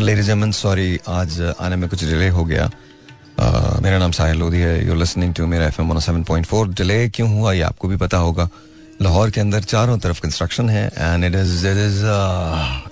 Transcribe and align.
Ladies 0.00 0.30
and 0.30 0.52
sorry 0.54 0.98
आज 1.08 1.40
आने 1.60 1.76
में 1.76 1.88
कुछ 1.90 2.04
डिले 2.04 2.28
हो 2.28 2.44
गया। 2.44 2.70
मेरा 3.82 3.98
नाम 3.98 4.12
साहिल 4.12 4.38
लोधी 4.38 4.58
है। 4.58 4.86
You 4.86 4.94
listening 4.94 5.34
to 5.34 5.46
Mera 5.46 5.66
FM 5.66 5.92
107.4 5.92 6.68
delay 6.74 7.08
क्यों 7.08 7.28
हुआ, 7.30 7.52
ये 7.52 7.62
आपको 7.62 7.88
भी 7.88 7.96
पता 7.96 8.16
होगा। 8.16 8.48
लाहौर 9.02 9.30
के 9.30 9.40
अंदर 9.40 9.62
चारों 9.62 9.98
तरफ़ 9.98 10.20
कंस्ट्रक्शन 10.20 10.68
है 10.70 10.86
and 10.98 11.24
it 11.24 11.34
is 11.34 11.66
it 11.66 11.76
is 11.78 12.02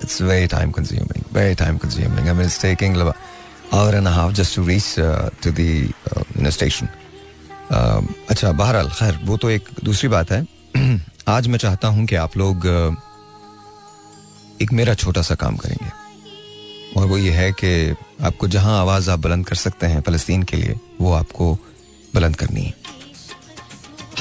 it's 0.05 0.21
very 0.23 0.47
time 0.47 0.71
consuming 0.71 1.25
very 1.33 1.55
time 1.55 1.79
consuming 1.79 2.29
I 2.29 2.35
mean 2.35 2.49
taking 2.63 2.97
hour 2.99 3.95
and 3.95 4.09
half 4.09 4.33
just 4.33 4.57
to 4.57 4.67
reach 4.67 4.95
to 5.45 6.51
station 6.51 6.89
अच्छा 8.31 8.53
बहरहाल, 8.53 8.89
खैर, 8.91 9.19
वो 9.25 9.37
तो 9.37 9.51
एक 9.51 9.69
दूसरी 9.85 10.09
बात 10.09 10.31
है। 10.33 10.45
आज 11.29 11.47
मैं 11.49 11.59
चाहता 11.59 11.89
हूँ 11.89 12.07
कि 12.07 12.17
आप 12.17 12.37
लोग 12.37 12.67
एक 14.63 14.73
मेरा 14.73 14.95
छोटा 14.95 15.23
सा 15.23 15.35
काम 15.35 15.57
करेंगे। 15.57 16.00
और 16.97 17.07
वो 17.07 17.19
ये 17.19 17.31
है 17.31 17.53
कि 17.53 17.95
आपको 18.23 18.49
जहाँ 18.49 18.81
आवाज़ 18.81 19.11
आप 19.11 19.19
बुलंद 19.19 19.47
कर 19.47 19.55
सकते 19.55 19.87
हैं 19.87 20.01
फलस्तीन 20.01 20.43
के 20.43 20.57
लिए, 20.57 20.77
वो 21.01 21.13
आपको 21.13 21.55
बुलंद 22.15 22.37
करनी 22.37 22.63
है। 22.63 22.75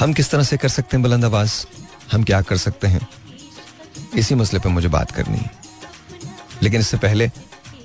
हम 0.00 0.12
किस 0.12 0.30
तरह 0.30 0.42
से 0.42 0.56
कर 0.56 0.68
सकते 0.68 0.96
हैं 0.96 1.02
बुलंद 1.02 1.24
आवाज़? 1.24 1.66
हम 2.12 2.24
क्या 2.24 2.42
कर 2.42 2.56
सकते 2.56 2.86
हैं? 2.86 3.08
इसी 4.16 4.34
मसले 4.34 4.58
पे 4.58 4.68
मुझे 4.68 4.88
बात 4.88 5.10
करनी 5.10 5.38
है। 5.38 5.50
लेकिन 6.62 6.80
इससे 6.80 6.96
पहले 6.96 7.30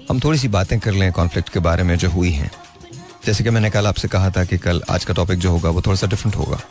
हम 0.09 0.19
थोड़ी 0.19 0.39
सी 0.39 0.47
बातें 0.47 0.79
कर 0.79 0.91
लें 0.91 1.11
कॉन्फ्लिक्ट 1.11 1.49
के 1.49 1.59
बारे 1.59 1.83
में 1.83 1.97
जो 1.97 2.09
हुई 2.09 2.31
हैं। 2.31 2.51
जैसे 3.25 3.43
कि 3.43 3.49
मैंने 3.49 3.69
कल 3.69 3.87
आपसे 3.87 4.07
कहा 4.07 4.29
था 4.29 4.45
कि 4.45 4.57
कल 4.57 4.83
आज 4.89 5.05
का 5.05 5.13
टॉपिक 5.13 5.39
जो 5.39 5.51
होगा 5.51 5.69
वो 5.69 5.81
थोड़ा 5.81 5.95
सा 5.95 6.07
डिफरेंट 6.07 6.35
होगा। 6.35 6.61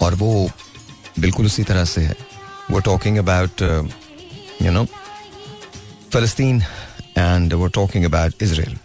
और 0.00 0.14
वो 0.14 0.50
बिल्कुल 1.18 1.46
उसी 1.46 1.64
तरह 1.64 1.84
से 1.84 2.00
है। 2.00 2.14
वो 2.70 2.80
टॉकिंग 2.80 3.18
अबाउट 3.18 3.62
यू 4.62 4.70
नो 4.70 4.86
फलस्तीन 6.12 6.64
एंड 7.16 7.52
वो 7.52 7.66
टॉकिंग 7.70 8.04
अबाउट 8.04 8.42
इसराइल 8.42 8.76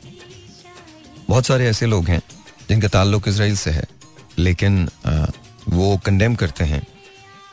बहुत 1.29 1.45
सारे 1.45 1.67
ऐसे 1.69 1.85
लोग 1.85 2.07
हैं 2.07 2.21
जिनका 2.69 2.87
ताल्लुक 2.87 3.27
इसराइल 3.27 3.55
से 3.57 3.71
है, 3.71 3.83
लेकिन 4.39 4.87
वो 5.69 5.97
कंडेम 6.05 6.35
करते 6.35 6.63
हैं 6.63 6.81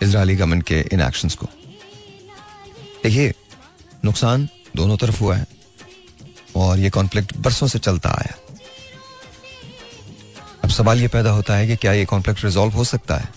इसराइली 0.03 0.37
गवर्नमेंट 0.37 0.63
के 0.63 0.81
इन 0.93 1.01
एक्शंस 1.01 1.35
को। 1.35 1.47
देखिए, 3.05 3.33
नुकसान 4.05 4.49
दोनों 4.77 4.97
तरफ़ 4.97 5.21
हुआ 5.21 5.37
है 5.37 5.47
और 6.57 6.79
ये 6.79 6.91
कॉन्फ्लिक्ट 6.91 7.37
बरसों 7.39 7.67
से 7.67 7.79
चलता 7.79 8.11
आया 8.11 8.35
अब 10.65 10.71
सवाल 10.71 11.01
ये 11.01 11.09
पैदा 11.09 11.31
होता 11.31 11.57
है 11.57 11.67
कि 11.67 11.77
क्या 11.77 11.93
ये 11.93 12.05
कॉन्फ्लिक्ट 12.07 12.45
रिजॉल्व 12.45 12.73
हो 12.73 12.85
सकता 12.85 13.17
है? 13.17 13.29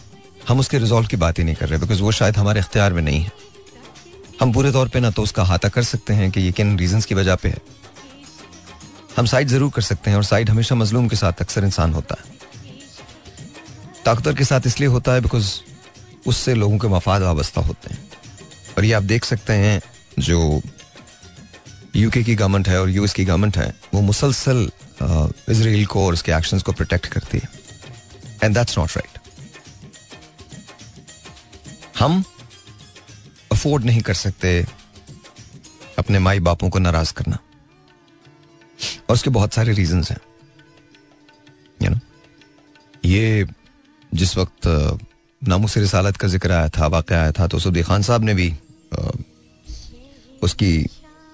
हम 0.47 0.59
उसके 0.59 0.77
रिजॉल्व 0.79 1.07
की 1.07 1.17
बात 1.17 1.39
ही 1.39 1.43
नहीं 1.43 1.55
कर 1.55 1.69
रहे 1.69 1.79
बिकॉज़ 1.79 2.01
वो 2.01 2.11
शायद 2.13 2.37
हमारे 2.37 2.59
इख्तियार 2.59 2.93
में 2.93 3.01
नहीं 3.01 3.21
है। 3.21 3.31
हम 4.41 4.51
पूरे 4.53 4.71
तौर 4.71 4.87
पे 4.89 4.99
ना 4.99 5.09
तो 5.11 5.23
उसका 5.23 5.43
हाथा 5.43 5.69
कर 5.69 5.83
सकते 5.83 6.13
हैं 6.13 6.29
कि 6.31 6.41
ये 6.41 6.51
किन 6.51 6.77
रीजंस 6.79 7.05
की 7.05 7.15
वजह 7.15 7.35
पे 7.35 7.49
है। 7.49 7.61
हम 9.17 9.25
साइड 9.25 9.47
ज़रूर 9.47 9.71
कर 9.75 9.81
सकते 9.81 10.09
हैं 10.09 10.17
और 10.17 10.23
साइड 10.23 10.49
हमेशा 10.49 10.75
मजलूम 10.75 11.07
के 11.07 11.15
साथ 11.15 11.41
अक्सर 11.41 11.63
इंसान 11.65 11.93
होता 11.93 12.15
है। 12.19 12.35
ताकतवर 14.05 14.33
के 14.35 14.43
साथ 14.43 14.67
इसलिए 14.67 14.89
होता 14.89 15.13
है 15.13 15.21
बिकॉज़ 15.21 15.51
उससे 16.27 16.53
लोगों 16.55 16.77
के 16.77 16.87
मफाद 16.87 17.21
वाबस्ता 17.21 17.61
होते 17.61 17.93
हैं। 17.93 18.03
और 18.77 18.85
ये 18.85 18.93
आप 18.93 19.03
देख 19.03 19.25
सकते 19.25 19.53
हैं 19.55 19.81
जो 20.19 20.61
यूके 21.95 22.23
की 22.23 22.35
गवर्नमेंट 22.35 22.67
है 22.69 22.79
और 22.81 22.89
यूएस 22.89 23.13
की 23.13 23.25
गवर्नमेंट 23.25 23.57
है, 23.57 23.73
वो 23.93 24.01
मुसलसल 24.01 24.69
इसराइल 25.49 25.85
को 25.85 26.05
और 26.05 26.13
उसके 26.13 26.31
एक्शंस 26.31 26.63
को 26.63 26.71
प्रोटेक्ट 26.71 27.05
करती 27.07 27.37
है। 27.37 27.49
एंड 28.43 28.55
दैट्स 28.55 28.77
नॉट 28.77 28.97
राइट 28.97 29.19
हम 31.99 32.23
अफोर्ड 33.57 33.85
नहीं 33.85 34.01
कर 34.01 34.13
सकते 34.15 34.49
अपने 35.99 36.19
माई 36.19 36.39
बापों 36.41 36.69
को 36.69 36.79
नाराज़ 36.79 37.13
करना। 37.13 37.37
और 39.09 39.13
उसके 39.13 39.29
बहुत 39.31 39.53
सारे 39.53 39.73
रीजन 39.73 40.03
हैं। 40.03 40.17
यू 41.79 41.89
नो 41.89 41.99
ये 43.03 43.45
जिस 44.11 44.37
वक्त 44.37 44.67
नामूस 45.41 45.77
रिसालत 45.77 46.17
का 46.17 46.27
ज़िक्र 46.27 46.51
आया 46.51 46.69
था, 46.69 46.87
वाक़ 46.87 47.13
आया 47.13 47.31
था 47.31 47.47
तो 47.47 47.59
सऊदी 47.59 47.81
खान 47.83 48.01
साहब 48.01 48.23
ने 48.23 48.33
भी 48.33 48.49
उसकी, 50.41 50.85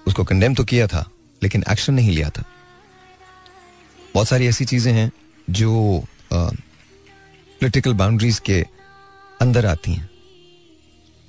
उसको 0.06 0.24
कंडेम 0.24 0.54
तो 0.54 0.64
किया 0.64 0.86
था, 0.86 1.04
लेकिन 1.42 1.64
एक्शन 1.70 1.94
नहीं 1.94 2.10
लिया 2.10 2.30
था। 2.30 2.44
बहुत 4.14 4.28
सारी 4.28 4.46
ऐसी 4.46 4.64
चीज़ें 4.64 4.92
हैं 4.92 5.10
जो 5.48 6.04
पॉलिटिकल 6.32 7.92
बाउंड्रीज 7.94 8.38
के 8.38 8.60
अंदर 9.40 9.66
आती 9.66 9.92
हैं। 9.92 10.10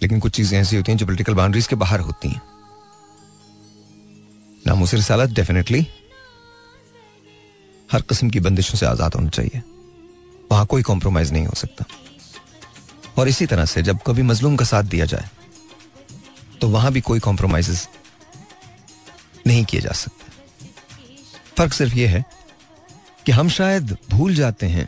लेकिन 0.02 0.20
कुछ 0.20 0.36
चीज़ें 0.36 0.60
ऐसी 0.60 0.76
होती 0.76 0.92
हैं 0.92 0.98
जो 1.00 1.06
पोलिटिकल 1.06 1.34
बाउंड्रीज 1.34 1.68
के 1.68 1.76
बाहर 1.78 2.00
होती 2.00 2.30
हैं। 2.30 2.42
नामूस 4.66 4.94
रिसालत 4.94 5.30
डेफिनेटली 5.32 5.86
हर 7.90 8.02
किस्म 8.02 8.30
की 8.30 8.40
बंदिशों 8.40 8.78
से 8.78 8.86
आज़ाद 8.86 9.16
होना 9.16 9.30
चाहिए। 9.30 9.62
वहाँ 10.52 10.66
कोई 10.66 10.82
कॉम्प्रोमाइज 10.84 11.32
नहीं 11.34 11.46
हो 11.46 11.54
सकता। 11.56 11.86
और 13.18 13.28
इसी 13.28 13.46
तरह 13.46 13.66
से 13.66 13.82
जब 13.84 14.00
कभी 14.08 14.22
मजलूम 14.24 14.56
का 14.56 14.66
साथ 14.66 14.84
दिया 14.86 15.06
जाए 15.06 15.30
तो 16.62 16.68
वहाँ 16.70 16.92
भी 16.92 17.02
कोई 17.02 17.20
कॉम्प्रोमाइज 17.20 17.88
नहीं 19.48 19.64
किए 19.66 19.82
जा 19.82 19.92
सकते। 19.94 20.24
फ़र्क 21.58 21.74
सिर्फ़ 21.74 21.96
यह 21.96 22.10
है 22.10 22.24
कि 23.26 23.32
हम 23.32 23.50
शायद 23.52 23.96
भूल 24.10 24.36
जाते 24.36 24.66
हैं 24.68 24.88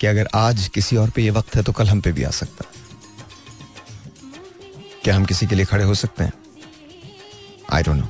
कि 0.00 0.06
अगर 0.06 0.28
आज 0.34 0.68
किसी 0.74 0.96
और 0.96 1.10
पे 1.10 1.22
ये 1.22 1.30
वक्त 1.30 1.56
है 1.56 1.62
तो 1.62 1.72
कल 1.72 1.88
हम 1.88 2.00
पे 2.00 2.12
भी 2.12 2.22
आ 2.22 2.30
सकता। 2.32 2.64
क्या 5.04 5.14
हम 5.16 5.24
किसी 5.24 5.46
के 5.46 5.54
लिए 5.54 5.64
खड़े 5.64 5.84
हो 5.84 5.94
सकते 5.94 6.24
हैं? 6.24 6.32
आई 7.72 7.82
डोंट 7.82 7.96
नो 7.96 8.08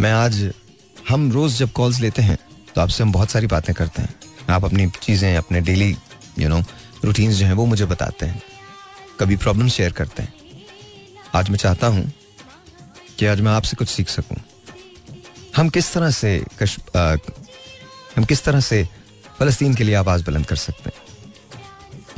मैं 0.00 0.12
आज 0.12 0.52
हम 1.08 1.30
रोज 1.32 1.56
जब 1.58 1.72
कॉल्स 1.72 2.00
लेते 2.00 2.22
हैं 2.22 2.36
तो 2.74 2.80
आपसे 2.80 3.02
हम 3.02 3.12
बहुत 3.12 3.30
सारी 3.30 3.46
बातें 3.46 3.74
करते 3.74 4.02
हैं। 4.02 4.14
आप 4.50 4.64
अपनी 4.64 4.86
चीज़ें 5.02 5.36
अपने 5.36 5.60
डेली 5.60 5.96
यू 6.38 6.48
नो 6.48 6.60
रूटीन्स 7.04 7.36
जो 7.36 7.46
हैं 7.46 7.52
वो 7.52 7.66
मुझे 7.66 7.84
बताते 7.84 8.26
हैं। 8.26 8.42
कभी 9.20 9.36
प्रॉब्लम 9.36 9.68
शेयर 9.68 9.92
करते 9.92 10.22
हैं। 10.22 10.32
आज 11.34 11.50
मैं 11.50 11.56
चाहता 11.56 11.86
हूँ 11.86 12.12
कि 13.18 13.26
आज 13.26 13.40
मैं 13.40 13.52
आपसे 13.52 13.76
कुछ 13.76 13.88
सीख 13.88 14.08
सकूँ। 14.08 14.36
हम 15.56 15.68
किस 15.68 15.92
तरह 15.92 16.10
से 16.10 16.44
कश, 16.60 16.76
आ, 16.96 17.16
हम 18.16 18.24
किस 18.24 18.44
तरह 18.44 18.60
से 18.60 18.88
फलस्तीन 19.38 19.74
के 19.74 19.84
लिए 19.84 19.94
आवाज़ 19.94 20.24
बुलंद 20.24 20.46
कर 20.46 20.56
सकते 20.56 20.90
हैं? 20.90 21.02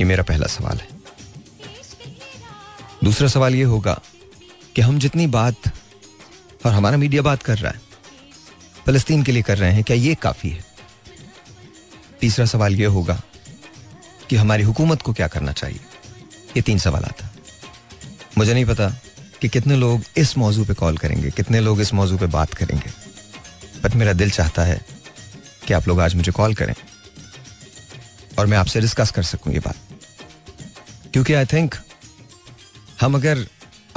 ये 0.01 0.05
मेरा 0.05 0.23
पहला 0.23 0.47
सवाल 0.47 0.77
है। 0.77 0.94
दूसरा 3.05 3.27
सवाल 3.27 3.55
यह 3.55 3.67
होगा 3.67 3.99
कि 4.75 4.81
हम 4.81 4.99
जितनी 4.99 5.25
बात 5.27 5.67
और 6.65 6.71
हमारा 6.71 6.97
मीडिया 6.97 7.21
बात 7.21 7.43
कर 7.43 7.57
रहा 7.57 7.71
है, 7.71 7.81
फलस्तीन 8.85 9.23
के 9.23 9.31
लिए 9.31 9.41
कर 9.41 9.57
रहे 9.57 9.71
हैं, 9.71 9.83
क्या 9.83 9.97
ये 9.97 10.15
काफ़ी 10.15 10.49
है? 10.49 10.63
तीसरा 12.21 12.45
सवाल 12.45 12.75
यह 12.75 12.89
होगा 12.89 13.21
कि 14.29 14.35
हमारी 14.35 14.63
हुकूमत 14.63 15.01
को 15.01 15.13
क्या 15.13 15.27
करना 15.27 15.51
चाहिए? 15.51 15.79
ये 16.57 16.61
तीन 16.61 16.79
सवाल 16.79 17.03
आता 17.03 17.29
मुझे 18.37 18.53
नहीं 18.53 18.65
पता 18.65 18.89
कि 19.41 19.49
कितने 19.49 19.75
लोग 19.75 20.03
इस 20.17 20.37
मौजू 20.37 20.65
पे 20.65 20.73
कॉल 20.73 20.97
करेंगे, 20.97 21.29
कितने 21.31 21.59
लोग 21.59 21.81
इस 21.81 21.93
मौजू 21.93 22.17
पे 22.17 22.25
बात 22.31 22.53
करेंगे। 22.53 22.91
बट 23.83 23.95
मेरा 23.95 24.13
दिल 24.13 24.29
चाहता 24.31 24.63
है 24.63 24.81
कि 25.67 25.73
आप 25.73 25.87
लोग 25.87 25.99
आज 26.01 26.15
मुझे 26.15 26.31
कॉल 26.31 26.55
करें 26.55 26.75
और 28.39 28.45
मैं 28.45 28.57
आपसे 28.57 28.81
डिस्कस 28.81 29.11
कर 29.11 29.23
सकूँ 29.25 29.53
ये 29.53 29.59
बात। 29.59 29.75
क्योंकि 31.13 31.33
आई 31.33 31.45
थिंक 31.45 31.75
हम 33.01 33.15
अगर 33.15 33.45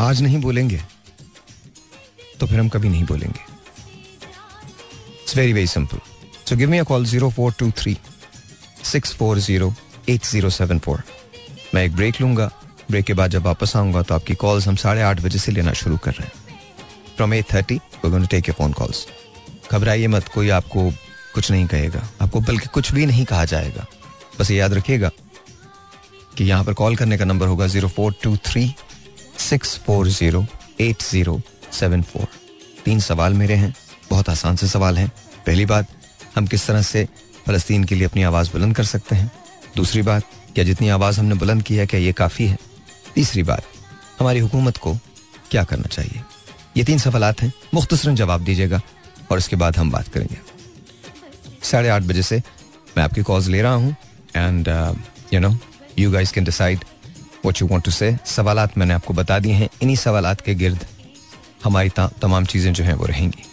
आज 0.01 0.23
नहीं 0.23 0.41
बोलेंगे 0.41 0.81
तो 2.41 2.47
फिर 2.47 2.61
हम 2.61 2.69
कभी 2.69 2.89
नहीं 2.89 3.05
बोलेंगे। 3.05 3.41
It's 5.23 5.37
very 5.37 5.53
very 5.53 5.67
simple 5.67 5.99
so 6.49 6.57
give 6.57 6.71
me 6.71 6.79
a 6.79 6.83
call 6.85 7.05
zero 7.07 7.31
four 7.31 7.53
two 7.59 7.71
three 7.79 7.97
six 8.85 9.15
four 9.17 9.39
zero 9.39 9.73
eight 10.09 10.25
zero 10.25 10.51
seven 10.51 10.79
four 10.79 11.03
मैं 11.75 11.85
एक 11.85 11.95
ब्रेक 11.97 12.21
लूँगा। 12.21 12.51
ब्रेक 12.91 13.05
के 13.05 13.15
बाद 13.15 13.31
जब 13.31 13.43
वापस 13.45 13.77
आऊँगा 13.77 14.03
तो 14.03 14.15
आपकी 14.15 14.35
कॉल्स 14.37 14.69
हम 14.69 14.77
साढ़े 14.77 15.03
आठ 15.03 15.21
बजे 15.23 15.39
से 15.39 15.53
लेना 15.53 15.73
शुरू 15.75 15.97
कर 16.05 16.13
रहे 16.13 16.27
हैं। 16.27 16.61
From 17.17 17.35
eight 17.35 17.53
thirty 17.55 17.81
take 18.05 18.49
a 18.49 18.53
phone 18.53 18.73
calls 18.73 19.07
घबराइए 19.73 20.07
मत, 20.07 20.29
कोई 20.29 20.49
आपको 20.51 20.91
कुछ 21.35 21.51
नहीं 21.51 21.67
कहेगा। 21.67 22.09
आपको 22.23 22.41
बल्कि 22.41 22.69
कुछ 22.75 22.93
भी 22.93 23.07
नहीं 23.07 23.25
कहा 23.25 23.45
जाएगा। 23.45 23.87
बस 24.41 24.51
याद 24.51 24.73
रखिएगा 24.75 25.11
कि 26.37 26.45
यहाँ 26.45 26.65
पर 26.65 26.73
कॉल 26.75 26.97
करने 26.97 27.19
का 27.19 27.25
नंबर 27.25 27.47
होगा 27.47 27.67
zero 27.67 27.89
four 27.89 28.15
two 28.23 28.37
three 28.47 28.65
six 29.39 29.77
four 29.79 30.09
zero 30.09 30.45
eight 30.81 31.03
zero 31.03 31.41
seven 31.73 32.03
four. 32.03 32.27
तीन 32.85 33.01
सवाल 33.01 33.35
मेरे 33.35 33.55
हैं, 33.55 33.75
बहुत 34.11 34.29
आसान 34.31 34.57
से 34.57 34.69
सवाल 34.69 34.99
हैं। 34.99 35.09
पहली 35.47 35.67
बात, 35.67 35.87
हम 36.37 36.47
किस 36.47 36.67
तरह 36.67 36.83
से 36.83 37.07
फलस्तीन 37.47 37.85
के 37.85 37.95
लिए 37.95 38.07
अपनी 38.07 38.23
आवाज़ 38.23 38.51
बुलंद 38.53 38.77
कर 38.77 38.85
सकते 38.85 39.17
हैं? 39.17 39.31
दूसरी 39.77 40.03
बात, 40.03 40.23
क्या 40.55 40.65
जितनी 40.65 40.89
आवाज़ 40.89 41.21
हमने 41.21 41.35
बुलंद 41.35 41.63
की 41.63 41.77
है, 41.77 41.87
क्या 41.87 42.01
ये 42.01 42.13
काफ़ी 42.13 42.47
है? 42.47 42.59
तीसरी 43.15 43.43
बात, 43.43 43.63
हमारी 44.21 44.39
हुकूमत 44.39 44.77
को 44.77 44.95
क्या 45.51 45.65
करना 45.65 45.89
चाहिए? 45.89 46.23
ये 46.77 46.85
तीन 46.85 46.99
सवाल 46.99 47.35
हैं, 47.41 47.53
मुख्तसरन 47.75 48.15
जवाब 48.17 48.45
दीजिएगा, 48.45 48.81
और 49.31 49.39
इसके 49.39 49.57
बाद 49.57 49.77
हम 49.77 49.91
बात 49.91 50.09
करेंगे। 50.09 50.37
साढ़े 51.63 51.89
आठ 51.89 52.03
बजे 52.03 52.23
से 52.23 52.43
मैं 52.97 53.05
आपकी 53.05 53.23
कॉल्स 53.23 53.47
ले 53.47 53.63
रहा 53.63 53.73
हूँ 53.73 53.97
and 54.37 54.69
you 55.35 55.41
know 55.41 55.57
you 55.99 56.11
guys 56.11 56.33
can 56.33 56.45
decide 56.45 56.85
what 57.49 57.61
you 57.61 57.67
want 57.69 57.85
to 57.85 57.91
say 57.91 58.17
सवालात 58.27 58.79
मैंने 58.79 58.95
आपको 58.95 59.15
बता 59.15 59.39
दिए 59.39 59.53
हैं। 59.55 59.69
इन्हीं 59.83 59.97
सवालात 59.97 60.41
के 60.41 60.55
गिर्द 60.55 60.85
हमारी 61.65 61.91
तमाम 62.23 62.45
चीज़ें 62.45 62.73
जो 62.73 62.85
हैं 62.85 62.95
वो 62.95 63.07
रहेंगी। 63.07 63.45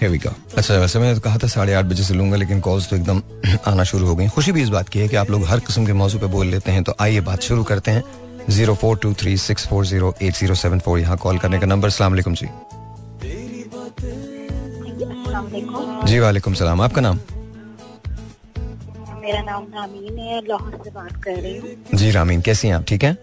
अच्छा 0.00 0.74
वैसे 0.74 0.98
मैंने 0.98 1.14
तो 1.14 1.20
कहा 1.20 1.38
था 1.38 1.46
साढ़े 1.48 1.74
आठ 1.74 1.84
बजे 1.84 2.02
से 2.02 2.14
लूँगा 2.14 2.36
लेकिन 2.36 2.60
कॉल्स 2.60 2.88
तो 2.90 2.96
एकदम 2.96 3.22
आना 3.66 3.84
शुरू 3.84 4.06
हो 4.06 4.14
गई। 4.16 4.28
खुशी 4.28 4.52
भी 4.52 4.62
इस 4.62 4.68
बात 4.68 4.88
की 4.88 4.98
है 4.98 5.08
कि 5.08 5.16
आप 5.16 5.30
लोग 5.30 5.44
हर 5.46 5.60
किस्म 5.60 5.86
के 5.86 5.92
मौजू 5.92 6.18
पे 6.18 6.26
बोल 6.26 6.46
लेते 6.46 6.72
हैं। 6.72 6.82
तो 6.84 6.94
आइए 7.00 7.20
बात 7.20 7.42
शुरू 7.42 7.64
करते 7.64 7.90
हैं। 7.90 8.02
Zero 8.50 8.74
four 8.74 8.96
two 8.96 9.12
three 9.14 9.36
six 9.38 9.66
four 9.68 9.86
zero 9.86 10.14
eight 10.22 10.34
zero 10.34 10.54
seven 10.54 10.78
four. 10.80 10.98
यहाँ 10.98 11.16
कॉल 11.16 11.38
करने 11.38 11.58
का 11.58 11.66
नंबर। 11.66 11.90
सलाम 11.90 12.16
जी। 12.16 12.48
जी 16.06 16.18
वालेकुम 16.18 16.54
सलाम। 16.54 16.80
आपका 16.80 17.00
नाम? 17.00 17.18
मेरा 19.22 19.40
नाम 19.42 19.64
रामीन 19.74 20.18
है 20.18 20.40
लाहौर 20.48 20.80
से 20.84 20.90
बात 20.90 21.22
कर 21.24 21.40
रही 21.40 21.56
हूँ। 21.56 21.68
जी 21.94 22.10
रामीन 22.10 22.40
कैसी 22.42 22.68
हैं 22.68 22.74
आप? 22.74 22.84
ठीक 22.88 23.04
हैं? 23.04 23.16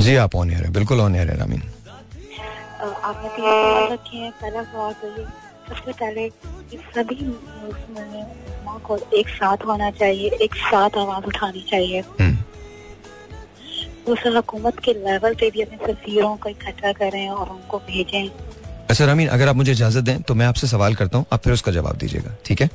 जी 0.00 0.14
आप 0.16 0.34
ऑन 0.36 0.50
एयर 0.50 0.64
है 0.64 0.72
बिल्कुल 0.72 1.00
ऑन 1.00 1.14
एयर 1.16 1.30
है 1.30 1.36
रामीन 1.38 1.62
आपने 2.80 3.28
तीन 3.36 3.92
रखे 3.92 4.16
हैं 4.16 4.30
पहला 4.40 4.62
सवाल 4.62 4.92
तो 4.92 5.08
ये 5.18 5.24
सबसे 5.68 5.92
पहले 5.92 6.28
सभी 6.96 7.16
को 8.86 8.96
एक 9.18 9.28
साथ 9.28 9.64
होना 9.66 9.90
चाहिए 9.90 10.30
एक 10.42 10.54
साथ 10.54 10.96
आवाज़ 10.98 11.24
उठानी 11.26 11.64
चाहिए। 11.70 12.00
हम्म। 12.20 12.34
दूसरा 14.06 14.32
हुकूमत 14.36 14.78
के 14.84 14.92
लेवल 14.92 15.34
पे 15.34 15.50
भी 15.50 15.62
अपने 15.62 15.76
को 16.36 16.48
इकट्ठा 16.48 16.92
करें 16.92 17.28
और 17.28 17.48
उनको 17.48 17.78
भेजें। 17.78 18.28
अच्छा 18.90 19.04
रमीन 19.04 19.28
अगर 19.28 19.48
आप 19.48 19.56
मुझे 19.56 19.72
इजाज़त 19.72 20.04
दें 20.04 20.22
तो 20.22 20.34
मैं 20.34 20.46
आपसे 20.46 20.66
सवाल 20.66 20.94
करता 20.94 21.18
हूँ 21.18 21.26
आप 21.32 21.42
फिर 21.44 21.52
उसका 21.52 21.72
जवाब 21.72 21.96
दीजिएगा 21.96 22.34
ठीक 22.44 22.60
है? 22.60 22.68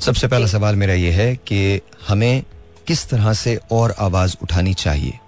सबसे 0.00 0.28
पहला 0.28 0.46
सवाल 0.46 0.76
मेरा 0.76 0.94
ये 0.94 1.10
है 1.10 1.34
कि 1.36 1.80
हमें 2.08 2.42
किस 2.86 3.08
तरह 3.10 3.32
से 3.32 3.58
और 3.72 3.94
आवाज़ 3.98 4.36
उठानी 4.42 4.74
चाहिए? 4.74 5.18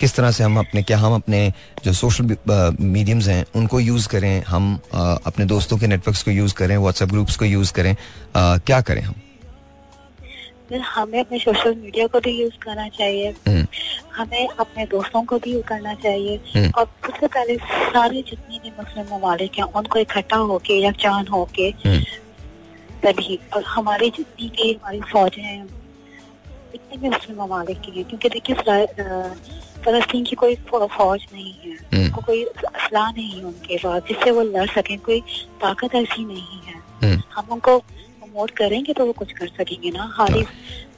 किस 0.00 0.14
तरह 0.14 0.30
से 0.30 0.44
हम 0.44 0.58
अपने 0.58 0.82
क्या 0.82 0.98
हम 0.98 1.14
अपने 1.14 1.40
जो 1.84 1.92
सोशल 1.94 2.36
मीडियम्स 2.80 3.28
हैं 3.28 3.44
उनको 3.56 3.80
यूज़ 3.80 4.08
करें 4.08 4.42
हम 4.44 4.78
आ, 4.94 5.14
अपने 5.26 5.44
दोस्तों 5.46 5.78
के 5.78 5.86
नेटवर्क्स 5.86 6.22
को 6.22 6.30
यूज़ 6.32 6.54
करें 6.54 6.76
व्हाट्सएप 6.76 7.08
ग्रुप्स 7.08 7.36
को 7.36 7.44
यूज़ 7.46 7.72
करें 7.72 7.94
आ, 8.36 8.56
क्या 8.58 8.80
करें 8.80 9.02
हम 9.02 9.14
हमें 10.70 11.18
अपने 11.20 11.38
सोशल 11.38 11.74
मीडिया 11.74 12.06
को 12.06 12.20
भी 12.20 12.30
यूज़ 12.32 12.58
करना 12.62 12.88
चाहिए 12.88 13.30
हम्म। 13.48 13.66
हमें 14.14 14.48
अपने 14.48 14.84
दोस्तों 14.86 15.22
को 15.24 15.38
भी 15.38 15.52
यूज़ 15.52 15.64
करना 15.66 15.94
चाहिए 15.96 16.36
हम्म। 16.56 16.70
और 16.70 16.86
सबसे 17.06 17.26
पहले 17.26 17.56
सारे 17.56 18.22
जितने 18.22 18.58
भी 18.58 18.70
मुस्लिम 18.70 19.14
ममालिक 19.14 19.58
हैं 19.58 19.66
उनको 19.74 19.98
इकट्ठा 19.98 20.36
होके 20.50 20.78
यकजान 20.84 21.26
होके 21.26 21.68
हम्म। 21.84 22.00
तभी 23.02 23.38
और 23.54 23.64
हमारी 23.66 24.10
जितनी 24.10 24.48
भी 24.48 24.72
हमारी 24.72 25.00
फौजें 25.12 25.42
हैं 25.42 25.64
इतने 26.74 26.96
भी 26.96 27.08
मुस्लिम 27.08 27.42
ममालिक 27.42 27.80
की 27.80 27.92
हैं 27.92 28.04
क्योंकि 28.04 28.28
देखिए 28.28 28.56
फलस्तीन 29.84 30.24
की 30.24 30.36
कोई 30.36 30.54
फौज 30.66 31.26
नहीं 31.32 31.52
है। 31.54 31.76
उनको 31.94 32.22
कोई 32.22 32.44
असला 32.44 33.08
नहीं 33.10 33.30
है 33.30 33.44
उनके 33.44 33.76
पास 33.76 34.02
जिससे 34.08 34.30
वो 34.30 34.42
लड़ 34.42 34.68
सके 34.68 34.96
कोई 34.98 35.20
ताकत 35.60 35.94
ऐसी 35.94 36.24
नहीं 36.24 36.60
है। 36.62 37.16
हम 37.34 37.52
उनको 37.52 37.78
प्रमोट 37.78 38.50
करेंगे 38.50 38.92
तो 38.92 39.06
वो 39.06 39.12
कुछ 39.12 39.32
कर 39.32 39.48
सकेंगे 39.48 39.90
ना। 39.90 40.12
हारी 40.14 40.42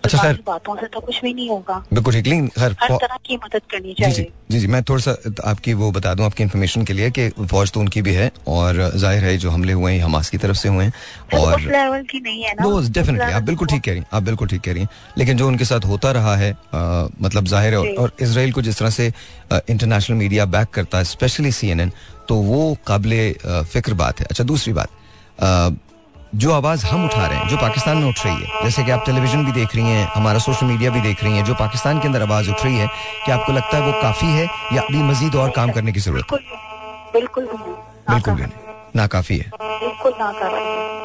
अच्छा 0.04 0.18
सर। 0.18 0.38
बातों 0.46 0.74
से 0.76 0.86
तो 0.86 1.00
कुछ 1.00 1.20
भी 1.22 1.32
नहीं 1.34 1.48
होगा। 1.48 1.76
बिल्कुल 1.92 2.12
ठीक 2.12 2.26
लेकिन 2.26 2.48
सर 2.50 2.74
हर 2.80 2.96
तरह 2.96 3.16
की 3.26 3.36
मदद 3.36 3.62
करनी 3.70 3.94
चाहिए 3.94 4.14
जी 4.14 4.22
जी 4.50 4.60
जी 4.60 4.66
मैं 4.66 4.82
थोड़ा 4.82 5.02
सा 5.02 5.16
आपकी 5.50 5.74
वो 5.74 5.90
बता 5.92 6.14
दूँ 6.14 6.24
आपकी 6.26 6.42
इन्फॉर्मेशन 6.42 6.84
के 6.84 6.92
लिए 6.92 7.10
कि 7.10 7.28
फौज 7.42 7.72
तो 7.72 7.80
उनकी 7.80 8.02
भी 8.02 8.14
है 8.14 8.30
और 8.48 8.80
ज़ाहिर 8.94 9.24
है 9.24 9.36
जो 9.38 9.50
हमले 9.50 9.72
हुए 9.72 9.92
हैं 9.92 10.02
हमास 10.02 10.30
की 10.30 10.38
तरफ़ 10.38 10.56
से 10.56 10.68
हुए 10.68 10.84
हैं 10.84 11.38
और 11.40 11.60
लेवल 11.60 12.02
की 12.10 12.20
नहीं 12.20 12.42
है 12.42 12.54
ना। 12.54 12.88
डेफिनेटली 12.90 13.32
आप 13.32 13.42
बिल्कुल 13.42 13.68
ठीक 13.68 13.82
कह 13.82 13.90
रही 13.90 14.00
हैं 14.00 14.06
आप 14.12 14.22
बिल्कुल 14.22 14.48
ठीक 14.48 14.60
कह 14.60 14.72
रही 14.72 14.82
हैं। 14.82 14.88
लेकिन 15.18 15.36
जो 15.36 15.46
उनके 15.48 15.64
साथ 15.64 15.84
होता 15.86 16.12
रहा 16.12 16.34
है 16.36 16.50
मतलब 16.72 17.46
ज़ाहिर 17.46 17.74
है 17.74 17.94
और 17.94 18.12
इसराइल 18.20 18.52
को 18.52 18.62
जिस 18.62 18.78
तरह 18.78 18.90
से 18.90 19.12
इंटरनेशनल 19.52 20.18
मीडिया 20.18 20.44
बैक 20.48 20.68
करता 20.74 20.98
है 20.98 21.04
स्पेशली 21.06 21.52
सीएनएन 21.52 21.92
तो 22.28 22.34
वो 22.42 22.76
काबिल 22.86 23.14
फ़िक्र 23.44 23.94
बात 23.94 24.20
है। 24.20 24.26
अच्छा 24.26 24.44
दूसरी 24.44 24.72
बात 24.72 24.88
जो 26.34 26.52
आवाज़ 26.52 26.84
हम 26.86 27.04
उठा 27.04 27.26
रहे 27.26 27.38
हैं 27.38 27.48
जो 27.48 27.56
पाकिस्तान 27.56 27.96
में 27.96 28.08
उठ 28.08 28.24
रही 28.26 28.34
है। 28.34 28.62
जैसे 28.62 28.82
कि 28.84 28.90
आप 28.90 29.04
टेलीविज़न 29.06 29.44
भी 29.44 29.52
देख 29.52 29.74
रही 29.76 29.84
हैं 29.86 30.06
हमारा 30.14 30.38
सोशल 30.38 30.66
मीडिया 30.66 30.90
भी 30.90 31.00
देख 31.00 31.24
रही 31.24 31.36
हैं 31.36 31.44
जो 31.44 31.54
पाकिस्तान 31.54 32.00
के 32.00 32.08
अंदर 32.08 32.22
आवाज़ 32.22 32.50
उठ 32.50 32.64
रही 32.64 32.76
है 32.76 32.86
क्या 33.24 33.36
आपको 33.36 33.52
लगता 33.52 33.76
है 33.76 33.82
वो 33.86 33.92
काफ़ी 34.02 34.26
है 34.28 34.44
या 34.72 34.82
अभी 34.82 35.02
मजीद 35.02 35.34
और 35.36 35.50
काम 35.56 35.70
करने 35.72 35.92
की 35.92 36.00
ज़रूरत 36.00 36.32
है? 36.32 36.38
बिल्कुल 37.12 37.44
बिल्कुल 37.44 38.34
भी 38.34 38.46
ना 38.96 39.06
काफ़ी 39.06 39.38
है। 39.38 39.50
बिल्कुल 39.54 40.12
ना 40.20 40.28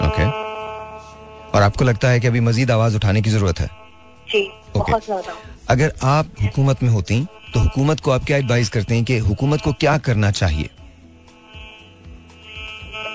ओके। 0.07 0.25
और 1.51 1.61
आपको 1.61 1.85
लगता 1.85 2.09
है 2.09 2.19
कि 2.19 2.27
अभी 2.27 2.39
मजीद 2.41 2.71
आवाज़ 2.71 2.95
उठाने 2.95 3.21
की 3.21 3.29
ज़रूरत 3.29 3.59
है? 3.59 3.67
जी 4.29 4.49
बहुत 4.75 5.05
ज़्यादा। 5.05 5.33
अगर 5.69 5.93
आप 6.05 6.25
हुकूमत 6.43 6.83
में 6.83 6.89
होती 6.89 7.25
तो 7.53 7.59
हुकूमत 7.59 7.99
को 7.99 8.11
आप 8.11 8.23
क्या 8.23 8.37
एडवाइस 8.37 8.69
करते 8.69 8.95
हैं 8.95 9.03
कि 9.03 9.17
हुकूमत 9.19 9.61
को 9.61 9.73
क्या 9.75 9.97
करना 10.07 10.31
चाहिए? 10.33 10.69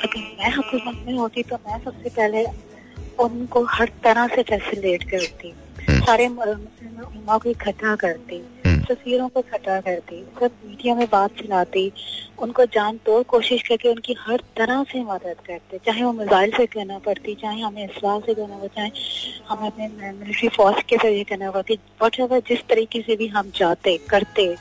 अगर 0.03 0.21
मैं 0.39 0.55
हुकूमत 0.55 1.03
में 1.07 1.15
होती 1.15 1.43
तो 1.45 1.57
मैं 1.59 1.79
सबसे 1.81 2.09
पहले 2.11 2.45
उनको 3.21 3.65
हर 3.71 3.91
तरह 4.05 4.27
से 4.29 4.43
फैसिलेट 4.45 5.03
करती 5.11 5.53
हम्म। 5.81 6.01
सारे 6.01 6.29
मुस्लिम 6.29 7.39
को 7.39 7.51
इकट्ठा 7.51 7.95
करती 7.97 8.37
हम्म। 8.67 8.81
तस्वीरों 8.85 9.29
को 9.29 9.41
इकट्ठा 9.41 9.81
करती 9.81 10.23
सब 10.41 10.51
मीडिया 10.67 10.95
में 10.95 11.07
बात 11.11 11.31
फैलाती 11.33 11.91
उनको 12.39 12.65
जान 12.75 12.97
तोड़ 13.07 13.23
कोशिश 13.27 13.63
करके 13.69 13.89
उनकी 13.89 14.17
हर 14.21 14.43
तरह 14.57 14.83
से 14.93 15.03
मदद 15.05 15.37
करते 15.47 15.79
चाहे 15.87 16.05
वो 16.05 16.13
मोबाइल 16.15 16.53
से 16.57 16.67
करना 16.67 16.99
पड़ती 16.99 17.35
चाहे 17.35 17.61
हमें 17.61 17.85
इसलाह 17.85 18.19
से 18.21 18.35
करना 18.35 18.59
पड़ता 18.59 18.75
चाहे 18.75 18.91
हमें 19.49 19.67
अपने 19.69 19.89
मिलिट्री 19.89 20.49
फोर्स 20.51 20.83
के 20.85 20.97
ज़रिए 20.99 21.25
करना 21.25 21.51
पड़ती 21.51 21.79
वट 22.03 22.21
जिस 22.49 22.67
तरीके 22.69 23.03
से 23.03 23.17
भी 23.17 23.29
हम 23.31 23.51
जाते 23.57 23.97
करते 24.11 24.55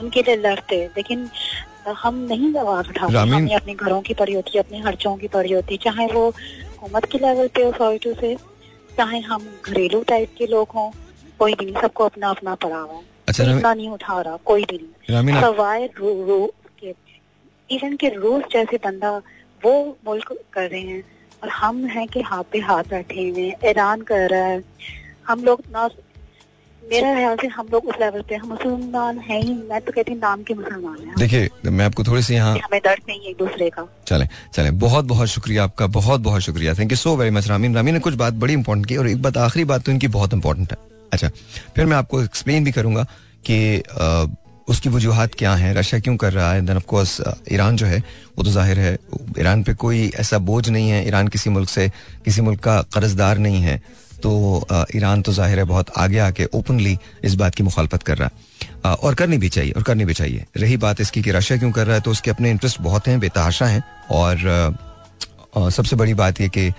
उनके 0.00 0.22
लिए 0.22 0.36
लड़ते 0.38 0.84
लेकिन 0.96 1.28
हम 1.86 2.14
नहीं 2.30 2.54
आवाज़ 2.58 2.88
उठाते। 2.88 3.16
हमें 3.16 3.54
अपने 3.56 3.74
घरों 3.74 4.00
की 4.02 4.14
पड़ी 4.14 4.32
होती 4.34 4.50
है 4.54 4.62
अपने 4.62 4.82
खर्चों 4.82 5.16
की 5.16 5.28
पड़ी 5.28 5.52
होती 5.52 5.74
है 5.74 5.78
चाहे 5.84 6.06
वो 6.06 6.28
हुकूमत 6.28 7.04
के 7.12 7.18
लेवल 7.18 7.48
पे 7.48 7.62
अथॉरिटी 7.62 8.12
से 8.20 8.34
चाहे 8.96 9.20
हम 9.20 9.46
घरेलू 9.66 10.02
टाइप 10.08 10.34
के 10.38 10.46
लोग 10.46 10.68
हों 10.74 10.90
कोई 11.38 11.54
भी 11.54 11.64
नहीं 11.64 11.82
सबको 11.82 12.04
अपना 12.04 12.30
अपना 12.30 12.54
पड़ा 12.54 12.78
हुआ 12.78 13.00
अच्छा 13.28 13.44
इतना 13.44 13.74
नहीं 13.74 13.88
उठा 13.88 14.20
रहा 14.20 14.36
कोई 14.44 14.64
भी 14.64 14.78
नहीं। 14.78 15.40
सवाए 15.40 15.88
के 15.98 16.94
इवन 17.70 17.96
के 17.96 18.08
रूस 18.08 18.44
जैसे 18.52 18.76
बंदा 18.84 19.10
वो 19.62 19.72
मुल्क 20.06 20.32
कर 20.52 20.68
रहे 20.70 20.80
हैं 20.80 21.02
और 21.42 21.48
हम 21.48 21.84
हैं 21.86 22.06
कि 22.08 22.20
हाथ 22.20 22.44
पे 22.52 22.58
हाथ 22.58 22.84
बैठे 22.90 23.28
हुए 23.28 23.48
ईरान 23.70 24.00
कर 24.10 24.28
रहा 24.30 24.46
है। 24.46 24.62
हम 25.26 25.44
लोग 25.44 25.62
ना 25.72 25.88
मेरा 26.90 27.14
ख्याल 27.14 27.36
से 27.36 27.46
हम 27.48 27.66
लोग 27.72 27.86
उस 27.86 27.94
लेवल 28.00 28.22
पे 28.28 28.34
हम 28.34 28.48
मुसलमान 28.48 29.18
हैं 29.20 29.40
ही 29.42 29.54
मैं 29.70 29.80
तो 29.80 29.92
कहती 29.92 30.12
हूँ 30.12 30.20
नाम 30.20 30.42
के 30.42 30.54
मुसलमान 30.54 30.96
हैं। 30.98 31.14
देखिए 31.18 31.70
मैं 31.70 31.84
आपको 31.84 32.04
थोड़ी 32.04 32.22
सी 32.22 32.34
यहाँ 32.34 32.54
हमें 32.58 32.80
दर्द 32.84 33.02
नहीं 33.08 33.20
है 33.20 33.30
एक 33.30 33.36
दूसरे 33.38 33.68
का। 33.70 33.86
चले 34.06 34.26
चले। 34.54 34.70
बहुत 34.84 35.04
बहुत 35.04 35.28
शुक्रिया 35.28 35.64
आपका। 35.64 35.86
बहुत 35.88 36.20
बहुत 36.20 36.42
शुक्रिया। 36.42 36.74
Thank 36.74 36.92
you 36.92 36.96
so 36.96 37.16
very 37.16 37.30
much 37.30 37.48
Rameen 37.48 37.74
Rameen 37.76 37.94
ने 37.94 38.00
कुछ 38.00 38.14
बात 38.16 38.34
बड़ी 38.36 38.54
इंपॉर्टेंट 38.54 38.86
की 38.86 38.96
और 38.96 39.08
एक 39.08 39.22
बात 39.22 39.36
आखिरी 39.38 39.64
बात 39.64 39.84
तो 39.84 39.92
इनकी 39.92 40.08
बहुत 40.08 40.34
इंपॉर्टेंट 40.34 40.72
है। 40.72 40.78
अच्छा 41.12 41.28
फिर 41.76 41.86
मैं 41.86 41.96
आपको 41.96 42.22
एक्सप्लेन 42.22 42.64
भी 42.64 42.72
करूँगा 42.72 43.06
कि 43.44 43.82
उसकी 44.68 44.88
वजूहत 44.88 45.34
क्या 45.34 45.54
है। 45.54 45.72
रशिया 45.74 46.00
क्यों 46.00 46.16
कर 46.16 46.32
रहा 46.32 46.52
है? 46.52 46.64
देन 46.66 46.76
ऑफ़ 46.76 46.84
कोर्स 46.86 47.20
ईरान 47.52 47.76
जो 47.76 47.86
है 47.86 47.98
वो 48.38 48.44
तो 48.44 48.50
ज़ाहिर 48.50 48.78
है 48.78 48.98
ईरान 49.38 49.62
पे 49.62 49.74
कोई 49.76 50.10
ऐसा 50.20 50.38
बोझ 50.40 50.68
नहीं 50.68 50.90
है। 50.90 51.06
ईरान 51.08 51.28
किसी 51.28 51.50
मुल्क 51.50 51.68
से 51.68 51.88
किसी 52.24 52.40
मुल्क 52.42 52.60
का 52.60 52.80
कर्जदार 52.94 53.38
नहीं 53.38 53.62
है। 53.62 53.80
तो 54.22 54.66
ईरान 54.96 55.22
तो 55.22 55.32
ज़ाहिर 55.32 55.58
है 55.58 55.64
बहुत 55.64 55.90
आगे 55.96 56.18
आके 56.18 56.44
ओपनली 56.54 56.96
इस 57.24 57.34
बात 57.34 57.54
की 57.54 57.62
मुखालफत 57.62 58.02
कर 58.02 58.18
रहा 58.18 58.28
है। 58.28 58.94
और 58.94 59.14
करनी 59.14 59.38
भी 59.38 59.48
चाहिए, 59.48 59.72
और 59.72 59.82
करनी 59.82 60.04
भी 60.04 60.14
चाहिए। 60.14 60.44
रही 60.56 60.76
बात 60.78 61.00
इसकी 61.00 61.22
कि 61.22 61.30
रशिया 61.32 61.58
क्यों 61.58 61.70
कर 61.72 61.86
रहा 61.86 61.94
है 61.94 62.00
तो 62.00 62.10
उसके 62.10 62.30
अपने 62.30 62.50
इंटरेस्ट 62.50 62.80
बहुत 62.80 63.08
हैं, 63.08 63.18
बेतहाशा 63.20 63.66
हैं। 63.66 63.82
और 64.12 65.70
सबसे 65.70 65.96
बड़ी 65.96 66.14
बात 66.14 66.40
यह 66.40 66.50
कि 66.56 66.72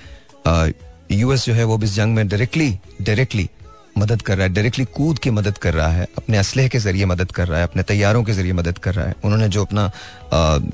यूएस 1.11 1.45
जो 1.45 1.53
है 1.53 1.63
वो 1.63 1.79
इस 1.79 1.95
जंग 1.95 2.15
में 2.15 2.27
डायरेक्टली 2.27 2.69
डायरेक्टली 3.01 3.49
मदद 3.97 4.21
कर 4.21 4.37
रहा 4.37 4.47
है। 4.47 4.53
डायरेक्टली 4.53 4.85
कूद 4.87 5.19
के 5.19 5.31
मदद 5.31 5.57
कर 5.57 5.73
रहा 5.73 5.87
है, 5.89 6.07
अपने 6.17 6.37
असलह 6.37 6.67
के 6.67 6.79
ज़रिए 6.79 7.05
मदद 7.05 7.31
कर 7.31 7.47
रहा 7.47 7.57
है, 7.57 7.63
अपने 7.63 7.83
तैयारों 7.83 8.23
के 8.23 8.33
ज़रिए 8.33 8.53
मदद 8.53 8.77
कर 8.77 8.93
रहा 8.93 9.07
है। 9.07 9.15
उन्होंने 9.23 9.47
जो 9.49 9.65
अपना 9.65 9.91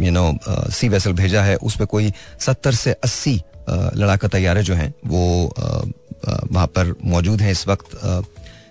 यू 0.01 0.11
नो 0.11 0.37
सी 0.71 0.89
वेसल 0.89 1.13
भेजा 1.13 1.43
है, 1.43 1.55
उस 1.57 1.77
पर 1.77 1.85
कोई 1.85 2.13
सत्तर 2.39 2.73
से 2.75 2.91
अस्सी 3.03 3.41
लड़ाका 3.69 4.27
तैयारे 4.27 4.63
जो 4.63 4.73
हैं, 4.75 4.93
वो 5.07 5.53
वहाँ 6.25 6.67
पर 6.67 6.93
मौजूद 7.05 7.41
हैं 7.41 7.51
इस 7.51 7.67
वक्त। 7.67 7.97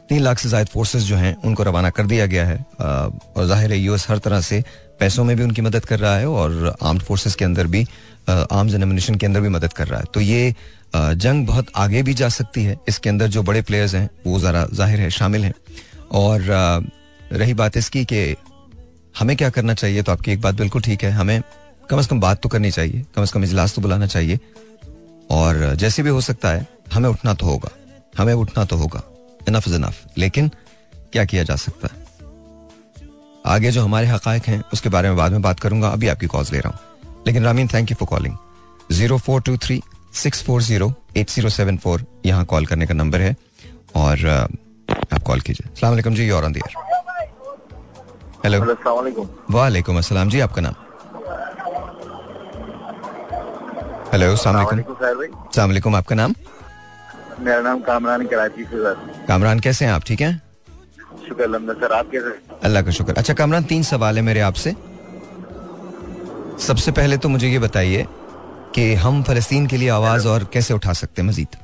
तीन 0.08 0.20
लाख 0.20 0.38
से 0.38 0.48
ज़्यादा 0.48 0.70
फोर्सेस 0.72 1.02
जो 1.02 1.16
हैं, 1.16 1.34
उनको 1.42 1.62
रवाना 1.62 1.90
कर 1.90 2.06
दिया 2.06 2.26
गया 2.26 2.46
है। 2.46 2.56
और 2.80 3.46
ज़ाहिर 3.46 3.72
है 3.72 3.78
यूएस 3.78 4.06
हर 4.08 4.18
तरह 4.20 4.40
से 4.42 4.62
पैसों 5.00 5.24
में 5.24 5.36
भी 5.36 5.42
उनकी 5.42 5.62
मदद 5.62 5.84
कर 5.84 5.98
रहा 5.98 6.16
है 6.16 6.26
और 6.28 6.74
आर्म्ड 6.82 7.02
फोर्सेस 7.02 7.34
के 7.34 7.44
अंदर 7.44 7.66
भी 7.66 7.86
आर्म्स 8.28 8.74
एंड 8.74 8.82
एमिनेशन 8.82 9.14
के 9.14 9.26
अंदर 9.26 9.40
भी 9.40 9.48
मदद 9.50 9.72
कर 9.72 9.88
रहा 9.88 10.00
है। 10.00 10.06
तो 10.14 10.20
ये 10.20 10.54
जंग 10.94 11.46
बहुत 11.46 11.70
आगे 11.76 12.02
भी 12.02 12.14
जा 12.14 12.28
सकती 12.30 12.64
है। 12.64 12.76
इसके 12.88 13.10
अंदर 13.10 13.28
जो 13.28 13.42
बड़े 13.42 13.62
प्लेयर्स 13.62 13.94
हैं, 13.94 14.08
वो 14.26 14.38
ज़रा 14.40 14.66
ज़ाहिर 14.72 15.00
है 15.00 15.10
शामिल 15.12 15.44
हैं। 15.44 15.54
और 16.12 16.42
रही 17.32 17.54
बात 17.54 17.76
इसकी 17.76 18.04
कि 18.04 18.34
हमें 19.14 19.36
क्या 19.36 19.48
करना 19.50 19.74
चाहिए 19.74 20.02
तो 20.02 20.12
आपकी 20.12 20.32
एक 20.32 20.40
बात 20.40 20.54
बिल्कुल 20.54 20.82
ठीक 20.82 21.04
है। 21.04 21.10
हमें 21.12 21.40
कम 21.90 22.00
से 22.00 22.08
कम 22.08 22.20
बात 22.20 22.40
तो 22.42 22.48
करनी 22.48 22.70
चाहिए, 22.70 23.04
कम 23.14 23.24
से 23.24 23.32
कम 23.32 23.44
इजलास 23.44 23.74
तो 23.74 23.82
बुलाना 23.82 24.06
चाहिए। 24.06 24.38
और 25.30 25.74
जैसे 25.74 26.02
भी 26.02 26.10
हो 26.10 26.20
सकता 26.20 26.48
है 26.48 26.66
हमें 26.92 27.08
उठना 27.08 27.34
तो 27.34 27.46
होगा। 27.46 27.70
हमें 28.18 28.32
उठना 28.34 28.64
तो 28.64 28.76
होगा। 28.76 29.02
इनफ 29.48 29.68
इज़ 29.68 29.74
इनफ 29.74 30.02
लेकिन 30.18 30.50
क्या 31.12 31.24
किया 31.24 31.42
जा 31.42 31.56
सकता 31.56 31.88
है? 31.88 32.02
आगे 33.46 33.70
जो 33.70 33.82
हमारे 33.84 34.06
हक 34.06 34.28
हैं 34.28 34.62
उसके 34.72 34.88
बारे 34.88 35.08
में 35.08 35.16
बाद 35.16 35.32
में 35.32 35.42
बात 35.42 35.60
करूँगा। 35.60 35.88
अभी 35.88 36.08
आपकी 36.08 36.26
कॉल 36.26 36.44
ले 36.52 36.60
रहा 36.60 36.68
हूँ। 36.68 37.22
लेकिन 37.26 37.44
Rameen 37.44 37.68
thank 37.68 37.90
you 37.90 37.96
for 38.00 38.08
calling 38.08 38.36
zero 38.92 39.18
four 39.18 39.40
two 39.40 39.56
three 39.56 39.82
six 40.14 40.42
four 40.42 40.62
zero 40.62 40.92
eight 41.16 41.30
zero 41.30 41.48
seven 41.48 41.76
four 41.76 42.06
यहाँ 42.26 42.44
कॉल 42.44 42.66
करने 42.66 42.86
का 42.86 42.94
नंबर 42.94 43.20
है। 43.20 43.34
और 43.96 44.26
आप 45.12 45.22
कॉल 45.22 45.40
कीजिए। 45.40 45.74
सलाम 45.76 46.14
जी 46.14 46.30
और 46.30 46.52
हेलो 48.44 48.58
वालेकुम 49.50 49.98
अस्सलाम 49.98 50.30
जी 50.30 50.40
आपका 50.40 50.62
नाम? 50.62 50.74
हेलो 54.14 54.34
सलाम 54.36 55.94
आपका 55.96 56.14
नाम? 56.14 56.34
मेरा 57.40 57.60
नाम 57.60 57.80
कामरान 57.82 58.26
कराची 58.26 58.64
से 58.64 58.76
सर 58.82 59.24
कामरान 59.28 59.60
कैसे 59.60 59.84
हैं 59.84 59.92
आप? 59.92 60.02
ठीक 60.06 60.20
हैं? 60.20 60.34
शुक्र 61.28 61.74
सर 61.80 61.92
आप 61.92 62.10
कैसे 62.12 62.58
अल्लाह 62.64 62.82
का 62.82 62.90
शुक्र। 62.98 63.14
अच्छा 63.18 63.34
कामरान 63.34 63.64
तीन 63.72 63.82
सवाल 63.82 64.16
है 64.16 64.22
मेरे 64.22 64.40
आपसे। 64.40 64.74
सबसे 66.66 66.92
पहले 66.92 67.16
तो 67.18 67.28
मुझे 67.28 67.48
ये 67.48 67.58
बताइए 67.58 68.06
कि 68.74 68.84
हम 69.02 69.22
फलस्तीन 69.22 69.66
के 69.66 69.76
लिए 69.76 69.88
आवाज़ 69.96 70.28
और 70.28 70.48
कैसे 70.52 70.74
उठा 70.74 70.92
सकते 70.92 71.22
हैं 71.22 71.28
मजीद? 71.28 71.56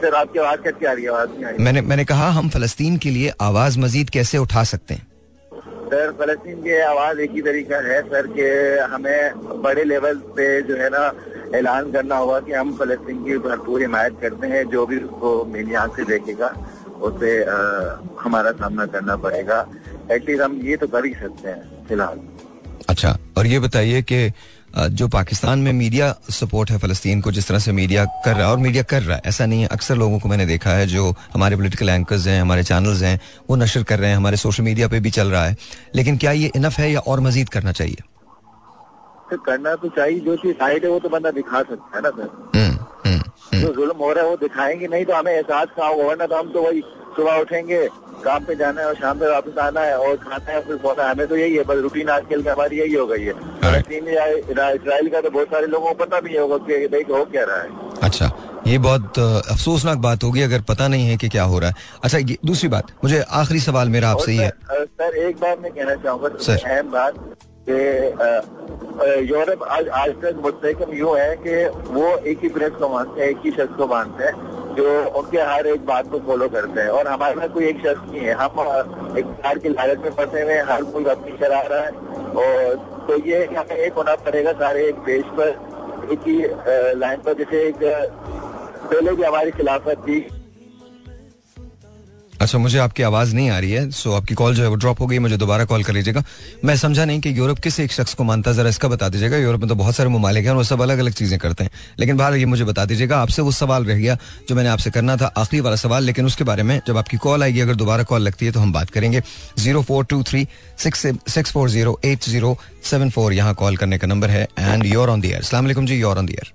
सर 0.00 0.14
आपकी 0.14 0.38
आवाज़ 0.38 0.60
कैसे 0.60 0.86
आ 0.86 0.92
रही 0.92 1.04
है? 1.04 1.10
आवाज़ 1.10 1.60
मैंने 1.60 1.80
मैंने 1.82 2.04
कहा 2.04 2.30
हम 2.38 2.48
फलस्तीन 2.50 2.96
के 2.98 3.10
लिए 3.10 3.34
आवाज़ 3.50 3.78
मजीद 3.80 4.10
कैसे 4.10 4.38
उठा 4.38 4.64
सकते 4.74 4.94
हैं? 4.94 5.06
सर 5.88 6.10
फलस्तीन 6.18 6.62
की 6.62 6.76
आवाज़ 6.82 7.18
एक 7.20 7.30
ही 7.32 7.42
तरीका 7.42 7.76
है 7.84 8.00
सर 8.08 8.26
के 8.32 8.48
हमें 8.92 9.62
बड़े 9.62 9.84
लेवल 9.84 10.16
पे 10.36 10.46
जो 10.62 10.76
है 10.76 10.88
ना 10.90 11.04
ऐलान 11.58 11.90
करना 11.92 12.16
होगा 12.16 12.40
कि 12.40 12.52
हम 12.52 12.72
फलस्तीन 12.76 13.24
की 13.24 13.36
भरपूर 13.38 13.80
हिमायत 13.80 14.16
करते 14.22 14.46
हैं, 14.46 14.64
जो 14.68 14.84
भी 14.86 14.98
उसको 14.98 15.44
मेरी 15.44 15.74
आँख 15.74 15.96
से 15.96 16.04
देखेगा, 16.04 16.48
उसे 17.00 17.32
हमारा 18.20 18.50
सामना 18.52 18.86
करना 18.86 19.16
पड़ेगा। 19.16 19.58
एटलीस्ट 20.12 20.42
हम 20.42 20.60
ये 20.64 20.76
तो 20.76 20.86
कर 20.86 21.04
ही 21.04 21.14
सकते 21.14 21.48
हैं, 21.48 21.86
फ़िलहाल। 21.88 22.20
अच्छा 22.88 23.16
और 23.38 23.46
ये 23.46 23.58
बताइए 23.58 24.02
कि 24.02 24.20
जो 24.76 25.08
पाकिस्तान 25.08 25.58
में 25.58 25.72
मीडिया 25.72 26.14
सपोर्ट 26.30 26.70
है 26.70 26.78
फलस्तीन 26.78 27.20
को 27.20 27.32
जिस 27.32 27.48
तरह 27.48 27.58
से 27.58 27.72
मीडिया 27.72 28.04
कर 28.04 28.32
रहा 28.32 28.46
है 28.46 28.52
और 28.52 28.58
मीडिया 28.58 28.82
कर 28.82 29.02
रहा 29.02 29.16
है 29.16 29.22
ऐसा 29.26 29.46
नहीं 29.46 29.60
है। 29.62 29.66
अक्सर 29.66 29.96
लोगों 29.96 30.18
को 30.18 30.28
मैंने 30.28 30.46
देखा 30.46 30.70
है 30.70 30.86
जो 30.86 31.14
हमारे 31.34 31.56
पोलिटिकल 31.56 31.88
एंकर्स 31.88 32.26
हैं 32.26 32.40
हमारे 32.42 32.62
चैनल्स 32.62 33.02
हैं 33.02 33.20
वो 33.50 33.56
नशर 33.56 33.82
कर 33.82 33.98
रहे 33.98 34.10
हैं 34.10 34.16
हमारे 34.16 34.36
सोशल 34.36 34.62
मीडिया 34.62 34.88
पे 34.88 35.00
भी 35.00 35.10
चल 35.10 35.28
रहा 35.28 35.44
है। 35.46 35.56
लेकिन 35.94 36.16
क्या 36.16 36.32
ये 36.32 36.50
इनफ 36.56 36.78
है 36.78 36.92
या 36.92 37.00
और 37.00 37.20
मजीद 37.20 37.48
करना 37.48 37.72
चाहिए? 37.72 37.96
तो 39.30 39.36
करना 39.36 39.74
तो 39.74 39.88
चाहिए 39.88 40.20
जो 40.20 40.36
चीज़ 40.36 40.56
साइड 40.56 40.84
है 40.84 40.90
वो 40.90 40.98
तो 40.98 41.08
बंदा 41.08 41.30
दिखा 41.30 41.62
सकता 41.62 41.96
है 41.96 42.02
ना 42.02 42.10
सर। 42.10 42.58
हम्म, 42.58 42.78
हम्म, 43.06 43.20
हम्म। 43.52 43.60
जो 43.60 43.72
जुल्म 43.72 43.98
हो 44.00 44.12
रहा 44.12 44.24
है 44.24 44.30
वो 44.30 44.36
दिखाएँगे 44.36 44.86
नहीं 44.86 45.04
तो 45.04 45.14
हमें 45.14 45.32
एहसास 45.32 45.66
कहा 45.76 45.88
होगा 45.88 46.04
वरना 46.04 46.26
तो 46.26 46.36
हम 46.36 46.52
तो 46.52 46.62
वही 46.62 46.82
सुबह 47.18 47.36
उठेंगे 47.40 47.86
काम 48.24 48.44
पे 48.44 48.54
जाना 48.56 48.80
है 48.80 48.86
और 48.86 48.94
शाम 48.94 49.18
पे 49.18 49.30
वापस 49.30 49.58
आना 49.60 49.80
है 49.80 49.96
और 49.98 50.16
खाना 50.18 50.52
है 50.52 50.60
फिर 50.66 50.76
सोना 50.76 51.02
है 51.02 51.10
हमें 51.10 51.26
तो 51.28 51.36
यही 51.36 51.56
है 51.56 51.62
बस 51.64 51.78
रूटीन 51.82 52.08
आजकल 52.10 52.42
का 52.42 52.52
हमारी 52.52 52.78
यही 52.78 52.94
हो 52.94 53.06
गई 53.06 53.22
है। 53.22 53.34
इसराइल 53.68 55.08
का 55.08 55.20
तो 55.20 55.30
बहुत 55.30 55.48
सारे 55.48 55.66
लोगों 55.66 55.88
को 55.88 56.04
पता 56.04 56.20
भी 56.20 56.36
होगा 56.36 56.56
कि 56.66 56.86
भाई 56.86 57.02
हो 57.10 57.24
क्या 57.26 57.44
रहा 57.44 57.60
है। 57.62 57.68
अच्छा 58.02 58.30
ये 58.66 58.78
बहुत 58.78 59.18
अफसोसनाक 59.18 59.98
बात 59.98 60.24
होगी 60.24 60.42
अगर 60.42 60.60
पता 60.68 60.88
नहीं 60.88 61.08
है 61.08 61.16
कि 61.16 61.28
क्या 61.28 61.42
हो 61.44 61.58
रहा 61.58 61.70
है। 61.70 61.76
अच्छा 62.04 62.18
दूसरी 62.44 62.68
बात 62.68 62.92
मुझे 63.04 63.20
आखिरी 63.40 63.60
सवाल 63.60 63.88
मेरा 63.88 64.08
आपसे 64.10 64.32
ही। 64.32 64.38
है 64.38 64.50
सर 64.70 65.16
एक 65.18 65.36
बात 65.36 65.60
मैं 65.60 65.72
कहना 65.72 65.94
चाहूँगा 65.96 66.28
अहम 66.54 66.90
बात 66.90 67.14
कि 67.70 67.78
यूरोप 69.28 69.62
आज 69.64 69.88
आज 69.94 70.10
तक 70.22 70.40
मुस्तकम 70.44 70.92
यूँ 70.92 71.16
है 71.18 71.34
कि 71.36 71.54
वो 71.92 72.06
एक 72.18 72.38
ही 72.42 72.48
प्रेस 72.48 72.72
को 72.72 72.88
मानते 72.88 73.20
हैं, 73.20 73.28
एक 73.28 73.38
ही 73.44 73.50
शख्स 73.50 73.76
को 73.76 73.86
मानते 73.86 74.24
हैं, 74.24 74.32
जो 74.76 74.86
उनके 75.18 75.38
हर 75.40 75.66
एक 75.66 75.84
बात 75.86 76.10
को 76.10 76.18
फॉलो 76.26 76.48
करते 76.48 76.80
हैं। 76.80 76.88
और 76.90 77.08
हमारे 77.08 77.34
में 77.34 77.48
कोई 77.52 77.66
एक 77.66 77.78
शख्स 77.78 78.10
नहीं 78.10 78.20
है। 78.20 78.34
हम 78.34 79.16
एक 79.18 79.26
कार 79.42 79.58
की 79.58 79.68
लागत 79.68 79.98
में 80.04 80.10
फंसे 80.12 80.42
हुए 80.42 80.58
हर 80.70 80.82
कोई 80.92 81.04
अपनी 81.14 81.36
चला 81.38 81.60
रहा 81.62 81.80
है। 81.80 81.90
और 82.38 82.74
तो 83.08 83.18
ये 83.26 83.44
हमें 83.46 83.76
एक 83.76 83.92
होना 83.92 84.14
पड़ेगा 84.24 84.52
सारे 84.54 84.86
एक 84.88 84.96
पेज 85.06 85.24
पर, 85.38 85.48
एक 86.12 86.20
ही 86.28 86.36
लाइन 86.98 87.20
पर। 87.20 87.32
जैसे 87.34 87.66
एक 87.68 87.78
पहले 88.90 89.12
भी 89.12 89.22
हमारी 89.22 89.50
खिलाफत 89.50 89.96
थी 89.98 90.20
अच्छा 92.40 92.58
मुझे 92.58 92.78
आपकी 92.78 93.02
आवाज़ 93.02 93.34
नहीं 93.34 93.48
आ 93.50 93.58
रही 93.58 93.70
है 93.72 93.90
सो 93.90 94.12
आपकी 94.14 94.34
कॉल 94.34 94.54
जो 94.54 94.62
है 94.62 94.68
वो 94.68 94.74
ड्रॉप 94.76 95.00
हो 95.00 95.06
गई 95.06 95.18
मुझे 95.18 95.36
दोबारा 95.36 95.64
कॉल 95.64 95.82
कर 95.84 95.92
लीजिएगा। 95.92 96.22
मैं 96.64 96.76
समझा 96.76 97.04
नहीं 97.04 97.20
कि 97.20 97.32
यूरोप 97.38 97.58
किस 97.58 97.78
एक 97.80 97.92
शख्स 97.92 98.14
को 98.14 98.24
मानता 98.24 98.50
है 98.50 98.56
जरा 98.56 98.68
इसका 98.68 98.88
बता 98.88 99.08
दीजिएगा। 99.08 99.36
यूरोप 99.36 99.60
में 99.60 99.68
तो 99.68 99.74
बहुत 99.74 99.94
सारे 99.94 100.10
ममालिक 100.10 100.44
हैं 100.44 100.50
और 100.50 100.56
वो 100.56 100.64
सब 100.64 100.82
अलग 100.82 100.98
अलग 100.98 101.12
चीज़ें 101.12 101.38
करते 101.38 101.64
हैं। 101.64 101.70
लेकिन 102.00 102.16
बाहर 102.16 102.34
ये 102.36 102.46
मुझे 102.46 102.64
बता 102.64 102.84
दीजिएगा 102.84 103.18
आपसे 103.18 103.42
वो 103.42 103.52
सवाल 103.52 103.84
रह 103.84 103.98
गया 103.98 104.16
जो 104.48 104.54
मैंने 104.56 104.68
आपसे 104.68 104.90
करना 104.90 105.16
था 105.16 105.26
आखिरी 105.38 105.60
वाला 105.60 105.76
सवाल 105.76 106.04
लेकिन 106.04 106.26
उसके 106.26 106.44
बारे 106.44 106.62
में 106.62 106.80
जब 106.88 106.96
आपकी 106.96 107.16
कॉल 107.18 107.42
आएगी 107.42 107.60
अगर 107.60 107.74
दोबारा 107.76 108.02
कॉल 108.04 108.22
लगती 108.22 108.46
है 108.46 108.52
तो 108.52 108.60
हम 108.60 108.72
बात 108.72 108.90
करेंगे। 108.90 109.22
Zero 109.58 109.82
four 109.82 110.04
two 110.04 110.22
three 110.22 110.46
six 110.78 111.06
six 111.28 111.52
four 111.52 111.70
zero 111.70 111.98
eight 112.04 112.24
zero 112.24 112.56
seven 112.84 113.10
four 113.10 113.32
यहाँ 113.32 113.54
कॉल 113.54 113.76
करने 113.76 113.98
का 113.98 114.06
नंबर 114.06 114.30
है 114.30 114.46
एंड 114.58 114.86
योर 114.86 115.10
ऑन 115.10 115.20
दियर 115.20 115.42
सलाम 115.42 115.84
जी 115.84 116.00
योर 116.00 116.18
ऑन 116.18 116.26
दियर 116.26 116.52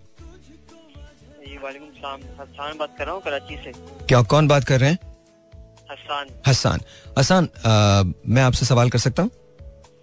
बात 2.79 2.95
कर 2.97 3.05
रहा 3.05 3.13
हूँ 3.13 3.21
कराची 3.21 3.55
से। 3.55 3.71
क्या 4.07 4.21
कौन 4.23 4.47
बात 4.47 4.63
कर 4.63 4.79
रहे 4.79 4.89
हैं? 4.89 4.97
हसान 6.03 6.27
हसान 6.48 6.79
हसान 7.17 7.48
मैं 8.27 8.41
आपसे 8.41 8.65
सवाल 8.65 8.89
कर 8.89 9.00
सकता 9.00 9.24
हूँ? 9.24 9.29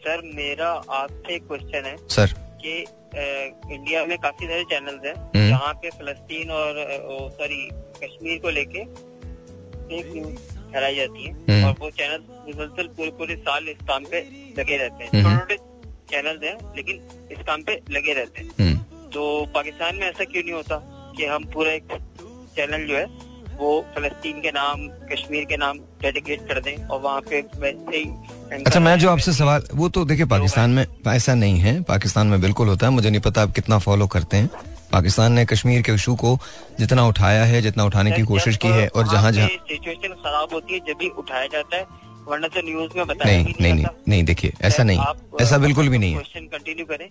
सर 0.04 0.21
मेरा 0.37 0.69
आपसे 0.99 1.35
एक 1.35 1.47
क्वेश्चन 1.49 1.85
है 1.87 1.97
सर 2.09 2.33
कि 2.62 2.73
इंडिया 3.75 4.04
में 4.07 4.16
काफ़ी 4.19 4.47
सारे 4.47 4.64
चैनल्स 4.71 5.04
हैं 5.07 5.14
हम्म। 5.14 5.49
जहाँ 5.49 5.73
पे 5.83 5.90
फलस्तीन 5.90 6.50
और 6.50 6.78
सॉरी 7.38 7.69
कश्मीर 8.04 8.38
को 8.42 8.50
लेके 8.50 8.85
फेक 8.85 10.12
न्यूज़ 10.14 10.37
फैलाई 10.73 10.95
जाती 10.97 11.25
है 11.25 11.33
हम्म। 11.33 11.64
और 11.69 11.75
वो 11.80 11.90
चैनल 11.90 12.25
मुसलसल 12.47 12.88
पूरे 12.97 13.11
पूरे 13.19 13.37
साल 13.49 13.69
इस 13.69 13.87
काम 13.88 14.04
पे 14.11 14.21
लगे 14.59 14.76
रहते 14.76 15.04
हैं। 15.04 15.23
हम्म। 15.23 15.38
छोटे 15.38 15.57
छोटे 15.57 15.69
चैनल 16.12 16.40
हैं 16.45 16.57
लेकिन 16.76 17.02
इस 17.33 17.45
काम 17.47 17.62
पे 17.62 17.80
लगे 17.90 18.12
रहते 18.12 18.62
हैं। 18.62 18.78
तो 19.14 19.25
पाकिस्तान 19.54 19.97
में 19.97 20.07
ऐसा 20.09 20.25
क्यों 20.25 20.42
नहीं 20.42 20.54
होता 20.54 20.76
कि 21.16 21.25
हम 21.26 21.45
पूरा 21.52 21.73
एक 21.73 21.92
चैनल 22.57 22.87
जो 22.87 22.97
है 22.97 23.04
वो 23.61 23.71
फलस्तीन 23.95 24.40
के 24.40 24.50
नाम 24.50 24.87
कश्मीर 25.09 25.45
के 25.45 25.57
नाम 25.57 25.79
डेडिकेट 26.02 26.40
कर 26.49 26.61
दें 26.61 26.85
और 26.85 27.00
वहाँ 27.00 27.21
पे 27.21 27.40
वैसे 27.61 27.97
ही 27.97 28.05
अच्छा 28.57 28.81
मैं 28.81 28.99
जो 28.99 29.11
आपसे 29.11 29.33
सवाल 29.33 29.62
वो 29.75 29.88
तो 29.88 30.05
देखिए 30.05 30.26
पाकिस्तान 30.26 30.71
में 30.71 30.85
ऐसा 31.09 31.35
नहीं 31.35 31.59
है। 31.61 31.81
पाकिस्तान 31.85 32.26
में 32.26 32.40
बिल्कुल 32.40 32.69
होता 32.69 32.87
है। 32.87 32.93
मुझे 32.93 33.11
नहीं 33.11 33.21
पता 33.21 33.43
आप 33.43 33.52
कितना 33.55 33.79
फॉलो 33.79 34.07
करते 34.07 34.37
हैं। 34.37 34.50
पाकिस्तान 34.93 35.33
ने 35.33 35.45
कश्मीर 35.47 35.83
के 35.83 35.93
इशू 35.95 36.14
को 36.17 36.37
जितना 36.79 37.07
उठाया 37.07 37.45
है 37.45 37.61
जितना 37.62 37.85
उठाने 37.85 38.12
की 38.12 38.23
कोशिश 38.25 38.57
की 38.57 38.69
है 38.71 38.87
और 38.88 39.09
जहाँ 39.09 39.33
जहाँ 39.33 39.49
सिचुएशन 39.49 40.14
खराब 40.23 40.55
होती 40.55 40.75
है 40.75 40.81
जब 40.88 40.99
भी 41.00 41.09
उठाया 41.19 41.47
जाता 41.47 41.76
है 41.76 41.87
वरना 42.29 42.49
तो 42.49 42.61
न्यूज़ 42.64 42.97
में 42.97 43.07
बताया 43.07 43.37
नहीं 43.37 43.55
नहीं 43.61 43.75
नहीं 43.75 43.85
नहीं 44.09 44.25
देखिए 44.25 44.52
ऐसा 44.62 44.83
नहीं। 44.83 44.99
ऐसा 45.40 45.59
बिल्कुल 45.59 45.88
भी 45.88 45.99
नहीं 45.99 46.14
है। 46.14 46.23
कंटिन्यू 46.37 46.85
करें। 46.87 47.09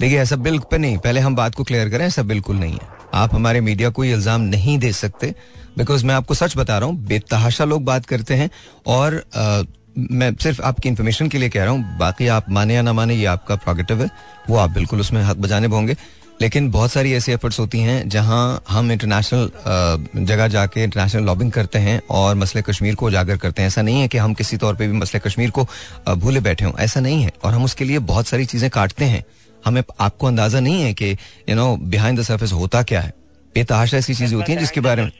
देखिए 0.00 0.18
ऐसा 0.20 0.36
बिल्कुल 0.36 0.78
नहीं। 0.78 0.98
पहले 0.98 1.20
हम 1.20 1.34
बात 1.36 1.54
को 1.54 1.64
क्लियर 1.64 1.88
करें 1.88 2.04
ऐसा 2.06 2.22
बिल्कुल 2.24 2.56
नहीं 2.56 2.72
है। 2.72 2.88
आप 3.14 3.34
हमारे 3.34 3.60
मीडिया 3.60 3.90
को 3.90 4.04
इल्ज़ाम 4.04 4.40
नहीं 4.52 4.78
दे 4.78 4.92
सकते। 4.92 5.34
बिकॉज़ 5.78 6.04
मैं 6.06 6.14
आपको 6.14 6.34
सच 6.34 6.56
बता 6.56 6.78
रहा 6.78 6.88
हूँ 6.88 6.96
बेतहाशा 7.06 7.64
लोग 7.64 7.84
बात 7.84 8.06
करते 8.06 8.34
हैं 8.34 8.50
और 8.86 9.22
आ, 9.36 9.62
मैं 9.98 10.34
सिर्फ़ 10.34 10.60
आपकी 10.62 10.88
इन्फॉर्मेशन 10.88 11.28
के 11.28 11.38
लिए 11.38 11.48
कह 11.48 11.64
रहा 11.64 11.72
हूँ 11.72 11.98
बाकी 11.98 12.26
आप 12.28 12.50
माने 12.50 12.74
या 12.74 12.82
ना 12.82 12.92
माने 12.92 13.14
ये 13.14 13.24
आपका 13.26 13.56
प्रोगेटिव 13.56 14.02
है। 14.02 14.08
वो 14.48 14.56
आप 14.56 14.70
बिल्कुल 14.70 15.00
उसमें 15.00 15.22
हक 15.22 15.36
बजाने 15.36 15.66
होंगे। 15.66 15.96
लेकिन 16.42 16.70
बहुत 16.70 16.92
सारी 16.92 17.12
ऐसी 17.12 17.32
एफर्ट्स 17.32 17.58
होती 17.60 17.80
हैं 17.80 18.08
जहाँ 18.08 18.62
हम 18.68 18.90
इंटरनेशनल 18.92 20.24
जगह 20.24 20.48
जाके 20.48 20.82
इंटरनेशनल 20.84 21.22
लॉबिंग 21.22 21.52
करते 21.52 21.78
हैं 21.78 22.00
और 22.10 22.34
मसले 22.34 22.62
कश्मीर 22.62 22.94
को 22.94 23.06
उजागर 23.06 23.36
करते 23.36 23.62
हैं। 23.62 23.66
ऐसा 23.66 23.82
नहीं 23.82 24.00
है 24.00 24.08
कि 24.08 24.18
हम 24.18 24.34
किसी 24.34 24.56
तौर 24.56 24.74
पे 24.76 24.88
भी 24.88 24.96
मसले 24.98 25.20
कश्मीर 25.20 25.50
को 25.50 25.66
भूले 26.08 26.40
बैठे 26.40 26.64
हों। 26.64 26.72
ऐसा 26.78 27.00
नहीं 27.00 27.22
है। 27.22 27.30
और 27.44 27.54
हम 27.54 27.64
उसके 27.64 27.84
लिए 27.84 27.98
बहुत 28.00 28.26
सारी 28.26 28.44
चीज़ें 28.44 28.68
काटते 28.70 29.04
हैं। 29.04 29.24
हमें 29.64 29.82
आपको 30.00 30.26
अंदाज़ा 30.26 30.60
नहीं 30.60 30.82
है 30.82 30.92
कि 30.94 31.10
you 31.48 31.56
know 31.56 31.76
behind 31.76 32.18
the 32.20 32.22
surface 32.22 32.52
होता 32.52 32.82
क्या 32.82 33.00
है। 33.00 33.14
बेतहाशा 33.54 33.96
ऐसी 33.96 34.14
चीज़ें 34.14 34.36
होती 34.36 34.52
हैं 34.52 34.58
जिसके 34.58 34.80
बारे 34.80 35.02
में 35.02 35.10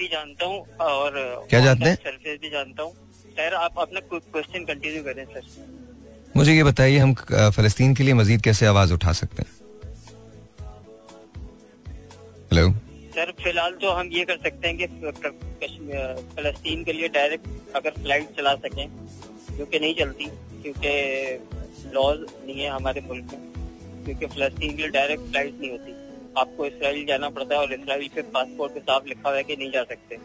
भी 0.00 0.08
जानता 0.08 0.46
हूँ 0.46 0.58
और 0.82 1.18
क्या 1.50 1.60
जानते 1.60 1.88
हैं? 1.88 1.96
सरफेस 2.04 2.38
भी 2.42 2.50
जानता 2.50 2.82
हूँ। 2.82 2.92
सर 3.30 3.54
आप 3.54 3.78
अपना 3.78 4.00
क्वेश्चन 4.10 4.64
कंटिन्यू 4.64 5.02
करें 5.04 5.24
सर। 5.26 5.42
मुझे 6.36 6.52
ये 6.54 6.64
बताइए 6.64 6.98
हम 6.98 7.14
फलस्तीन 7.56 7.94
के 7.94 8.02
लिए 8.02 8.14
मजीद 8.14 8.42
कैसे 8.42 8.66
आवाज़ 8.66 8.92
उठा 8.94 9.12
सकते 9.14 9.42
हैं? 9.42 9.50
हेलो 12.52 12.70
सर 13.14 13.30
फ़िलहाल 13.42 13.72
तो 13.82 13.90
हम 13.92 14.08
ये 14.12 14.24
कर 14.24 14.36
सकते 14.42 14.68
हैं 14.68 14.76
कि 14.76 14.86
फलस्तीन 16.36 16.84
के 16.84 16.92
लिए 16.92 17.08
डायरेक्ट 17.16 17.76
अगर 17.76 17.90
फ़्लाइट 17.92 18.36
चला 18.36 18.54
सकें 18.64 18.86
जो 19.58 19.66
कि 19.66 19.78
नहीं 19.78 19.94
चलती 19.94 20.26
क्योंकि 20.62 20.92
लॉज 21.94 22.18
नहीं 22.20 22.60
है 22.60 22.70
हमारे 22.70 23.00
मुल्क 23.08 23.32
में 23.32 24.04
क्योंकि 24.04 24.26
फलस्तीन 24.26 24.70
के 24.70 24.82
लिए 24.82 24.90
डायरेक्ट 24.90 25.22
फ़्लाइट 25.24 25.60
नहीं 25.60 25.70
होती। 25.70 25.92
आपको 26.38 26.66
इसराइल 26.66 27.04
जाना 27.06 27.28
पड़ता 27.28 27.54
है 27.54 27.60
और 27.60 27.72
इसराइल 27.72 28.08
के 28.08 28.22
पासपोर्ट 28.34 28.74
के 28.74 28.80
साथ 28.80 29.08
लिखा 29.08 29.28
हुआ 29.28 29.36
है 29.36 29.42
कि 29.44 29.56
नहीं 29.56 29.70
जा 29.70 29.82
सकते। 29.82 30.16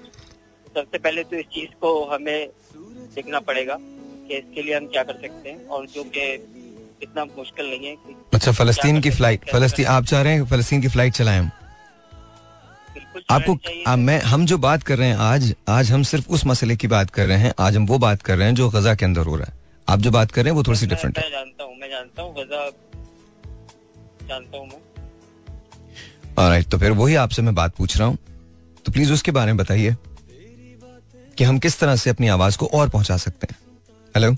सबसे 0.76 0.98
पहले 0.98 1.24
तो 1.24 1.36
इस 1.36 1.46
चीज़ 1.46 1.70
को 1.82 2.04
हमें 2.06 2.50
देखना 3.16 3.40
पड़ेगा 3.40 3.78
कि 3.80 4.38
इसके 4.38 4.62
लिए 4.62 4.76
हम 4.76 4.86
क्या 4.88 5.04
कर 5.04 5.22
सकते 5.22 5.50
हैं 5.50 5.68
और 5.68 5.86
जो 5.88 6.04
कि 6.04 6.32
इतना 7.04 7.26
मुश्किल 7.26 7.70
नहीं 7.70 7.88
है 7.88 7.96
अच्छा 8.34 8.52
फलस्तीन 8.52 9.02
की 9.02 9.10
फ़्लाइट 9.10 9.50
फलस्तीन 9.52 9.86
आप 9.86 10.06
चाह 10.06 10.22
रहे 10.22 10.34
हैं? 10.34 10.46
फलस्तीन 10.46 10.82
की 10.82 10.88
फ़्लाइट 10.88 11.14
चलाएँ 11.14 11.40
हम? 11.40 11.52
आपको 13.32 13.58
आ, 13.88 13.96
मैं 13.96 14.20
हम 14.22 14.46
जो 14.46 14.58
बात 14.58 14.84
कर 14.84 14.98
रहे 14.98 15.08
हैं 15.08 15.16
आज 15.18 15.54
आज 15.70 15.92
हम 15.92 16.04
सिर्फ़ 16.04 16.30
उस 16.30 16.46
मसले 16.46 16.76
की 16.76 16.88
बात 16.88 17.10
कर 17.10 17.26
रहे 17.26 17.38
हैं। 17.38 17.54
आज 17.60 17.76
हम 17.76 17.86
वो 17.86 17.98
बात 18.00 18.22
कर 18.22 18.38
रहे 18.38 18.48
हैं 18.48 18.56
जो 18.56 18.70
गजा 18.70 18.96
के 18.96 19.06
अंदर 19.06 19.26
हो 19.26 19.36
रहा 19.36 19.52
है। 19.52 19.54
आप 19.88 20.00
जो 20.00 20.12
बात 20.12 20.32
कर 20.32 20.44
रहे 20.44 20.52
हैं 20.52 20.58
वो 20.58 20.64
थोड़ी 20.64 20.80
सी 20.80 20.88
डिफरेंट 20.88 21.18
है। 21.18 21.30
जानता 21.32 21.64
हूँ 21.64 21.78
मैं 21.78 21.90
जानता 21.90 22.22
हूँ 22.22 22.34
गजा 22.36 22.70
जानता 24.30 24.58
हूँ 24.58 24.68
मैं। 24.68 24.82
राइट 26.39 26.68
तो 26.70 26.77
फिर 26.77 26.92
वही 26.94 27.15
आपसे 27.15 27.42
मैं 27.42 27.54
बात 27.56 27.75
पूछ 27.75 27.98
रहा 27.98 28.08
हूँ। 28.08 28.18
तो 28.86 28.92
प्लीज़ 28.92 29.12
उसके 29.13 29.32
बारे 29.32 29.54
में 29.54 29.58
बताइए 29.58 29.96
कि 31.38 31.44
हम 31.44 31.60
किस 31.60 31.80
तरह 31.80 31.96
से 31.96 32.10
अपनी 32.10 32.27
आवाज़ 32.30 32.58
को 32.58 32.65
और 32.74 32.89
पहुँचा 32.89 33.18
सकते 33.18 33.48
हैं। 33.51 33.58
हेलो 34.15 34.36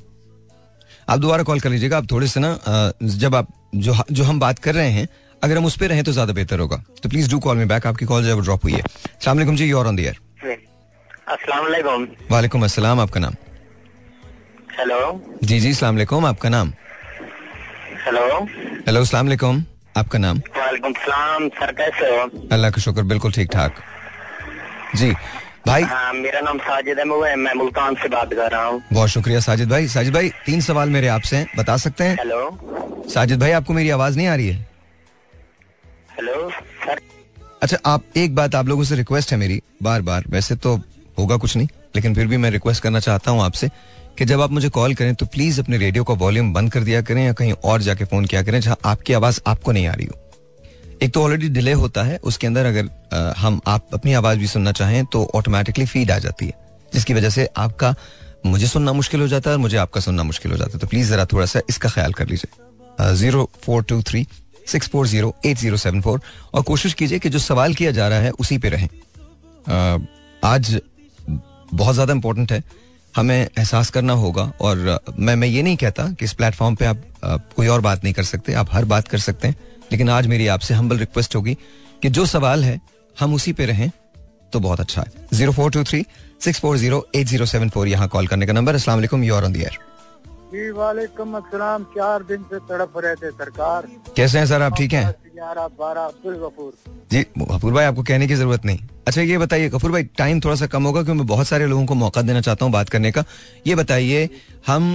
आप 1.08 1.20
दोबारा 1.20 1.44
कॉल 1.44 1.60
कर 1.60 1.70
लीजिएगा 1.70 1.98
आप 1.98 2.12
थोड़े 2.12 2.27
से 2.27 2.39
ना 2.39 2.58
जब 3.04 3.36
आप 3.36 3.48
जो 3.75 3.96
जो 4.12 4.24
हम 4.24 4.39
बात 4.39 4.60
कर 4.60 4.75
रहे 4.75 4.89
हैं 4.92 5.08
अगर 5.42 5.58
हम 5.58 5.66
उस 5.66 5.77
पर 5.77 5.88
रहें 5.88 6.04
तो 6.04 6.12
ज़्यादा 6.12 6.34
बेहतर 6.34 6.60
होगा। 6.60 6.84
तो 7.04 7.10
please 7.10 7.30
do 7.32 7.39
call 7.39 7.58
me 7.58 7.66
back 7.66 7.88
आपकी 7.88 8.06
कॉल 8.06 8.24
जब 8.25 8.42
ड्रॉप 8.42 8.63
हुई 8.63 8.74
है। 8.74 8.84
सलाम 9.25 9.56
जी 9.56 9.66
यूर 9.66 9.88
ऑन 9.88 9.96
द 9.96 10.13
वालेकुम 12.32 12.63
अस्सलाम 12.63 13.00
आपका 13.00 13.20
नाम? 13.20 13.34
हेलो 14.80 15.39
जी 15.44 15.60
जी 15.60 15.74
सलाम 15.74 16.25
आपका 16.25 16.50
नाम? 16.50 16.74
हेलो 18.06 18.44
हेलो 18.88 19.06
सलाम 19.06 19.63
आपका 19.98 20.20
नाम? 20.20 20.38
वालेकुम 20.58 20.94
सलाम 20.96 21.48
सर 21.50 21.72
कैसे 21.74 22.06
हो? 22.10 22.30
अल्लाह 22.51 22.72
का 22.72 22.82
शुक्र 22.82 23.04
बिल्कुल 23.12 23.32
ठीक 23.32 23.50
ठाक। 23.51 23.82
जी 24.96 25.12
भाई। 25.68 25.84
हाँ, 25.84 26.13
मेरा 26.13 26.39
नाम 26.42 26.58
साजिद 26.60 27.00
है 27.00 27.06
मैं 27.06 27.54
मुल्तान 27.56 27.96
से 27.96 28.10
बात 28.10 28.34
कर 28.34 28.51
रहा 28.51 28.66
हूँ। 28.66 28.82
बहुत 28.94 29.10
शुक्रिया 29.10 29.39
साजिद 29.39 29.70
भाई। 29.70 29.88
साजिद 29.88 30.13
भाई 30.13 30.30
तीन 30.46 30.62
सवाल 30.62 30.89
मेरे 30.89 31.08
आपसे 31.08 31.38
हैं 31.38 31.48
बता 31.58 31.77
सकते 31.77 32.04
हैं? 32.04 32.16
हेलो। 32.16 33.06
साजिद 33.10 33.39
भाई 33.39 33.51
आपको 33.51 33.74
मेरी 33.74 33.89
आवाज़ 33.89 34.18
नहीं 34.18 34.27
आ 34.27 34.36
रही 34.36 34.48
है? 34.48 34.66
Hello 36.18 36.50
sir. 36.86 37.00
अच्छा 37.62 37.77
आप 37.86 38.04
एक 38.18 38.36
बात 38.36 38.56
आप 38.56 38.68
लोगों 38.68 38.84
से 38.84 38.96
रिक्वेस्ट 38.96 39.32
है 39.32 39.38
मेरी 39.38 39.62
बार 39.84 40.01
बार 40.01 40.24
वैसे 40.30 40.56
तो 40.58 40.75
होगा 41.20 41.38
कुछ 41.38 41.56
नहीं 41.58 41.68
लेकिन 41.96 42.16
फिर 42.16 42.27
भी 42.27 42.38
मैं 42.38 42.50
रिक्वेस्ट 42.51 42.84
करना 42.84 43.00
चाहता 43.00 43.32
हूँ 43.32 43.42
आपसे। 43.44 43.70
कि 44.18 44.26
जब 44.26 44.42
आप 44.42 44.52
मुझे 44.52 44.70
कॉल 44.70 44.94
करें 44.96 45.14
तो 45.16 45.26
प्लीज़ 45.28 45.60
अपने 45.62 45.78
रेडियो 45.78 46.04
का 46.04 46.14
वॉल्यूम 46.16 46.54
बंद 46.54 46.72
कर 46.72 46.84
दिया 46.84 47.02
करें 47.02 47.24
या 47.26 47.34
कहीं 47.34 47.54
और 47.54 47.82
जाके 47.82 48.06
फ़ोन 48.06 48.26
किया 48.26 48.42
करें 48.44 48.60
जहाँ 48.62 48.78
आपकी 48.86 49.14
आवाज़ 49.14 49.40
आपको 49.48 49.72
नहीं 49.72 49.88
आ 49.88 49.94
रही 49.94 50.06
हो। 50.06 50.16
एक 51.02 51.14
तो 51.14 51.24
ऑलरेडी 51.24 51.50
डिले 51.50 51.72
होता 51.74 52.04
है 52.04 52.18
उसके 52.24 52.48
अंदर 52.48 52.66
अगर 52.66 52.90
आ, 53.14 53.34
हम 53.38 53.60
आप 53.68 53.88
अपनी 53.94 54.14
आवाज़ 54.14 54.40
भी 54.40 54.48
सुनना 54.48 54.72
चाहें 54.72 55.04
तो 55.06 55.24
ऑटोमेटिकली 55.36 55.86
फ़ीड 55.86 56.12
आ 56.12 56.18
जाती 56.20 56.46
है 56.46 56.54
जिसकी 56.92 57.14
वजह 57.14 57.30
से 57.30 57.48
आपका 57.58 57.94
मुझे 58.46 58.68
सुनना 58.68 58.94
मुश्किल 58.94 59.22
हो 59.22 59.28
जाता 59.28 59.50
है 59.50 59.56
और 59.56 59.62
मुझे 59.62 59.78
आपका 59.78 60.02
सुनना 60.02 60.24
मुश्किल 60.24 60.52
हो 60.52 60.58
जाता 60.58 60.72
है। 60.74 60.80
तो 60.80 60.88
प्लीज़ 60.88 61.10
जरा 61.10 61.26
थोड़ा 61.26 61.46
सा 61.46 61.62
इसका 61.70 61.90
ख्याल 61.90 62.14
कर 62.14 62.28
लीजिए। 62.28 63.14
Zero 63.16 63.50
four 63.64 63.84
two 63.84 64.02
three 64.02 64.26
six 64.68 64.90
four 64.90 65.08
zero 65.08 65.34
eight 65.46 65.58
zero 65.58 65.78
seven 65.78 66.02
four 66.02 66.22
और 66.54 66.62
कोशिश 66.64 66.94
कीजिए 66.94 67.20
कि 67.20 67.30
जो 67.30 67.40
सवाल 67.40 67.74
किया 67.74 67.92
जा 67.92 68.08
रहा 68.08 68.20
है 68.20 68.32
उसी 68.40 68.58
पे 68.58 68.70
रहें। 68.70 68.88
आज 70.44 70.80
बहुत 71.74 71.94
ज़्यादा 71.94 72.14
इंपॉर्टेंट 72.14 72.52
है। 72.52 72.64
हमें 73.18 73.38
एहसास 73.38 73.90
करना 73.90 74.14
होगा 74.14 74.52
और 74.62 75.00
मैं 75.20 75.36
मैं 75.36 75.48
ये 75.48 75.62
नहीं 75.64 75.78
कहता 75.78 76.08
कि 76.10 76.26
इस 76.26 76.34
प्लेटफॉर्म 76.34 76.76
पे 76.76 76.86
आप, 76.86 77.02
कोई 77.56 77.68
और 77.68 77.82
बात 77.82 78.04
नहीं 78.04 78.14
कर 78.14 78.24
सकते 78.24 78.54
आप 78.54 78.74
हर 78.74 78.86
बात 78.86 79.08
कर 79.08 79.18
सकते 79.20 79.48
हैं 79.48 79.56
लेकिन 79.92 80.10
आज 80.10 80.28
मेरी 80.28 80.48
आपसे 80.48 80.74
हम्बल 80.74 80.98
रिक्वेस्ट 80.98 81.36
होगी 81.36 81.58
कि 82.02 82.10
जो 82.10 82.26
सवाल 82.26 82.64
है 82.64 82.80
हम 83.18 83.34
उसी 83.34 83.54
पे 83.54 83.66
रहें 83.66 83.90
तो 84.54 84.60
बहुत 84.60 84.80
अच्छा 84.80 85.02
है। 85.02 85.12
Zero 85.34 85.52
four 85.52 85.72
two 85.72 85.84
three 85.84 86.06
six 86.42 86.60
four 86.60 86.78
zero 86.78 87.06
eight 87.16 87.28
zero 87.28 87.46
seven 87.46 87.70
four 87.70 87.88
यहाँ 87.88 88.08
कॉल 88.08 88.28
करने 88.28 88.46
का 88.46 88.54
नंबर। 88.54 88.76
असला 88.76 88.94
यूर 89.24 89.44
ऑन 89.44 89.54
दियर 89.54 89.78
जी 90.51 90.70
वालेकुम 90.72 91.34
अस्सलाम। 91.38 91.84
चार 91.96 92.24
दिन 92.24 92.44
से 92.51 92.60
तड़प 92.68 92.94
रहे 92.98 93.16
थे 93.16 93.32
सरकार। 93.32 93.88
कैसे 94.16 94.38
हैं 94.39 94.46
सर 94.48 94.62
आप 94.62 94.75
ठीक 94.77 94.94
हैं? 94.94 95.04
ग्यारह 95.36 95.68
बारह 95.80 96.01
अब्दुल 96.01 96.36
गफूर। 96.44 96.72
जी 97.12 97.25
गफूर 97.39 97.74
भाई 97.74 97.86
आपको 97.86 98.04
कहने 98.04 98.27
की 98.27 98.36
ज़रूरत 98.36 98.66
नहीं। 98.66 98.80
अच्छा 99.08 99.22
ये 99.22 99.38
बताइए 99.38 99.70
गफूर 99.70 99.92
भाई 99.92 100.04
टाइम 100.18 100.39
थोड़ा 100.46 100.56
सा 100.56 100.68
कम 100.68 100.84
होगा 100.84 101.04
क्योंकि 101.04 101.18
मैं 101.20 101.27
बहुत 101.27 101.48
सारे 101.48 101.68
लोगों 101.68 101.86
को 101.86 101.96
मौका 101.96 102.22
देना 102.22 102.42
चाहता 102.42 102.66
हूँ 102.66 102.74
बात 102.74 102.89
करने 102.89 103.12
का। 103.12 103.24
ये 103.68 103.75
बताइए 103.75 104.30
हम 104.68 104.89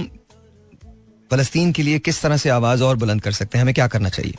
फलस्तीन 1.31 1.71
के 1.73 1.83
लिए 1.83 1.99
किस 1.99 2.21
तरह 2.21 2.37
से 2.37 2.49
आवाज़ 2.49 2.83
और 2.83 2.97
बुलंद 2.97 3.21
कर 3.21 3.31
सकते 3.33 3.57
हैं? 3.57 3.63
हमें 3.63 3.73
क्या 3.73 3.87
करना 3.87 4.09
चाहिए? 4.09 4.33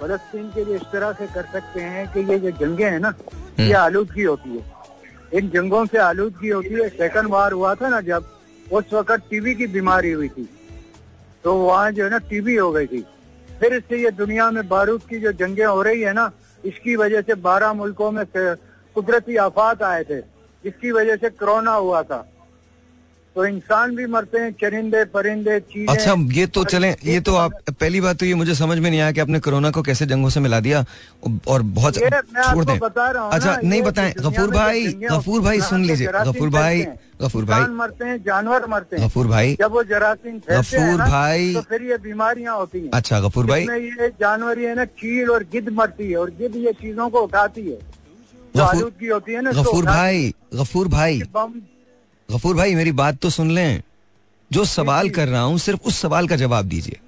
फलस्तीन 0.00 0.50
के 0.50 0.64
लिए 0.64 0.76
इस 0.76 0.82
तरह 0.92 1.12
से 1.12 1.26
कर 1.34 1.46
सकते 1.52 1.80
हैं 1.82 2.06
कि 2.12 2.20
ये 2.32 2.38
जो 2.38 2.50
जंगे 2.58 2.84
हैं 2.84 3.00
ना 3.00 3.14
ये 3.58 3.64
हम्म। 3.64 3.76
आलूदगी 3.76 4.22
होती 4.22 4.50
है। 4.50 5.38
इन 5.38 5.50
जंगों 5.50 5.84
से 5.86 5.98
आलूदगी 6.00 6.48
होती 6.48 6.74
है। 6.74 6.88
सेकंड 6.90 7.28
वार 7.30 7.52
हुआ 7.52 7.74
था 7.74 7.88
ना 7.88 8.00
जब 8.06 8.36
उस 8.72 8.92
वक्त 8.92 9.22
टीबी 9.30 9.54
की 9.54 9.66
बीमारी 9.66 10.10
हुई 10.12 10.28
थी। 10.28 10.48
तो 11.44 11.54
वहाँ 11.54 11.90
जो 11.92 12.04
है 12.04 12.10
ना 12.10 12.18
टीबी 12.18 12.56
हो 12.56 12.70
गई 12.72 12.86
थी। 12.86 13.00
फिर 13.60 13.74
इससे 13.74 14.02
ये 14.02 14.10
दुनिया 14.10 14.50
में 14.50 14.66
बारूद 14.68 15.02
की 15.02 15.20
जो 15.20 15.32
जंगे 15.32 15.64
हो 15.64 15.82
रही 15.82 16.00
है 16.00 16.12
ना, 16.12 16.30
इसकी 16.64 16.96
वजह 16.96 17.20
से 17.20 17.34
बारह 17.34 17.72
मुल्कों 17.72 18.10
में 18.10 18.24
कुदरती 18.36 19.36
आफात 19.36 19.82
आए 19.82 20.04
थे। 20.04 20.20
जिसकी 20.64 20.90
वजह 20.90 21.16
से 21.16 21.28
कोरोना 21.30 21.72
हुआ 21.72 22.02
था। 22.02 22.26
तो 23.36 23.44
इंसान 23.46 23.94
भी 23.96 24.06
मरते 24.06 24.38
हैं 24.38 24.52
चरिंदे 24.60 25.04
परिंदे 25.06 25.58
चीज़ें। 25.62 25.86
अच्छा 25.86 26.14
ये 26.32 26.46
तो 26.48 26.64
चले 26.66 26.88
ये 27.04 27.20
तो 27.20 27.34
आप 27.36 27.52
पहली 27.70 28.00
बात 28.00 28.18
तो 28.18 28.26
ये 28.26 28.34
मुझे 28.34 28.54
समझ 28.54 28.78
में 28.78 28.90
नहीं 28.90 29.00
आया 29.00 29.12
कि 29.12 29.20
आपने 29.20 29.40
कोरोना 29.40 29.70
को 29.70 29.82
कैसे 29.82 30.06
जंगों 30.06 30.30
से 30.30 30.40
मिला 30.40 30.60
दिया 30.60 30.84
और 31.48 31.62
बहुत 31.70 31.94
छोड़ 31.94 32.64
दें। 32.64 32.78
बता 32.78 33.10
रहा 33.10 33.22
हूँ 33.22 33.32
अच्छा 33.32 33.56
नहीं 33.64 33.82
बताएँ 33.82 34.12
गफूर 34.18 34.50
भाई 34.50 34.86
गफूर 35.04 35.40
भाई 35.42 35.60
सुन 35.62 35.84
लीजिए 35.84 36.08
गफूर 36.24 36.50
भाई 36.50 36.84
गफूर 37.22 37.44
भाई। 37.44 37.64
मरते 37.72 38.04
हैं 38.04 38.16
जानवर 38.24 38.66
मरते 38.68 38.96
हैं। 38.96 39.06
गफूर 39.06 39.26
भाई। 39.28 39.56
जब 39.60 39.72
वो 39.72 39.82
जरासीम 39.84 40.36
गफूर 40.50 40.96
भाई। 40.98 41.54
तो 41.54 41.60
फिर 41.60 41.82
ये 41.82 41.96
बीमारियाँ 42.00 42.56
होती 42.56 42.78
हैं। 42.78 42.90
अच्छा 42.94 43.20
गफूर 43.20 43.46
भाई। 43.46 43.62
ये 43.62 44.08
जानवर 44.20 44.58
ये 44.58 44.74
ना 44.74 44.84
चील 44.96 45.30
और 45.30 45.44
गिद्ध 45.52 45.68
मरती 45.70 46.10
है 46.10 46.16
और 46.16 46.30
गिद्ध 46.38 46.54
ये 46.56 46.72
चीज़ों 46.80 47.08
को 47.10 47.20
उठाती 47.20 47.62
है। 47.62 47.78
आलूदगी 48.60 49.08
होती 49.08 49.32
है 49.32 49.42
ना 49.42 49.50
गफूर 49.52 49.84
भाई 49.86 50.32
गफूर 50.54 50.88
भाई। 50.88 51.22
गफूर 52.30 52.56
भाई 52.56 52.74
मेरी 52.74 52.92
बात 52.94 53.18
तो 53.18 53.30
सुन 53.30 53.50
लें। 53.50 53.82
जो 54.50 54.64
सवाल 54.64 55.08
कर 55.10 55.28
रहा 55.28 55.42
हूँ 55.42 55.58
सिर्फ़ 55.58 55.80
उस 55.82 55.98
सवाल 55.98 56.28
का 56.28 56.36
जवाब 56.36 56.64
दीजिए। 56.64 56.98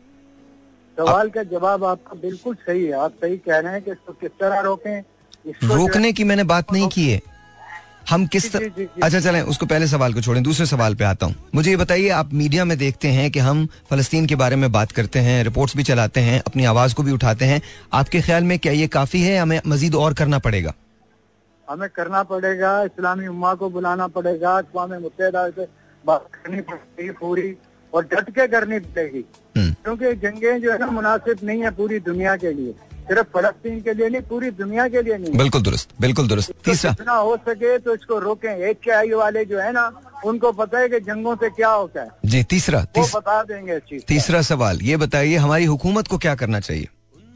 सवाल 0.99 1.29
का 1.29 1.43
जवाब 1.43 1.85
आपका 1.85 2.21
बिल्कुल 2.21 2.55
सही 2.57 2.85
है। 2.85 2.93
आप 2.95 3.13
सही 3.15 3.37
कह 3.39 3.59
रहे 3.59 3.73
हैं 3.73 3.83
कि 3.83 3.91
इसको 3.91 4.13
किस 4.13 4.31
तरह 4.41 4.61
रोकें? 4.61 5.03
रोकने 5.65 6.13
की 6.13 6.25
मैंने 6.25 6.45
बात 6.45 6.73
नहीं 6.73 6.89
की 6.89 7.09
है। 7.09 7.21
हम 8.11 8.27
किस 8.27 8.51
तरह 8.53 8.87
अच्छा 9.03 9.21
चलें 9.21 9.41
उसको 9.43 9.67
पहले 9.67 9.87
सवाल 9.87 10.15
को 10.15 10.21
छोड़ें 10.21 10.43
दूसरे 10.43 10.67
सवाल 10.67 10.95
पे 10.95 11.05
आता 11.05 11.27
हूँ। 11.27 11.35
मुझे 11.55 11.71
ये 11.71 11.77
बताइए 11.77 12.09
आप 12.11 12.33
मीडिया 12.35 12.65
में 12.65 12.77
देखते 12.79 13.09
हैं 13.09 13.31
कि 13.31 13.39
हम 13.39 13.67
फलस्तीन 13.91 14.27
के 14.27 14.35
बारे 14.35 14.57
में 14.57 14.71
बात 14.73 14.93
करते 14.93 15.19
हैं 15.19 15.43
रिपोर्ट्स 15.45 15.77
भी 15.77 15.83
चलाते 15.83 16.21
हैं 16.21 16.41
अपनी 16.41 16.65
आवाज़ 16.65 16.95
को 16.95 17.03
भी 17.03 17.13
उठाते 17.13 17.45
हैं। 17.45 17.61
आपके 17.93 18.21
ख्याल 18.21 18.45
में 18.45 18.59
क्या 18.59 18.73
ये 18.73 18.87
काफ़ी 18.89 19.23
है 19.23 19.39
हमें 19.39 19.61
मजीद 19.67 19.95
और 19.95 20.15
करना 20.15 20.39
पड़ेगा? 20.39 20.75
हमें 21.70 21.88
करना 21.88 22.22
पड़ेगा 22.22 22.83
इस्लामी 22.83 23.27
उम्मा 23.27 23.55
को 23.55 23.70
बुलाना 23.70 24.07
पड़ेगा 24.07 24.57
अकवा 24.59 24.87
मुतहदा 24.87 25.48
से 25.51 25.66
बात 26.05 26.27
करनी 26.35 26.61
पड़ेगी 26.61 27.11
पूरी 27.11 27.57
और 27.94 28.05
डट 28.05 28.31
के 28.31 28.46
करनी 28.48 28.79
पड़ेगी। 28.79 29.25
हम्म। 29.57 29.72
क्योंकि 29.72 30.12
जंगे 30.16 30.59
जो 30.61 30.72
है 30.72 30.79
ना 30.79 30.87
मुनासिब 30.87 31.38
नहीं 31.44 31.62
है 31.62 31.70
पूरी 31.70 31.98
दुनिया 32.01 32.37
के 32.37 32.53
लिए। 32.53 32.72
सिर्फ़ 33.03 33.27
फलस्तीन 33.35 33.81
के 33.81 33.94
लिए 33.94 34.09
नहीं 34.09 34.22
पूरी 34.22 34.51
दुनिया 34.51 34.88
के 34.88 35.03
लिए 35.03 35.18
नहीं। 35.18 35.33
बिल्कुल 35.35 35.62
दुरुस्त 35.62 35.88
बिल्कुल 36.01 36.29
दुरुस्त। 36.29 36.53
तीसरा। 36.64 36.90
जितना 36.90 37.12
हो 37.12 37.37
सके 37.37 37.79
तो 37.79 37.94
इसको 37.94 38.18
रोकें। 38.18 38.51
एक 38.51 38.81
के 38.81 38.90
आई 38.90 39.11
वाले 39.11 39.44
जो 39.44 39.59
है 39.59 39.72
ना 39.72 39.90
उनको 40.25 40.53
पता 40.53 40.79
है 40.79 40.88
कि 40.88 41.01
जंगों 41.01 41.37
से 41.37 41.51
क्या 41.51 41.70
होता 41.70 42.01
है। 42.01 42.09
जी 42.25 42.42
तीसरा 42.44 42.87
वो 42.98 43.07
बता 43.14 43.42
देंगे 43.42 43.79
तीसरा 44.09 44.42
सवाल 44.42 44.79
ये 44.83 44.96
बताइए 44.96 45.37
हमारी 45.37 45.64
हुकूमत 45.64 46.09
को 46.09 46.18
क्या 46.18 46.35
करना 46.35 46.61
चाहिए? 46.61 46.88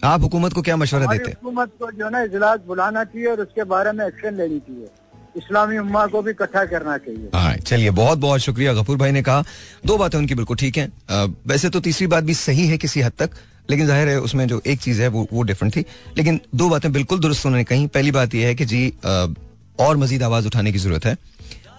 आप 0.04 0.22
हुकूमत 0.22 0.52
को 0.52 0.62
क्या 0.62 0.76
मशवरा 0.76 1.06
देते 1.06 1.30
हैं? 1.30 1.37
हुकूमत 1.44 1.70
को 1.80 1.90
जो 1.92 2.09
ना 2.11 2.22
इजलास 2.22 2.61
बुलाना 2.66 3.04
चाहिए 3.04 3.26
और 3.26 3.40
उसके 3.40 3.64
बारे 3.66 3.92
में 3.92 4.06
एक्शन 4.06 4.37
लेनी 4.37 4.59
चाहिए। 4.61 4.88
इस्लामी 5.37 5.78
उम्मा 5.78 6.06
को 6.06 6.22
भी 6.22 6.30
इकट्ठा 6.30 6.64
करना 6.64 6.96
चाहिए। 6.98 7.28
हाँ 7.35 7.56
चलिए 7.56 7.90
बहुत 7.92 8.18
बहुत 8.18 8.40
शुक्रिया 8.40 8.72
गफूर 8.74 8.96
भाई 8.96 9.12
ने 9.12 9.22
कहा। 9.22 9.44
दो 9.87 9.96
बातें 9.98 10.18
उनकी 10.18 10.35
बिल्कुल 10.35 10.56
ठीक 10.56 10.76
हैं। 10.78 11.26
वैसे 11.46 11.70
तो 11.70 11.80
तीसरी 11.80 12.06
बात 12.06 12.24
भी 12.24 12.35
सही 12.35 12.66
है 12.68 12.78
किसी 12.78 13.00
हद 13.00 13.12
तक 13.18 13.30
लेकिन 13.70 13.87
ज़ाहिर 13.87 14.09
है 14.09 14.20
उसमें 14.20 14.46
जो 14.48 14.61
एक 14.66 14.80
चीज़ 14.80 15.02
है 15.02 15.09
वो 15.09 15.26
वो 15.32 15.42
डिफरेंट 15.42 15.76
थी। 15.76 15.85
लेकिन 16.16 16.40
दो 16.54 16.68
बातें 16.68 16.92
बिल्कुल 16.92 17.18
दुरुस्त 17.20 17.46
उन्होंने 17.46 17.64
कही। 17.64 17.87
पहली 17.88 18.11
बात 18.11 18.35
यह 18.35 18.46
है 18.46 18.54
कि 18.54 18.64
जी 18.64 18.88
और 19.78 19.96
मजीद 19.96 20.22
आवाज़ 20.22 20.46
उठाने 20.46 20.72
की 20.72 20.78
ज़रूरत 20.78 21.04
है। 21.06 21.16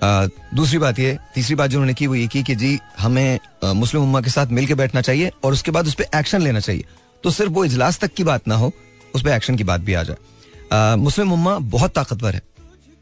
आ, 0.03 0.27
दूसरी 0.56 0.77
बात 0.80 0.99
ये 0.99 1.17
तीसरी 1.36 1.56
बात 1.56 1.69
जो 1.69 1.77
उन्होंने 1.77 1.93
की 1.93 2.08
वो 2.08 2.15
ये 2.15 2.27
की 2.27 2.43
कि 2.43 2.56
जी 2.56 2.77
हमें 2.99 3.39
मुस्लिम 3.75 4.03
उम्मा 4.03 4.21
के 4.21 4.30
साथ 4.30 4.47
मिलकर 4.51 4.75
बैठना 4.75 5.01
चाहिए 5.01 5.32
और 5.43 5.53
उसके 5.53 5.71
बाद 5.71 5.88
उस 5.88 5.93
पर 5.93 6.17
एक्शन 6.19 6.41
लेना 6.41 6.60
चाहिए। 6.60 6.86
तो 7.23 7.32
सिर्फ़ 7.32 7.51
वो 7.51 7.65
इजलास 7.65 7.99
तक 7.99 8.13
की 8.13 8.23
बात 8.23 8.47
ना 8.47 8.56
हो 8.56 8.71
उस 9.15 9.23
पर 9.23 9.30
एक्शन 9.30 9.56
की 9.56 9.63
बात 9.63 9.82
भी 9.82 9.93
आ 9.93 10.03
जाए। 10.03 10.95
मुस्लिम 10.95 11.32
उम्मा 11.34 11.58
बहुत 11.60 11.93
ताकतवर 11.95 12.36
है। 12.36 12.41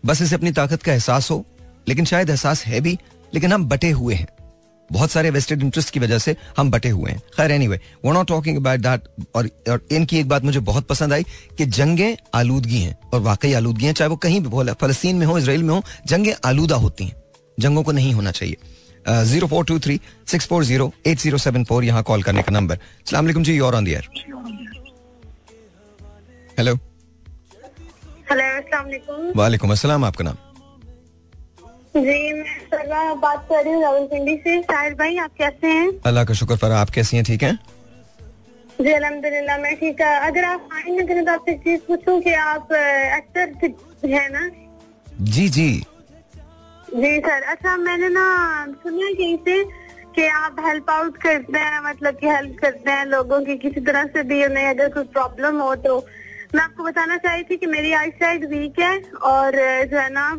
बस 0.04 0.22
इसे 0.22 0.36
अपनी 0.36 0.52
ताकत 0.52 0.84
का 0.84 0.94
एहसास 0.94 1.30
हो 1.32 1.46
लेकिन 1.88 2.06
शायद 2.06 2.30
एहसास 2.30 2.66
है 2.66 2.82
भी 2.82 2.98
लेकिन 3.34 3.54
हम 3.54 3.66
बटे 3.66 3.90
हुए 3.92 4.16
हैं। 4.16 4.28
बहुत 4.90 5.12
सारे 5.12 5.30
वेस्टेड 5.30 5.62
इंटरेस्ट 5.62 5.90
की 5.90 6.00
वजह 6.00 6.20
से 6.20 6.36
हम 6.58 6.70
बटे 6.72 6.90
हुए 6.90 7.12
हैं। 7.12 7.20
खैर 7.38 7.52
एनी 7.52 7.68
वे 7.68 7.80
वो 8.06 8.12
नॉट 8.14 8.28
टॉकिंग 8.28 8.58
अबाउट 8.58 8.80
दैट 8.80 9.28
और, 9.36 9.50
और 9.70 9.86
इनकी 9.92 10.20
एक 10.20 10.28
बात 10.30 10.44
मुझे 10.44 10.60
बहुत 10.60 10.88
पसंद 10.88 11.14
आई 11.14 11.24
कि 11.58 11.66
जंगें 11.66 12.16
आलूदगी 12.34 12.80
हैं 12.80 12.96
और 13.14 13.20
वाकई 13.22 13.54
आलूदगी 13.54 13.86
हैं 13.86 13.94
चाहे 13.94 14.10
वो 14.10 14.16
कहीं 14.16 14.42
भी 14.42 14.74
फलस्तीन 14.74 15.16
में 15.16 15.26
हो 15.28 15.38
इसराइल 15.38 15.64
में 15.64 15.74
हो 15.74 15.84
जंगें 16.08 16.34
आलूदा 16.46 16.76
होती 16.76 17.06
हैं। 17.06 17.16
जंगों 17.60 17.84
को 17.84 17.92
नहीं 17.92 18.14
होना 18.14 18.32
चाहिए। 18.32 18.58
Zero 19.08 19.48
four 19.48 19.66
two 19.66 19.80
three 19.80 20.00
six 20.28 20.48
four 20.48 20.64
zero 20.66 20.92
eight 21.08 21.20
zero 21.20 21.38
seven 21.38 21.64
four 21.66 21.84
यहाँ 21.84 22.04
कॉल 22.04 22.24
करने 22.24 22.42
का 22.42 22.52
नंबर 22.52 22.80
सलाम 23.10 23.44
जी 23.44 23.56
you're 23.56 23.76
on 23.76 23.86
the air 23.86 24.10
hello 26.60 26.74
hello 28.32 29.32
वालेकुम 29.36 29.72
अस्सलाम 29.72 30.06
आपका 30.06 30.24
नाम? 30.24 30.36
जी 31.96 32.34
मैं 32.34 32.60
फरा 32.72 33.14
बात 33.16 33.46
कर 33.50 33.64
रही 33.64 33.74
हूँ 33.74 33.82
रावलपिंडी 33.84 34.36
से। 34.38 34.62
साहिर 34.62 34.94
भाई 34.94 35.18
आप 35.18 35.32
कैसे 35.38 35.68
हैं? 35.68 35.88
अल्लाह 36.06 36.24
का 36.26 36.34
शुक्र 36.34 36.56
फरा 36.58 36.80
आप 36.80 36.90
कैसी 36.90 37.18
हैं 37.18 37.26
ठीक 37.26 37.44
हैं? 37.44 37.58
जी 38.82 38.92
अलहमदिल्ला 38.92 39.58
मैं 39.58 39.76
ठीक 39.80 40.02
है। 40.02 40.28
अगर 40.28 40.46
आप 40.46 40.70
आएँगे 40.74 41.22
तो 41.22 41.32
आपसे 41.34 41.54
चीज़ 41.58 41.82
पूछूँ 41.88 42.20
कि 42.22 42.34
आप 42.34 42.72
एक्टर 42.72 43.46
है 44.10 44.28
ना 44.34 44.50
जी 45.32 45.48
जी। 45.50 45.70
जी 46.96 47.20
सर। 47.20 47.42
अच्छा 47.44 47.76
मैंने 47.78 48.10
ना 48.10 48.26
सुना 48.84 49.08
कहीं 49.14 49.38
से 49.38 49.64
कि 50.16 50.28
आप 50.28 50.60
हेल्प 50.66 50.90
आउट 50.90 51.18
करते 51.18 51.60
हैं 51.60 51.80
मतलब 51.86 52.18
कि 52.18 52.28
हेल्प 52.28 52.58
करते 52.62 52.92
हैं 52.92 53.06
लोगों 53.06 53.40
की, 53.42 53.58
किसी 53.58 53.82
तरह 53.82 54.06
से 54.06 54.24
भी 54.24 54.44
उन्हें 54.46 54.68
अगर 54.70 54.90
कोई 54.90 55.04
प्रॉब्लम 55.04 55.60
हो 55.62 55.76
तो। 55.76 55.98
मैं 56.56 56.64
आपको 56.64 56.84
बताना 56.84 57.18
चाह 57.18 57.34
रही 57.34 57.44
थी 57.44 57.58
कि 57.58 57.66
मेरी 57.68 57.92
आई 57.94 58.10
साइड 58.16 58.46
वीक 58.50 58.80
है 58.80 58.94
और 59.26 59.56
जो 59.86 59.98
है 59.98 60.10
ना 60.14 60.30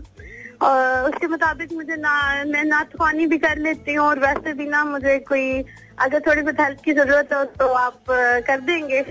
और 0.62 1.10
उसके 1.10 1.26
मुताबिक 1.26 1.72
मुझे 1.72 1.96
ना, 1.96 2.44
मैं 2.46 2.64
नाचवानी 2.64 3.26
भी 3.26 3.38
कर 3.38 3.58
लेती 3.58 3.94
हूँ 3.94 4.06
और 4.06 4.18
वैसे 4.18 4.52
भी 4.52 4.66
ना 4.66 4.84
मुझे 4.84 5.18
कोई 5.28 5.64
अगर 5.98 6.20
थोड़ी 6.20 6.42
बहुत 6.42 6.60
हेल्प 6.60 6.80
की 6.84 6.92
ज़रूरत 6.92 7.32
हो 7.32 7.44
तो 7.44 7.66
आप 7.74 8.04
कर 8.48 8.60
देंगे। 8.60 9.04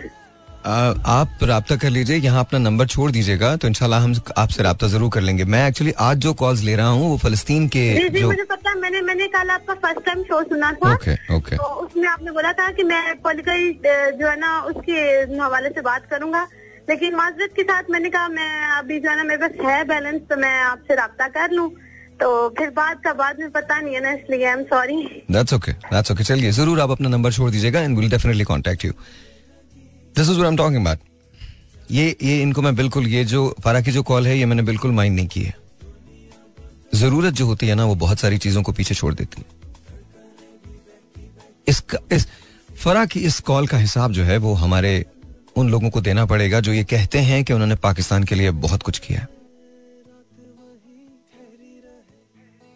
आप 0.65 1.43
रब्ता 1.43 1.75
कर 1.75 1.89
लीजिए 1.89 2.17
यहाँ 2.17 2.39
अपना 2.39 2.59
नंबर 2.59 2.87
छोड़ 2.87 3.09
दीजिएगा 3.11 3.55
तो 3.55 3.67
इनशाला 3.67 3.97
हम 3.99 4.13
आपसे 4.37 4.63
रब्ता 4.63 4.87
ज़रूर 4.87 5.09
कर 5.13 5.21
लेंगे। 5.21 5.43
मैं 5.45 5.67
एक्चुअली 5.67 5.91
आज 6.01 6.17
जो 6.17 6.33
कॉल्स 6.35 6.61
ले 6.63 6.75
रहा 6.75 6.87
हूँ 6.89 7.09
वो 7.09 7.17
फलस्तीन 7.23 7.67
के 7.67 7.83
जी 7.93 8.09
जी 8.09 8.19
जो 8.19 8.27
मुझे 8.27 8.43
पता 8.43 8.69
है 8.69 8.79
मैंने 8.79 9.01
मैंने 9.01 9.27
कल 9.35 9.49
आपका 9.49 9.73
फ़र्स्ट 9.75 10.05
टाइम 10.05 10.23
शो 10.23 10.41
सुना 10.43 10.71
था। 10.73 10.93
ओके 10.93 11.13
ओके 11.35 11.55
तो 11.55 11.63
उसमें 11.83 12.07
आपने 12.09 12.31
बोला 12.31 12.51
था 12.53 12.69
कि 12.71 12.83
मैं 12.83 13.15
पॉलिटिकल 13.21 14.17
जो 14.19 14.29
है 14.29 14.35
ना 14.39 14.59
उसके 14.69 15.01
हवाले 15.35 15.69
से 15.69 15.81
बात 15.81 16.05
करूँगा। 16.11 16.47
लेकिन 16.89 17.15
माजरत 17.15 17.53
के 17.55 17.63
साथ 17.63 17.89
मैंने 17.91 18.09
कहा 18.09 18.27
मैं 18.29 18.77
अभी 18.77 18.99
जो 18.99 19.09
है 19.09 19.15
ना 19.17 19.23
मेरे 19.23 19.47
पास 19.47 19.65
है 19.65 19.83
बैलेंस 19.87 20.21
तो 20.29 20.35
मैं 20.37 20.59
आपसे 20.61 20.95
रब्ता 20.95 21.27
कर 21.37 21.51
लूँ। 21.51 21.69
तो 22.19 22.27
फिर 22.57 22.69
बाद 22.71 22.99
का 23.03 23.13
बाद 23.13 23.39
में 23.39 23.49
पता 23.51 23.79
नहीं 23.79 23.93
है 23.95 24.01
ना 24.01 24.11
इसलिए 24.13 24.45
I 24.45 24.51
am 24.51 24.63
sorry 24.65 24.97
that's 25.31 25.53
okay 25.53 25.71
that's 25.85 26.11
okay 26.11 26.23
चलिए 26.23 26.51
ज़रूर 26.53 26.79
आप 26.81 26.91
अपना 26.91 27.09
नंबर 27.09 27.31
छोड़ 27.33 27.49
दीजिएगा 27.51 27.79
and 27.81 27.97
will 27.97 28.09
definitely 28.09 28.43
contact 28.45 28.85
you 28.85 28.91
this 30.15 30.29
is 30.29 30.41
I 30.41 30.55
talking 30.55 30.81
about 30.81 31.91
ये 31.91 32.15
ये 32.23 32.41
इनको 32.41 32.61
मैं 32.61 32.75
बिल्कुल, 32.75 33.07
ये 33.07 33.23
जो, 33.25 33.55
फारा 33.63 33.81
की 33.81 33.91
जो 33.91 34.03
कॉल 34.03 34.27
है, 34.27 34.37
ये 34.37 34.45
मैंने 34.45 34.63
बिल्कुल 34.63 34.91
माइंड 34.91 35.15
नहीं 35.15 35.27
की 35.27 35.41
है। 35.41 35.53
ज़रूरत 36.95 37.33
जो 37.33 37.45
होती 37.45 37.67
है 37.67 37.75
ना, 37.75 37.85
वो 37.85 37.95
बहुत 37.95 38.19
सारी 38.19 38.37
चीज़ों 38.37 38.63
को 38.63 38.71
पीछे 38.71 38.95
छोड़ 38.95 39.13
देती 39.13 39.41
है। 39.41 39.53
इसका 41.67 41.97
इस, 42.11 42.27
फरा 42.69 43.05
की 43.05 43.19
इस 43.19 43.39
कॉल 43.41 43.67
का 43.67 43.77
हिसाब 43.77 44.11
जो 44.11 44.23
है, 44.23 44.37
वो 44.37 44.53
हमारे 44.55 45.05
उन 45.57 45.69
लोगों 45.69 45.89
को 45.89 46.01
देना 46.01 46.25
पड़ेगा 46.25 46.59
जो 46.59 46.73
ये 46.73 46.83
कहते 46.83 47.19
हैं 47.21 47.43
कि 47.43 47.53
उन्होंने 47.53 47.75
पाकिस्तान 47.83 48.23
के 48.23 48.35
लिए 48.35 48.51
बहुत 48.63 48.83
कुछ 48.83 48.99
किया 48.99 49.27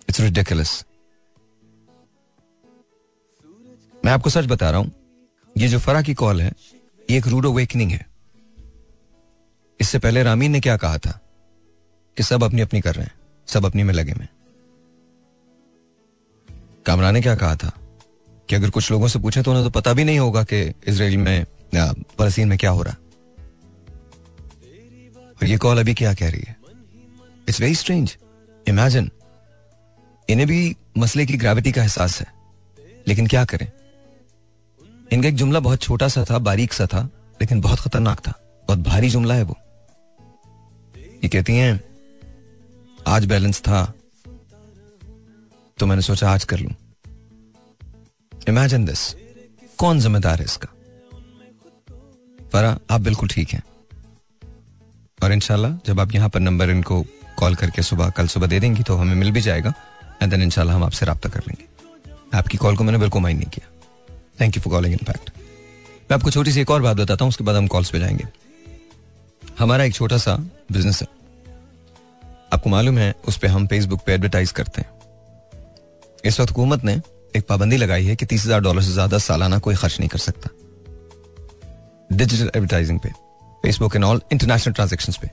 इट्स 0.10 0.20
रिडिकुलस 0.20 0.84
मैं 4.04 4.12
आपको 4.12 4.30
सच 4.30 4.46
बता 4.46 4.70
रहा 4.70 4.80
हूँ, 4.80 4.92
ये 5.56 5.68
जो 5.68 5.80
फरा 5.80 6.02
की 6.02 6.14
कॉल 6.14 6.42
है 6.42 6.52
ये 7.10 7.18
एक 7.18 7.28
रूड 7.28 7.46
अवेकनिंग 7.46 7.92
है। 7.92 8.06
इससे 9.82 10.00
पहले 10.00 10.24
रामीन 10.24 10.52
ने 10.52 10.60
क्या 10.60 10.78
कहा 10.78 10.98
था? 10.98 11.20
कि 12.18 12.24
सब 12.24 12.44
अपनी 12.44 12.62
अपनी 12.62 12.82
कर 12.82 12.96
रहे 12.96 13.06
हैं, 13.06 13.14
सब 13.48 13.66
अपनी 13.66 13.84
में 13.84 13.94
लगे 13.94 14.14
में 14.14 14.28
कामरा 16.86 17.12
ने 17.12 17.22
क्या 17.22 17.36
कहा 17.36 17.56
था? 17.56 17.72
कि 18.50 18.56
अगर 18.56 18.70
कुछ 18.70 18.92
लोगों 18.92 19.08
से 19.08 19.20
पूछे 19.20 19.42
तो 19.42 19.52
उन्हें 19.52 19.66
तो 19.66 19.70
पता 19.72 19.94
भी 19.94 20.04
नहीं 20.04 20.20
होगा 20.20 20.44
कि 20.44 20.74
इसराइल 20.88 21.18
में 21.18 21.46
फलस्तीन 22.20 22.48
में 22.48 22.58
क्या 22.58 22.70
हो 22.70 22.82
रहा 22.82 22.96
और 25.32 25.48
ये 25.48 25.58
कॉल 25.58 25.80
अभी 25.80 25.94
क्या 25.94 26.14
कह 26.14 26.30
रही 26.30 26.44
है? 26.48 26.56
इट्स 27.50 27.62
वेरी 27.62 27.76
स्ट्रेंज 27.76 28.18
इमेजिन 28.68 29.12
इन्हें 30.30 30.48
भी 30.48 30.76
मसले 30.98 31.26
की 31.26 31.38
ग्रेविटी 31.38 31.72
का 31.72 31.82
एहसास 31.82 32.20
है। 32.22 32.28
लेकिन 33.08 33.28
क्या 33.28 33.46
करें? 33.46 33.72
इनका 35.12 35.28
एक 35.28 35.36
जुमला 35.36 35.60
बहुत 35.60 35.82
छोटा 35.82 36.08
सा 36.08 36.24
था, 36.24 36.38
बारीक 36.40 36.74
सा 36.74 36.86
था, 36.86 37.02
लेकिन 37.42 37.62
बहुत 37.62 37.80
खतरनाक 37.80 38.20
था। 38.20 38.34
बहुत 38.68 38.80
भारी 38.80 39.10
जुमला 39.10 39.34
है 39.34 39.44
वो। 39.44 39.56
ये 40.96 41.28
कहती 41.28 41.56
हैं, 41.56 41.80
आज 43.08 43.26
बैलेंस 43.26 43.60
था 43.62 43.94
तो 45.78 45.86
मैंने 45.86 46.02
सोचा 46.02 46.30
आज 46.30 46.44
कर 46.44 46.60
लू। 46.60 46.70
इमेजिन 48.48 48.86
दिस 48.86 49.02
कौन 49.78 50.00
जिम्मेदार 50.00 50.40
है 50.40 50.46
इसका? 50.46 50.68
फरा, 52.54 52.78
आप 52.92 53.02
बिल्कुल 53.02 53.30
ठीक 53.30 53.50
हैं। 53.50 53.64
और 55.24 55.32
इनशाला 55.32 55.70
जब 55.86 56.00
आप 56.00 56.14
यहाँ 56.16 56.30
पर 56.30 56.40
नंबर 56.40 56.70
इनको 56.70 57.02
कॉल 57.38 57.56
करके 57.56 57.82
सुबह, 57.82 58.10
कल 58.10 58.28
सुबह 58.28 58.48
दे 58.48 58.60
देंगी 58.60 58.84
तो 58.84 58.96
हमें 58.96 59.16
मिल 59.16 59.32
भी 59.32 59.42
जाएगा 59.42 59.74
एंड 60.22 60.32
देन 60.32 60.42
इनशाला 60.42 60.74
हम 60.74 60.84
आपसे 60.84 61.06
रब्ता 61.06 61.30
कर 61.30 61.44
लेंगे। 61.48 62.38
आपकी 62.38 62.58
कॉल 62.58 62.78
को 62.78 62.84
मैंने 62.84 62.98
बिल्कुल 62.98 63.22
माइंड 63.22 63.40
नहीं 63.40 63.50
किया। 63.50 63.68
Thank 64.40 64.56
you 64.56 64.62
for 64.62 64.74
calling 64.74 64.94
in fact 64.94 65.30
मैं 65.30 66.16
आपको 66.16 66.32
छोटी 66.32 66.52
सी 66.52 66.62
एक 66.62 66.70
और 66.72 66.82
बात 66.82 66.98
बताता 66.98 67.26
हूँ, 67.26 67.30
उसके 67.30 67.44
बाद 67.44 67.56
हम 67.56 67.68
कॉल्स 67.68 67.90
पे 67.90 68.00
जाएँगे। 68.00 68.28
हमारा 69.60 69.84
एक 69.84 69.94
छोटा 69.94 70.18
सा 70.18 70.36
बिज़नेस 70.72 71.02
है। 71.02 71.08
आपको 72.54 72.70
मालूम 72.70 72.98
है, 72.98 73.14
उस 73.28 73.38
पर 73.38 73.48
हम 73.48 73.68
फेसबुक 73.68 74.02
पे 74.06 74.14
एडवर्टाइज 74.14 74.52
करते 74.52 74.82
हैं। 74.82 74.90
इस 76.26 76.40
वक्त 76.40 76.52
हुकूमत 76.52 76.84
ने 76.86 77.00
एक 77.34 77.46
पाबंदी 77.48 77.78
लगाई 77.78 78.06
है 78.06 78.16
कि 78.16 78.26
तीस 78.26 78.46
हज़ार 78.46 78.62
डॉलर 78.62 78.82
से 78.82 78.92
ज़्यादा 78.92 79.18
सालाना 79.20 79.60
कोई 79.60 79.76
खर्च 79.76 80.00
नहीं 80.00 80.10
कर 80.10 80.20
सकता। 80.20 80.50
डिजिटल 82.12 82.48
एडवर्टाइजिंग 82.48 83.00
पे 83.00 83.10
Facebook 83.64 83.96
and 83.96 84.06
all 84.06 84.22
international 84.32 84.74
transaction 84.74 85.14
पे। 85.22 85.30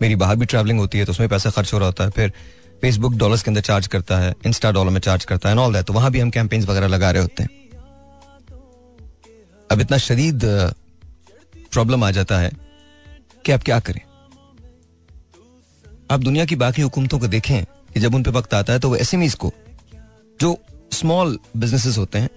मेरी 0.00 0.16
बाहर 0.16 0.36
भी 0.36 0.46
ट्रैवलिंग 0.46 0.78
होती 0.78 0.98
है 0.98 1.04
तो 1.04 1.12
उसमें 1.12 1.28
पैसा 1.28 1.50
खर्च 1.50 1.72
हो 1.72 1.78
रहा 1.78 1.88
होता 1.88 2.04
है, 2.04 2.10
फिर 2.10 2.32
फेसबुक 2.82 3.14
डॉलर्स 3.14 3.42
के 3.42 3.50
अंदर 3.50 3.60
चार्ज 3.62 3.86
करता 3.86 4.18
है 4.18 4.34
इंस्टा 4.46 4.70
डॉलर 4.72 4.90
में 4.90 5.00
चार्ज 5.00 5.24
करता 5.24 5.48
है 5.48 5.54
एंड 5.54 5.60
ऑल 5.60 5.72
दैट 5.72 5.86
तो 5.86 5.92
वहाँ 5.92 6.10
भी 6.10 6.20
हम 6.20 6.30
कैंपेन्स 6.30 6.66
वगैरह 6.66 6.86
लगा 6.88 7.10
रहे 7.10 7.22
होते 7.22 7.42
हैं। 7.42 7.50
अब 9.72 9.80
इतना 9.80 9.98
शदीद 9.98 10.40
प्रॉब्लम 11.56 12.04
आ 12.04 12.10
जाता 12.10 12.38
है 12.38 12.52
कि 13.44 13.52
आप 13.52 13.62
क्या 13.62 13.80
करें? 13.80 14.00
आप 16.10 16.20
दुनिया 16.20 16.44
की 16.44 16.56
बाकी 16.56 16.82
हुकूमतों 16.82 17.18
को 17.18 17.26
देखें 17.26 17.64
कि 17.64 18.00
जब 18.00 18.14
उन 18.14 18.22
पर 18.22 18.30
वक्त 18.30 18.54
आता 18.54 18.72
है 18.72 18.78
तो 18.78 18.88
वो 18.88 18.96
एस 18.96 19.34
को, 19.34 19.52
जो 20.40 20.58
स्मॉल 20.92 21.38
बिजनेसेस 21.56 21.98
होते 21.98 22.18
हैं, 22.18 22.30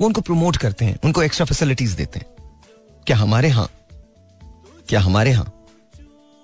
वो 0.00 0.06
उनको 0.06 0.20
प्रमोट 0.20 0.56
करते 0.56 0.84
हैं, 0.84 0.98
उनको 1.04 1.22
एक्स्ट्रा 1.22 1.46
फैसिलिटीज़ 1.46 1.96
देते 1.96 2.18
हैं। 2.18 2.26
क्या 3.06 3.16
हमारे 3.16 3.48
यहाँ? 3.48 3.70
क्या 4.88 5.00
हमारे 5.00 5.30
यहाँ? 5.30 5.66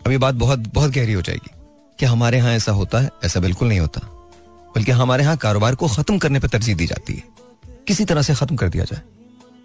अब 0.07 0.13
ये 0.13 0.19
बात 0.19 0.35
बहुत 0.35 0.59
बहुत 0.59 0.91
गहरी 0.91 1.13
हो 1.13 1.23
जाएगी। 1.23 1.51
क्या 1.99 2.11
हमारे 2.11 2.39
यहाँ 2.39 2.53
ऐसा 2.53 2.73
होता 2.73 3.01
है? 3.01 3.11
ऐसा 3.25 3.41
बिल्कुल 3.41 3.69
नहीं 3.69 3.81
होता। 3.81 4.01
बल्कि 4.77 4.93
हमारे 4.93 5.23
यहाँ 5.23 5.37
कारोबार 5.37 5.75
को 5.75 5.89
खत्म 5.89 6.19
करने 6.19 6.41
पर 6.41 6.49
तरजीह 6.49 6.77
दी 6.77 6.87
जाती 6.87 7.15
है। 7.15 7.23
किसी 7.89 8.05
तरह 8.05 8.23
से 8.23 8.35
खत्म 8.35 8.57
कर 8.57 8.69
दिया 8.69 8.85
जाए। 8.85 9.03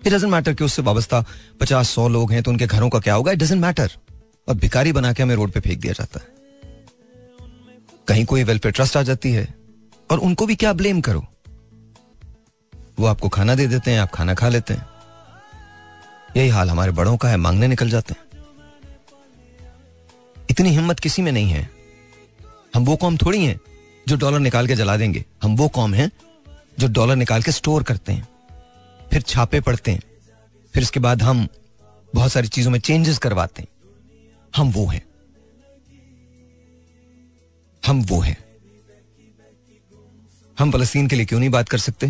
इट 0.05 0.13
डजेंट 0.13 0.31
मैटर 0.31 0.53
कि 0.53 0.63
उससे 0.63 0.81
वाबस्ता 0.81 1.23
पचास, 1.59 1.89
सौ 1.89 2.07
लोग 2.07 2.31
हैं 2.31 2.43
तो 2.43 2.51
उनके 2.51 2.67
घरों 2.67 2.89
का 2.89 2.99
क्या 2.99 3.13
होगा? 3.13 3.31
इट 3.31 3.39
डजेंट 3.39 3.61
मैटर 3.61 3.91
और 4.47 4.55
भिकारी 4.55 4.91
बना 4.91 5.13
के 5.13 5.23
हमें 5.23 5.35
रोड 5.35 5.51
पे 5.51 5.59
फेंक 5.59 5.79
दिया 5.79 5.93
जाता 5.93 6.19
है। 6.19 6.27
कहीं 8.07 8.25
कोई 8.25 8.43
वेलफेयर 8.43 8.73
ट्रस्ट 8.73 8.97
आ 8.97 9.01
जाती 9.01 9.31
है 9.31 9.53
और 10.11 10.19
उनको 10.19 10.45
भी 10.45 10.55
क्या 10.55 10.73
ब्लेम 10.73 11.01
करो? 11.01 11.25
वो 12.99 13.05
आपको 13.05 13.29
खाना 13.29 13.55
दे 13.55 13.67
देते 13.67 13.91
हैं, 13.91 13.99
आप 13.99 14.11
खाना 14.11 14.33
खा 14.33 14.49
लेते 14.49 14.73
हैं। 14.73 14.87
यही 16.37 16.49
हाल 16.49 16.69
हमारे 16.69 16.91
बड़ों 16.91 17.17
का 17.17 17.29
है, 17.29 17.37
मांगने 17.37 17.67
निकल 17.67 17.89
जाते 17.89 18.13
हैं। 18.13 18.43
इतनी 20.49 20.69
हिम्मत 20.69 20.99
किसी 20.99 21.21
में 21.21 21.31
नहीं 21.31 21.49
है। 21.49 21.69
हम 22.75 22.85
वो 22.85 22.95
कौम 22.95 23.17
थोड़ी 23.17 23.45
हैं 23.45 23.59
जो 24.07 24.15
डॉलर 24.15 24.39
निकाल 24.39 24.67
के 24.67 24.75
जला 24.75 24.97
देंगे। 24.97 25.25
हम 25.43 25.55
वो 25.55 25.67
कौम 25.67 25.93
हैं 25.93 26.11
जो 26.79 26.87
डॉलर 26.87 27.15
निकाल 27.15 27.41
के 27.41 27.51
स्टोर 27.51 27.83
करते 27.83 28.13
हैं। 28.13 28.27
फिर 29.11 29.21
छापे 29.21 29.61
पड़ते 29.61 29.91
हैं। 29.91 30.01
फिर 30.73 30.83
इसके 30.83 30.99
बाद 30.99 31.21
हम 31.21 31.47
बहुत 32.15 32.31
सारी 32.31 32.47
चीज़ों 32.47 32.71
में 32.71 32.79
चेंजेस 32.79 33.17
करवाते 33.17 33.61
हैं। 33.61 33.69
हम 34.55 34.71
वो 34.71 34.85
हैं। 34.85 35.05
हम 37.85 38.01
वो 38.01 38.19
हैं। 38.19 38.37
हम 40.59 40.71
फलस्तीन 40.71 41.07
के 41.07 41.15
लिए 41.15 41.25
क्यों 41.25 41.39
नहीं 41.39 41.49
बात 41.49 41.69
कर 41.69 41.77
सकते? 41.77 42.07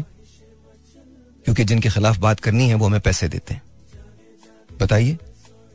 क्योंकि 1.46 1.64
जिनके 1.64 1.90
खिलाफ 1.90 2.18
बात 2.18 2.40
करनी 2.40 2.68
है, 2.68 2.76
वो 2.76 2.86
हमें 2.86 3.02
पैसे 3.02 3.28
देते 3.28 3.54
हैं। 3.54 3.62
बताइए, 4.82 5.18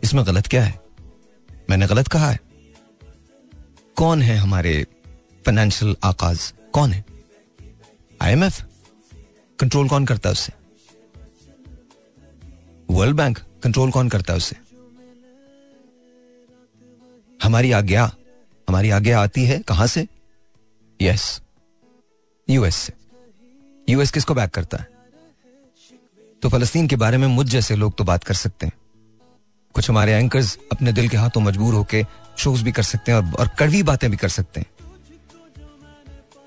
इसमें 0.02 0.26
गलत 0.26 0.46
क्या 0.46 0.64
है? 0.64 0.80
मैंने 1.70 1.86
गलत 1.86 2.08
कहा 2.08 2.30
है। 2.30 2.40
कौन 3.96 4.22
है 4.22 4.36
हमारे 4.36 4.86
फाइनेंशियल 5.46 5.96
आकाज? 6.04 6.54
कौन 6.72 6.92
है? 6.92 7.04
आईएमएफ 8.22 8.66
कंट्रोल 9.60 9.88
कौन 9.88 10.06
करता 10.06 10.28
है 10.28 10.32
उससे? 10.32 10.65
वर्ल्ड 12.90 13.16
बैंक 13.16 13.38
कंट्रोल 13.38 13.90
कौन 13.90 14.08
करता 14.08 14.32
है 14.32 14.36
उससे? 14.36 14.56
हमारी 17.42 17.72
आज्ञा 17.72 18.14
हमारी 18.68 18.90
आज्ञा 18.90 19.20
आती 19.20 19.44
है 19.44 19.58
कहाँ 19.58 19.86
से? 19.86 20.06
यस 21.02 21.40
यूएस 22.50 22.76
से। 22.76 22.92
यूएस 23.88 24.10
किसको 24.10 24.34
बैक 24.34 24.50
करता 24.50 24.78
है? 24.78 24.88
तो 26.42 26.48
फलस्तीन 26.48 26.88
के 26.88 26.96
बारे 26.96 27.16
में 27.16 27.26
मुझ 27.26 27.48
जैसे 27.48 27.76
लोग 27.76 27.96
तो 27.96 28.04
बात 28.04 28.24
कर 28.24 28.34
सकते 28.34 28.66
हैं। 28.66 28.72
कुछ 29.74 29.90
हमारे 29.90 30.12
एंकर्स 30.12 30.58
अपने 30.72 30.92
दिल 30.92 31.08
के 31.08 31.16
हाथों 31.16 31.40
मजबूर 31.40 31.74
होकर 31.74 32.06
शोज़ 32.38 32.64
भी 32.64 32.72
कर 32.72 32.82
सकते 32.82 33.12
हैं 33.12 33.18
और, 33.18 33.32
और 33.40 33.48
कड़वी 33.48 33.82
बातें 33.82 34.10
भी 34.10 34.16
कर 34.16 34.28
सकते 34.28 34.60
हैं। 34.60 34.66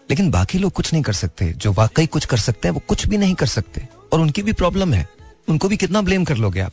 लेकिन 0.10 0.32
बाकी 0.32 0.58
लोग 0.58 0.72
कुछ 0.72 0.94
नहीं 0.94 1.04
कर 1.04 1.14
सकते। 1.14 1.54
जो 1.54 1.74
वाकई 1.74 2.08
कुछ 2.08 2.26
कर 2.26 2.38
सकते 2.38 2.68
हैं 2.68 2.74
वो 2.74 2.82
कुछ 2.88 3.08
भी 3.08 3.18
नहीं 3.18 3.36
कर 3.36 3.46
सकते। 3.46 3.90
और 4.14 4.20
उनकी 4.20 4.44
भी 4.44 4.54
प्रॉब्लम 4.54 4.94
है। 4.94 5.19
उनको 5.50 5.68
भी 5.68 5.78
कितना 5.78 6.02
ब्लेम 6.02 6.26
कर 6.26 6.38
लोगे 6.38 6.60
आप? 6.60 6.72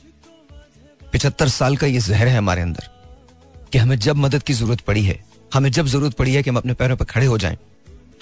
पिछहत्तर 1.12 1.48
साल 1.48 1.76
का 1.76 1.86
ये 1.86 1.98
जहर 1.98 2.28
है 2.28 2.36
हमारे 2.38 2.62
अंदर 2.62 2.88
कि 3.72 3.78
हमें 3.78 3.98
जब 3.98 4.16
मदद 4.16 4.42
की 4.42 4.52
ज़रूरत 4.52 4.80
पड़ी 4.80 5.04
है, 5.04 5.24
हमें 5.54 5.70
जब 5.70 5.86
ज़रूरत 5.86 6.14
पड़ी 6.14 6.34
है 6.34 6.42
कि 6.42 6.50
हम 6.50 6.56
अपने 6.56 6.74
पैरों 6.74 6.96
पर 6.96 7.04
खड़े 7.04 7.26
हो 7.26 7.38
जाएँ, 7.38 7.58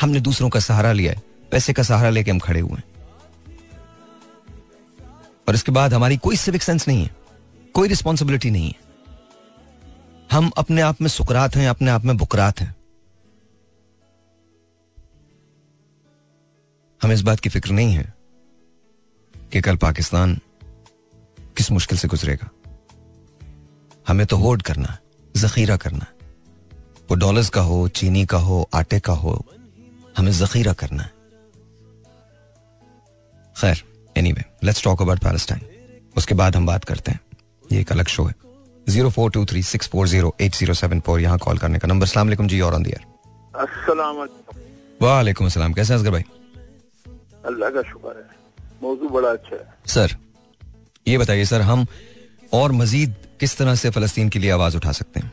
हमने 0.01 0.21
दूसरों 0.21 0.49
का 0.49 0.61
सहारा 0.61 0.93
लिया 0.93 1.12
है, 1.12 1.23
पैसे 1.51 1.73
का 1.73 1.83
सहारा 1.83 2.11
लेके 2.11 2.31
हम 2.31 2.38
खड़े 2.38 2.61
हुए 2.61 2.73
हैं। 2.73 2.85
और 5.49 5.55
इसके 5.55 5.73
बाद 5.73 5.95
हमारी 5.95 6.17
कोई 6.17 6.37
सिविक 6.37 6.62
सेंस 6.62 6.88
नहीं 6.88 7.05
है, 7.05 7.14
कोई 7.75 7.88
रिस्पॉन्सिबिलिटी 7.88 8.51
नहीं 8.51 8.67
है। 8.67 8.75
हम 10.33 10.51
अपने 10.57 10.83
आप 10.83 11.01
में 11.01 11.09
सुकरात 11.09 11.57
हैं, 11.57 11.69
अपने 11.69 11.90
आप 11.90 12.05
में 12.05 12.17
बुकरात 12.17 12.61
हैं। 12.61 12.77
हमें 17.03 17.14
इस 17.14 17.23
बात 17.23 17.40
की 17.40 17.49
फ़िक्र 17.49 17.71
नहीं 17.71 17.95
है 17.95 18.13
कि 19.55 19.61
कल 19.61 19.77
पाकिस्तान 19.79 20.35
किस 21.57 21.71
मुश्किल 21.71 21.99
से 21.99 22.09
गुजरेगा? 22.09 22.49
हमें 24.09 24.27
तो 24.27 24.37
होर्ड 24.37 24.62
करना 24.62 24.88
है 24.88 24.99
जखीरा 25.35 25.77
करना 25.85 25.99
है। 26.01 26.12
वो 27.11 27.17
डॉलर्स 27.17 27.49
का 27.49 27.61
हो 27.62 27.77
चीनी 27.90 28.25
का 28.27 28.38
हो 28.38 28.57
आटे 28.75 28.99
का 29.01 29.12
हो 29.14 29.35
हमें 30.19 30.33
जखीरा 30.33 30.73
करना 30.83 31.03
है। 31.03 31.12
खैर 33.57 33.83
anyway 34.33 34.45
let's 34.64 34.85
talk 34.85 35.03
about 35.03 35.25
Palestine 35.25 35.62
उसके 36.17 36.35
बाद 36.35 36.57
हम 36.57 36.67
बात 36.67 36.85
करते 36.85 37.12
हैं। 37.12 37.21
ये 37.73 37.81
एक 37.81 37.93
अलग 37.93 38.09
शो 38.09 38.25
है। 38.25 38.35
Zero 38.87 39.11
four 39.11 39.31
two 39.31 39.45
three 39.47 39.62
six 39.64 39.88
four 39.88 40.09
zero 40.09 40.35
eight 40.40 40.55
zero 40.55 40.75
seven 40.75 41.01
four 41.01 41.21
यहाँ 41.21 41.38
कॉल 41.40 41.59
करने 41.59 41.79
का 41.79 41.88
नंबर 41.88 42.07
सलाम 42.07 42.47
जी 42.47 42.61
और 42.61 42.75
ऑन 42.75 42.83
दियर 42.83 43.01
वालेकुम 45.03 45.47
असलम 45.47 45.73
कैसे 45.73 45.95
असगर 45.95 46.11
भाई? 46.11 46.25
अल्लाह 47.45 47.71
का 47.71 47.83
शुक्र 47.83 48.17
है। 48.19 48.43
मौजू 48.85 49.09
बड़ा 49.09 49.29
अच्छा 49.29 49.57
है। 49.57 49.75
सर 49.87 50.16
ये 51.09 51.18
बताइए 51.18 51.44
सर 51.44 51.61
हम 51.61 51.87
और 52.53 52.73
मजीद 52.73 53.14
किस 53.40 53.59
तरह 53.59 53.75
से 53.75 53.90
फलस्तीन 53.90 54.29
के 54.29 54.38
लिए 54.38 54.51
आवाज़ 54.51 54.77
उठा 54.77 54.92
सकते 54.92 55.20
हैं? 55.20 55.33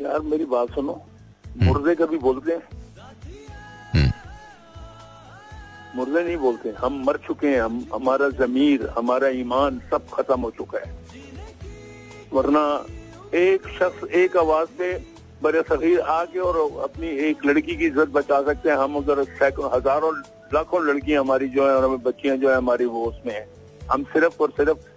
यार 0.00 0.20
मेरी 0.20 0.44
बात 0.44 0.68
सुनो। 0.74 0.92
हम्म। 0.92 1.64
मुर्दे 1.64 1.94
कभी 1.94 2.18
बोलते 2.18 2.52
हैं? 2.52 2.62
हम्म। 3.94 4.12
मुर्दे 5.96 6.24
नहीं 6.24 6.36
बोलते। 6.36 6.68
हम 6.78 7.04
मर 7.06 7.16
चुके 7.16 7.48
हैं। 7.48 7.62
हम 7.62 7.86
हमारा 7.94 8.28
जमीर 8.30 8.88
हमारा 8.98 9.28
ईमान 9.28 9.80
सब 9.90 10.06
खत्म 10.14 10.40
हो 10.40 10.50
चुका 10.50 10.78
है। 10.78 10.90
वरना 12.32 12.64
एक 13.34 13.62
शख्स 13.78 14.08
एक 14.10 14.36
आवाज़ 14.36 14.68
पे 14.78 15.19
बड़े 15.42 15.60
सगीर 15.62 16.00
आके 16.00 16.38
और 16.40 16.56
अपनी 16.84 17.08
एक 17.28 17.44
लड़की 17.46 17.76
की 17.76 17.86
इज़्ज़त 17.86 18.08
बचा 18.10 18.40
सकते 18.42 18.70
हैं। 18.70 18.76
हम 18.76 18.96
अगर 18.96 19.20
हज़ारों, 19.74 20.12
लाखों 20.54 20.84
लड़कियाँ 20.86 21.22
हमारी 21.22 21.48
जो 21.48 21.66
है 21.66 21.74
और 21.74 21.84
हमें 21.84 22.02
बच्चियाँ 22.02 22.36
जो 22.36 22.48
है 22.50 22.56
हमारी 22.56 22.84
वो 22.86 23.04
उसमें 23.06 23.32
है। 23.34 23.46
हम 23.90 24.04
सिर्फ़ 24.12 24.42
और 24.42 24.50
सिर्फ़ 24.56 24.88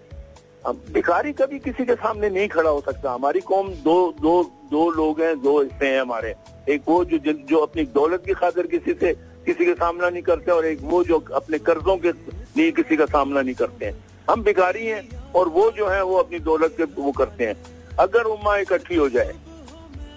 भिखारी 0.94 1.32
कभी 1.34 1.60
किसी 1.60 1.86
के 1.86 1.96
सामने 1.96 2.30
नहीं 2.30 2.48
खड़ा 2.48 2.70
हो 2.70 2.82
सकता। 2.82 3.14
हमारी 3.14 3.40
कौम 3.44 3.70
दो 3.84 3.96
दो 4.22 4.44
दो 4.72 4.90
लोग 4.92 5.22
हैं, 5.22 5.36
दो 5.42 5.62
हिस्से 5.62 5.88
हैं 5.88 6.02
हमारे। 6.02 6.34
एक 6.70 6.82
वो 6.88 7.04
जो 7.06 7.18
जो 7.44 7.60
अपनी 7.60 7.84
दौलत 7.94 8.24
की 8.26 8.34
खातिर 8.34 8.68
किसी 8.68 8.94
से 8.94 9.14
किसी 9.46 9.66
का 9.66 9.74
सामना 9.76 10.10
नहीं 10.10 10.22
करते 10.24 10.52
और 10.52 10.66
एक 10.66 10.80
वो 10.84 11.04
जो 11.04 11.20
अपने 11.36 11.58
कर्जों 11.62 11.98
के 11.98 12.12
लिए 12.58 12.72
किसी 12.74 12.98
का 12.98 13.06
सामना 13.08 13.42
नहीं 13.42 13.56
करते 13.56 13.86
हैं। 13.86 13.96
हम 14.30 14.44
भिखारी 14.44 14.86
हैं 14.86 15.32
और 15.36 15.50
वो 15.50 15.70
जो 15.72 15.88
है 15.88 16.04
वो 16.04 16.18
अपनी 16.18 16.40
दौलत 16.42 16.76
के 16.78 16.84
वो 16.96 17.12
करते 17.12 17.46
हैं। 17.46 17.56
अगर 18.00 18.24
उम्मा 18.26 18.58
इकट्ठी 18.58 18.96
हो 18.96 19.10
जाए 19.10 19.34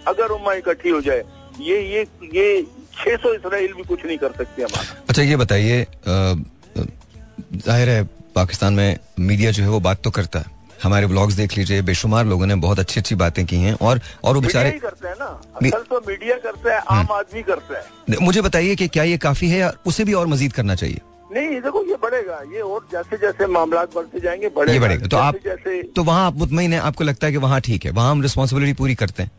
अगर 0.08 0.32
उम्मा 0.32 0.52
इकट्ठी 0.54 0.90
हो 0.90 1.00
जाए 1.00 1.22
ये 1.60 1.80
ये 1.84 2.06
ये 2.34 2.62
600 2.96 3.34
इसराइल 3.34 3.72
भी 3.72 3.82
कुछ 3.84 4.04
नहीं 4.06 4.18
कर 4.18 4.32
सकते 4.32 4.62
हमारा। 4.62 5.04
अच्छा 5.08 5.22
ये 5.22 5.36
बताइए 5.36 5.86
ज़ाहिर 6.06 7.88
है 7.88 8.02
पाकिस्तान 8.34 8.74
में 8.74 8.98
मीडिया 9.20 9.50
जो 9.50 9.62
है 9.62 9.68
वो 9.68 9.80
बात 9.80 10.02
तो 10.04 10.10
करता 10.10 10.38
है। 10.38 10.54
हमारे 10.82 11.06
ब्लॉग्स 11.06 11.34
देख 11.34 11.56
लीजिए 11.58 11.82
बेशुमार 11.82 12.24
लोगों 12.26 12.46
ने 12.46 12.54
बहुत 12.62 12.78
अच्छी 12.78 13.00
अच्छी 13.00 13.14
बातें 13.14 13.44
की 13.46 13.56
हैं 13.56 13.72
और 13.74 14.00
और 14.24 14.34
वो 14.34 14.40
बेचारे 14.40 14.70
करते 14.70 15.08
हैं 15.08 15.14
ना। 15.18 15.26
असल 15.56 15.82
तो 15.90 16.00
मीडिया 16.08 16.36
करता 16.38 16.74
है 16.74 16.80
आम 16.80 16.96
हम्म। 16.96 17.12
आदमी 17.12 17.42
करता 17.42 17.78
है। 17.78 18.18
मुझे 18.22 18.42
बताइए 18.42 18.74
कि 18.76 18.88
क्या 18.88 19.04
ये 19.04 19.16
काफ़ी 19.18 19.48
है 19.50 19.58
या 19.58 19.72
उसे 19.86 20.04
भी 20.04 20.12
और 20.12 20.26
मजीद 20.26 20.52
करना 20.52 20.74
चाहिए? 20.74 21.00
नहीं 21.32 21.60
देखो 21.60 21.82
ये 21.84 21.96
बढ़ेगा। 22.02 22.40
ये 22.52 22.60
और 22.62 22.86
जैसे 22.92 23.16
जैसे 23.16 23.46
मामला 23.46 23.84
बढ़ते 23.94 24.20
जाएँगे 24.20 24.48
बढ़ेगा 24.48 24.72
ये 24.72 24.80
बढ़ेगा। 24.80 25.06
तो 25.06 25.16
आप 25.16 25.36
जैसे 25.44 25.82
तो 25.96 26.04
वहाँ 26.04 26.26
आप 26.26 26.36
मुतमिन 26.36 26.72
है 26.72 26.80
आपको 26.82 27.04
लगता 27.04 27.26
है 27.26 27.32
कि 27.32 27.38
वहाँ 27.38 27.60
ठीक 27.60 27.84
है 27.84 27.90
वहाँ 27.92 28.10
हम 28.10 28.22
रिस्पॉन्सिबिलिटी 28.22 28.72
पूरी 28.72 28.94
करते 28.94 29.22
हैं। 29.22 29.30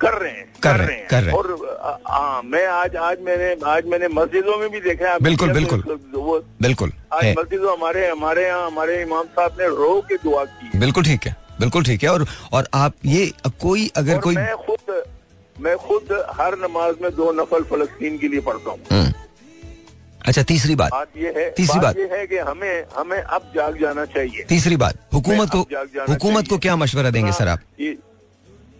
कर 0.00 0.14
रहे 0.14 0.30
हैं 0.30 0.44
कर 0.62 0.72
कर 0.72 0.78
रहे 0.78 0.96
हैं। 0.96 1.06
कर 1.08 1.22
रहे 1.22 1.32
हैं। 1.32 1.38
और 1.38 2.02
हाँ 2.08 2.42
मैं 2.44 2.66
आज 2.66 2.96
आज 2.96 3.20
मैंने 3.20 3.50
आज 3.70 3.86
मैंने 3.86 4.08
मस्जिदों 4.14 4.56
में 4.58 4.68
भी 4.70 4.80
देखा 4.80 5.10
है। 5.10 5.18
बिल्कुल 5.22 5.52
बिल्कुल। 5.52 5.82
वो 6.14 6.38
बिल्कुल 6.62 6.92
आज 7.12 7.34
मस्जिदों 7.38 7.76
हमारे 7.76 8.08
हमारे 8.08 8.46
यहाँ 8.46 8.66
हमारे 8.66 9.00
इमाम 9.02 9.24
साहब 9.36 9.56
ने 9.60 9.66
रो 9.76 10.00
के 10.08 10.16
दुआ 10.24 10.44
की। 10.44 10.78
बिल्कुल 10.78 11.04
ठीक 11.04 11.26
है 11.26 11.36
बिल्कुल 11.60 11.84
ठीक 11.84 12.02
है। 12.02 12.08
और 12.10 12.26
और 12.52 12.68
आप 12.74 12.94
ये 13.06 13.30
कोई 13.60 13.90
अगर 13.96 14.18
कोई 14.18 14.34
मैं 14.36 14.56
खुद 14.66 15.02
मैं 15.56 15.76
खुद 15.78 16.12
हर 16.40 16.58
नमाज़ 16.58 17.02
में 17.02 17.10
दो 17.14 17.30
नफल 17.32 17.62
फलस्तीन 17.70 18.18
के 18.18 18.28
लिए 18.28 18.40
पढ़ता 18.40 18.70
हूँ। 18.70 18.80
हम्म। 18.92 19.12
अच्छा 20.26 20.42
तीसरी 20.42 20.74
बात। 20.74 20.90
बात 20.90 21.08
ये 21.16 21.32
है 21.36 21.50
तीसरी 21.50 21.80
बात 21.80 21.84
बात। 21.84 21.98
ये 21.98 22.08
है 22.12 22.26
कि 22.26 22.36
हमें 22.40 22.84
हमें 22.96 23.18
अब 23.18 23.50
जाग 23.54 23.80
जाना 23.80 24.04
चाहिए। 24.14 24.44
तीसरी 24.48 24.76
बात। 24.76 24.98
हुकूमत 25.14 25.50
को 25.50 25.60
हुकूमत 26.08 26.48
को 26.48 26.58
क्या 26.58 26.76
मशवरा 26.76 27.10
देंगे 27.10 27.30
हाँ, 27.30 27.38
सर 27.38 27.48
आप? 27.48 27.60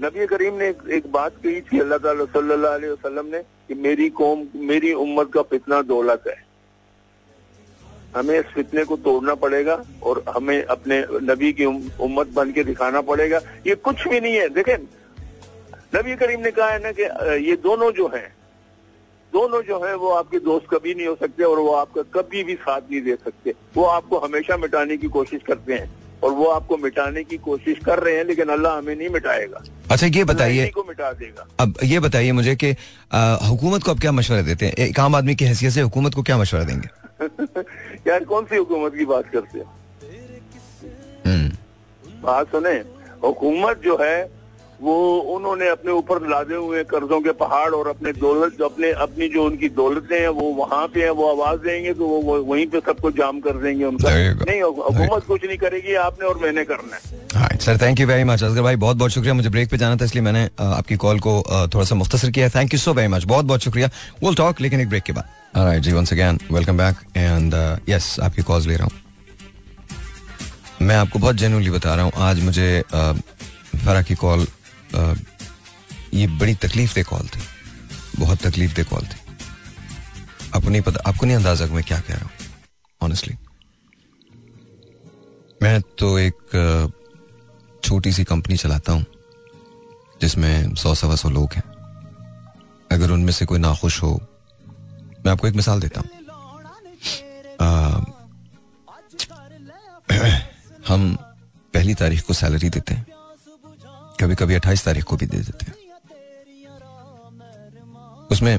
नबी 0.00 0.26
करीम 0.26 0.54
ने 0.54 0.68
एक, 0.68 0.78
एक 0.88 1.06
बात 1.12 1.36
कही 1.44 1.60
थी 1.62 1.78
अल्लाह 1.80 1.98
सल्लल्लाहु 1.98 2.74
अलैहि 2.74 2.92
वसल्लम 2.92 3.26
ने 3.26 3.38
कि 3.68 3.74
मेरी 3.76 4.08
कौम 4.12 4.46
मेरी 4.70 4.92
उम्मत 4.94 5.30
का 5.34 5.42
फितना 5.42 5.80
दौलत 5.82 6.22
है। 6.28 6.36
हमें 8.16 8.38
इस 8.38 8.44
फितने 8.54 8.84
को 8.84 8.96
तोड़ना 8.98 9.34
पड़ेगा 9.36 9.82
और 10.02 10.22
हमें 10.28 10.62
अपने 10.64 11.00
नबी 11.22 11.52
की 11.52 11.64
उम्मत 11.64 12.28
बन 12.36 12.52
के 12.52 12.64
दिखाना 12.64 13.00
पड़ेगा। 13.02 13.40
ये 13.66 13.74
कुछ 13.76 14.06
भी 14.08 14.20
नहीं 14.20 14.34
है। 14.34 14.48
देखें 14.50 14.76
नबी 15.96 16.16
करीम 16.16 16.40
ने 16.40 16.50
कहा 16.50 16.70
है 16.70 16.78
ना 16.82 16.92
कि 16.92 17.02
ये 17.48 17.56
दोनों 17.64 17.90
जो 17.92 18.06
हैं 18.14 18.28
दोनों 19.32 19.62
जो 19.62 19.84
है 19.84 19.94
वो 19.96 20.10
आपके 20.12 20.38
दोस्त 20.40 20.66
कभी 20.70 20.94
नहीं 20.94 21.06
हो 21.06 21.14
सकते 21.20 21.44
और 21.44 21.58
वो 21.58 21.72
आपका 21.74 22.02
कभी 22.14 22.42
भी 22.44 22.54
साथ 22.56 22.90
नहीं 22.90 23.00
दे 23.02 23.16
सकते। 23.24 23.54
वो 23.76 23.84
आपको 23.84 24.18
हमेशा 24.18 24.56
मिटाने 24.56 24.96
की 24.96 25.08
कोशिश 25.08 25.42
करते 25.46 25.74
हैं। 25.74 25.90
और 26.22 26.30
वो 26.30 26.44
आपको 26.44 26.76
मिटाने 26.76 27.24
की 27.24 27.36
कोशिश 27.36 27.78
कर 27.84 27.98
रहे 27.98 28.16
हैं 28.16 28.24
लेकिन 28.24 28.48
अल्लाह 28.48 28.78
हमें 28.78 28.96
नहीं 28.96 29.08
मिटाएगा। 29.08 29.62
अच्छा 29.90 30.06
ये 30.06 30.24
बताइए। 30.24 30.68
को 30.68 30.84
मिटा 30.88 31.12
देगा। 31.12 31.46
अब 31.60 31.74
ये 31.84 32.00
बताइए 32.00 32.32
मुझे 32.32 32.56
कि 32.56 32.70
हुकूमत 33.46 33.82
को 33.82 33.90
आप 33.90 33.98
क्या 34.00 34.12
मशवरा 34.12 34.42
देते 34.42 34.66
हैं? 34.66 34.72
एक 34.72 35.00
आम 35.00 35.14
आदमी 35.14 35.34
की 35.34 35.44
हैसियत 35.44 35.72
से 35.72 35.80
हुकूमत 35.80 36.14
को 36.14 36.22
क्या 36.22 36.38
मशवरा 36.38 36.64
देंगे? 36.64 36.88
यार 38.10 38.24
कौन 38.24 38.44
सी 38.44 38.56
हुकूमत 38.56 38.94
की 38.94 39.04
बात 39.04 39.24
करते 39.32 39.58
हैं? 39.58 39.66
हम्म। 41.26 41.56
बात 42.22 42.46
सुने 42.46 42.84
हुकूमत 43.24 43.80
जो 43.84 43.98
है 44.00 44.35
वो 44.82 44.94
उन्होंने 45.34 45.68
अपने 45.68 45.92
ऊपर 45.92 46.28
लादे 46.28 46.54
हुए 46.56 46.82
कर्जों 46.86 47.20
के 47.20 47.32
पहाड़ 47.34 47.70
और 47.74 47.88
अपने 47.88 48.12
दौलत 48.14 48.56
जो 48.58 48.64
अपने 48.64 48.90
अपनी 49.02 49.28
जो 49.28 49.44
उनकी 49.44 49.68
दौलतें 49.76 50.18
हैं 50.18 50.28
वो 50.30 50.48
वहाँ 50.54 50.86
पे 50.94 51.02
हैं 51.02 51.10
वो 51.10 51.28
आवाज़ 51.30 51.60
देंगे 51.60 51.92
तो 51.94 52.06
वो 52.06 52.36
वहीं 52.44 52.66
पे 52.66 52.80
सबको 52.86 53.10
जाम 53.12 53.40
कर 53.40 53.56
देंगे 53.62 53.84
उनका। 53.84 54.10
नहीं 54.10 54.60
हुकूमत 54.62 55.24
कुछ 55.26 55.44
नहीं 55.44 55.58
करेगी 55.58 55.94
आपने 56.00 56.26
और 56.26 56.38
मैंने 56.38 56.64
करना 56.64 56.96
है। 56.96 57.58
Sir 57.58 57.78
thank 57.82 58.00
you 58.00 58.06
very 58.06 58.24
much 58.24 58.42
Asghar 58.42 58.62
भाई 58.62 58.76
बहुत 58.76 58.96
बहुत 58.96 59.10
शुक्रिया 59.10 59.34
मुझे 59.34 59.48
ब्रेक 59.50 59.70
पे 59.70 59.76
जाना 59.78 59.96
था 59.96 60.04
इसलिए 60.04 60.24
मैंने 60.24 60.48
आपकी 60.60 60.96
कॉल 60.96 61.20
को 61.20 61.42
थोड़ा 61.74 61.84
सा 61.84 61.94
मुख्तर 61.94 62.30
किया 62.30 62.48
thank 62.50 62.74
you 62.74 62.78
so 62.80 62.94
very 62.94 63.08
much 63.08 63.24
बहुत 63.24 63.44
बहुत 63.44 63.60
शुक्रिया। 63.62 63.90
विल 64.22 64.34
टॉक 64.34 64.60
लेकिन 64.60 64.80
एक 64.80 64.88
ब्रेक 64.88 65.02
के 65.02 65.12
बाद। 65.12 65.24
Right 65.56 65.82
ji 65.82 65.92
once 65.92 66.12
again 66.12 66.38
welcome 66.52 66.76
back 66.76 66.96
and 67.16 67.54
yes 67.88 68.16
आपकी 68.22 68.42
कॉल्स 68.42 68.66
ले 68.66 68.76
रहा 68.76 68.84
हूँ। 68.84 68.92
मैं 70.82 70.96
आपको 70.96 71.18
बहुत 71.18 71.36
जेनुअनली 71.36 71.70
बता 71.70 71.94
रहा 71.94 72.04
हूँ 72.04 72.12
आज 72.22 72.42
मुझे 72.44 72.82
फरा 72.90 74.02
की 74.02 74.14
कॉल 74.16 74.46
ये 76.14 76.26
बड़ी 76.38 76.54
तकलीफ़ 76.56 76.94
दे 76.94 77.02
कॉल 77.02 77.26
थी। 77.26 77.40
बहुत 78.18 78.42
तकलीफ़ 78.42 78.74
दे 78.74 78.84
कॉल 78.84 79.02
थी। 79.02 79.18
आपको 80.54 80.68
नहीं 80.68 80.82
पता, 80.82 81.00
आपको 81.08 81.26
नहीं 81.26 81.36
अंदाज़ा 81.36 81.66
मैं 81.66 81.84
क्या 81.84 82.00
कह 82.00 82.14
रहा 82.14 82.24
हूँ? 82.24 82.30
ऑनेस्टली 83.00 83.36
मैं 85.60 85.80
तो 85.98 86.18
एक 86.18 86.92
छोटी 87.82 88.12
सी 88.12 88.24
कंपनी 88.24 88.56
चलाता 88.56 88.92
हूँ, 88.92 89.04
जिसमें 90.20 90.74
सौ, 90.74 90.94
सवा 90.94 91.16
सौ 91.16 91.30
लोग 91.30 91.52
हैं। 91.52 91.62
अगर 92.90 93.10
उनमें 93.10 93.32
से 93.32 93.44
कोई 93.46 93.58
नाखुश 93.58 94.02
हो, 94.02 94.12
मैं 95.24 95.32
आपको 95.32 95.48
एक 95.48 95.54
मिसाल 95.54 95.80
देता 95.80 96.00
हूँ। 96.00 96.10
हम 100.88 101.14
पहली 101.74 101.94
तारीख 101.94 102.22
को 102.26 102.32
सैलरी 102.34 102.68
देते 102.70 102.94
हैं। 102.94 103.06
कभी 104.20 104.34
कभी 104.34 104.54
अट्ठाईस 104.54 104.84
तारीख 104.84 105.04
को 105.04 105.16
भी 105.16 105.26
दे 105.26 105.38
देते 105.38 105.64
हैं। 105.66 105.74
उसमें 108.30 108.58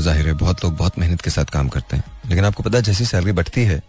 ज़ाहिर 0.00 0.26
है 0.26 0.32
बहुत 0.34 0.64
लोग 0.64 0.76
बहुत 0.76 0.98
मेहनत 0.98 1.20
के 1.20 1.30
साथ 1.30 1.44
काम 1.52 1.68
करते 1.68 1.96
हैं। 1.96 2.04
लेकिन 2.28 2.44
आपको 2.44 2.62
पता 2.62 2.78
है, 2.78 2.82
जैसी 2.84 3.04
सैलरी 3.06 3.32
बढ़ती 3.32 3.64
है, 3.64 3.82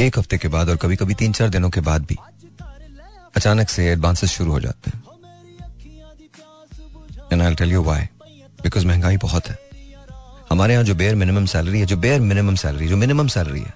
एक 0.00 0.18
हफ़्ते 0.18 0.38
के 0.38 0.48
बाद 0.48 0.68
और 0.68 0.76
कभी 0.76 0.96
कभी 0.96 1.14
तीन 1.14 1.32
चार 1.32 1.48
दिनों 1.48 1.70
के 1.70 1.80
बाद 1.82 2.04
भी 2.06 2.16
अचानक 3.36 3.68
से 3.68 3.86
एडवांसेस 3.90 4.30
शुरू 4.32 4.52
हो 4.52 4.60
जाते 4.60 4.90
हैं। 4.90 5.04
टेल 7.56 7.72
यू 7.72 7.82
व्हाई 7.82 8.02
बिकॉज़ 8.62 8.86
महँगाई 8.86 9.16
बहुत 9.18 9.48
है। 9.48 9.58
हमारे 10.50 10.72
यहाँ 10.72 10.84
जो 10.84 10.94
बेयर 10.94 11.14
मिनिमम 11.14 11.46
सैलरी 11.46 11.80
है, 11.80 11.86
जो 11.86 11.96
बेयर 11.96 12.20
मिनिमम 12.22 12.54
सैलरी 12.56 12.88
जो 12.88 12.96
मिनिमम 12.96 13.28
सैलरी 13.28 13.60
है, 13.60 13.74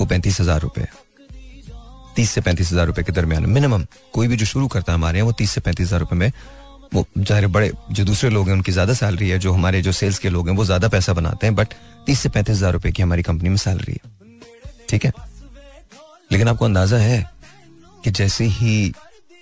वो 0.00 0.06
पैंतीस 0.06 0.40
हज़ार 0.40 0.60
रुपए 0.60 0.86
तीस 2.16 2.30
से 2.30 2.40
पैंतीस 2.40 2.72
हज़ार 2.72 2.86
रुपए 2.86 3.02
के 3.02 3.12
दरमियान। 3.12 3.46
मिनिमम 3.46 3.84
कोई 4.12 4.28
भी 4.28 4.36
जो 4.36 4.46
शुरू 4.46 4.68
करता 4.68 4.92
है 4.92 4.98
हमारे 4.98 5.18
यहाँ 5.18 5.26
वो 5.26 5.32
तीस 5.32 5.50
से 5.50 5.60
पैंतीस 5.60 5.86
हज़ार 5.86 6.00
रुपए 6.00 6.16
में, 6.16 6.32
वो 6.94 7.06
ज़ाहिर 7.18 7.46
बड़े, 7.46 7.70
जो 7.90 8.04
दूसरे 8.04 8.30
लोग 8.30 8.48
हैं, 8.48 8.54
उनकी 8.54 8.72
ज़्यादा 8.72 8.92
सैलरी 8.92 9.28
है, 9.28 9.38
जो 9.38 9.52
हमारे, 9.52 9.82
जो 9.82 9.92
सेल्स 9.92 10.18
के 10.18 10.28
लोग 10.28 10.48
हैं, 10.48 10.56
वो 10.56 10.64
ज़्यादा 10.64 10.88
पैसा 10.88 11.12
बनाते 11.12 11.46
हैं, 11.46 11.54
बट 11.56 11.74
तीस 12.06 12.20
से 12.20 12.28
पैंतीस 12.28 12.56
हज़ार 12.56 12.72
रुपए 12.72 12.92
की 12.92 13.02
हमारी 13.02 13.22
कंपनी 13.22 13.48
में 13.48 13.56
सैलरी 13.56 13.92
है। 13.92 14.12
ठीक 14.88 15.04
है? 15.04 15.12
लेकिन 16.32 16.48
आपको 16.48 16.64
अंदाज़ा 16.64 16.96
है 16.96 17.30
कि 18.04 18.10
जैसे 18.10 18.44
ही 18.44 18.94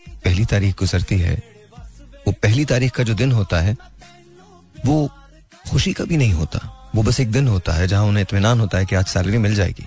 पहली 0.08 0.44
तारीख 0.44 0.78
गुजरती 0.78 1.18
है, 1.18 1.42
वो 2.26 2.32
पहली 2.32 2.64
तारीख 2.64 2.92
का 2.92 3.02
जो 3.02 3.14
दिन 3.14 3.32
होता 3.32 3.60
है, 3.60 3.76
वो 4.86 5.10
खुशी 5.70 5.92
का 5.92 6.04
भी 6.04 6.16
नहीं 6.16 6.32
होता। 6.32 6.90
वो 6.94 7.02
बस 7.02 7.20
एक 7.20 7.30
दिन 7.32 7.48
होता 7.48 7.72
है 7.72 7.88
जहाँ 7.88 8.04
उन्हें 8.04 8.22
इतमान 8.22 8.60
होता 8.60 8.78
है 8.78 8.86
कि 8.86 8.96
आज 8.96 9.06
सैलरी 9.06 9.38
मिल 9.38 9.54
जाएगी 9.54 9.86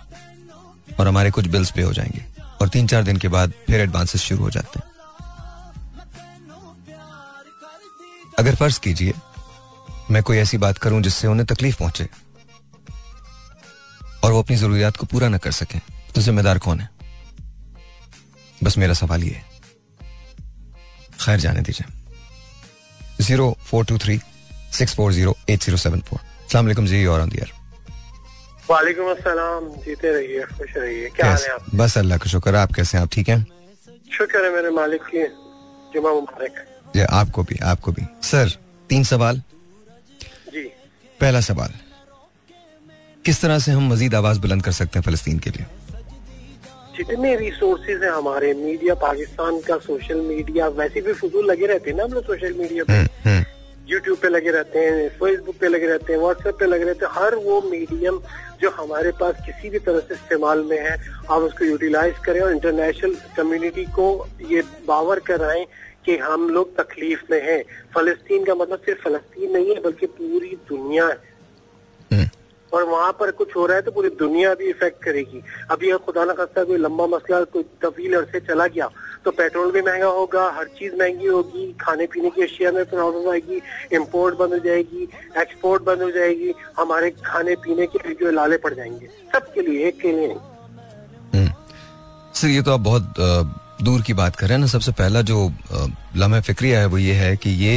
और 1.00 1.08
हमारे 1.08 1.32
कुछ 1.32 1.48
बिल्स 1.48 1.72
पे 1.72 1.82
हो 1.82 1.94
जाएँगे। 1.94 2.35
और 2.62 2.70
तीन 2.70 2.88
चार 2.88 3.04
दिन 3.04 3.18
के 3.18 3.28
बाद 3.28 3.54
फिर 3.68 3.82
एडवांसेस 3.82 4.22
शुरू 4.22 4.44
हो 4.44 4.50
जाते 4.50 4.80
हैं। 4.80 4.94
अगर 8.40 8.56
फ़र्ज़ 8.56 8.80
कीजिए, 8.80 9.14
मैं 10.12 10.22
कोई 10.24 10.38
ऐसी 10.38 10.58
बात 10.58 10.78
करूँ 10.78 11.02
जिससे 11.02 11.28
उन्हें 11.28 11.46
तकलीफ़ 11.48 11.78
पहुँचे 11.80 12.08
और 14.24 14.32
वो 14.32 14.42
अपनी 14.44 14.56
जरूरियात 14.56 14.98
को 14.98 15.06
पूरा 15.06 15.28
ना 15.30 15.38
कर 15.38 15.52
सके 15.54 15.80
तो 16.16 16.22
जिम्मेदार 16.22 16.60
कौन 16.60 16.80
है? 16.80 16.90
बस 18.64 18.78
मेरा 18.78 18.94
सवाल 18.94 19.24
ये 19.24 19.32
है। 19.32 19.44
खैर 21.20 21.40
जाने 21.40 21.62
दीजिए। 21.62 21.88
Zero 23.24 23.56
four 23.62 23.86
two 23.86 23.98
three 23.98 24.20
six 24.74 24.96
four 24.96 25.14
zero 25.14 25.36
eight 25.50 25.64
zero 25.64 25.78
seven 25.78 26.02
four 26.02 26.20
सलाम 26.52 26.86
जी 26.86 27.06
और 27.06 27.22
ऑन 27.22 27.30
वालेकुम 28.70 29.12
अस्सलाम 29.12 29.66
जीते 29.86 30.12
रहिए 30.12 30.44
खुश 30.44 30.78
रहिए। 30.78 31.10
क्या 31.10 31.26
हाल 31.30 31.38
है 31.38 31.50
आप 31.50 31.66
बस 31.76 31.98
अल्लाह 31.98 32.18
का 32.18 32.30
शुक्र 32.30 32.56
आप 32.56 32.72
कैसे 32.74 32.98
हैं? 32.98 33.04
आप 33.04 33.10
ठीक 33.14 33.30
हैं? 33.30 33.46
शुक्र 34.12 34.46
है 34.46 34.52
मेरे 34.52 34.70
मालिक 34.70 35.02
की 35.02 35.26
जुमा 35.94 36.14
मुबारक। 36.14 36.56
जी 36.96 37.02
आपको 37.02 37.44
भी 37.44 37.60
आपको 37.64 37.92
भी। 37.92 38.06
सर 38.24 38.50
तीन 38.90 39.04
सवाल। 39.04 39.42
जी। 40.54 40.64
पहला 41.20 41.42
सवाल 41.42 41.74
किस 43.26 43.42
तरह 43.42 43.60
से 43.60 43.72
हम 43.72 43.94
मजीद 43.94 44.16
आवाज़ 44.16 44.40
बुलंद 44.40 44.64
कर 44.64 44.72
सकते 44.72 45.00
हैं 45.00 45.04
फलस्तीन 45.06 45.40
के 45.40 45.50
लिए? 45.50 45.66
जितने 46.98 47.36
रिसोर्सेज 47.36 48.04
हैं 48.04 48.12
हमारे 48.12 48.54
मीडिया 48.54 48.94
पाकिस्तान 48.96 49.60
का 49.60 49.78
सोशल 49.78 50.22
मीडिया 50.22 50.68
वैसे 50.68 51.02
भी 51.02 51.14
फजूल 51.14 51.46
लगे 51.52 51.66
रहते 51.66 51.90
हैं 51.90 51.98
ना 51.98 52.04
हम 52.04 52.14
लोग 52.14 52.24
सोशल 52.24 52.54
मीडिया 52.54 52.84
पे। 52.84 52.94
यूट्यूब 52.94 53.22
हम्म, 53.26 53.30
हम्म। 53.30 54.16
पे 54.16 54.30
लगे 54.30 54.52
रहते 54.52 54.80
हैं 54.80 55.10
फेसबुक 55.10 55.56
पे 55.62 55.68
लगे 55.68 55.88
रहते 55.88 56.14
हैं 56.14 56.20
व्हाट्सएप 56.20 56.56
पे 56.60 56.66
लगे 56.66 56.84
रहते 56.84 57.06
हैं 57.06 57.12
हर 57.16 57.36
वो 57.36 57.62
मीडियम 57.62 58.20
जो 58.62 58.70
हमारे 58.70 59.12
पास 59.12 59.36
किसी 59.46 59.70
भी 59.70 59.80
तरह 59.80 60.00
से 60.00 60.14
इस्तेमाल 60.14 60.64
में 60.64 60.78
है 60.80 60.98
आप 61.32 61.42
उसको 61.42 61.66
यूटिलाइज 61.66 62.16
करें 62.26 62.42
और 62.42 62.52
इंटरनेशनल 62.52 63.16
कम्युनिटी 63.38 63.86
को 63.86 64.28
ये 64.42 64.62
बावर 64.88 65.20
कराएँ 65.20 65.66
कि 66.06 66.18
हम 66.18 66.50
लोग 66.50 66.76
तकलीफ़ 66.78 67.22
में 67.32 67.42
हैं। 67.44 67.64
फलस्तीन 67.96 68.46
का 68.46 68.56
मतलब 68.56 68.80
सिर्फ़ 68.80 69.02
फलस्तीन 69.02 69.52
नहीं 69.52 69.76
है 69.76 69.82
बल्कि 69.82 70.06
पूरी 70.06 70.58
दुनिया 70.70 71.08
है। 71.08 71.18
हम्म। 72.12 72.30
और 72.74 72.84
वहाँ 72.84 73.12
पर 73.20 73.32
कुछ 73.32 73.56
हो 73.56 73.66
रहा 73.66 73.76
है 73.76 73.82
तो 73.82 73.92
पूरी 73.92 74.10
दुनिया 74.10 74.54
भी 74.54 74.70
इफ़ेक्ट 74.70 75.04
करेगी। 75.04 75.42
अभी 75.72 75.92
खुदा 76.06 76.26
ना 76.26 76.34
खास्ता 76.34 76.64
कोई 76.64 76.78
लंबा 76.78 77.08
मसला 77.08 77.44
कोई 77.44 77.64
तवील 77.82 78.14
अरसे 78.14 78.40
चला 78.40 78.68
गया 78.68 78.90
तो 79.26 79.32
पेट्रोल 79.32 79.72
भी 79.72 79.82
महँगा 79.82 80.08
होगा 80.16 80.44
हर 80.58 80.66
चीज़ 80.80 80.94
महँगी 81.00 81.28
होगी 81.28 81.66
खाने 81.82 82.06
पीने 82.14 82.30
की 82.30 82.42
अशिया 82.44 82.72
में 82.72 82.84
प्रॉब्लम 82.86 83.30
आएगी 83.32 83.62
इम्पोर्ट 83.96 84.38
बंद 84.38 84.54
हो 84.54 84.60
जाएगी 84.66 85.04
एक्सपोर्ट 85.42 85.84
बंद 85.84 86.02
हो 86.02 86.10
जाएगी 86.12 86.54
हमारे 86.80 87.10
खाने 87.26 87.56
पीने 87.64 87.86
के 87.88 88.14
जो 88.14 88.32
लाले 88.32 88.58
पड़ 88.66 88.74
जाएँगे 88.74 89.08
सबके 89.34 89.62
लिए 89.62 89.88
एक 89.88 90.00
के 90.02 90.12
लिए 90.12 90.34
हम्म। 91.36 91.50
सर 92.36 92.48
ये 92.48 92.62
तो 92.62 92.74
आप 92.74 92.80
बहुत 92.82 93.14
दूर 93.82 94.02
की 94.02 94.14
बात 94.14 94.36
करें 94.36 94.58
ना 94.58 94.68
सबसे 94.68 94.92
पहला 94.92 95.22
जो 95.22 95.40
लम्हे 96.18 96.42
फिक्रिया 96.42 96.80
है 96.80 96.86
वो 96.86 96.98
ये 96.98 97.14
है 97.14 97.36
कि 97.38 97.50
ये 97.66 97.76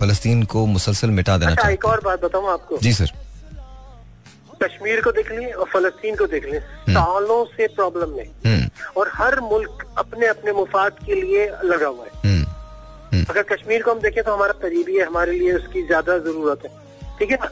फलस्तीन 0.00 0.42
को 0.52 0.64
मुसलसल 0.66 1.10
मिटा 1.10 1.38
देना 1.38 1.50
अच्छा, 1.50 1.68
एक 1.68 1.84
और 1.84 2.00
बात 2.04 2.24
बताऊँ 2.24 2.50
आपको? 2.50 2.78
जी 2.78 2.92
सर। 2.92 3.12
कश्मीर 4.62 5.00
को 5.00 5.12
देख 5.12 5.30
लें 5.32 5.52
और 5.52 5.66
फलस्तीन 5.72 6.16
को 6.16 6.26
देख 6.26 6.44
लें 6.44 6.58
हम्म। 6.58 6.92
सालों 6.92 7.44
से 7.46 7.66
प्रॉब्लम 7.76 8.16
में 8.16 8.24
हम्म। 8.46 8.68
और 8.96 9.10
हर 9.14 9.40
मुल्क 9.42 9.84
अपने 9.98 10.26
अपने 10.26 10.52
मुफाद 10.52 10.98
के 11.06 11.20
लिए 11.22 11.46
लगा 11.64 11.86
हुआ 11.86 12.04
है। 12.04 12.10
हम्म। 12.24 13.24
अगर 13.30 13.42
कश्मीर 13.52 13.82
को 13.82 13.90
हम 13.90 14.00
देखें 14.00 14.22
तो 14.24 14.34
हमारा 14.34 14.52
करीबी 14.62 14.96
है 14.96 15.06
हमारे 15.06 15.38
लिए 15.38 15.52
उसकी 15.52 15.86
ज़्यादा 15.86 16.18
ज़रूरत 16.18 16.62
है। 16.64 16.70
ठीक 17.18 17.30
है 17.30 17.36
ना? 17.36 17.50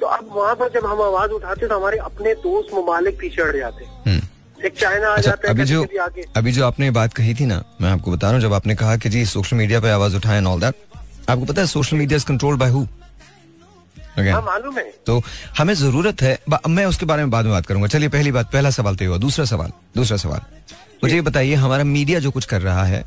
तो 0.00 0.06
अब 0.08 0.28
वहाँ 0.34 0.54
पर 0.56 0.68
जब 0.74 0.86
हम 0.86 1.02
आवाज़ 1.02 1.30
उठाते 1.30 1.66
तो 1.66 1.76
हमारे 1.76 1.98
अपने 2.04 2.34
दोस्त 2.42 2.74
ममालिक 2.74 3.18
पीछे 3.18 3.42
हट 3.42 3.56
जाते 3.56 3.84
हैं। 3.84 4.20
एक 4.66 4.78
चाइना 4.78 5.08
आ 5.08 5.14
अच्छा, 5.14 5.30
जाता 5.30 5.48
है 5.48 5.54
अभी 5.54 5.64
जो 5.64 5.82
अभी 6.36 6.52
जो 6.52 6.64
आपने 6.64 6.90
बात 6.96 7.12
कही 7.14 7.34
थी 7.34 7.46
ना 7.46 7.62
मैं 7.80 7.90
आपको 7.90 8.10
बता 8.10 8.26
रहा 8.26 8.34
हूँ 8.34 8.40
जब 8.40 8.52
आपने 8.54 8.74
कहा 8.74 8.96
कि 8.96 9.08
जी 9.08 9.24
सोशल 9.26 9.56
मीडिया 9.56 9.80
पे 9.80 9.90
आवाज़ 9.90 10.16
उठाए 10.16 10.42
ऑल 10.44 10.60
दैट 10.60 10.74
आपको 11.30 11.44
पता 11.44 11.60
है 11.60 11.66
social 11.68 11.96
media 11.96 12.16
is 12.16 12.26
control 12.26 12.56
by 12.56 12.70
who 12.70 12.86
मालूम 14.18 14.76
है। 14.78 14.84
तो 15.06 15.22
हमें 15.58 15.74
ज़रूरत 15.74 16.22
है 16.22 16.38
मैं 16.68 16.84
उसके 16.86 17.06
बारे 17.06 17.22
में 17.22 17.30
बाद 17.30 17.44
में 17.44 17.52
बात 17.52 17.66
करूँगा। 17.66 17.88
चलिए 17.88 18.08
पहली 18.10 18.32
बात 18.32 18.52
पहला 18.52 18.70
सवाल 18.72 18.96
तो 18.96 19.06
हुआ 19.06 19.18
दूसरा 19.18 19.44
सवाल 19.46 19.72
दूसरा 19.96 20.16
सवाल। 20.18 20.40
मुझे 21.02 21.14
ये 21.14 21.20
बताइए 21.22 21.54
हमारा 21.56 21.84
मीडिया 21.86 22.18
जो 22.20 22.30
कुछ 22.30 22.44
कर 22.44 22.60
रहा 22.62 22.84
है 22.84 23.04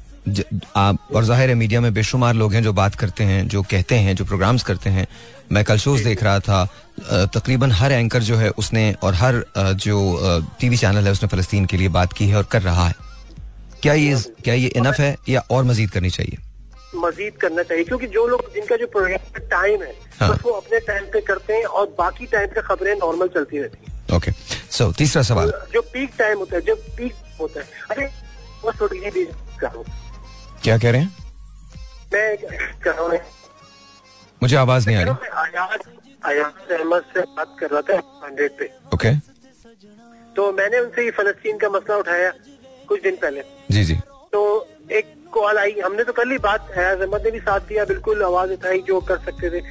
आप 0.78 0.98
और 1.16 1.24
ज़ाहिर 1.26 1.50
है 1.50 1.56
मीडिया 1.56 1.82
में 1.82 1.94
बेशुमार 1.94 2.34
लोग 2.36 2.54
हैं 2.54 2.62
जो 2.64 2.72
बात 2.74 2.96
करते 2.96 3.24
हैं 3.24 3.48
जो 3.48 3.62
कहते 3.64 3.96
हैं 3.98 4.16
जो 4.16 4.26
प्रोग्राम्स 4.26 4.64
करते 4.64 4.90
हैं। 4.90 5.08
मैं 5.52 5.64
कल 5.64 5.78
शोज़ 5.78 6.04
देख 6.04 6.24
रहा 6.24 6.40
था 6.40 6.66
तकरीबन 7.30 7.72
हर 7.72 7.92
एंकर 7.92 8.24
जो 8.24 8.38
है 8.38 8.50
उसने 8.52 8.92
और 9.04 9.14
हर 9.16 9.44
जो 9.58 9.98
टीवी 10.60 10.78
चैनल 10.78 11.06
है 11.06 11.12
उसने 11.12 11.28
फलस्तीन 11.30 11.66
के 11.66 11.78
लिए 11.78 11.90
बात 11.90 12.14
की 12.14 12.28
है 12.30 12.38
और 12.38 12.44
कर 12.52 12.62
रहा 12.62 12.88
है। 12.88 12.96
क्या 13.82 13.94
ये 13.94 14.16
क्या 14.44 14.54
ये 14.54 14.68
इनफ 14.76 15.00
है 15.00 15.16
या 15.30 15.44
और 15.52 15.64
मजीद 15.64 15.92
करनी 15.92 16.10
चाहिए? 16.10 16.38
मजीद 16.98 17.34
करना 17.42 17.64
चाहिए 17.64 17.84
क्योंकि 17.84 18.08
जो 18.16 18.26
लोग 18.28 18.54
जिनका 18.54 18.76
जो 18.76 18.88
प्रोग्राम 18.88 19.32
का 19.36 19.48
टाइम 19.50 19.84
है 19.84 19.94
हाँ. 20.20 20.30
बस 20.30 20.40
वो 20.46 20.52
अपने 20.52 20.80
टाइम 20.88 21.06
पे 21.14 21.22
करते 21.22 21.54
हैं 21.54 21.66
और 21.66 21.86
बाकी 21.98 22.26
टाइम 22.34 22.48
पे 22.56 22.62
खबरें 22.62 22.94
नॉर्मल 22.96 23.28
चलती 23.36 23.60
रहती 23.60 23.78
है। 23.82 24.16
ओके 24.18 24.32
सो 24.72 24.92
तीसरा 24.98 25.22
सवाल। 25.30 25.52
जो 25.74 25.82
पीक 25.94 26.12
टाइम 26.20 26.38
होता 26.40 26.56
है 26.56 26.62
जो 26.62 26.76
पीक 26.98 27.14
होता 27.42 27.60
है 27.60 27.66
अरे 27.92 28.10
क्या 30.64 30.78
कह 30.78 30.92
रहे 30.92 31.02
हैं? 31.02 31.10
मैं 32.14 32.38
कह 32.84 32.92
रहा 32.92 33.02
हूँ 33.02 33.20
मुझे 34.42 34.56
आवाज़ 34.56 34.88
नहीं 34.88 34.98
आ 34.98 35.02
रही। 35.02 35.12
अहमद 36.26 37.04
से 37.14 37.22
बात 37.22 37.56
कर 37.60 37.70
रहा 37.70 37.82
था 37.90 37.96
हंड्रेड 38.24 38.52
पे। 38.60 38.70
ओके 38.94 39.12
तो 40.36 40.52
मैंने 40.52 40.80
उनसे 40.80 41.02
ही 41.02 41.12
फलस्तीन 41.18 41.58
का 41.58 41.70
मसला 41.70 41.98
उठाया 41.98 42.32
कुछ 42.88 43.02
दिन 43.04 43.16
पहले। 43.16 43.42
जी 43.72 43.84
जी। 43.84 43.96
तो 44.34 44.42
एक 44.92 45.14
कॉल 45.38 45.58
आई। 45.58 45.76
हमने 45.86 46.04
तो 46.04 46.14
कल 46.14 46.32
ही 46.32 46.38
बात 46.44 46.68
हयाज 46.78 47.02
अहमद 47.02 47.26
ने 47.26 47.32
भी 47.32 47.40
साथ 47.40 47.68
दिया 47.70 47.86
बिल्कुल 47.86 48.24
आवाज़ 48.24 48.52
उठाई 48.52 48.80
जो 48.88 49.00
कर 49.10 49.18
सकते 49.26 49.50
थे। 49.50 49.62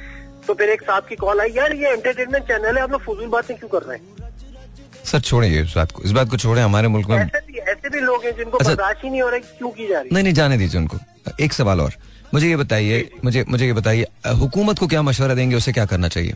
तो 0.47 0.53
फिर 0.53 0.69
एक 0.69 0.81
साथ 0.81 1.01
की 1.09 1.15
कॉल 1.15 1.41
आई 1.41 1.51
यार 1.55 1.73
ये 1.75 1.91
एंटरटेनमेंट 1.91 2.43
चैनल 2.47 2.77
है 2.77 2.83
आप 2.83 2.91
लोग 2.91 3.01
फजूल 3.03 3.27
बातें 3.29 3.55
क्यों 3.57 3.69
कर 3.69 3.87
रहे 3.87 3.97
हैं? 3.97 4.33
सर 5.05 5.19
छोड़िए 5.21 5.61
इस 5.61 5.73
बात 5.75 5.91
को 5.91 6.03
इस 6.03 6.11
बात 6.11 6.29
को 6.29 6.37
छोड़े 6.37 6.61
हमारे 6.61 6.87
मुल्क 6.87 7.09
में 7.09 7.17
ऐसे 7.17 7.39
भी 7.47 7.57
ऐसे 7.71 7.89
भी 7.89 7.99
लोग 7.99 8.23
हैं 8.25 8.35
जिनको 8.37 8.57
अच्छा, 8.57 8.69
बर्दाश्त 8.69 9.03
ही 9.03 9.09
नहीं 9.09 9.21
हो 9.21 9.29
रहा 9.29 9.39
क्यों 9.57 9.69
की 9.69 9.87
जा 9.87 9.99
रही 9.99 10.09
नहीं 10.13 10.23
नहीं 10.23 10.33
जाने 10.33 10.57
दीजिए 10.57 10.81
उनको। 10.81 10.97
एक 11.43 11.53
सवाल 11.53 11.81
और। 11.81 11.93
मुझे 12.33 12.47
ये 12.47 12.55
बताइए 12.55 13.09
मुझे 13.25 13.43
मुझे 13.49 13.65
ये 13.65 13.73
बताइए 13.73 14.05
हुकूमत 14.39 14.79
को 14.79 14.87
क्या 14.87 15.01
मशवरा 15.01 15.33
देंगे 15.33 15.55
उसे 15.55 15.73
क्या 15.73 15.85
करना 15.85 16.07
चाहिए? 16.07 16.33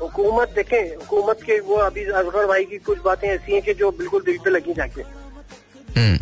हुकूमत 0.00 0.52
देखें 0.56 0.94
हुकूमत 0.96 1.42
के 1.46 1.58
वो 1.60 1.76
अभी 1.82 2.04
अजहर 2.04 2.46
भाई 2.46 2.64
की 2.64 2.78
कुछ 2.86 2.98
बातें 3.04 3.28
ऐसी 3.28 3.52
हैं 3.52 3.62
कि 3.62 3.74
जो 3.74 3.90
बिल्कुल 3.98 4.22
दिल 4.22 4.38
पे 4.44 4.50
लगी 4.50 4.74
जाके। 4.74 5.02
हम्म। 5.98 6.18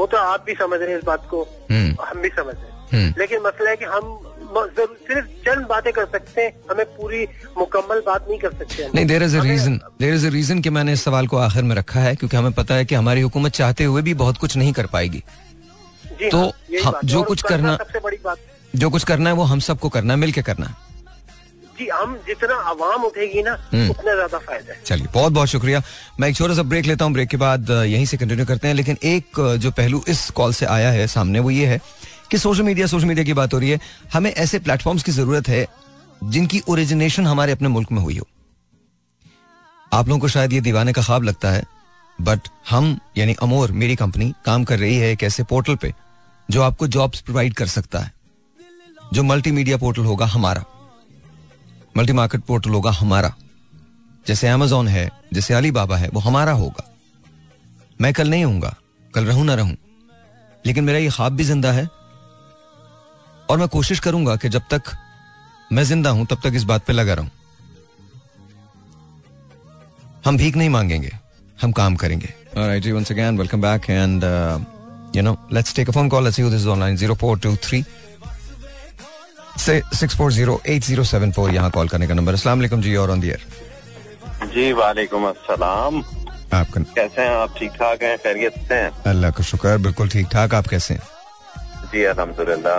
वो 0.00 0.06
तो 0.06 0.16
आप 0.16 0.44
भी 0.46 0.54
समझ 0.54 0.80
रहे 0.80 0.90
हैं 0.90 0.98
इस 0.98 1.04
बात 1.04 1.26
को। 1.30 1.42
हम्म। 1.70 2.04
हम 2.04 2.20
भी 2.22 2.28
समझ 2.28 2.54
रहे 2.54 2.68
हैं। 2.68 2.76
हम्म। 2.92 3.14
लेकिन 3.18 3.40
मसला 3.46 3.70
है 3.70 3.76
कि 3.76 3.84
हम 3.84 4.18
सिर्फ़ 5.08 5.26
चंद 5.46 5.66
बातें 5.66 5.92
कर 5.92 6.04
सकते 6.04 6.42
हैं 6.42 6.52
हमें 6.70 6.84
पूरी 6.94 7.22
मुकम्मल 7.58 8.00
बात 8.06 8.26
नहीं 8.28 8.38
कर 8.38 8.52
सकते 8.52 8.88
नहीं 8.94 9.06
there 9.06 9.22
is 9.22 9.36
a 9.36 9.42
reason 9.42 9.76
there 10.00 10.14
is 10.14 10.26
a 10.26 10.30
reason 10.30 10.60
कि 10.60 10.70
मैंने 10.70 10.92
इस 10.92 11.04
सवाल 11.04 11.26
को 11.26 11.36
आखिर 11.36 11.62
में 11.62 11.74
रखा 11.76 12.00
है 12.00 12.14
क्योंकि 12.16 12.36
हमें 12.36 12.52
पता 12.52 12.74
है 12.74 12.84
कि 12.84 12.94
हमारी 12.94 13.20
हुकूमत 13.20 13.52
चाहते 13.52 13.84
हुए 13.84 14.02
भी 14.02 14.14
बहुत 14.14 14.38
कुछ 14.38 14.56
नहीं 14.56 14.72
कर 14.72 14.86
पाएगी। 14.86 15.22
तो 16.32 16.40
हाँ, 16.84 17.00
जो 17.04 17.22
कुछ 17.22 17.42
करना 17.42 17.76
सबसे 17.76 18.00
बड़ी 18.00 18.16
बात 18.24 18.38
जो 18.76 18.90
कुछ 18.90 19.04
करना 19.04 19.30
है 19.30 19.36
वो 19.36 19.42
हम 19.42 19.60
सबको 19.60 19.88
करना 19.88 20.14
है 20.14 20.18
मिलके 20.20 20.42
करना 20.42 20.74
जी 21.80 21.88
हम 21.90 22.16
जितना 22.26 22.54
आवाम 22.70 23.04
उठेगी 23.04 23.42
ना 23.42 23.52
हम्म। 23.72 23.90
उतना 23.90 24.14
ज़्यादा 24.14 24.38
फ़ायदा 24.38 24.72
है। 24.72 24.82
चलिए 24.84 25.06
बहुत 25.14 25.32
बहुत 25.32 25.48
शुक्रिया। 25.48 25.82
मैं 26.20 26.28
एक 26.28 26.36
छोटा 26.36 26.54
सा 26.54 26.62
ब्रेक 26.64 26.86
लेता 26.86 27.04
हूँ 27.04 27.12
ब्रेक 27.12 27.28
के 27.28 27.36
बाद 27.38 27.70
यहीं 27.70 28.06
से 28.06 28.16
कंटिन्यू 28.16 28.46
करते 28.46 28.68
हैं 28.68 28.74
लेकिन 28.74 28.96
एक 29.06 29.40
जो 29.60 29.70
पहलू 29.72 30.02
इस 30.08 30.28
कॉल 30.32 30.52
से 30.54 30.66
आया 30.68 30.90
है 30.90 31.06
सामने 31.08 31.40
वो 31.40 31.50
ये 31.50 31.66
है 31.66 31.80
कि 32.30 32.38
सोशल 32.38 32.62
मीडिया 32.62 32.86
सोशल 32.86 33.06
मीडिया 33.06 33.24
की 33.24 33.32
बात 33.34 33.54
हो 33.54 33.58
रही 33.58 33.70
है। 33.70 33.80
हमें 34.12 34.32
ऐसे 34.32 34.58
प्लेटफॉर्म्स 34.60 35.02
की 35.02 35.12
ज़रूरत 35.12 35.48
है 35.48 35.66
जिनकी 36.26 36.62
ओरिजिनेशन 36.68 37.26
हमारे 37.26 37.52
अपने 37.52 37.68
मुल्क 37.68 37.92
में 37.92 38.00
हुई 38.02 38.16
हो। 38.18 38.26
आप 39.92 40.08
लोगों 40.08 40.20
को 40.20 40.28
शायद 40.28 40.52
ये 40.52 40.60
दीवाने 40.60 40.92
का 40.92 41.02
ख्वाब 41.02 41.22
लगता 41.24 41.50
है 41.50 41.62
बट 42.18 42.48
हम 42.70 42.98
यानी 43.16 43.34
अमोर 43.42 43.72
मेरी 43.74 43.96
कंपनी 43.96 44.32
काम 44.46 44.64
कर 44.64 44.78
रही 44.78 44.96
है 44.96 45.10
एक 45.12 45.22
ऐसे 45.24 45.42
पोर्टल 45.50 45.76
पे 45.76 45.92
जो 46.48 46.62
आपको 46.62 46.86
जॉब्स 46.88 47.20
प्रोवाइड 47.20 47.54
कर 47.54 47.66
सकता 47.68 47.98
है 47.98 48.12
जो 49.12 49.22
मल्टीमीडिया 49.24 49.76
पोर्टल 49.76 50.04
होगा 50.04 50.26
हमारा। 50.28 50.64
मल्टी 51.96 52.12
मार्केट 52.12 52.40
पोर्टल 52.48 52.70
होगा 52.70 52.90
हमारा 52.98 53.34
जैसे 54.26 54.48
अमेजोन 54.48 54.88
है 54.88 55.10
जैसे 55.32 55.54
अली 55.54 55.70
बाबा 55.78 55.96
है 55.96 56.08
वो 56.14 56.20
हमारा 56.20 56.52
होगा 56.62 56.84
मैं 58.00 58.12
कल 58.14 58.30
नहीं 58.30 58.44
हूँगा 58.44 58.74
कल 59.14 59.24
रहूँ 59.26 59.44
ना 59.44 59.54
रहूँ 59.54 59.76
लेकिन 60.66 60.84
मेरा 60.84 60.98
ये 60.98 61.10
ख्वाब 61.10 61.32
भी 61.36 61.44
ज़िंदा 61.44 61.72
है 61.72 61.88
और 63.50 63.58
मैं 63.58 63.68
कोशिश 63.68 64.00
करूँगा 64.00 64.36
कि 64.42 64.48
जब 64.48 64.62
तक 64.70 64.96
मैं 65.72 65.84
ज़िंदा 65.84 66.10
हूँ 66.10 66.26
तब 66.30 66.40
तक 66.44 66.54
इस 66.56 66.64
बात 66.64 66.84
पे 66.86 66.92
लगा 66.92 67.14
रहूँ 67.14 67.30
हम 70.24 70.36
भीख 70.36 70.56
नहीं 70.56 70.68
मांगेंगे 70.70 71.10
हम 71.62 71.72
काम 71.72 71.96
करेंगे 71.96 72.34
Alright, 72.52 72.84
once 72.92 73.10
again, 73.10 73.36
welcome 73.36 73.60
back 73.60 73.88
and 73.88 74.24
uh, 74.24 74.58
you 75.12 75.22
know, 75.22 75.38
let's 75.50 75.72
take 75.72 75.88
a 75.88 75.92
phone 75.92 76.08
call. 76.10 76.20
Let's 76.20 76.34
see 76.34 76.42
who 76.42 76.50
this 76.50 76.62
is 76.62 76.66
online. 76.66 76.96
0423 76.96 77.84
640-8074 79.60 81.52
यहाँ 81.54 81.70
कॉल 81.70 81.88
करने 81.88 82.06
का 82.06 82.14
नंबर 82.14 82.32
अस्सलाम 82.34 82.58
वालेकुम 82.58 82.80
जी 82.82 82.94
और 82.96 83.10
ऑन 83.10 83.20
द 83.20 83.36
जी 84.54 84.72
वालेकुम 84.72 85.24
अस्सलाम। 85.28 86.02
आपका 86.54 86.80
कैसे 86.94 87.22
हैं 87.22 87.30
आप? 87.30 87.54
ठीक 87.58 87.72
ठाक 87.72 88.02
हैं? 88.02 88.16
खैरियत 88.18 88.54
से 88.68 88.74
हैं? 88.74 88.90
अल्लाह 89.06 89.30
का 89.30 89.42
शुक्र 89.44 89.76
बिल्कुल 89.78 90.08
ठीक 90.08 90.26
ठाक। 90.32 90.54
आप 90.54 90.66
कैसे 90.66 90.94
हैं? 90.94 91.02
जी 91.92 92.04
अल्हम्दुलिल्लाह। 92.04 92.78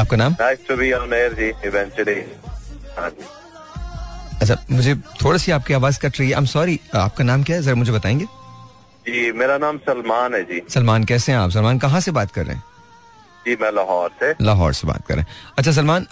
आपका 0.00 0.16
नाम? 0.16 0.32
Nice 0.40 0.58
to 0.68 0.76
be 0.76 0.92
on 0.92 1.12
air 1.14 1.32
ji 1.34 1.48
eventually 1.68 2.20
हाँ 2.98 3.10
अच्छा 4.42 4.56
मुझे 4.70 4.94
थोड़ी 5.22 5.38
सी 5.38 5.52
आपकी 5.52 5.74
आवाज़ 5.74 5.98
कट 6.00 6.20
रही 6.20 6.28
है। 6.28 6.34
आई 6.34 6.40
एम 6.40 6.46
सॉरी 6.46 6.80
आपका 6.94 7.24
नाम 7.24 7.42
क्या 7.42 7.56
है? 7.56 7.62
जरा 7.62 7.74
मुझे 7.74 7.92
बताएँगे। 7.92 8.24
जी 9.06 9.32
मेरा 9.32 9.56
नाम 9.58 9.78
सलमान 9.88 10.34
है 10.34 10.42
जी। 10.44 10.62
सलमान 10.70 11.04
कैसे 11.04 11.32
हैं 11.32 11.38
आप? 11.38 11.50
सलमान 11.50 11.78
कहाँ 11.78 12.00
से 12.00 12.10
बात 12.12 12.30
कर 12.32 12.44
रहे 12.46 12.56
हैं? 12.56 12.62
जी 13.46 13.56
मैं 13.60 13.70
लाहौर 13.72 14.10
से। 14.20 14.32
लाहौर 14.44 14.72
से 14.72 14.86
बात 14.86 15.06
कर। 15.06 15.14
रहे 15.14 15.22
हैं 15.22 15.54
अच्छा 15.58 15.72
सलमान 15.72 16.06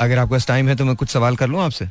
अगर 0.00 0.18
आपके 0.18 0.30
पास 0.30 0.46
टाइम 0.46 0.68
है 0.68 0.76
तो 0.76 0.84
मैं 0.84 0.96
कुछ 0.96 1.08
सवाल 1.10 1.36
कर 1.36 1.48
लूँ 1.48 1.60
आपसे? 1.62 1.84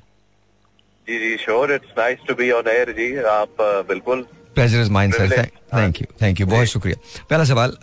जी 1.08 1.20
जी 1.20 1.36
sure 1.38 1.74
it's 1.74 1.94
nice 1.98 2.20
to 2.28 2.34
be 2.36 2.52
on 2.52 2.68
air 2.70 2.92
जी। 2.98 3.16
आप 3.32 3.62
बिल्कुल 3.88 4.22
pleasure 4.56 4.82
is 4.82 4.92
mine 4.92 5.12
sir 5.12 5.46
thank 5.74 6.02
you 6.02 6.08
thank 6.22 6.40
you 6.42 6.48
बहुत 6.48 6.68
शुक्रिया। 6.68 7.26
पहला 7.30 7.44
सवाल 7.46 7.78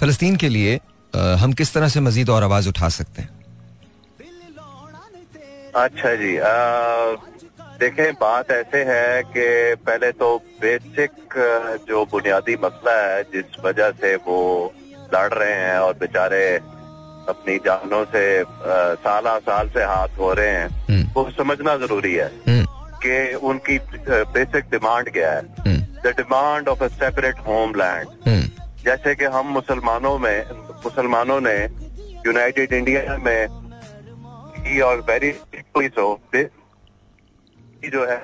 फलस्तीन 0.00 0.36
के 0.36 0.48
लिए 0.48 0.78
हम 1.42 1.52
किस 1.58 1.74
तरह 1.74 1.88
से 1.88 2.00
मजीद 2.00 2.30
और 2.30 2.42
आवाज़ 2.44 2.68
उठा 2.68 2.88
सकते 2.96 3.22
हैं? 3.22 3.30
अच्छा 5.76 6.14
जी 6.14 6.36
देखें 7.80 8.12
बात 8.20 8.50
ऐसे 8.50 8.78
है 8.84 9.22
कि 9.24 9.74
पहले 9.86 10.10
तो 10.12 10.36
बेसिक 10.60 11.34
जो 11.88 12.04
बुनियादी 12.12 12.56
मसला 12.64 12.94
है 13.02 13.22
जिस 13.34 13.58
वजह 13.64 13.90
से 14.00 14.14
वो 14.26 14.38
लड़ 15.14 15.32
रहे 15.34 15.52
हैं 15.52 15.78
और 15.78 15.94
बेचारे 15.94 16.42
अपनी 17.28 17.56
जानों 17.58 18.04
से 18.04 18.22
साला 18.98 19.38
साल 19.38 19.68
से 19.68 19.84
हाथ 19.84 20.08
धो 20.08 20.32
रहे 20.32 20.50
हैं। 20.50 21.02
वो 21.14 21.30
समझना 21.30 21.76
ज़रूरी 21.76 22.14
है 22.14 22.30
कि 23.04 23.34
उनकी 23.46 23.78
बेसिक 24.08 24.70
डिमांड 24.70 25.10
क्या 25.12 25.32
है। 25.32 25.42
The 26.02 26.14
demand 26.16 26.68
of 26.68 26.84
a 26.84 26.88
separate 26.88 27.38
homeland 27.46 28.06
जैसे 28.84 29.14
कि 29.14 29.24
हम 29.24 29.46
मुसलमानों 29.46 30.18
में 30.18 30.44
मुसलमानों 30.84 31.40
ने 31.40 31.56
यूनाइटेड 32.26 32.72
इंडिया 32.72 33.16
में 33.16 33.48
की 34.58 34.80
और 34.80 35.00
वेरी 35.00 35.32
सो 35.76 36.20
जो 37.84 38.06
है। 38.06 38.18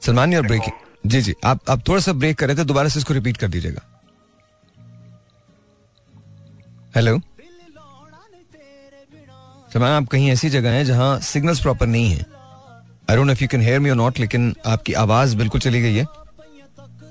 सलमान 0.00 0.34
और 0.36 0.46
ब्रेकिंग 0.46 0.89
जी 1.04 1.20
जी। 1.22 1.34
आप 1.44 1.70
आप 1.70 1.86
थोड़ा 1.88 2.00
सा 2.00 2.12
ब्रेक 2.12 2.38
कर 2.38 2.46
रहे 2.46 2.56
थे, 2.56 2.64
दोबारा 2.64 2.88
से 2.88 2.98
इसको 2.98 3.14
रिपीट 3.14 3.36
कर 3.36 3.48
दीजिएगा। 3.48 3.80
हेलो 6.96 7.18
सलमान 9.72 9.92
आप 9.92 10.08
कहीं 10.08 10.30
ऐसी 10.30 10.48
जगह 10.50 10.70
हैं 10.70 10.84
जहाँ 10.84 11.18
सिग्नल्स 11.22 11.60
प्रॉपर 11.60 11.86
नहीं 11.86 12.10
है। 12.10 12.24
I 13.10 13.16
don't 13.16 13.30
if 13.30 13.42
you 13.42 13.48
can 13.48 13.60
hear 13.62 13.80
me 13.80 13.90
not 13.94 14.18
लेकिन 14.18 14.54
आपकी 14.66 14.92
आवाज़ 14.92 15.36
बिल्कुल 15.36 15.60
चली 15.60 15.80
गई 15.82 15.94
है। 15.94 16.04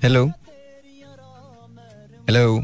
Hello 0.03 0.25
hello 2.27 2.57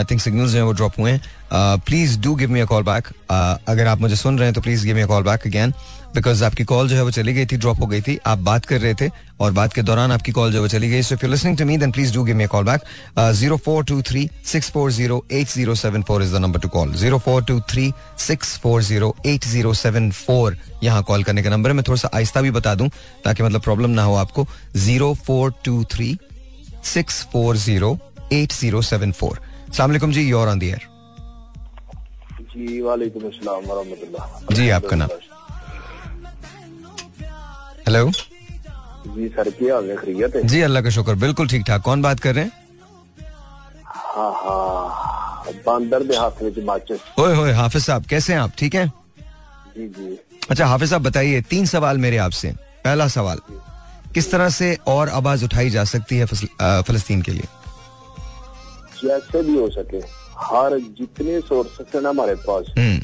I 0.00 0.04
think 0.04 0.20
signals 0.20 0.50
जो 0.50 0.58
है 0.58 0.64
वो 0.64 0.72
ड्रॉप 0.72 0.98
हुए 0.98 1.10
हैं। 1.12 1.20
Please 1.54 2.18
do 2.20 2.34
give 2.34 2.50
me 2.50 2.60
a 2.60 2.64
call 2.66 2.82
back 2.82 3.08
अगर 3.30 3.86
आप 3.86 4.00
मुझे 4.00 4.16
सुन 4.16 4.38
रहे 4.38 4.46
हैं 4.46 4.54
तो 4.54 4.60
please 4.60 4.84
give 4.86 4.96
me 4.96 5.02
a 5.02 5.06
call 5.06 5.22
back 5.22 5.46
again 5.46 5.72
because 6.14 6.44
आपकी 6.44 6.64
कॉल 6.64 6.88
जो 6.88 6.96
है 6.96 7.02
वो 7.02 7.10
चली 7.10 7.32
गई 7.34 7.46
थी 7.46 7.56
ड्रॉप 7.56 7.80
हो 7.80 7.86
गई 7.86 8.00
थी। 8.02 8.18
आप 8.26 8.38
बात 8.38 8.64
कर 8.66 8.80
रहे 8.80 8.94
थे, 8.94 9.08
और 9.40 9.52
बात 9.52 9.72
के 9.72 9.82
दौरान 9.82 10.12
आपकी 10.12 10.32
कॉल 10.32 10.50
जो 10.52 10.58
है 10.58 10.62
वो 10.62 10.68
चली 10.68 10.88
गई। 10.90 11.02
So 11.02 11.14
if 11.14 11.24
you 11.24 11.30
listening 11.30 11.56
to 11.58 11.64
me 11.64 11.76
then 11.78 11.92
please 11.92 12.12
do 12.14 12.24
give 12.24 12.36
me 12.36 12.46
call 12.46 12.64
back 12.64 12.80
zero 13.34 13.56
four 13.56 13.84
two 13.84 14.00
three 14.02 14.28
six 14.46 14.70
four 14.70 14.92
zero 14.92 15.24
eight 15.32 15.48
zero 15.48 15.74
seven 15.74 16.02
four 16.02 16.22
is 16.22 16.34
the 16.34 16.40
number 16.40 16.60
to 16.60 16.68
call 16.68 16.94
zero 16.94 17.18
four 17.18 17.44
two 17.44 17.58
three 17.70 17.92
six 18.18 18.56
four 18.62 18.82
zero 18.82 19.14
eight 19.26 19.44
zero 19.46 19.72
seven 19.74 20.10
four 20.12 20.56
यहाँ 20.82 21.02
call 21.02 21.24
करने 21.24 21.42
का 21.42 21.50
number 21.50 21.70
है। 21.70 21.76
मैं 21.76 21.84
थोड़ा 21.88 22.00
सा 22.00 22.10
आहिस्ता 22.14 22.40
भी 22.40 22.50
बता 22.50 22.74
दूँ, 22.74 22.88
ताकि 23.24 23.42
मतलब 23.42 23.62
प्रॉब्लम 23.62 23.90
ना 23.90 24.02
हो 24.02 24.14
आपको। 24.16 24.46
Zero 24.76 25.12
four 25.26 25.52
two 25.64 25.82
three 25.92 26.16
six 26.84 27.22
four 27.32 27.56
zero 27.58 27.98
eight 28.32 28.52
zero 28.52 28.82
seven 28.84 29.12
four 29.12 29.40
सलामकुम 29.72 30.12
जी 30.12 30.28
योर 30.28 30.48
ऑन 30.48 30.58
द 30.58 30.62
एयर 30.62 30.90
जी 32.52 32.80
वालेकुम 32.82 33.22
अस्सलाम 33.26 33.64
वरहमतुल्लाह। 33.66 34.54
जी 34.54 34.68
आपका 34.70 34.96
नाम? 34.96 35.08
हेलो 37.86 38.10
जी 39.06 39.28
सर 39.28 39.50
क्या 39.50 39.74
हाल 39.74 39.88
है? 39.90 39.96
खैरियत 39.96 40.34
है? 40.36 40.42
जी 40.46 40.60
अल्लाह 40.62 40.82
का 40.82 40.90
शुक्र 40.96 41.14
बिल्कुल 41.22 41.48
ठीक 41.48 41.64
ठाक। 41.66 41.82
कौन 41.82 42.02
बात 42.02 42.20
कर 42.20 42.34
रहे 42.34 42.44
हैं? 42.44 42.52
हाँ 43.86 44.32
हाँ 44.42 45.52
बंदर 45.66 46.02
दे 46.02 46.16
हाथ 46.16 46.42
में 46.42 46.64
माचिस 46.64 47.00
ओए 47.20 47.34
होए 47.34 47.52
हाफिज 47.52 47.84
साहब 47.84 48.04
कैसे 48.06 48.32
हैं 48.32 48.40
आप? 48.40 48.52
ठीक 48.58 48.74
हैं? 48.74 48.92
जी 49.76 49.88
जी। 49.88 50.18
अच्छा 50.50 50.66
हाफिज 50.66 50.90
साहब 50.90 51.02
बताइए 51.02 51.40
तीन 51.50 51.66
सवाल 51.66 51.98
मेरे 51.98 52.16
आपसे। 52.28 52.52
पहला 52.84 53.08
सवाल 53.08 53.38
किस 54.14 54.30
तरह 54.30 54.48
से 54.50 54.76
और 54.86 55.08
आवाज़ 55.20 55.44
उठाई 55.44 55.70
जा 55.70 55.84
सकती 55.90 56.16
है 56.16 56.26
फलस्तीन 56.26 57.22
के 57.22 57.32
लिए? 57.32 57.48
जैसे 59.02 59.42
भी 59.42 59.58
हो 59.58 59.68
सके। 59.70 60.00
हर 60.42 60.78
जितने 60.98 61.40
सोर्सेस 61.40 61.94
है 61.94 62.00
ना 62.02 62.08
हमारे 62.08 62.34
पास 62.48 62.72
हम्म। 62.78 62.98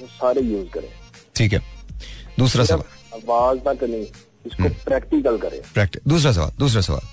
वो 0.00 0.06
सारे 0.10 0.40
यूज़ 0.40 0.68
करें। 0.68 0.88
ठीक 1.36 1.52
है। 1.52 1.60
दूसरा 2.38 2.64
सवाल। 2.64 3.18
आवाज़ 3.18 3.58
ना 3.66 3.74
करें 3.74 4.00
इसको 4.00 4.68
प्रैक्टिकल 4.84 5.36
करें। 5.38 5.60
प्रैक्टिस 5.74 6.02
दूसरा 6.08 6.32
सवाल 6.32 6.50
दूसरा 6.58 6.80
सवाल। 6.80 7.06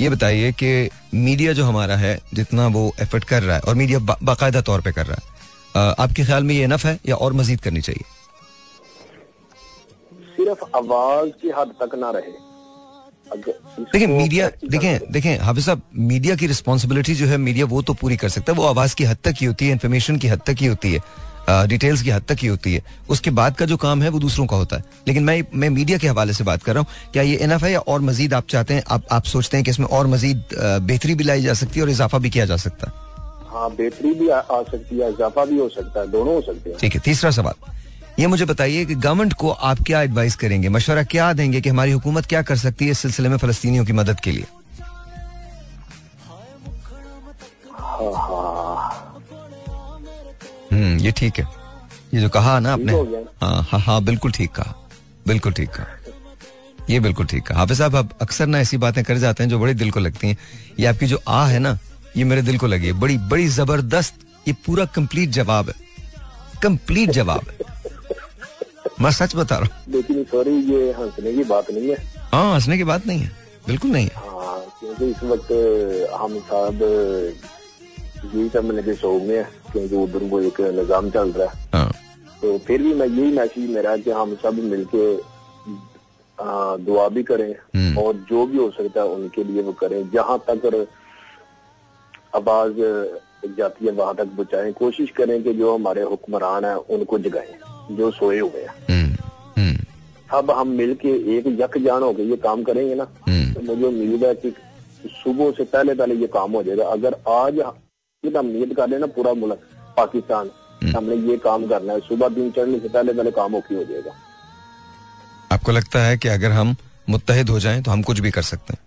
ये 0.00 0.08
बताइए 0.08 0.52
कि 0.52 0.90
मीडिया 1.14 1.52
जो 1.52 1.64
हमारा 1.64 1.96
है 1.96 2.18
जितना 2.34 2.66
वो 2.66 2.92
एफर्ट 3.02 3.24
कर 3.24 3.42
रहा 3.42 3.56
है 3.56 3.62
और 3.62 3.74
मीडिया 3.74 3.98
बा, 3.98 4.16
बाकायदा 4.22 4.60
तौर 4.60 4.80
पे 4.80 4.92
कर 4.92 5.06
रहा 5.06 5.16
है 5.16 5.94
आपके 5.98 6.24
ख्याल 6.24 6.44
में 6.44 6.54
ये 6.54 6.64
इनफ 6.64 6.84
है 6.86 6.98
या 7.06 7.16
और 7.16 7.32
मजीद 7.32 7.60
करनी 7.60 7.80
चाहिए? 7.80 8.04
सिर्फ़ 10.36 10.64
आवाज़ 10.76 11.30
की 11.42 11.50
हद 11.58 11.74
तक 11.82 11.94
ना 11.94 12.10
रहे। 12.10 12.49
देखिए 13.36 14.06
मीडिया 14.06 14.48
देखें 14.64 15.12
देखें 15.12 15.36
हाफिज 15.38 15.64
साहब 15.66 15.82
मीडिया 15.96 16.36
की 16.36 16.46
रिस्पॉन्सिबिलिटी 16.46 17.14
जो 17.14 17.26
है 17.26 17.36
मीडिया 17.38 17.66
वो 17.66 17.82
तो 17.82 17.94
पूरी 17.94 18.16
कर 18.16 18.28
सकता 18.28 18.52
है। 18.52 18.58
वो 18.58 18.66
आवाज़ 18.66 18.94
की 18.94 19.04
हद 19.04 19.18
तक 19.24 19.34
ही 19.40 19.46
होती 19.46 19.66
है 19.66 19.72
इन्फॉर्मेशन 19.72 20.16
की 20.18 20.28
हद 20.28 20.40
तक 20.46 20.56
ही 20.60 20.66
होती 20.66 20.92
है 20.92 21.02
डिटेल्स 21.68 22.02
की 22.02 22.10
हद 22.10 22.22
तक 22.28 22.36
ही 22.40 22.48
होती 22.48 22.74
है। 22.74 22.82
उसके 23.10 23.30
बाद 23.30 23.54
का 23.56 23.66
जो 23.66 23.76
काम 23.76 24.02
है 24.02 24.08
वो 24.08 24.18
दूसरों 24.18 24.46
का 24.46 24.56
होता 24.56 24.76
है। 24.76 24.84
लेकिन 25.08 25.24
मैं 25.24 25.42
मैं 25.54 25.70
मीडिया 25.70 25.98
के 25.98 26.08
हवाले 26.08 26.32
से 26.32 26.44
बात 26.44 26.62
कर 26.62 26.74
रहा 26.74 26.80
हूँ 26.80 27.12
क्या 27.12 27.22
ये 27.22 27.36
इनफ 27.36 27.64
है 27.64 27.72
या 27.72 27.78
और 27.80 28.00
मजीद 28.00 28.34
आप 28.34 28.46
चाहते 28.48 28.74
हैं 28.74 28.82
आप 28.88 29.06
आप 29.12 29.24
सोचते 29.26 29.56
हैं 29.56 29.64
कि 29.64 29.70
इसमें 29.70 29.86
और 29.88 30.06
मजीद 30.06 30.44
बेहतरी 30.82 31.14
भी 31.14 31.24
लाई 31.24 31.42
जा 31.42 31.54
सकती 31.54 31.80
है 31.80 31.84
और 31.84 31.90
इजाफा 31.90 32.18
भी 32.18 32.30
किया 32.30 32.46
जा 32.46 32.56
सकता 32.56 32.86
है? 32.86 32.92
हाँ 33.50 33.70
बेहतरी 33.70 34.14
भी 34.14 34.28
आ, 34.28 34.38
आ 34.38 34.62
सकती 34.62 34.98
है 34.98 35.08
इजाफा 35.10 35.44
भी 35.44 35.58
हो 35.58 35.68
सकता 35.68 36.00
है 36.00 36.10
दोनों 36.10 36.34
हो 36.34 36.40
सकते 36.42 36.70
हैं। 36.70 36.78
ठीक 36.78 36.94
है 36.94 37.00
तीसरा 37.04 37.30
सवाल। 37.30 37.54
ये 38.20 38.26
मुझे 38.26 38.44
बताइए 38.44 38.84
कि 38.84 38.94
गवर्नमेंट 38.94 39.32
को 39.32 39.50
आप 39.50 39.78
क्या 39.86 40.00
एडवाइस 40.02 40.34
करेंगे? 40.36 40.68
मशवरा 40.68 41.02
क्या 41.02 41.32
देंगे 41.32 41.60
कि 41.60 41.68
हमारी 41.68 41.92
हुकूमत 41.92 42.26
क्या 42.26 42.42
कर 42.42 42.56
सकती 42.56 42.84
है 42.84 42.90
इस 42.90 42.98
सिलसिले 42.98 43.28
में 43.28 43.36
फलस्तीनियों 43.36 43.84
की 43.84 43.92
मदद 43.92 44.20
के 44.20 44.32
लिए? 44.32 44.46
हम्म 50.72 50.98
ये 50.98 51.10
ठीक 51.10 51.38
है। 51.38 51.46
ये 52.14 52.20
जो 52.20 52.28
कहा 52.28 52.58
ना 52.60 52.72
आपने 52.72 52.92
हो। 52.92 53.26
हाँ 53.42 53.62
हाँ 53.62 53.80
हाँ 53.80 54.02
बिल्कुल 54.04 54.32
ठीक 54.32 54.50
कहा। 54.50 54.74
बिल्कुल 55.26 55.52
ठीक 55.52 55.70
कहा। 55.70 55.86
ये 56.90 57.00
बिल्कुल 57.00 57.26
ठीक 57.26 57.46
कहा। 57.46 57.58
हाफिज 57.58 57.78
साहब 57.78 57.96
आप 57.96 58.18
अक्सर 58.22 58.46
ना 58.46 58.58
ऐसी 58.58 58.76
बातें 58.76 59.02
कर 59.04 59.18
जाते 59.18 59.42
हैं 59.42 59.50
जो 59.50 59.58
बड़ी 59.58 59.74
दिल 59.74 59.90
को 59.90 60.00
लगती 60.00 60.28
हैं। 60.28 60.36
ये 60.78 60.86
आपकी 60.86 61.06
जो 61.06 61.22
आ 61.28 61.44
है 61.46 61.58
ना 61.58 61.78
ये 62.16 62.24
मेरे 62.24 62.42
दिल 62.42 62.58
को 62.58 62.66
लगी 62.66 62.86
है। 62.86 62.92
बड़ी 62.92 63.18
बड़ी 63.18 63.48
ज़बरदस्त 63.48 64.14
ये 64.48 64.54
पूरा 64.66 64.84
कंप्लीट 64.84 65.30
जवाब 65.30 65.68
है। 65.68 65.74
कंप्लीट 66.62 67.10
जवाब 67.10 67.46
है। 67.50 67.68
मैं 69.00 69.10
सच 69.12 69.36
बता 69.36 69.56
रहा 69.58 69.64
हूँ। 69.66 69.92
लेकिन 69.92 70.24
सॉरी 70.30 70.56
ये 70.72 70.90
हंसने 70.92 71.32
की 71.32 71.44
बात 71.44 71.70
नहीं 71.70 71.88
है। 71.88 71.96
हाँ 72.32 72.52
हंसने 72.54 72.76
की 72.76 72.84
बात 72.84 73.06
नहीं 73.06 73.20
है। 73.20 73.30
बिल्कुल 73.66 73.90
नहीं 73.90 74.06
है। 74.06 74.14
हाँ 74.16 74.60
क्योंकि 74.80 75.10
इस 75.10 75.22
वक्त 75.24 75.52
हम 76.20 76.38
साहब 76.40 76.82
यही 78.24 78.48
समझने 78.48 78.82
के 78.82 78.94
शौक 78.94 79.22
में 79.22 79.36
है 79.36 79.42
क्योंकि 79.72 79.96
उधर 79.96 80.28
को 80.30 80.40
एक 80.40 80.60
निज़ाम 80.76 81.10
चल 81.10 81.32
रहा 81.32 81.48
है। 81.48 81.68
हाँ। 81.74 81.92
तो 82.42 82.56
फिर 82.66 82.82
भी 82.82 82.94
मैं 82.94 83.06
यही 83.06 83.32
मैसेज 83.32 83.70
मेरा 83.70 83.96
कि 83.96 84.10
हम 84.10 84.34
सब 84.42 84.62
मिलके 84.64 85.04
दुआ 86.84 87.08
भी 87.08 87.22
करें 87.22 87.94
और 88.02 88.14
जो 88.28 88.44
भी 88.46 88.58
हो 88.58 88.70
सकता 88.70 89.00
है 89.00 89.06
उनके 89.08 89.44
लिए 89.44 89.62
वो 89.62 89.72
करें। 89.80 90.10
जहाँ 90.10 90.38
तक 90.50 90.86
आवाज़ 92.36 92.76
जाती 93.58 93.86
है 93.86 93.92
वहाँ 93.92 94.14
तक 94.14 94.28
बचाएँ 94.38 94.72
कोशिश 94.74 95.10
करें 95.16 95.42
कि 95.42 95.52
जो 95.54 95.74
हमारे 95.74 96.02
हुक्मरान 96.04 96.64
है 96.64 96.76
उनको 96.76 97.18
जगाएँ। 97.18 97.58
जो 97.96 98.10
सोए 98.10 98.38
हुए 98.38 98.60
हैं। 98.60 98.74
हम्म, 98.90 99.14
हम्म। 99.58 100.38
अब 100.38 100.50
हम 100.50 100.68
मिलके 100.78 101.08
एक 101.36 101.46
यक 101.60 101.78
जान 101.84 102.02
होकर 102.02 102.22
ये 102.22 102.36
काम 102.44 102.62
करेंगे 102.62 102.94
ना 102.94 103.06
हम्म। 103.28 103.52
तो 103.54 103.60
मुझे 103.62 103.84
उम्मीद 103.84 104.24
है 104.24 104.34
कि 104.34 104.52
सुबह 105.06 105.50
से 105.50 105.64
पहले 105.64 105.94
पहले 105.94 106.14
ये 106.14 106.26
काम 106.28 106.52
हो 106.52 106.62
जाएगा। 106.62 106.84
अगर 106.88 107.14
आज 107.28 107.58
ये 108.24 108.32
हम 108.38 108.46
नीयत 108.46 108.74
कर 108.76 108.88
लेना 108.88 109.06
पूरा 109.16 109.32
मुल्क 109.34 109.60
पाकिस्तान 109.96 110.50
हमने 110.96 111.16
ये 111.30 111.36
काम 111.36 111.66
करना 111.66 111.92
है। 111.92 112.00
सुबह 112.00 112.28
दिन 112.28 112.50
चढ़ने 112.50 112.78
से 112.78 112.88
पहले 112.88 113.12
पहले 113.12 113.30
काम 113.30 113.54
ओके 113.54 113.74
हो 113.74 113.84
जाएगा। 113.84 114.12
आपको 115.52 115.72
लगता 115.72 116.04
है 116.04 116.16
कि 116.18 116.28
अगर 116.28 116.50
हम 116.52 116.74
मुतहद 117.08 117.48
हो 117.50 117.58
जाएँ 117.60 117.82
तो 117.82 117.90
हम 117.90 118.02
कुछ 118.02 118.20
भी 118.20 118.30
कर 118.30 118.42
सकते 118.42 118.72
हैं? 118.72 118.80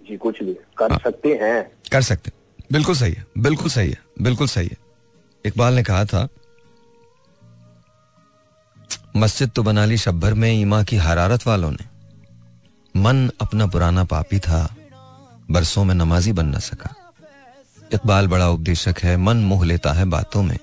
जी 0.00 0.16
कुछ 0.16 0.42
भी। 0.42 0.54
कर 0.78 0.92
आ, 0.92 0.96
सकते 0.98 1.28
हैं। 1.42 1.62
कर 1.92 2.02
सकते 2.02 2.30
बिल्कुल 2.72 2.94
सही 2.94 3.12
है 3.12 3.26
बिल्कुल 3.38 3.68
सही 3.70 3.90
है 3.90 3.98
बिल्कुल 4.22 4.46
सही 4.46 4.66
है। 4.66 4.76
इकबाल 5.44 5.74
ने 5.74 5.82
कहा 5.82 6.04
था 6.04 6.28
मस्जिद 9.14 9.50
तो 9.50 9.62
बना 9.62 9.84
ली 9.84 9.96
शब्बर 9.96 10.34
में 10.34 10.50
ईमा 10.52 10.82
की 10.82 10.96
हरारत 10.96 11.46
वालों 11.46 11.70
ने। 11.70 11.84
मन 12.94 13.30
अपना 13.40 13.66
पुराना 13.66 14.04
पापी 14.04 14.38
था, 14.38 14.68
बरसों 15.50 15.84
में 15.84 15.94
नमाजी 15.94 16.32
बन 16.32 16.46
न 16.46 16.58
सका। 16.60 16.94
इकबाल 17.94 18.28
बड़ा 18.28 18.48
उपदेशक 18.48 18.98
है, 19.02 19.16
मन 19.16 19.36
मोह 19.36 19.64
लेता 19.64 19.92
है 19.92 20.04
बातों 20.04 20.42
में। 20.42 20.56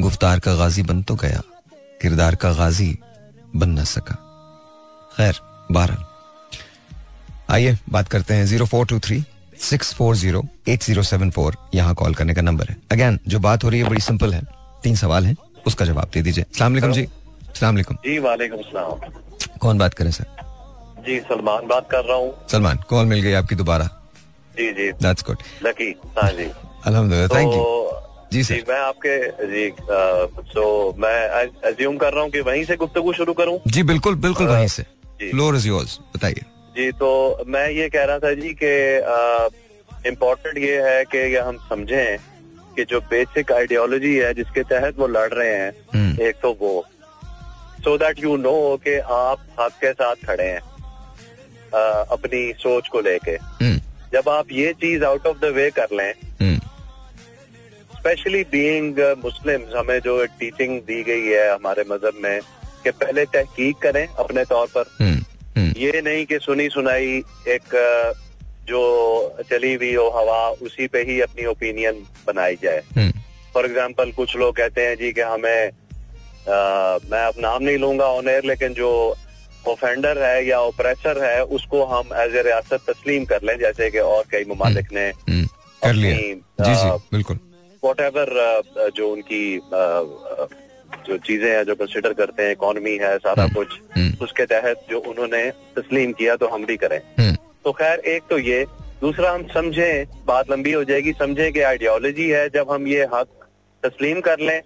गुफ्तार 0.00 0.38
का 0.38 0.54
गाजी 0.54 0.82
बन 0.82 1.02
तो 1.02 1.14
गया, 1.14 1.42
किरदार 2.02 2.34
का 2.34 2.52
गाजी 2.52 2.98
बन 3.56 3.70
न 3.70 3.84
सका। 3.84 4.14
खैर 5.16 5.40
बारह 5.72 6.04
आइए, 7.50 7.78
बात 7.90 8.08
करते 8.08 8.34
हैं 8.34 8.46
zero 8.46 8.66
four 8.66 8.86
two 8.86 8.98
three 8.98 9.24
six 9.60 9.94
four 9.94 10.16
zero 10.16 10.44
eight 10.68 10.82
zero 10.82 11.02
seven 11.02 11.30
four, 11.30 11.56
यहाँ 11.74 11.94
कॉल 11.94 12.14
करने 12.14 12.34
का 12.34 12.42
नंबर 12.42 12.68
है। 12.68 12.76
अगेन 12.92 13.18
जो 13.28 13.38
बात 13.40 13.64
हो 13.64 13.68
रही 13.68 13.80
है, 13.80 13.88
बड़ी 13.88 14.00
सिंपल 14.00 14.34
है। 14.34 14.42
तीन 14.82 14.96
सवाल 14.96 15.26
है, 15.26 15.34
उसका 15.66 15.84
जवाब 15.84 16.10
दे 16.14 16.22
दीजिए। 16.22 16.44
सलाम 16.58 16.92
जी। 16.92 17.06
सलाम 17.62 17.76
जी 18.04 18.18
वालेकुम 18.18 18.62
सलाम 18.62 19.58
कौन 19.62 19.78
बात 19.78 19.94
करें 19.94 20.10
सर? 20.10 20.24
जी 21.06 21.18
सलमान 21.28 21.66
बात 21.66 21.88
कर 21.90 22.04
रहा 22.04 22.16
हूँ। 22.16 22.32
सलमान 22.50 22.78
कॉल 22.90 23.06
मिल 23.06 23.20
गई 23.22 23.32
आपकी 23.40 23.54
दोबारा। 23.54 23.84
जी 24.56 24.72
जी। 24.72 24.90
दैट्स 25.02 25.24
गुड 25.26 25.42
लकी 25.64 25.90
हाँ 26.18 26.30
जी। 26.32 26.50
अल्हम्दुलिल्लाह 26.86 27.38
थैंक 27.38 27.54
यू 27.54 27.62
जी 28.32 28.42
जी 28.42 28.54
मैं 28.68 28.78
आपके 28.80 29.14
जी 29.46 29.68
तो 30.54 30.64
मैं 30.98 31.16
अज्यूम 31.70 31.96
कर 32.02 32.12
रहा 32.12 32.22
हूँ 32.22 32.30
कि 32.30 32.40
वहीं 32.40 32.64
से 32.64 32.76
गुफ्तगू 32.76 33.12
शुरू 33.12 33.32
करूँ? 33.40 33.58
जी 33.66 33.82
बिल्कुल 33.82 34.14
बिल्कुल 34.26 34.46
वहीं 34.48 34.68
से। 34.68 34.82
फ्लोर 35.22 35.56
इज़ 35.56 35.68
योर्स 35.68 35.98
बताइए। 36.16 36.44
जी 36.76 36.90
तो 36.98 37.10
मैं 37.46 37.68
ये 37.70 37.88
कह 37.88 38.04
रहा 38.04 38.18
था 38.18 38.32
जी 38.34 38.54
कि 38.62 38.72
इम्पोर्टेंट 40.08 40.58
ये 40.58 40.80
है 40.82 41.04
कि 41.04 41.18
ये 41.34 41.40
हम 41.40 41.56
समझें 41.68 42.18
कि 42.76 42.84
जो 42.90 43.00
बेसिक 43.10 43.52
आइडियोलॉजी 43.52 44.14
है 44.16 44.32
जिसके 44.34 44.62
तहत 44.70 44.98
वो 44.98 45.06
लड़ 45.06 45.32
रहे 45.32 45.54
हैं 45.56 46.18
एक 46.28 46.36
तो 46.42 46.56
वो। 46.60 46.72
सो 47.84 47.96
दैट 47.98 48.22
यू 48.24 48.36
नो 48.38 48.76
कि 48.84 48.98
आप 49.12 49.46
हक 49.60 49.72
के 49.80 49.92
साथ 49.92 50.26
खड़े 50.26 50.44
हैं 50.44 50.60
आ, 51.74 51.80
अपनी 52.12 52.52
सोच 52.58 52.88
को 52.88 53.00
लेके। 53.00 53.36
जब 54.12 54.28
आप 54.28 54.52
ये 54.52 54.72
चीज़ 54.80 55.04
आउट 55.04 55.26
ऑफ़ 55.26 55.38
द 55.38 55.52
वे 55.54 55.70
कर 55.70 55.88
लें 55.92 56.12
स्पेशली 57.92 58.42
बीइंग 58.52 58.98
मुस्लिम 59.18 59.64
हमें 59.76 59.98
जो 60.00 60.24
टीचिंग 60.38 60.80
दी 60.82 61.02
गई 61.02 61.26
है 61.26 61.48
हमारे 61.52 61.84
मज़हब 61.90 62.14
में 62.22 62.40
कि 62.84 62.90
पहले 62.92 63.24
तहकीक 63.26 63.76
करें 63.78 64.06
अपने 64.06 64.44
तौर 64.44 64.66
पर। 64.76 64.84
ये 65.78 66.00
नहीं 66.02 66.24
कि 66.26 66.38
सुनी 66.38 66.68
सुनाई 66.68 67.22
एक 67.48 67.74
जो 68.68 68.80
चली 69.50 69.72
हुई 69.74 69.94
हो 69.94 70.08
हवा 70.10 70.40
उसी 70.62 70.86
पे 70.88 71.02
ही 71.02 71.20
अपनी 71.20 71.44
ओपिनियन 71.46 72.02
बनाई 72.26 72.56
जाए। 72.62 73.10
फॉर 73.54 73.66
एग्ज़ाम्पल 73.66 74.10
कुछ 74.12 74.36
लोग 74.36 74.56
कहते 74.56 74.86
हैं 74.86 74.96
जी 74.96 75.12
कि 75.12 75.20
हमें 75.20 75.70
आ, 76.42 76.98
मैं 77.10 77.24
अब 77.24 77.34
नाम 77.40 77.62
नहीं 77.62 77.78
लूँगा 77.78 78.06
ऑन 78.06 78.28
एयर 78.28 78.44
लेकिन 78.44 78.74
जो 78.74 78.90
ऑफेंडर 79.68 80.18
है 80.22 80.46
या 80.46 80.60
ओप्रेसर 80.60 81.22
है 81.24 81.42
उसको 81.56 81.84
हम 81.86 82.08
एज 82.20 82.34
ए 82.36 82.42
रियासत 82.42 82.80
तस्लीम 82.88 83.24
कर 83.24 83.42
लें 83.42 83.56
जैसे 83.58 83.90
कि 83.90 83.98
और 83.98 84.24
कई 84.32 84.44
ममालिक 84.50 84.92
ने 84.92 85.10
कर 85.82 85.92
लिया। 85.92 86.16
जी 86.60 86.74
जी 86.74 86.90
बिल्कुल। 87.12 87.38
वॉट 87.82 88.00
एवर 88.00 88.90
जो 88.96 89.10
उनकी 89.10 89.44
जो 91.06 91.16
चीज़ें 91.18 91.50
हैं 91.50 91.62
जो 91.64 91.74
कंसिडर 91.74 92.12
करते 92.12 92.42
हैं 92.42 92.52
इकोनॉमी 92.52 92.96
है 93.02 93.16
सारा 93.18 93.46
कुछ 93.54 93.78
उसके 94.22 94.44
तहत 94.46 94.84
जो 94.90 94.98
उन्होंने 95.00 95.44
तस्लीम 95.76 96.12
किया 96.12 96.36
तो 96.36 96.48
हम 96.48 96.64
भी 96.66 96.76
करें। 96.76 97.00
तो 97.64 97.72
खैर 97.72 97.98
एक 98.08 98.22
तो 98.30 98.38
ये 98.40 98.64
दूसरा 99.00 99.30
हम 99.30 99.46
समझें 99.54 100.06
बात 100.26 100.50
लंबी 100.50 100.72
हो 100.72 100.82
जाएगी 100.84 101.12
समझें 101.12 101.52
कि 101.52 101.60
आइडियोलॉजी 101.60 102.28
है 102.28 102.48
जब 102.50 102.70
हम 102.70 102.86
ये 102.88 103.06
हक 103.14 103.28
तस्लीम 103.82 104.20
कर 104.20 104.40
लें 104.40 104.60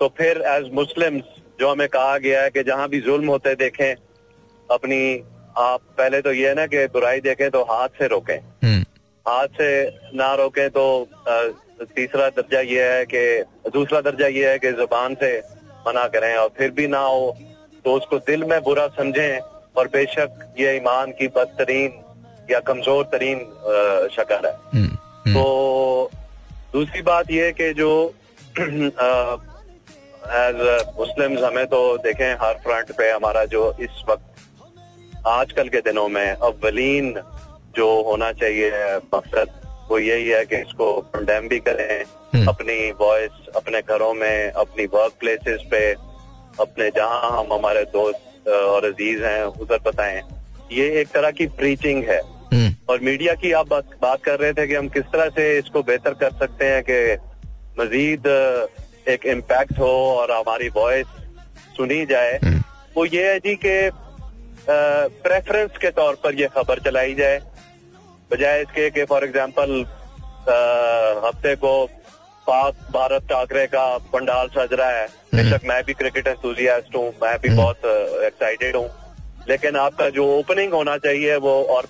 तो 0.00 0.08
फिर 0.18 0.42
एज 0.48 0.70
मुस्लिम 0.74 1.20
जो 1.60 1.70
हमें 1.70 1.88
कहा 1.88 2.16
गया 2.18 2.42
है 2.42 2.50
कि 2.50 2.62
जहाँ 2.62 2.88
भी 2.88 3.00
जुल्म 3.00 3.28
होते 3.28 3.54
देखें 3.54 3.94
अपनी 4.68 5.00
आप 5.58 5.80
पहले 5.98 6.20
तो 6.22 6.32
ये 6.32 6.48
है 6.48 6.54
ना 6.54 6.66
कि 6.66 6.86
बुराई 6.92 7.20
देखें 7.20 7.50
तो 7.50 7.62
हाथ 7.70 7.88
से 7.98 8.06
रोकें। 8.08 8.38
हाथ 9.26 9.48
से 9.56 9.68
ना 10.16 10.32
रोकें 10.34 10.68
तो 10.70 10.84
तीसरा 11.96 12.28
दर्जा 12.28 12.60
ये 12.60 12.84
है 12.84 13.04
कि 13.04 13.70
दूसरा 13.72 14.00
दर्जा 14.00 14.26
ये 14.26 14.50
है 14.50 14.58
कि 14.58 14.72
ज़ुबान 14.72 15.14
से 15.14 15.38
मना 15.86 16.06
करें 16.14 16.34
और 16.36 16.48
फिर 16.58 16.70
भी 16.70 16.86
ना 16.88 16.98
हो 16.98 17.36
तो 17.84 17.92
उसको 17.92 18.18
दिल 18.26 18.44
में 18.44 18.60
बुरा 18.62 18.86
समझें 18.96 19.38
और 19.76 19.88
बेशक 19.88 20.54
ये 20.60 20.76
ईमान 20.76 21.12
की 21.18 21.28
बदतरीन 21.36 22.00
या 22.50 22.60
कमज़ोर 22.60 23.04
तरीन 23.12 23.38
शक्ल 24.16 24.46
है। 24.46 24.86
तो 25.34 26.10
दूसरी 26.72 27.02
बात 27.02 27.30
ये 27.30 27.52
कि 27.52 27.72
जो 27.74 27.92
एज 30.28 30.60
मुस्लिम 30.98 31.38
हमें 31.44 31.66
तो 31.66 31.80
देखें 31.98 32.32
हर 32.42 32.54
फ्रंट 32.64 32.90
पे 32.98 33.10
हमारा 33.10 33.44
जो 33.44 33.62
इस 33.80 34.02
वक्त 34.08 35.26
आजकल 35.26 35.68
के 35.68 35.80
दिनों 35.80 36.08
में 36.08 36.26
अव्वलीन 36.26 37.12
जो 37.76 37.88
होना 38.02 38.30
चाहिए 38.32 38.70
मकसद 39.14 39.48
वो 39.90 39.98
यही 39.98 40.28
है 40.28 40.44
कि 40.46 40.56
इसको 40.56 40.92
कंडेम 41.14 41.48
भी 41.48 41.58
करें 41.58 42.44
अपनी 42.46 42.90
वॉइस 42.90 43.48
अपने 43.56 43.80
घरों 43.80 44.12
में 44.14 44.50
अपनी 44.50 44.86
वर्क 44.86 45.12
प्लेसेस 45.20 45.62
पे 45.70 45.92
अपने 46.60 46.88
जहाँ 46.96 47.30
हम 47.38 47.52
हमारे 47.52 47.84
दोस्त 47.84 48.48
और 48.48 48.84
अज़ीज़ 48.84 49.22
हैं 49.24 49.42
उधर 49.44 49.78
बताएँ। 49.86 50.20
ये 50.72 50.88
एक 51.00 51.08
तरह 51.08 51.30
की 51.30 51.46
प्रीचिंग 51.46 52.04
है। 52.04 52.20
और 52.88 53.00
मीडिया 53.00 53.34
की 53.34 53.52
आप 53.52 53.68
बात, 53.68 53.84
बात 54.02 54.22
कर 54.24 54.38
रहे 54.38 54.52
थे 54.52 54.66
कि 54.66 54.74
हम 54.74 54.88
किस 54.88 55.04
तरह 55.04 55.28
से 55.28 55.58
इसको 55.58 55.82
बेहतर 55.82 56.14
कर 56.14 56.32
सकते 56.38 56.64
हैं 56.64 56.82
कि 56.88 56.98
मजीद 57.82 58.22
एक 59.10 59.26
इम्पैक्ट 59.28 59.78
हो 59.78 59.92
और 60.10 60.32
हमारी 60.32 60.68
वॉइस 60.76 61.06
सुनी 61.76 62.04
जाए 62.06 62.38
वो 62.96 63.04
ये 63.06 63.26
है 63.26 63.38
जी 63.40 63.54
कि 63.64 63.74
प्रेफरेंस 64.68 65.76
के 65.80 65.90
तौर 65.92 66.14
पर 66.24 66.34
ये 66.34 66.48
खबर 66.54 66.78
चलाई 66.80 67.14
जाए। 67.14 67.38
बजाय 68.30 68.60
इसके 68.62 68.88
कि 68.90 69.04
फॉर 69.04 69.24
एग्ज़ाम्पल 69.24 69.70
हफ़्ते 71.24 71.54
को 71.56 71.72
पाक 72.46 72.74
भारत 72.92 73.26
टाकरे 73.28 73.66
का 73.66 73.86
पंडाल 74.12 74.48
सज 74.48 74.72
रहा 74.72 74.90
है। 74.90 75.06
बेशक 75.34 75.64
मैं 75.64 75.82
भी 75.84 75.94
क्रिकेट 75.94 76.26
एंथुजियास्ट 76.28 76.96
हूँ 76.96 77.08
मैं 77.22 77.36
भी 77.38 77.48
बहुत 77.50 77.84
एक्साइटेड 78.24 78.76
हूँ। 78.76 78.88
लेकिन 79.48 79.76
आपका 79.78 80.08
जो 80.10 80.26
ओपनिंग 80.38 80.72
होना 80.72 80.96
चाहिए 80.98 81.36
वो 81.38 81.52
और 81.74 81.88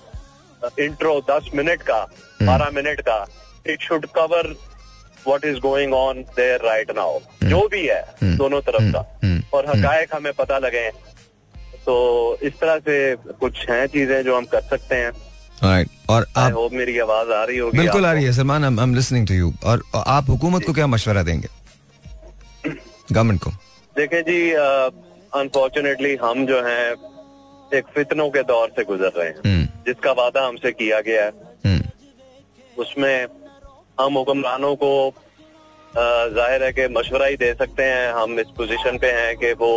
इंट्रो 0.79 1.19
दस 1.29 1.49
मिनट 1.55 1.81
का 1.83 1.99
बारह 2.41 2.69
मिनट 2.73 3.01
का 3.01 3.25
it 3.67 3.81
should 3.81 4.05
cover 4.15 4.53
what 5.27 5.45
is 5.45 5.57
going 5.59 5.93
on 5.93 6.21
there 6.37 6.65
right 6.65 6.91
now 6.91 7.19
जो 7.43 7.67
भी 7.67 7.85
है 7.87 8.03
दोनों 8.23 8.61
तरफ़ 8.61 8.91
का। 8.91 9.01
और 9.53 9.69
हकायक 9.69 10.15
हमें 10.15 10.31
पता 10.33 10.57
लगे 10.59 10.89
तो 11.85 11.93
इस 12.43 12.53
तरह 12.53 12.77
से 12.79 13.15
कुछ 13.15 13.69
हैं 13.69 13.85
चीज़ें 13.87 14.23
जो 14.23 14.35
हम 14.37 14.45
कर 14.45 14.61
सकते 14.61 14.95
हैं। 14.95 15.11
Right. 15.61 15.89
और 16.09 16.25
आप 16.37 16.53
होप 16.53 16.73
मेरी 16.73 16.97
आवाज़ 16.99 17.31
आ 17.31 17.43
रही 17.43 17.57
होगी 17.57 17.77
बिल्कुल 17.77 18.05
आ 18.05 18.11
रही 18.13 18.25
है 18.25 18.31
Salman 18.33 18.63
I 18.63 18.83
am 18.83 18.95
listening 18.95 19.27
to 19.27 19.33
you 19.33 19.51
और 19.63 19.83
आप 19.95 20.29
हुकूमत 20.29 20.63
को 20.65 20.73
क्या 20.73 20.87
मशवरा 20.87 21.23
देंगे? 21.23 21.47
गवर्नमेंट 23.11 23.41
को। 23.41 23.51
देखें 23.95 24.21
जी 24.21 24.51
अनफॉर्चुनेटली 25.33 26.15
हम 26.15 26.45
जो 26.45 26.61
हैं 26.63 26.91
एक 27.73 27.85
फितनों 27.95 28.29
के 28.29 28.43
दौर 28.43 28.71
से 28.75 28.83
गुजर 28.83 29.11
रहे 29.17 29.27
हैं। 29.27 29.83
जिसका 29.85 30.11
वादा 30.11 30.45
हमसे 30.47 30.71
किया 30.71 30.99
गया 31.01 31.23
है। 31.25 31.79
उसमें 32.77 33.27
हम 34.01 34.17
हुक्मरानों 34.17 34.75
को 34.75 34.91
ज़ाहिर 35.93 36.63
है 36.63 36.71
कि 36.73 36.87
मशवरा 36.89 37.25
ही 37.25 37.35
दे 37.37 37.53
सकते 37.53 37.83
हैं। 37.85 38.11
हम 38.13 38.39
इस 38.39 38.47
पोजीशन 38.57 38.97
पे 38.97 39.11
हैं 39.11 39.35
कि 39.37 39.51
वो 39.59 39.71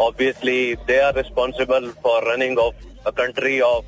obviously 0.00 0.74
they 0.86 0.98
are 1.00 1.14
responsible 1.16 1.88
for 2.02 2.32
running 2.32 2.58
of 2.58 2.74
a 3.06 3.10
country 3.12 3.60
of 3.62 3.84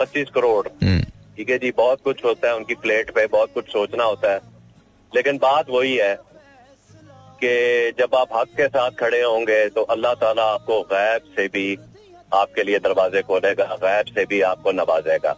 पच्चीस 0.00 0.28
करोड़। 0.34 0.66
ठीक 0.68 1.50
है 1.50 1.58
जी 1.58 1.70
बहुत 1.76 2.00
कुछ 2.04 2.24
होता 2.24 2.48
है 2.48 2.54
उनकी 2.56 2.74
प्लेट 2.76 3.10
पे 3.14 3.26
बहुत 3.28 3.52
कुछ 3.54 3.72
सोचना 3.72 4.04
होता 4.04 4.32
है। 4.32 4.40
लेकिन 5.12 5.38
बात 5.38 5.70
वही 5.70 5.96
है 5.96 6.14
कि 7.42 7.92
जब 7.98 8.14
आप 8.14 8.28
हक 8.34 8.48
के 8.56 8.66
साथ 8.68 8.90
खड़े 9.00 9.22
होंगे 9.22 9.68
तो 9.70 9.82
अल्लाह 9.94 10.14
ताला 10.22 10.44
आपको 10.52 10.80
गैब 10.92 11.34
से 11.36 11.46
भी 11.48 11.66
आपके 12.34 12.62
लिए 12.62 12.78
दरवाजे 12.78 13.22
खोलेगा 13.22 13.64
गैब 13.82 14.14
से 14.14 14.24
भी 14.26 14.40
आपको 14.44 14.72
नवाजेगा। 14.72 15.36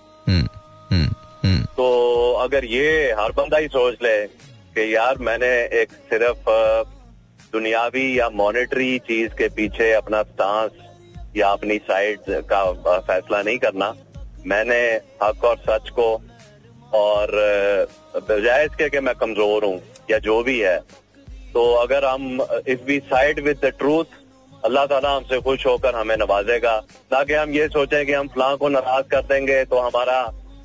तो 1.81 2.33
अगर 2.37 2.65
ये 2.65 2.89
हर 3.19 3.33
बंदा 3.33 3.59
ही 3.59 3.69
सोच 3.69 4.03
ले 4.03 4.17
कि 4.77 4.85
यार 4.95 5.19
मैंने 5.19 5.47
एक 5.81 5.93
सिर्फ़ 6.11 6.49
दुनियावी 7.53 8.03
या 8.19 8.29
मॉनेटरी 8.31 8.99
चीज़ 9.07 9.35
के 9.35 9.49
पीछे 9.57 9.91
अपना 9.93 10.23
स्टांस 10.23 10.71
या 11.37 11.49
अपनी 11.49 11.79
साइड 11.81 12.19
का 12.51 12.61
फैसला 13.01 13.41
नहीं 13.43 13.59
करना, 13.59 13.89
मैंने 14.47 14.81
हक 15.23 15.45
और 15.45 15.57
सच 15.61 15.89
को 15.99 16.09
और 16.95 17.33
बजाय 18.29 18.65
इसके 18.65 18.89
कि 18.91 19.01
मैं 19.01 19.15
कमज़ोर 19.15 19.65
हूँ 19.65 19.81
या 20.11 20.19
जो 20.21 20.43
भी 20.43 20.59
है 20.61 20.79
तो 21.55 21.63
अगर 21.77 22.05
हम 22.05 22.43
if 22.69 22.83
we 22.87 22.99
side 23.07 23.41
with 23.45 23.65
the 23.65 23.73
truth 23.79 24.19
अल्लाह 24.65 24.87
ताला 24.87 25.15
हमसे 25.17 25.41
खुश 25.41 25.67
होकर 25.67 25.95
हमें 25.95 26.17
नवाजेगा। 26.17 26.77
ताकि 27.11 27.35
हम 27.35 27.51
ये 27.53 27.69
सोचें 27.69 28.05
कि 28.07 28.13
हम 28.13 28.29
फलां 28.29 28.57
को 28.57 28.69
नाराज़ 28.69 29.09
कर 29.11 29.23
देंगे 29.33 29.65
तो 29.65 29.79
हमारा 29.79 30.21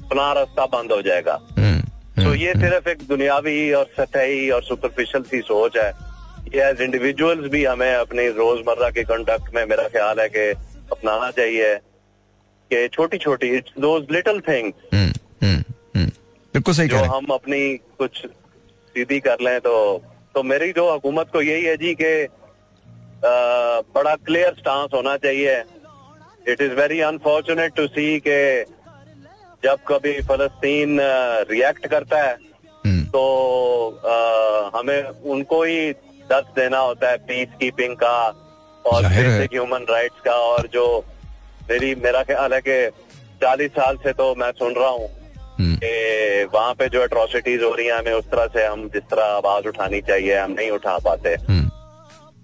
फलां 0.09 0.33
रास्ता 0.35 0.65
बंद 0.73 0.91
हो 0.91 1.01
जाएगा। 1.01 1.33
हम्म, 1.57 1.79
तो 1.79 2.21
हम्म, 2.21 2.33
ये 2.35 2.51
हम्म। 2.51 2.61
सिर्फ़ 2.61 2.89
एक 2.89 3.07
दुनियावी 3.07 3.71
और 3.73 3.89
सतही 3.97 4.49
और 4.49 4.63
सुपरफिशियल 4.63 5.23
सी 5.23 5.39
सोच 5.43 5.77
है। 5.77 5.89
ये 6.55 6.63
एज 6.63 6.81
इंडिविजुअल्स 6.81 7.49
भी 7.51 7.63
हमें 7.65 7.93
अपनी 7.93 8.27
रोज़मर्रा 8.37 8.89
के 8.89 9.03
कंडक्ट 9.03 9.53
में 9.55 9.65
मेरा 9.65 9.87
ख्याल 9.89 10.19
है 10.19 10.27
कि 10.29 10.47
अपनाना 10.91 11.29
चाहिए 11.31 11.75
कि 12.71 12.87
छोटी 12.93 13.17
छोटी 13.17 13.47
इट्स 13.57 13.73
दोज 13.81 14.07
लिटिल 14.11 14.39
थिंग्स 14.47 14.75
बिल्कुल 15.43 16.73
सही 16.73 16.87
जो 16.87 16.97
हम 16.97 17.25
अपनी 17.33 17.61
कुछ 17.99 18.25
सीधी 18.25 19.19
कर 19.19 19.41
लें 19.41 19.59
तो 19.61 19.75
तो 20.35 20.43
मेरी 20.43 20.71
जो 20.73 20.89
हुकूमत 20.91 21.29
को 21.33 21.41
यही 21.41 21.63
है 21.63 21.75
जी 21.77 21.93
कि 22.01 22.11
बड़ा 23.95 24.15
क्लियर 24.15 24.53
स्टांस 24.53 24.89
होना 24.93 25.15
चाहिए। 25.17 25.57
It 26.47 26.61
is 26.61 26.73
very 26.73 26.99
unfortunate 27.01 27.75
to 27.75 27.87
see 27.87 28.07
के 28.19 28.39
जब 29.65 29.79
कभी 29.87 30.11
फलस्तीन 30.23 30.99
रिएक्ट 31.49 31.87
करता 31.87 32.17
है 32.17 32.33
हम्म। 32.83 33.03
तो 33.09 33.21
आ, 34.05 34.77
हमें 34.77 35.03
उनको 35.27 35.63
ही 35.63 35.91
दर्द 36.29 36.51
देना 36.55 36.79
होता 36.79 37.09
है 37.09 37.17
पीस 37.25 37.55
कीपिंग 37.59 37.95
का 37.95 38.17
और 38.85 39.07
बेसिक 39.07 39.53
ह्यूमन 39.53 39.85
राइट्स 39.89 40.21
का 40.25 40.35
और 40.49 40.67
जो 40.73 40.85
मेरी 41.69 41.93
मेरा 42.03 42.21
ख्याल 42.23 42.53
है 42.53 42.61
कि 42.61 42.77
चालीस 43.41 43.71
साल 43.73 43.97
से 44.03 44.13
तो 44.13 44.33
मैं 44.35 44.51
सुन 44.53 44.73
रहा 44.75 44.89
हूँ 44.89 45.09
हम्म। 45.59 45.75
कि 45.77 46.45
वहाँ 46.53 46.73
पे 46.73 46.87
जो 46.89 47.01
अट्रोसिटीज 47.01 47.63
हो 47.63 47.71
रही 47.71 47.87
हैं 47.87 47.93
हमें 47.95 48.13
उस 48.13 48.25
तरह 48.31 48.47
से 48.53 48.65
हम 48.65 48.87
जिस 48.93 49.03
तरह 49.11 49.33
आवाज़ 49.33 49.67
उठानी 49.67 50.01
चाहिए 50.03 50.37
हम 50.37 50.51
नहीं 50.51 50.69
उठा 50.71 50.97
पाते 51.05 51.35
हम्म। 51.49 51.69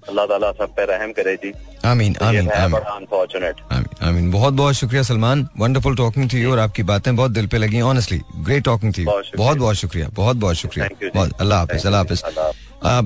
अल्लाह 0.09 0.25
ताला 0.25 0.51
सब 0.57 0.75
पे 0.75 0.85
रहम 0.87 1.11
करे 1.13 1.35
जी 1.37 1.53
आमीन 1.85 2.13
तो 2.13 2.25
आमीन 2.25 2.49
आमीन 2.51 2.71
बड़ा 2.71 2.91
अनफॉर्चुनेट 2.91 3.61
आमीन 4.01 4.15
आमीन 4.15 4.31
बहुत 4.31 4.53
बहुत 4.53 4.75
शुक्रिया 4.75 5.01
सलमान। 5.03 5.47
वंडरफुल 5.59 5.95
टॉकिंग 5.95 6.29
थी 6.29 6.43
और 6.45 6.59
आपकी 6.59 6.83
बातें 6.83 7.15
बहुत 7.15 7.31
दिल 7.31 7.47
पे 7.47 7.57
लगी। 7.57 7.81
ऑनेस्टली 7.81 8.19
ग्रेट 8.37 8.63
टॉकिंग 8.63 8.93
थी 8.93 9.05
बहुत 9.05 9.57
बहुत 9.57 9.75
शुक्रिया। 9.75 10.07
बहुत 10.13 10.37
बहुत 10.37 10.55
शुक्रिया। 10.55 10.87
बहुत 11.15 11.41
अल्लाह 11.41 11.59
हाफिज 11.59 11.85
अल्लाह 11.85 12.01
हाफिज। 12.01 12.23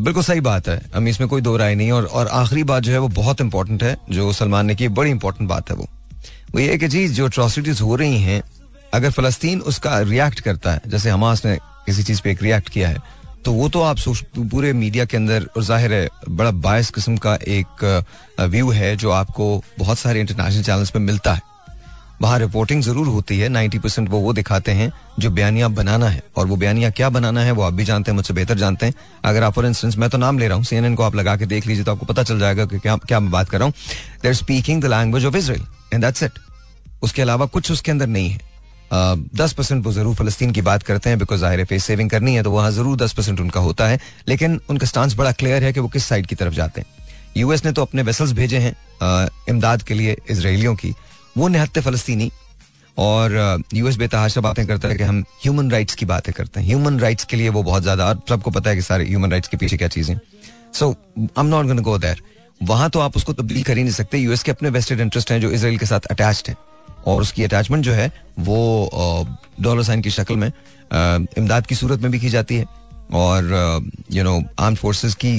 बिल्कुल 0.04 0.24
सही 0.24 0.40
बात 0.42 0.68
है। 0.68 0.80
हम 0.96 1.08
इसमें 1.08 1.28
कोई 1.30 1.42
दो 1.42 1.56
राय 1.58 1.76
नहीं 1.76 1.92
और 1.92 2.06
और 2.06 2.28
आखिरी 2.34 2.64
बात 2.64 2.84
जो 2.84 2.92
है 2.92 3.00
वो 3.00 3.08
बहुत 3.18 3.42
इंपॉर्टेंट 3.42 3.84
है 3.84 3.96
जो 4.10 4.32
सलमान 4.34 4.66
ने 4.66 4.76
की 4.76 4.88
बड़ी 4.90 5.12
इंपॉर्टेंट 5.12 5.50
बात 5.50 5.70
है 5.72 5.76
वो। 5.76 5.88
वो 6.52 6.60
ये 6.60 6.78
कि 6.78 6.88
जी 6.88 7.08
जो 7.10 7.26
अट्रॉसिटीज 7.26 7.82
हो 7.82 7.96
रही 7.96 8.22
हैं 8.22 8.42
अगर 8.94 9.12
फलस्तीन 9.12 9.62
उसका 9.64 10.00
रिएक्ट 10.02 10.40
करता 10.40 10.74
है 10.74 10.82
जैसे 10.88 11.10
हमास 11.10 11.46
ने 11.46 11.58
किसी 11.86 12.04
चीज़ 12.04 12.22
पे 12.22 12.32
एक 12.32 12.44
रिएक्ट 12.44 12.70
किया 12.70 12.90
है 12.90 12.98
तो 13.46 13.52
वो 13.54 13.68
तो 13.70 13.82
आप 13.84 13.98
पूरे 14.52 14.72
मीडिया 14.74 15.04
के 15.06 15.18
अंदर, 15.18 15.44
और 15.58 15.64
ज़ाहिर 15.64 15.94
है, 15.94 16.08
बड़ा 16.30 16.52
बायस 16.52 16.90
किस्म 16.92 17.18
का 17.18 17.36
एक 17.50 17.84
व्यू 18.42 18.70
है 18.72 18.96
जो 18.96 19.12
आपको 19.14 19.64
बहुत 19.80 19.98
सारे 20.00 20.20
इंटरनेशनल 20.20 20.64
चैनल्स 20.64 20.90
पे 20.92 21.00
मिलता 21.02 21.34
है। 21.34 21.42
वहाँ 22.22 22.38
रिपोर्टिंग 22.40 22.82
ज़रूर 22.84 23.08
होती 23.08 23.38
है 23.40 23.50
नाइन्टी 23.50 23.80
परसेंट 23.80 24.10
वो 24.10 24.20
वो 24.20 24.34
दिखाते 24.34 24.72
हैं 24.72 24.92
जो 25.20 25.30
बयानिया 25.32 25.68
बनाना 25.70 26.08
है। 26.08 26.24
और 26.36 26.48
वो 26.48 26.56
बयानिया 26.56 26.90
क्या 26.92 27.10
बनाना 27.10 27.42
है, 27.42 27.52
वो 27.52 27.64
आप 27.64 27.74
भी 27.74 27.86
जानते 27.86 28.12
हैं, 28.12 28.16
मुझसे 28.16 28.34
बेहतर 28.34 28.58
जानते 28.58 28.86
हैं। 28.86 28.94
अगर 29.26 29.44
आप 29.44 29.54
फॉर 29.54 29.66
इंस्टेंस 29.66 29.98
मैं 29.98 30.10
तो 30.10 30.18
नाम 30.18 30.40
ले 30.40 30.48
रहा 30.48 30.58
हूँ 30.58 30.66
सीएनएन 30.66 30.96
को 30.96 31.04
आप 31.04 31.16
लगा 31.16 31.36
के 31.38 31.46
देख 31.46 31.68
लीजिए 31.68 31.84
तो 31.84 31.92
आपको 31.92 32.06
पता 32.06 32.24
चल 32.24 32.40
जाएगा 32.40 32.66
कि 32.66 32.80
क्या 32.80 32.96
क्या 32.98 33.20
मैं 33.20 33.32
बात 33.32 33.50
कर 33.50 33.58
रहा 33.60 33.66
हूँ। 33.66 33.74
They're 34.24 34.34
speaking 34.34 34.82
the 34.82 34.86
language 34.88 35.26
of 35.26 35.38
Israel 35.38 35.64
and 35.94 36.04
that's 36.04 36.24
it 36.24 36.40
उसके 37.04 37.22
अलावा 37.22 37.46
कुछ 37.48 37.72
उसके 37.72 37.92
अंदर 37.92 38.08
नहीं 38.08 38.30
है। 38.30 38.40
दस 38.92 39.54
परसेंट 39.54 39.86
वो 39.86 39.92
ज़रूर 39.92 40.16
फलस्तीन 40.16 40.52
की 40.52 40.62
बात 40.62 40.84
करते 40.84 41.10
हैं 41.10 41.20
बिकॉज़ 41.20 41.40
ज़ाहिर 41.40 41.66
फेस 41.66 41.84
सेविंग 41.86 42.10
करनी 42.10 42.36
है 42.36 42.44
तो 42.44 42.52
वहाँ 42.52 42.72
ज़रूर 42.72 42.98
दस 42.98 43.14
परसेंट 43.14 43.40
उनका 43.40 43.60
होता 43.60 43.88
है। 43.88 44.00
लेकिन 44.28 44.60
उनका 44.70 44.88
स्टांस 44.88 45.16
बड़ा 45.16 45.32
क्लियर 45.34 45.64
है 45.64 45.74
कि 45.74 45.80
वो 45.80 45.88
किस 45.90 46.06
साइड 46.06 46.26
की 46.28 46.36
तरफ़ 46.36 46.54
जाते 46.54 46.82
हैं। 46.82 46.88
यूएस 47.38 47.66
ने 47.66 47.72
तो 47.72 47.82
अपने 47.82 48.02
वेसल्स 48.04 48.32
भेजे 48.34 48.58
हैं 48.60 48.76
इमदाद 49.50 49.82
के 49.84 49.94
लिए 49.94 50.18
इसराइलियों 50.30 50.76
की। 50.76 50.94
वो 51.36 51.48
निहत्ते 51.48 51.82
फलस्तीनी 51.82 52.32
और 52.98 53.64
यूएस 53.74 53.96
बेतहाशा 53.98 54.42
बातें 54.42 54.66
करता 54.68 54.88
है 54.88 54.96
कि 54.96 55.04
हम 55.04 55.24
ह्यूमन 55.42 55.72
राइट्स 55.72 55.96
की 55.96 56.06
बातें 56.06 56.34
करते 56.34 56.60
हैं। 56.60 56.68
ह्यूमन 56.68 57.00
राइट्स 57.00 57.26
के 57.26 57.38
लिए 57.38 57.50
वो 57.50 57.64
बहुत 57.64 57.84
ज़्यादा, 57.84 58.06
और 58.06 58.22
सबको 58.30 58.52
पता 58.52 58.70
है 58.70 58.76
कि 58.76 58.82
सारे 58.82 59.06
ह्यूमन 59.06 59.32
राइट्स 59.32 59.48
के 59.48 59.58
पीछे 59.58 59.78
क्या 59.78 59.88
चीज़ें 59.88 60.18
so 60.74 60.90
I 60.92 61.28
am 61.40 61.46
not 61.48 61.80
go 61.82 61.98
there 61.98 62.22
वहाँ 62.62 62.90
तो 62.90 63.00
आप 63.00 63.18
उसको 63.18 63.34
तब्दील 63.34 63.64
कर 63.64 63.78
ही 63.78 63.84
नहीं 63.84 63.94
सकते। 63.94 64.18
यूएस 64.18 64.44
के 64.44 64.52
अपने 64.52 64.70
वेस्टेड 64.70 65.00
इंटरेस्ट 65.00 65.32
हैं 65.32 65.40
जो 65.42 65.52
इसराइल 65.52 65.78
के 65.78 65.86
साथ 65.86 66.06
अटैच्ड 66.12 66.50
हैं। 66.50 66.56
और 67.08 67.22
उसकी 67.22 67.44
अटैचमेंट 67.44 67.84
जो 67.86 67.94
है, 67.94 68.12
वो 68.40 69.28
डॉलर 69.62 69.84
साइन 69.84 70.02
की 70.02 70.10
शक्ल 70.12 70.36
में 70.36 70.52
इमदाद 71.38 71.68
की 71.68 71.76
सूरत 71.76 72.02
में 72.02 72.12
भी 72.12 72.20
की 72.20 72.30
जाती 72.30 72.56
है। 72.56 72.66
और 73.14 73.90
यू 74.12 74.24
नो 74.24 74.42
आर्म 74.60 74.76
फोर्सेस 74.76 75.16
की 75.16 75.36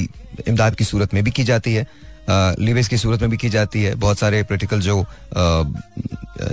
इमदाद 0.48 0.74
की 0.74 0.84
सूरत 0.84 1.14
में 1.14 1.22
भी 1.24 1.30
की 1.30 1.44
जाती 1.44 1.74
है। 1.74 1.86
लिवेस 2.60 2.88
की 2.88 2.96
सूरत 2.98 3.20
में 3.20 3.30
भी 3.30 3.36
की 3.36 3.48
जाती 3.48 3.82
है। 3.82 3.94
बहुत 3.94 4.18
सारे 4.18 4.42
पोलिटिकल 4.42 4.80
जो 4.80 5.04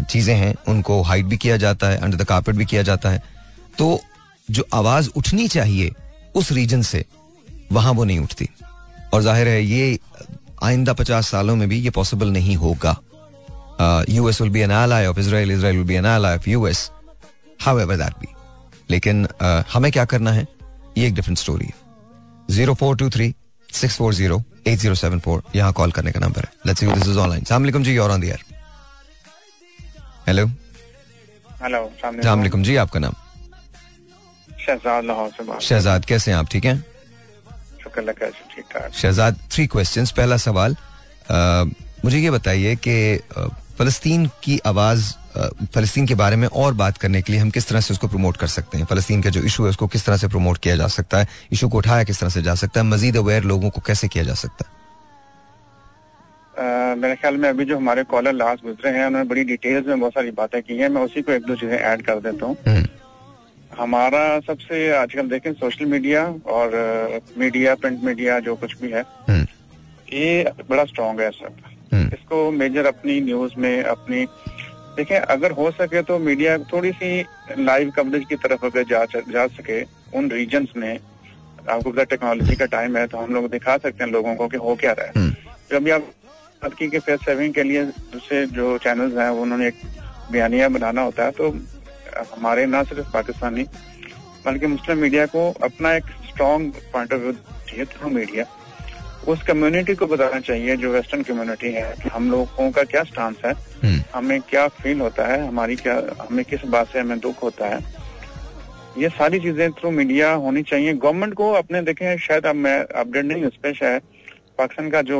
चीज़ें 0.09 0.35
हैं, 0.35 0.53
उनको 0.67 1.01
हाइड 1.01 1.25
भी 1.25 1.37
किया 1.37 1.57
जाता 1.57 1.89
है 1.89 1.97
अंडर 1.97 2.17
द 2.17 2.23
कारपेट 2.23 2.55
भी 2.55 2.65
किया 2.65 2.81
जाता 2.81 3.09
है। 3.09 3.23
तो 3.77 3.99
जो 4.47 4.65
आवाज़ 4.73 5.09
उठनी 5.15 5.47
चाहिए 5.47 5.91
उस 6.35 6.51
रीजन 6.51 6.81
से, 6.81 7.05
वहाँ 7.71 7.93
वो 7.93 8.03
नहीं 8.03 8.19
उठती। 8.19 8.49
और 9.13 9.21
ज़ाहिर 9.21 9.47
है, 9.47 9.63
ये 9.63 9.97
आइंदा 10.63 10.93
पचास 10.93 11.27
सालों 11.27 11.55
में 11.55 11.67
भी 11.69 11.79
ये 11.79 11.89
पॉसिबल 11.89 12.31
नहीं 12.31 12.55
होगा। 12.55 12.97
US 14.09 14.41
will 14.41 14.51
be 14.51 14.61
an 14.61 14.71
ally 14.71 15.05
of 15.05 15.19
Israel 15.19 15.51
Israel 15.51 15.77
will 15.77 15.87
be 15.87 15.95
an 15.95 16.05
ally 16.17 16.35
of 16.37 16.49
US 16.49 16.89
however 17.65 17.95
that 17.99 18.15
be. 18.21 18.27
लेकिन 18.89 19.25
uh, 19.25 19.63
हमें 19.73 19.91
क्या 19.91 20.05
करना 20.05 20.31
है? 20.31 20.47
ये 20.97 21.07
एक 21.07 21.13
डिफरेंट 21.15 21.37
स्टोरी 21.37 21.65
है। 21.65 21.73
Zero 22.55 22.73
four 22.75 22.97
two 22.97 23.09
three 23.09 23.33
six 23.69 23.97
four 23.97 24.13
zero 24.13 24.41
eight 24.67 24.79
zero 24.79 24.95
seven 24.95 25.19
four 25.19 25.43
यहाँ 25.55 25.73
call 25.73 25.91
करने 25.91 26.11
का 26.11 26.19
नंबर 26.19 26.41
है। 26.41 26.51
Let's 26.67 26.79
see 26.79 26.87
this 26.87 27.07
is 27.07 27.17
online 27.19 27.43
सलाम 27.43 27.83
जी 27.83 27.97
और 27.97 28.11
ऑन 28.11 28.21
द 28.21 28.37
हेलो 30.27 30.45
हेलो 31.63 31.91
सलाम 32.01 32.61
जी 32.63 32.75
आपका 32.75 32.99
नाम? 32.99 33.13
शहजाद 34.65 35.05
लाहौर 35.05 35.29
से 35.29 35.67
शहजाद 35.67 36.05
कैसे 36.05 36.31
हैं 36.31 36.37
आप? 36.37 36.47
ठीक 36.51 36.65
हैं? 36.65 36.83
शहजाद 38.91 39.39
थ्री 39.51 39.67
क्वेश्चंस 39.67 40.11
पहला 40.11 40.37
सवाल 40.37 40.75
uh, 40.75 41.65
मुझे 42.05 42.19
ये 42.19 42.31
बताइए 42.31 42.75
कि 42.87 43.19
फलस्तीन 43.83 44.25
की 44.43 44.57
आवाज़ 44.65 45.03
फलस्तीन 45.73 46.05
के 46.07 46.15
बारे 46.15 46.35
में 46.35 46.47
और 46.47 46.73
बात 46.73 46.97
करने 46.97 47.21
के 47.21 47.31
लिए 47.31 47.41
हम 47.41 47.49
किस 47.49 47.67
तरह 47.67 47.79
से 47.79 47.93
उसको 47.93 48.07
प्रमोट 48.07 48.37
कर 48.37 48.47
सकते 48.47 48.77
हैं 48.77 48.85
फलस्तीन 48.85 49.21
का 49.21 49.29
जो 49.29 49.41
इशू 49.43 49.63
है 49.63 49.69
उसको 49.69 49.87
किस 49.87 50.05
तरह 50.05 50.17
से 50.17 50.27
प्रमोट 50.27 50.57
किया 50.57 50.75
जा 50.75 50.87
सकता 50.89 51.19
है 51.19 51.27
इशू 51.53 51.67
को 51.69 51.77
उठाया 51.77 52.03
किस 52.03 52.19
तरह 52.19 52.29
से 52.29 52.41
जा 52.41 52.53
सकता 52.55 52.79
है 52.79 52.85
मजीद 52.85 53.17
अवेयर 53.17 53.43
लोगों 53.43 53.69
को 53.69 53.81
कैसे 53.81 54.07
किया 54.07 54.23
जा 54.23 54.33
सकता 54.35 54.65
है 54.65 54.81
मेरे 56.95 57.15
ख्याल 57.15 57.37
में 57.37 57.49
अभी 57.49 57.65
जो 57.65 57.77
हमारे 57.77 58.03
कॉलर 58.05 58.33
लास्ट 58.33 58.63
गुजरे 58.63 58.91
हैं 58.91 59.05
उन्होंने 59.05 59.29
बड़ी 59.29 59.43
डिटेल्स 59.43 59.87
में 59.87 59.99
बहुत 59.99 60.13
सारी 60.13 60.31
बातें 60.33 60.61
की 60.61 60.77
हैं 60.77 60.89
मैं 60.89 61.01
उसी 61.01 61.21
को 61.21 61.31
एक 61.31 61.45
दो 61.45 61.55
चीज़ें 61.55 61.77
ऐड 61.77 62.05
कर 62.05 62.19
देता 62.21 62.45
हूँ 62.45 62.57
हम्म। 62.67 63.81
हमारा 63.81 64.23
सबसे 64.47 64.89
आजकल 64.95 65.29
देखें 65.29 65.51
सोशल 65.55 65.85
मीडिया 65.87 66.25
और 66.53 66.79
मीडिया 67.37 67.75
प्रिंट 67.75 68.03
मीडिया 68.03 68.39
जो 68.47 68.55
कुछ 68.55 68.79
भी 68.81 68.91
है 68.91 69.03
हम्म। 69.29 69.45
ये 70.13 70.51
बड़ा 70.69 70.83
स्ट्रॉन्ग 70.85 71.21
है 71.21 71.29
सब। 71.33 71.72
इसको 71.93 72.49
मेजर 72.51 72.85
अपनी 72.85 73.19
न्यूज़ 73.21 73.53
में 73.57 73.83
अपनी 73.83 74.25
देखें 74.97 75.19
अगर 75.19 75.51
हो 75.51 75.69
सके 75.71 76.01
तो 76.01 76.17
मीडिया 76.19 76.57
थोड़ी 76.71 76.91
सी 76.91 77.09
लाइव 77.59 77.91
कवरेज 77.91 78.25
की 78.29 78.35
तरफ़ 78.43 78.65
अगर 78.65 78.83
जा 78.83 79.05
जा 79.15 79.45
सके 79.49 79.81
उन 80.17 80.29
रीजन 80.31 80.67
में 80.77 80.99
आपको 81.69 81.91
पता 81.91 82.03
टेक्नोलॉजी 82.03 82.55
का 82.55 82.65
टाइम 82.73 82.97
है 82.97 83.05
तो 83.07 83.17
हम 83.17 83.33
लोग 83.33 83.49
दिखा 83.51 83.77
सकते 83.77 84.03
हैं 84.03 84.11
लोगों 84.11 84.35
को 84.35 84.47
कि 84.47 84.57
हो 84.57 84.75
क्या 84.75 84.91
रहा 84.91 85.05
है। 85.05 85.11
हम्म। 85.17 85.31
जब 85.71 85.89
आप 85.89 86.01
बात 86.63 86.73
की 86.73 86.87
फेस 86.99 87.19
सेविंग 87.25 87.53
के 87.53 87.63
लिए 87.63 87.83
दूसरे 87.85 88.45
जो 88.47 88.77
चैनल्स 88.77 89.17
हैं 89.17 89.29
उन्होंने 89.41 89.67
एक 89.67 89.81
बयानिया 90.31 90.69
बनाना 90.69 91.01
होता 91.01 91.23
है 91.23 91.31
तो 91.31 91.49
हमारे 92.33 92.65
ना 92.65 92.83
सिर्फ़ 92.83 93.11
पाकिस्तानी 93.13 93.63
बल्कि 94.45 94.67
मुस्लिम 94.67 94.97
मीडिया 94.97 95.25
को 95.25 95.49
अपना 95.63 95.93
एक 95.93 96.05
स्ट्रॉन्ग 96.29 96.73
पॉइंट 96.93 97.13
ऑफ़ 97.13 97.21
व्यू 97.21 97.31
चाहिए 97.33 97.85
थ्रू 97.85 98.09
मीडिया 98.09 98.45
उस 99.27 99.43
कम्युनिटी 99.43 99.93
को 99.95 100.05
बताना 100.07 100.39
चाहिए 100.41 100.75
जो 100.77 100.91
वेस्टर्न 100.91 101.21
कम्युनिटी 101.23 101.71
है 101.71 101.93
कि 102.03 102.09
हम 102.09 102.29
लोगों 102.31 102.69
का 102.71 102.83
क्या 102.85 103.03
स्टांस 103.03 103.35
है 103.45 103.53
हम्म। 103.83 104.01
हमें 104.15 104.39
क्या 104.41 104.67
फील 104.75 105.01
होता 105.01 105.27
है 105.27 105.45
हमारी 105.47 105.75
क्या 105.77 105.95
हमें 106.21 106.43
किस 106.45 106.65
बात 106.67 106.87
से 106.87 106.99
हमें 106.99 107.19
दुख 107.19 107.43
होता 107.43 107.67
है 107.67 107.81
ये 108.97 109.09
सारी 109.11 109.39
चीज़ें 109.39 109.71
थ्रू 109.71 109.91
मीडिया 109.91 110.31
होनी 110.39 110.63
चाहिए 110.63 110.93
गवर्नमेंट 110.95 111.33
को 111.33 111.51
अपने 111.53 111.81
देखें 111.81 112.17
शायद 112.19 112.45
अब 112.45 112.55
मैं 112.57 112.79
अपडेट 112.95 113.25
नहीं 113.25 113.45
उस 113.45 113.55
पर 113.57 113.73
शायद 113.73 114.01
पाकिस्तान 114.57 114.89
का 114.89 115.01
जो 115.03 115.19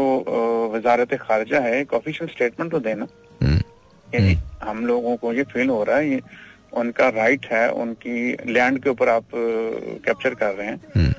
वजारत 0.74 1.14
खारजा 1.22 1.60
है 1.60 1.80
एक 1.80 1.94
ऑफिशियल 1.94 2.30
स्टेटमेंट 2.30 2.72
तो 2.72 2.80
देना 2.82 3.08
हम्म। 3.42 4.36
हम 4.64 4.86
लोगों 4.86 5.16
को 5.18 5.34
ये 5.34 5.44
फील 5.46 5.70
हो 5.70 5.84
रहा 5.84 5.98
है 5.98 6.10
ये 6.10 6.22
उनका 6.74 7.08
राइट 7.12 7.46
है 7.46 7.68
उनकी 7.78 8.54
लैंड 8.54 8.82
के 8.84 8.90
ऊपर 8.90 9.10
आप 9.10 9.26
कैप्चर 9.34 10.34
कर 10.36 10.54
रहे 10.54 10.68
हैं 10.68 10.80
हम्म। 10.96 11.14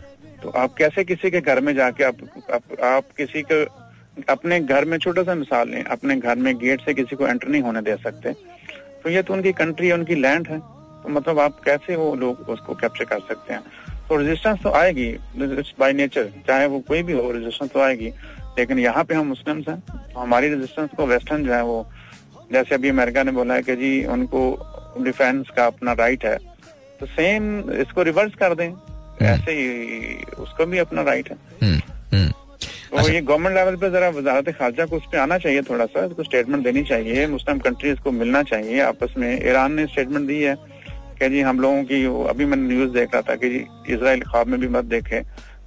तो 0.44 0.50
आप 0.52 0.74
कैसे 0.78 1.02
किसी 1.04 1.30
के 1.30 1.40
घर 1.40 1.60
में 1.60 1.74
जाके 1.74 2.04
आप 2.04 2.16
आप, 2.52 2.62
आप 2.84 3.04
किसी 3.16 3.42
के 3.42 3.62
अपने 4.32 4.58
घर 4.60 4.84
में 4.84 4.96
छोटा 4.98 5.22
सा 5.22 5.34
मिसाल 5.34 5.68
लें 5.68 5.84
अपने 5.84 6.16
घर 6.16 6.36
में 6.36 6.56
गेट 6.58 6.80
से 6.80 6.94
किसी 6.94 7.16
को 7.16 7.26
एंटर 7.28 7.48
नहीं 7.48 7.62
होने 7.62 7.80
दे 7.82 7.96
सकते। 8.02 8.32
तो 9.02 9.10
ये 9.10 9.22
तो 9.22 9.34
उनकी 9.34 9.52
कंट्री 9.54 9.88
है 9.88 9.94
उनकी 9.94 10.14
लैंड 10.14 10.48
है। 10.48 10.58
तो 10.58 11.08
मतलब 11.08 11.38
आप 11.38 11.60
कैसे 11.64 11.96
वो 11.96 12.14
लोग 12.16 12.48
उसको 12.50 12.74
कैप्चर 12.74 13.04
कर 13.04 13.20
सकते 13.28 13.54
हैं? 13.54 13.62
तो 14.08 14.16
रेजिस्टेंस 14.16 14.62
तो 14.62 14.70
आएगी 14.72 15.10
बाय 15.78 15.92
नेचर 15.92 16.30
चाहे 16.46 16.66
वो 16.66 16.80
कोई 16.88 17.02
भी 17.02 17.12
हो 17.12 17.30
रेजिस्टेंस 17.32 17.70
तो 17.72 17.80
आएगी। 17.80 18.12
लेकिन 18.58 18.78
यहाँ 18.78 19.04
पे 19.04 19.14
हम 19.14 19.26
मुस्लिम्स 19.26 19.68
हैं 19.68 19.80
तो 19.80 20.18
हमारी 20.20 20.48
रेजिस्टेंस 20.48 20.90
को 20.96 21.06
वेस्टर्न 21.06 21.44
जो 21.44 21.52
है 21.52 21.62
वो 21.64 21.86
जैसे 22.52 22.74
अभी 22.74 22.88
अमेरिका 22.88 23.22
ने 23.22 23.32
बोला 23.32 23.54
है 23.54 23.62
कि 23.62 23.76
जी 23.76 24.04
उनको 24.06 24.48
डिफेंस 25.04 25.50
का 25.56 25.66
अपना 25.66 25.92
राइट 25.94 26.24
है। 26.24 26.36
तो 27.00 27.06
सेम 27.08 27.70
इसको 27.72 28.02
रिवर्स 28.02 28.34
कर 28.34 28.54
दें। 28.54 28.72
ऐसे 29.22 29.52
ही 29.52 30.14
उसका 30.38 30.64
भी 30.64 30.78
अपना 30.78 31.02
राइट 31.02 31.30
है। 31.30 31.36
हम्म, 31.62 31.80
हम्म। 32.16 32.30
तो 33.02 33.10
ये 33.10 33.20
गवर्नमेंट 33.20 33.56
लेवल 33.56 33.76
पे 33.76 33.90
जरा 33.90 34.08
वजारत 34.08 34.48
खारजा 34.48 34.84
को 34.86 34.96
उस 34.96 35.02
पर 35.04 35.18
आना 35.18 35.38
चाहिए 35.38 35.62
थोड़ा 35.62 35.86
सा 35.86 36.04
इसको 36.04 36.22
स्टेटमेंट 36.22 36.64
देनी 36.64 36.82
चाहिए 36.82 37.26
मुस्लिम 37.26 37.58
कंट्रीज़ 37.58 38.00
को 38.00 38.10
मिलना 38.10 38.42
चाहिए 38.42 38.80
आपस 38.80 39.14
में। 39.18 39.48
ईरान 39.48 39.72
ने 39.72 39.86
स्टेटमेंट 39.86 40.26
दी 40.28 40.42
है 40.42 40.54
कि 41.20 41.28
जी 41.28 41.40
हम 41.40 41.60
लोगों 41.60 41.84
की 41.84 42.04
अभी 42.28 42.44
मैंने 42.44 42.68
न्यूज़ 42.68 42.90
देख 42.90 43.08
रहा 43.14 43.22
था 43.22 43.34
कि 43.34 43.48
जी 43.48 43.64
इसराइल 43.94 44.22
ख्वाब 44.22 44.46
में 44.46 44.60
भी 44.60 44.68
मत 44.68 44.84
देखे 44.84 45.20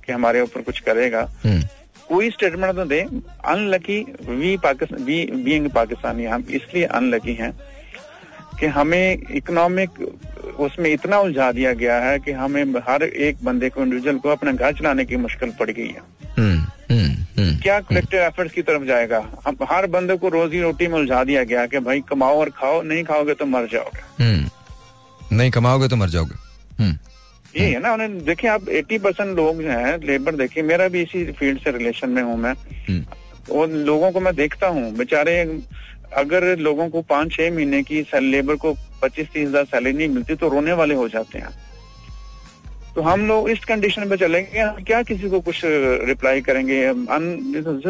कि 0.06 0.12
हमारे 0.14 0.42
ऊपर 0.42 0.62
कुछ 0.62 0.80
करेगा। 0.80 1.22
हम्म। 1.46 1.62
कोई 2.10 2.30
स्टेटमेंट 2.32 2.76
तो 2.76 2.86
दे 2.86 3.02
unlucky 3.46 4.00
we 4.30 4.58
Pakistan 4.58 5.04
we 5.04 5.32
being 5.36 5.70
Pakistani 5.70 6.26
हम 6.26 6.46
इसलिए 6.52 6.84
अनलकी 6.84 7.34
हैं। 7.34 7.52
कि 8.60 8.66
हमें 8.66 9.18
इकोनॉमिक 9.32 9.90
उसमें 10.60 10.94
इतना 10.94 11.20
उलझा 11.20 11.52
दिया 11.52 11.74
गया 11.74 11.96
है 12.00 12.20
कि 12.20 12.32
हमें 12.32 12.64
हर 12.90 13.04
एक 13.04 13.38
बंदे 13.44 13.70
को 13.70 13.84
इंडिविजुअल 13.84 14.18
को 14.18 14.30
अपना 14.30 14.52
घर 14.52 14.74
चलाने 14.74 15.06
की 15.06 15.16
मुश्किल 15.16 15.52
पड़ 15.60 15.70
गई 15.72 15.88
है 15.88 16.02
हम्म, 16.38 16.60
हम्म, 16.92 17.42
हम्म। 17.42 17.60
क्या 17.60 17.80
कलेक्टिव 17.80 18.20
एफर्ट्स 18.20 18.54
की 18.54 18.62
तरफ़ 18.62 18.84
जाएगा 18.84 19.26
हम 19.48 19.58
हर 19.70 19.88
बंदे 19.88 20.16
को 20.18 20.30
रोजी 20.30 20.62
रोटी 20.62 20.88
में 20.88 21.00
उलझा 21.00 21.24
दिया 21.24 21.44
गया 21.44 21.66
कि 21.66 21.80
भाई 21.80 22.02
कमाओ 22.02 22.40
और 22.40 22.50
खाओ 22.50 22.82
नहीं 22.82 23.04
खाओगे 23.04 23.34
तो 23.34 23.46
मर 23.46 23.68
जाओगे। 23.72 24.46
नहीं 25.36 25.52
कमाओगे 25.52 25.88
तो 25.88 25.96
मर 25.96 26.10
जाओगे 26.10 26.46
ये 27.60 27.66
है 27.66 27.80
ना 27.80 27.94
उन्हें 27.94 28.26
देखिए 28.26 28.50
आप 28.50 28.66
80 28.66 29.00
परसेंट 29.00 29.36
लोग 29.36 29.62
जो 29.62 29.70
हैं 29.70 29.98
लेबर 29.98 30.36
देखिए 30.36 30.64
मेरा 30.64 30.88
भी 30.88 31.02
इसी 31.02 31.32
फ़ील्ड 31.32 31.60
से 31.60 31.72
रिलेशन 31.72 32.10
में 32.10 32.22
हूँ 32.24 32.38
मैं। 32.38 32.54
और 33.52 33.70
लोगों 33.70 34.12
को 34.12 34.20
मैं 34.20 34.36
देखता 34.36 34.68
हूँ 34.68 34.96
बेचारे 34.96 35.60
अगर 36.16 36.58
लोगों 36.60 36.90
को 36.90 37.02
पाँच 37.04 37.32
छह 37.32 37.52
महीने 37.52 37.82
की 37.84 38.06
लेबर 38.16 38.56
को 38.56 38.74
पच्चीस 39.02 39.28
तीस 39.34 39.48
हज़ार 39.48 39.66
सैलरी 39.66 39.94
नहीं 39.94 40.08
मिलती 40.10 40.36
तो 40.36 40.50
रोने 40.50 40.74
वाले 40.74 40.96
हो 40.96 41.08
जाते 41.10 41.40
हैं। 41.40 41.50
तो 42.96 43.02
हम 43.02 43.28
लोग 43.28 43.50
इस 43.50 43.66
कंडीशन 43.66 44.10
पे 44.10 44.18
चलेंगे। 44.18 44.60
हम 44.60 44.84
क्या 44.84 45.02
किसी 45.04 45.30
को 45.30 45.40
कुछ 45.42 45.62
रिप्लाई 46.06 46.42
करेंगे? 46.42 46.82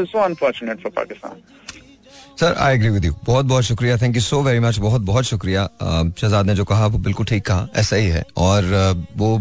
So 0.06 0.20
unfortunate 0.20 0.82
for 0.84 0.92
Pakistan 0.96 1.42
sir 2.40 2.54
I 2.54 2.76
agree 2.76 2.90
with 2.90 3.06
you 3.06 3.14
बहुत 3.26 3.46
बहुत 3.46 3.64
शुक्रिया। 3.64 3.98
Thank 3.98 4.16
you 4.16 4.22
so 4.22 4.42
very 4.44 4.60
much 4.60 4.78
बहुत 4.80 5.02
बहुत 5.02 5.26
शुक्रिया 5.26 5.68
शहजाद 5.82 6.46
ने 6.46 6.56
जो 6.56 6.64
कहा, 6.66 6.88
वो 6.88 6.98
बिल्कुल 7.00 7.26
ठीक 7.26 7.46
कहा। 7.46 7.68
ऐसा 7.76 7.96
ही 7.96 8.08
है। 8.08 8.24
और 8.38 8.66
वो 9.18 9.38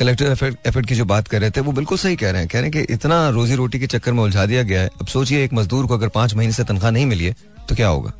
कलेक्टिव 0.00 0.30
एफर्ट 0.66 0.86
की 0.86 0.94
जो 0.94 1.04
बात 1.04 1.28
कर 1.28 1.40
रहे 1.40 1.50
थे, 1.50 1.60
वो 1.60 1.72
बिल्कुल 1.72 1.98
सही 1.98 2.16
कह 2.16 2.30
रहे 2.30 2.40
हैं। 2.40 2.48
कह 2.48 2.60
रहे 2.60 2.70
हैं 2.70 2.86
कि 2.86 2.92
इतना 2.94 3.28
रोजी 3.30 3.54
रोटी 3.54 3.78
के 3.78 3.86
चक्कर 3.88 4.12
में 4.12 4.22
उलझा 4.22 4.46
दिया 4.46 4.62
गया 4.62 4.80
है। 4.82 4.90
अब 5.00 5.06
सोचिए, 5.08 5.44
एक 5.44 5.52
मजदूर 5.54 5.86
को 5.86 5.94
अगर 5.94 6.08
पाँच 6.10 6.34
महीने 6.34 6.52
से 6.52 6.64
तनख्वाह 6.64 6.90
नहीं 6.90 7.06
मिली 7.06 7.24
है 7.24 7.34
तो 7.68 7.74
क्या 7.74 7.88
होगा? 7.88 8.12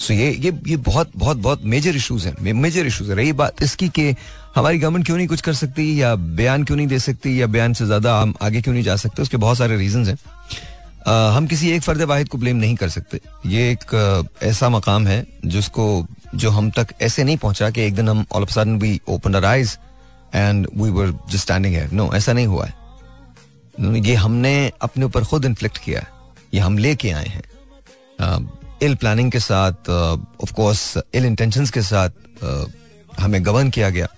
सो 0.00 0.14
ये 0.14 0.30
ये 0.32 0.52
ये 0.66 0.76
बहुत 0.78 1.10
बहुत 1.16 1.36
बहुत 1.38 1.64
मेजर 1.66 1.96
इश्यूज़ 1.96 2.26
हैं। 2.28 2.52
मेजर 2.54 2.86
इश्यूज़ 2.86 3.10
है। 3.10 3.16
रही 3.16 3.32
बात 3.34 3.62
इसकी 3.62 3.88
कि 3.90 4.14
हमारी 4.56 4.78
गवर्नमेंट 4.78 5.06
क्यों 5.06 5.16
नहीं 5.16 5.26
कुछ 5.28 5.40
कर 5.40 5.52
सकती 5.54 6.00
या 6.02 6.14
बयान 6.14 6.64
क्यों 6.64 6.76
नहीं 6.76 6.86
दे 6.86 6.98
सकती 6.98 7.40
या 7.40 7.46
बयान 7.48 7.72
से 7.72 7.86
ज़्यादा 7.86 8.18
हम 8.20 8.34
आगे 8.42 8.60
क्यों 8.62 8.74
नहीं 8.74 8.84
जा 8.84 8.96
सकते, 8.96 9.22
उसके 9.22 9.36
बहुत 9.38 9.58
सारे 9.58 9.76
रीजन 9.76 10.04
हैं। 10.06 10.18
हम 11.34 11.46
किसी 11.46 11.70
एक 11.70 11.82
फर्द 11.82 12.02
वाहिद 12.04 12.28
को 12.28 12.38
ब्लेम 12.38 12.56
नहीं 12.56 12.74
कर 12.76 12.88
सकते। 12.90 13.20
ये 13.46 13.70
एक 13.72 14.32
ऐसा 14.42 14.68
मकाम 14.68 15.06
है 15.06 15.24
जिसको, 15.46 16.06
जो 16.34 16.50
हम 16.50 16.70
तक 16.70 16.94
ऐसे 17.02 17.24
नहीं 17.24 17.36
पहुँचा 17.38 17.70
कि 17.70 17.82
एक 17.82 17.94
दिन 17.94 18.08
हम 18.08 18.24
all 18.32 18.42
of 18.42 18.50
sudden 18.50 18.78
we 18.78 19.00
open 19.08 19.34
eyes 19.36 19.78
and 20.34 20.66
we 20.76 20.90
were 20.90 21.10
just 21.10 21.42
standing 21.42 21.74
है 21.74 21.88
नो 21.94 22.10
ऐसा 22.14 22.32
नहीं 22.32 22.46
हुआ 22.46 22.66
है। 22.66 22.76
ये 24.00 24.14
हमने 24.14 24.72
अपने 24.82 25.04
ऊपर 25.04 25.24
खुद 25.24 25.44
इन्फ्लिक्ट 25.44 25.78
किया 25.78 26.00
है। 26.00 26.06
ये 26.54 26.60
हम 26.60 26.78
लेके 26.78 27.10
आए 27.10 27.26
हैं। 27.26 27.42
इल 28.82 28.94
प्लानिंग 28.94 29.30
के 29.32 29.40
साथ 29.40 29.90
ऑफ़ 30.42 30.52
कोर्स 30.52 30.96
इल 31.14 31.24
इंटेंशंस 31.26 31.70
के 31.70 31.82
साथ 31.82 32.10
uh, 32.44 32.66
हमें 33.20 33.44
गवर्न 33.46 33.70
किया 33.70 33.90
गया। 33.90 34.08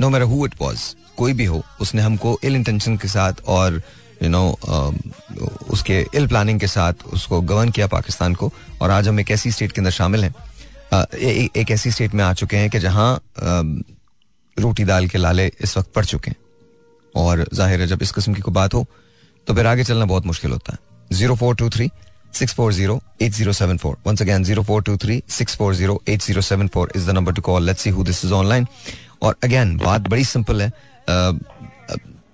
No 0.00 0.10
matter 0.10 0.24
who 0.24 0.46
it 0.46 0.54
was 0.62 0.94
कोई 1.16 1.32
भी 1.32 1.44
हो 1.44 1.62
उसने 1.80 2.02
हमको 2.02 2.38
इल 2.44 2.56
इंटेंशन 2.56 2.96
के 2.96 3.08
साथ 3.08 3.40
और 3.48 3.80
यू 4.22 4.28
नो 4.28 4.48
उसके 5.70 6.06
इल 6.14 6.26
प्लानिंग 6.28 6.60
के 6.60 6.66
साथ 6.66 7.04
उसको 7.12 7.40
गवर्न 7.40 7.70
किया 7.70 7.86
पाकिस्तान 7.86 8.34
को। 8.34 8.52
और 8.82 8.90
आज 8.90 9.08
हम 9.08 9.20
एक 9.20 9.30
ऐसी 9.30 9.52
स्टेट 9.52 9.72
के 9.72 9.80
अंदर 9.80 9.90
शामिल 9.90 10.24
हैं। 10.24 10.34
Uh, 10.92 11.14
एक 11.56 11.70
ऐसी 11.70 11.90
स्टेट 11.90 12.14
में 12.14 12.24
आ 12.24 12.32
चुके 12.34 12.56
हैं 12.56 12.70
कि 12.70 12.78
जहाँ 12.78 13.18
um, 13.18 13.82
रोटी 14.56 14.84
दाल 14.84 15.06
के 15.08 15.18
लाले 15.18 15.50
इस 15.60 15.76
वक्त 15.78 15.92
पड़ 15.94 16.04
चुके 16.04 16.30
हैं। 16.30 16.36
और 17.14 17.44
ज़ाहिर 17.54 17.80
है 17.80 17.86
जब 17.86 18.02
इस 18.02 18.12
किस्म 18.12 18.34
की 18.34 18.40
कोई 18.40 18.54
बात 18.54 18.74
हो 18.74 18.86
तो 19.46 19.54
फिर 19.54 19.66
आगे 19.66 19.84
चलना 19.84 20.04
बहुत 20.06 20.26
मुश्किल 20.26 20.50
होता 20.50 20.72
है। 20.72 21.16
Zero 21.16 21.34
four 21.36 21.54
two 21.56 21.68
three 21.70 21.90
six 22.34 22.54
four 22.54 22.72
zero 22.72 23.00
eight 23.22 23.32
zero 23.32 23.52
seven 23.52 23.76
four. 23.78 23.96
Once 24.06 24.22
again 24.22 24.44
zero 24.44 24.62
four 24.62 24.82
two 24.82 24.96
three 24.96 25.22
six 25.30 25.56
four 25.56 25.74
zero 25.74 26.00
eight 26.08 26.22
zero 26.22 26.40
seven 26.42 26.68
four 26.68 26.92
is 26.96 27.06
the 27.06 27.14
number 27.14 27.32
to 27.32 27.42
call 27.42 27.62
let's 27.66 27.82
see 27.82 27.90
who 27.90 28.04
this 28.04 28.24
is 28.24 28.32
online 28.32 28.66
और 29.22 29.36
again 29.44 29.76
बात 29.78 30.08
बड़ी 30.08 30.24
simple 30.24 30.62
है। 30.62 30.70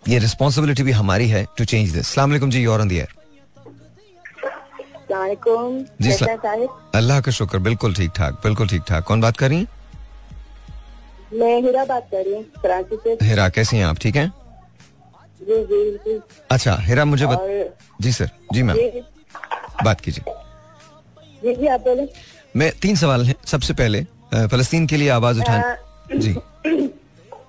ये 0.08 0.18
responsibility 0.18 0.82
भी 0.82 0.92
हमारी 0.92 1.28
है 1.28 1.46
to 1.58 1.64
change 1.64 1.90
this 1.92 2.06
सलाम 2.08 2.38
जी 2.40 2.62
योर 2.62 2.80
ऑन 2.80 2.88
द 2.88 3.06
जी, 6.02 6.12
अल्लाह 6.94 7.20
का 7.20 7.32
शुक्र 7.32 7.58
बिल्कुल 7.60 7.94
ठीक 7.94 8.10
ठाक 8.16 8.40
बिल्कुल 8.42 8.68
ठीक 8.68 8.82
ठाक। 8.88 9.04
कौन 9.04 9.20
बात 9.20 9.36
कर 9.36 9.48
रही 9.48 9.58
हैं? 9.58 9.66
मैं 11.32 11.60
हीरा 11.62 11.84
बात 11.84 12.08
कर 12.10 12.24
रही 12.24 12.34
हूँ 12.34 12.44
कराची 12.62 12.96
से। 12.96 13.16
हिरा 13.22 13.48
कैसी 13.48 13.76
हैं 13.76 13.84
आप? 13.84 13.96
ठीक 14.02 14.16
हैं? 14.16 14.32
जी 15.40 15.64
जी 15.64 16.20
अच्छा 16.50 16.74
हिरा 16.82 17.04
मुझे 17.04 17.26
बत... 17.26 17.74
जी 18.00 18.12
सर 18.12 18.30
जी 18.52 18.62
मैम। 18.62 18.76
बात 19.84 20.00
कीजिए। 20.00 20.34
जी 21.42 21.54
जी 21.54 21.66
आप 21.66 21.80
बोले। 21.80 22.06
मैं 22.56 22.70
तीन 22.82 22.96
सवाल 22.96 23.24
हैं 23.24 23.34
सबसे 23.46 23.74
पहले 23.74 24.02
फलस्तीन 24.34 24.86
के 24.86 24.96
लिए 24.96 25.08
आवाज़ 25.10 25.40
उठाएँ। 25.40 26.18
जी। 26.18 26.32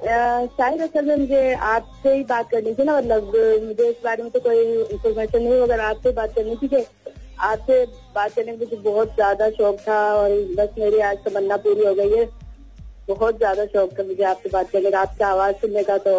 शायद 0.03 0.81
असल 0.81 1.05
में 1.05 1.15
मुझे 1.17 1.53
आपसे 1.53 2.13
ही 2.15 2.23
बात 2.23 2.49
करनी 2.51 2.73
थी 2.73 2.83
ना 2.83 2.97
मतलब 2.97 3.23
मुझे 3.65 3.89
इस 3.89 3.95
बारे 4.03 4.23
में 4.23 4.31
तो 4.31 4.39
कोई 4.39 4.57
इन्फॉर्मेशन 4.83 5.41
नहीं 5.41 5.61
मगर 5.61 5.79
आपसे 5.79 6.11
बात 6.19 6.35
करनी 6.35 6.55
थी 6.61 6.67
कि 6.67 6.83
आपसे 7.39 7.85
बात 8.15 8.33
करने 8.35 8.51
का 8.51 8.57
मुझे 8.57 8.77
बहुत 8.89 9.15
ज़्यादा 9.15 9.49
शौक 9.57 9.79
था 9.87 9.99
और 10.13 10.29
बस 10.57 10.69
मेरी 10.79 10.99
आज 11.09 11.17
तमन्ना 11.25 11.57
पूरी 11.65 11.85
हो 11.85 11.93
गई 11.95 12.17
है। 12.17 12.25
बहुत 13.09 13.37
ज़्यादा 13.37 13.65
शौक 13.73 13.99
था 13.99 14.03
मुझे 14.07 14.23
आपसे 14.31 14.49
बात 14.53 14.71
करने 14.71 14.91
का। 14.91 15.01
आपकी 15.01 15.23
आवाज़ 15.25 15.55
सुनने 15.61 15.83
का 15.83 15.97
तो 16.07 16.13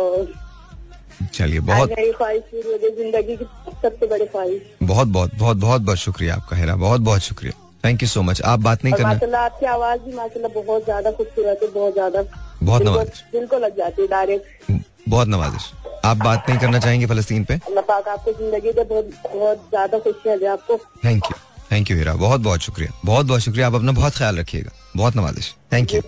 चलिए 1.35 1.61
बहुत 1.63 1.91
मेरी 1.91 2.13
ख्वाहिश 2.13 2.43
पूरी 2.51 2.73
हो 2.73 2.79
गई 2.79 2.91
ज़िंदगी 2.97 3.37
की 3.37 3.45
सबसे 3.83 4.07
बड़ी 4.07 4.27
ख्वाहिश। 4.27 4.63
बहुत 4.83 5.09
बहुत 5.09 5.35
बहुत 5.39 5.57
बहुत 5.57 5.81
बहुत 5.83 5.99
शुक्रिया 5.99 6.35
आपका 6.35 6.57
हिरा। 6.57 6.77
बहुत 6.79 7.01
बहुत 7.01 7.21
शुक्रिया। 7.23 7.53
थैंक 7.85 8.03
यू 8.03 8.09
सो 8.09 8.23
मच 8.23 8.41
आप 8.45 8.61
बात 8.61 8.85
नहीं 8.85 8.95
करना 8.95 9.41
आपकी 9.41 9.67
आवाज़ 9.67 10.01
भी 10.01 10.13
माशाल्लाह 10.15 10.53
बहुत 10.55 10.85
ज़्यादा 10.85 11.11
खूबसूरत 11.11 11.61
है 11.63 11.69
बहुत 11.71 11.93
ज़्यादा 11.93 12.23
बहुत 12.63 12.83
नवाजिश। 12.83 13.23
दिल 13.33 13.47
को 13.47 13.59
लग 13.59 13.77
जाती 13.77 14.03
है 14.03 14.09
डायरेक्ट 14.09 14.73
बहुत 15.09 15.29
नवाजिश। 15.29 15.71
आप 16.05 16.17
बात 16.17 16.49
नहीं 16.49 16.59
करना 16.59 16.79
चाहेंगे 16.79 17.07
फलस्तीन 17.07 17.45
पे? 17.45 17.55
अल्लाह 17.69 17.85
पाक 17.85 18.09
आपको 18.09 18.33
ज़िंदगी 18.33 18.73
दे 18.73 18.85
बहुत 18.85 19.11
बहुत 19.35 19.69
ज़्यादा 19.71 19.99
खुशियाँ 19.99 20.39
दे 20.39 20.47
आपको। 20.49 20.77
Thank 21.05 21.25
you 21.25 21.37
thank 21.71 21.91
you 21.91 21.97
Hira. 21.97 22.15
बहुत 22.17 22.41
बहुत 22.41 22.61
शुक्रिया। 22.61 22.93
बहुत 23.05 23.27
बहुत 23.27 23.41
शुक्रिया। 23.41 23.67
आप 23.67 23.75
अपना 23.75 23.93
बहुत 23.93 24.17
ख्याल 24.17 24.39
रखिएगा। 24.39 24.71
बहुत 24.97 25.17
नवाजिश। 25.17 25.55
थैंक 25.73 25.95
यू 25.95 26.01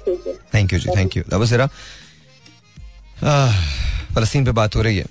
थैंक 0.54 0.72
यू 0.72 0.78
जी 0.78 0.88
थैंक 0.96 1.16
यू 1.16 1.22
अब 1.32 1.44
सिरा 1.46 1.66
फलस्तीन 4.14 4.44
पे 4.44 4.52
बात 4.52 4.76
हो 4.76 4.82
रही 4.82 4.96
है। 4.96 5.04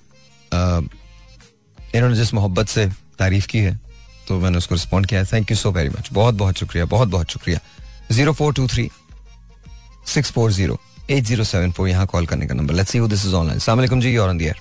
इन्होंने 1.95 2.15
जिस 2.15 2.33
मोहब्बत 2.33 2.67
से 2.67 2.85
तारीफ़ 3.19 3.47
की 3.47 3.59
है 3.59 3.79
तो 4.27 4.39
मैंने 4.39 4.57
उसको 4.57 4.75
रिस्पॉन्ड 4.75 5.07
किया 5.07 5.23
thank 5.33 5.51
you 5.51 5.57
so 5.57 5.71
very 5.71 5.89
much 5.89 6.09
बहुत 6.13 6.35
बहुत 6.35 6.57
शुक्रिया 6.57 6.85
बहुत 6.85 7.07
बहुत 7.09 7.31
शुक्रिया। 7.31 7.59
Zero 8.11 8.33
four 8.33 8.53
two 8.53 8.67
three 8.67 8.89
six 10.07 10.31
four 10.31 10.51
zero 10.51 10.77
eight 11.09 11.23
zero 11.23 11.43
seven 11.43 11.71
four 11.71 11.89
यहाँ 11.89 12.05
कॉल 12.07 12.25
करने 12.25 12.47
का 12.47 12.53
number 12.53 12.73
let's 12.73 12.91
see 12.91 12.99
this 13.07 13.25
is 13.25 13.35
online 13.35 13.57
अस्सलाम 13.57 13.77
वालेकुम 13.77 14.01
जी 14.01 14.17
ऑन 14.17 14.37
द 14.37 14.41
एयर 14.41 14.55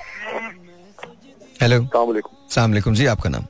हेलो 1.62 1.84
अस्सलाम 1.84 2.94
जी 2.94 3.06
आपका 3.06 3.30
नाम? 3.30 3.44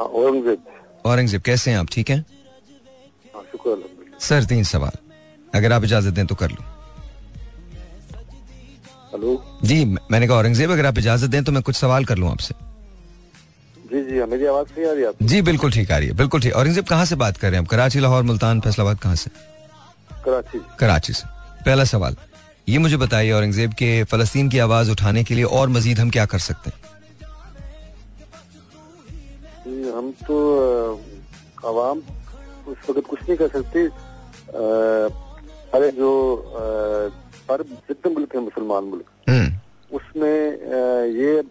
औरंगज़ेब। 0.00 0.64
औरंगज़ेब 1.06 1.42
कैसे 1.42 1.70
हैं 1.70 1.78
आप? 1.78 1.86
ठीक 1.92 2.10
हैं? 2.10 2.24
हाँ, 3.34 3.42
सर 4.20 4.44
तीन 4.44 4.64
सवाल। 4.64 4.98
अगर 5.54 5.72
आप 5.72 5.84
इजाज़त 5.84 6.12
दें 6.14 6.26
तो 6.26 6.34
कर 6.34 6.50
लो। 6.50 6.62
हेलो? 9.12 9.60
जी 9.64 9.84
मैंने 9.84 10.26
कहा 10.26 10.36
औरंगज़ेब 10.36 10.70
अगर 10.72 10.86
आप 10.86 10.98
इजाज़त 10.98 11.30
दें 11.30 11.42
तो 11.44 11.52
मैं 11.52 11.62
कुछ 11.62 11.76
सवाल 11.76 12.04
कर 12.04 12.18
लूँ 12.18 12.30
आपसे। 12.30 12.54
जी 13.84 14.02
जी 14.04 14.18
हाँ, 14.18 14.26
मेरी 14.26 14.46
आवाज़ 14.46 14.68
नहीं 14.76 14.86
आ 14.88 14.92
रही 14.92 15.04
आप 15.04 15.14
जी 15.22 15.40
बिल्कुल 15.42 15.72
ठीक 15.72 15.90
आ 15.90 15.98
रही 15.98 16.08
है 16.08 16.14
बिल्कुल 16.16 16.40
ठीक। 16.40 16.52
औरंगज़ेब 16.54 16.84
कहाँ 16.84 17.04
से 17.04 17.16
बात 17.16 17.36
कर 17.36 17.48
रहे 17.50 17.56
हैं 17.56 17.64
आप? 17.64 17.70
कराची 17.70 18.00
लाहौर 18.00 18.22
मुल्तान 18.22 18.60
फैसलाबाद 18.60 18.98
कहाँ 19.00 19.16
से? 19.16 19.30
कराची। 20.24 20.60
कराची 20.78 21.12
से। 21.12 21.28
पहला 21.64 21.84
सवाल 21.84 22.16
ये 22.68 22.78
मुझे 22.78 22.96
बताइए 22.96 23.30
औरंगज़ेब 23.32 23.72
के 23.74 24.04
फलस्तीन 24.10 24.48
की 24.50 24.58
आवाज़ 24.58 24.90
उठाने 24.90 25.24
के 25.24 25.34
लिए 25.34 25.44
और 25.44 25.68
मजीद 25.68 25.98
हम 26.00 26.10
क्या 26.10 26.24
कर 26.26 26.38
सकते 26.40 26.70
हैं? 26.70 26.78
हम 29.94 30.10
तो 30.26 30.36
आवाम 31.66 32.00
उस 32.68 32.90
वक्त 32.90 33.06
कुछ 33.08 33.20
नहीं 33.20 33.36
कर 33.36 33.48
सकते 33.48 33.80
अरे 35.74 35.90
जो 35.92 36.10
हर 37.50 37.62
जितने 37.62 38.12
मुल्क 38.14 38.34
है 38.34 38.40
मुसलमान 38.40 38.84
मुल्क 38.84 39.08
उसमें 39.92 40.36
ये 41.14 41.42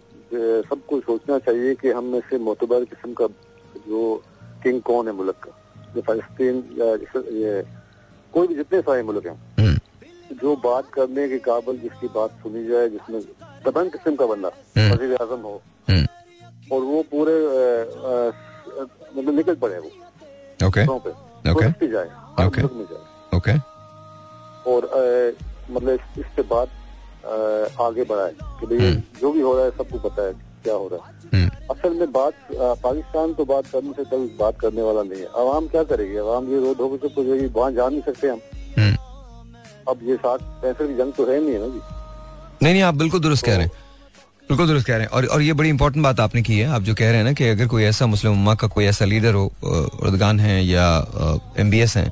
सबको 0.63 0.99
सोचना 0.99 1.37
चाहिए 1.39 1.73
कि 1.75 1.89
हम 1.91 2.05
में 2.05 2.21
से 2.29 2.37
मोतबर 2.39 2.85
किस्म 2.85 3.13
का 3.13 3.27
जो 3.87 4.01
किंग 4.63 4.81
कौन 4.81 5.07
है 5.07 5.13
मुल्क 5.13 5.35
का। 5.43 5.51
जो 5.93 6.01
फलस्तीन 6.01 6.55
या 6.79 7.61
कोई 8.33 8.47
भी 8.47 8.55
जितने 8.55 8.81
सारे 8.81 9.03
मुल्क 9.03 9.25
हैं। 9.25 9.37
जो 10.41 10.55
बात 10.63 10.89
करने 10.93 11.27
के 11.29 11.37
काबिल 11.39 11.77
जिसकी 11.79 12.07
बात 12.15 12.31
सुनी 12.43 12.65
जाए 12.67 12.89
जिसमें 12.89 13.19
दबंग 13.65 13.91
किस्म 13.91 14.15
का 14.15 14.25
बंदा 14.25 14.49
वज़ीर 14.77 15.13
आज़म 15.21 15.41
हो 15.41 15.61
और 16.71 16.81
वो 16.81 17.01
पूरे 17.11 17.35
मतलब 19.15 19.33
निकल 19.35 19.55
पड़े 19.55 19.77
वो। 19.79 19.91
ओके 20.63 20.85
ओके 21.51 21.87
जाए। 21.87 22.09
ओके 22.45 22.61
ओके 23.37 23.53
और 24.71 24.81
मतलब 25.71 25.99
इस 26.19 26.25
पे 26.35 26.41
बात 26.49 26.69
आगे 27.81 28.03
बढ़ाए। 28.03 28.33
कि 28.59 28.65
भाई 28.67 28.91
जो 29.21 29.31
भी 29.31 29.41
हो 29.41 29.55
रहा 29.55 29.65
है 29.65 29.71
सबको 29.71 29.97
पता 30.09 30.21
है 30.23 30.33
क्या 30.63 30.73
हो 30.73 30.87
रहा 30.87 31.07
है। 31.07 31.47
असल 31.71 31.93
में 31.93 32.11
बात 32.11 32.33
पाकिस्तान 32.53 33.33
तो 33.33 33.45
बात 33.45 33.67
करने 33.67 33.91
से 33.93 34.03
कल 34.05 34.29
बात 34.39 34.59
करने 34.59 34.81
वाला 34.81 35.03
नहीं 35.03 35.21
है। 35.21 35.27
आवाम 35.39 35.67
क्या 35.67 35.83
करेगी? 35.83 36.17
आवाम 36.17 36.51
ये 36.51 36.59
रोड 36.59 36.81
होकर 36.81 37.07
तो 37.07 37.23
वहाँ 37.59 37.71
जा 37.71 37.89
नहीं 37.89 38.01
सकते 38.01 38.27
हम। 38.27 38.39
अब 39.89 39.99
ये 40.03 40.15
साठ 40.17 40.41
पैंसठ 40.61 40.81
की 40.81 40.95
जंग 40.95 41.13
तो 41.13 41.25
है 41.25 41.39
नहीं 41.39 41.53
है 41.53 41.59
ना 41.59 41.67
जी। 41.67 41.81
नहीं 42.63 42.73
नहीं 42.73 42.81
आप 42.83 42.95
बिल्कुल 42.95 43.19
दुरुस्त 43.19 43.45
कह 43.45 43.55
रहे 43.55 43.65
हैं। 43.65 43.71
बिल्कुल 44.49 44.67
दुरुस्त 44.67 44.87
कह 44.87 44.93
रहे 44.93 45.01
हैं। 45.01 45.09
और 45.09 45.25
और 45.25 45.41
ये 45.41 45.53
बड़ी 45.53 45.69
इंपॉर्टेंट 45.69 46.03
बात 46.03 46.19
आपने 46.19 46.41
की 46.41 46.57
है। 46.59 46.65
आप 46.67 46.81
जो 46.81 46.93
कह 46.95 47.07
रहे 47.07 47.17
हैं 47.17 47.23
ना 47.23 47.31
कि 47.33 47.47
अगर 47.47 47.67
कोई 47.67 47.83
ऐसा 47.83 48.05
मुस्लिम 48.05 48.33
उम्मा 48.33 48.55
का 48.55 48.67
कोई 48.67 48.85
ऐसा 48.85 49.05
लीडर 49.05 49.33
हो 49.33 49.45
उर्दगान 49.63 50.39
है 50.39 50.63
या 50.65 50.85
एम 51.59 51.69
बी 51.69 51.79
एस 51.79 51.95
हैं, 51.97 52.11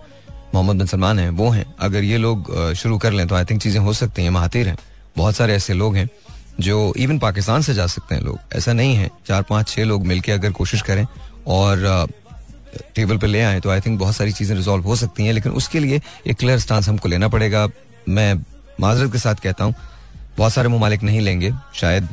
मोहम्मद 0.53 0.75
बिन 0.75 0.87
सलमान 0.87 1.19
हैं, 1.19 1.29
वो 1.31 1.49
हैं। 1.49 1.65
अगर 1.79 2.03
ये 2.03 2.17
लोग 2.17 2.73
शुरू 2.75 2.97
कर 2.97 3.11
लें 3.11 3.27
तो 3.27 3.35
आई 3.35 3.45
थिंक 3.45 3.61
चीज़ें 3.61 3.79
हो 3.81 3.93
सकती 3.93 4.23
हैं, 4.23 4.29
महातिर 4.29 4.67
हैं। 4.67 4.77
बहुत 5.17 5.35
सारे 5.35 5.55
ऐसे 5.55 5.73
लोग 5.73 5.95
हैं 5.95 6.09
जो 6.59 6.93
इवन 6.97 7.19
पाकिस्तान 7.19 7.61
से 7.61 7.73
जा 7.73 7.87
सकते 7.87 8.15
हैं 8.15 8.21
लोग। 8.21 8.39
ऐसा 8.55 8.73
नहीं 8.73 8.95
है। 8.95 9.09
चार, 9.27 9.41
पाँच 9.41 9.67
छः 9.67 9.83
लोग 9.85 10.05
मिलकर 10.07 10.33
अगर 10.33 10.51
कोशिश 10.53 10.81
करें 10.81 11.05
और 11.49 12.07
टेबल 12.95 13.17
पर 13.17 13.27
ले 13.27 13.41
आए 13.41 13.59
तो 13.59 13.69
आई 13.69 13.79
थिंक 13.81 13.99
बहुत 13.99 14.15
सारी 14.15 14.31
चीज़ें 14.31 14.55
रिजॉल्व 14.55 14.83
हो 14.83 14.95
सकती 14.95 15.25
हैं। 15.25 15.33
लेकिन 15.33 15.51
उसके 15.53 15.79
लिए 15.79 16.01
एक 16.27 16.37
क्लियर 16.37 16.59
स्टांस 16.59 16.87
हमको 16.89 17.09
लेना 17.09 17.27
पड़ेगा। 17.27 17.67
मैं 18.09 18.33
माजरत 18.79 19.11
के 19.11 19.17
साथ 19.19 19.35
कहता 19.43 19.63
हूँ 19.63 19.75
बहुत 20.37 20.53
सारे 20.53 20.69
ममालिक 20.69 21.03
नहीं 21.03 21.21
लेंगे 21.21 21.51
शायद 21.75 22.07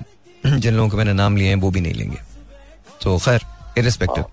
जिन 0.46 0.74
लोगों 0.74 0.88
के 0.88 0.96
मैंने 0.96 1.12
नाम 1.12 1.36
लिए 1.36 1.48
हैं 1.48 1.56
वो 1.56 1.70
भी 1.70 1.80
नहीं 1.80 1.94
लेंगे। 1.94 2.18
तो 3.02 3.18
खैर 3.18 3.40
इरिस्पेक्टिव 3.78 4.24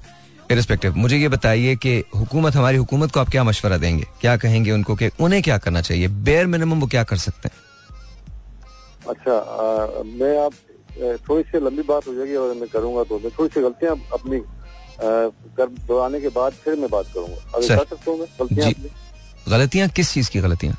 इरिस्पेक्टिव 0.52 0.96
मुझे 0.96 1.18
ये 1.18 1.28
बताइए 1.30 1.76
कि 1.76 1.92
हुकूमत 2.16 2.56
हमारी 2.56 2.78
हुकूमत 2.78 3.12
को 3.12 3.20
आप 3.20 3.30
क्या 3.30 3.44
मशवरा 3.44 3.78
देंगे? 3.78 4.06
क्या 4.22 4.36
कहेंगे 4.38 4.72
उनको 4.72 4.96
कि 4.96 5.10
उन्हें 5.20 5.42
क्या 5.44 5.58
करना 5.58 5.82
चाहिए? 5.82 6.08
बेयर 6.08 6.46
मिनिमम 6.48 6.80
वो 6.80 6.88
क्या 6.88 7.04
कर 7.04 7.18
सकते 7.18 7.50
हैं? 7.50 7.58
अच्छा 9.10 9.34
आ, 9.34 10.04
मैं 10.04 10.38
आप 10.46 10.54
थोड़ी 11.30 11.44
सी 11.44 11.60
लंबी 11.66 11.84
बात 11.84 12.08
हो 12.08 12.14
जाएगी 12.16 12.36
और 12.36 12.54
मैं 12.56 12.70
करूँगा 12.70 13.04
तो। 13.04 13.20
मैं 13.20 13.32
थोड़ी 13.40 13.50
सी 13.54 13.62
गलतियाँ 13.62 13.96
अपनी 14.14 14.42
कर 15.58 15.68
दोहराने 15.88 16.22
के 16.22 16.30
बाद 16.36 16.54
फिर 16.64 16.76
मैं 16.76 16.90
बात 16.90 17.06
करूँगा। 17.14 17.58
अगर 17.58 17.76
कर 17.76 17.86
सकता 17.86 18.12
हूँ 18.12 18.20
गलतियाँ 18.40 18.72
गलतियाँ? 19.50 19.88
किस 19.90 20.14
चीज़ 20.14 20.30
की 20.32 20.40
गलतियाँ? 20.40 20.78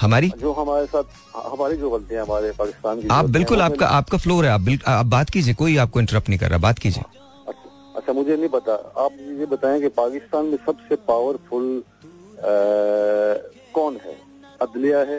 हमारी? 0.00 0.28
जो 0.40 0.52
हमारे 0.52 0.86
साथ 0.86 1.04
हमारी 1.52 1.76
जो 1.76 1.90
गलतियाँ 1.90 2.24
हमारे 2.24 2.50
पाकिस्तान 2.58 3.00
की 3.00 3.08
आप 3.10 3.24
बिल्कुल 3.36 3.62
आपका 3.62 3.86
आपका 3.98 4.18
फ्लोर 4.18 4.44
है। 4.44 4.50
आप 4.50 4.68
आप 4.88 5.06
बात 5.06 5.30
कीजिए 5.30 5.54
कोई 5.54 5.76
आपको 5.76 6.00
इंटरप्ट 6.00 6.28
नहीं 6.28 6.38
कर 6.38 6.48
रहा। 6.50 6.58
बात 6.58 6.78
कीजिए। 6.78 7.02
अच्छा, 7.48 7.96
अच्छा 7.96 8.12
मुझे 8.12 8.36
नहीं 8.36 8.48
पता। 8.48 8.74
आप 9.04 9.12
ये 9.40 9.46
बताएँ 9.46 9.80
कि 9.80 9.88
पाकिस्तान 9.96 10.46
में 10.46 10.56
सबसे 10.66 10.96
पावरफुल 11.08 11.82
कौन 13.74 13.96
है? 14.04 14.16
अदलिया 14.62 14.98
है? 15.10 15.18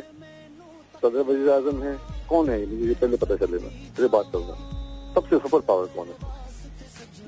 सदर 1.02 1.22
वजी 1.28 1.50
आज़म 1.52 1.84
है? 1.84 1.98
कौन 2.30 2.50
है? 2.50 2.66
मुझे 2.72 2.94
पहले 2.94 3.18
पता 3.18 3.36
चलेगा 3.36 3.70
फिर 3.98 4.08
बात 4.08 4.32
करूँगा। 4.32 4.56
सबसे 5.16 5.38
सुपर 5.38 5.60
पावर 5.68 5.86
कौन 5.96 6.08
है? 6.08 6.38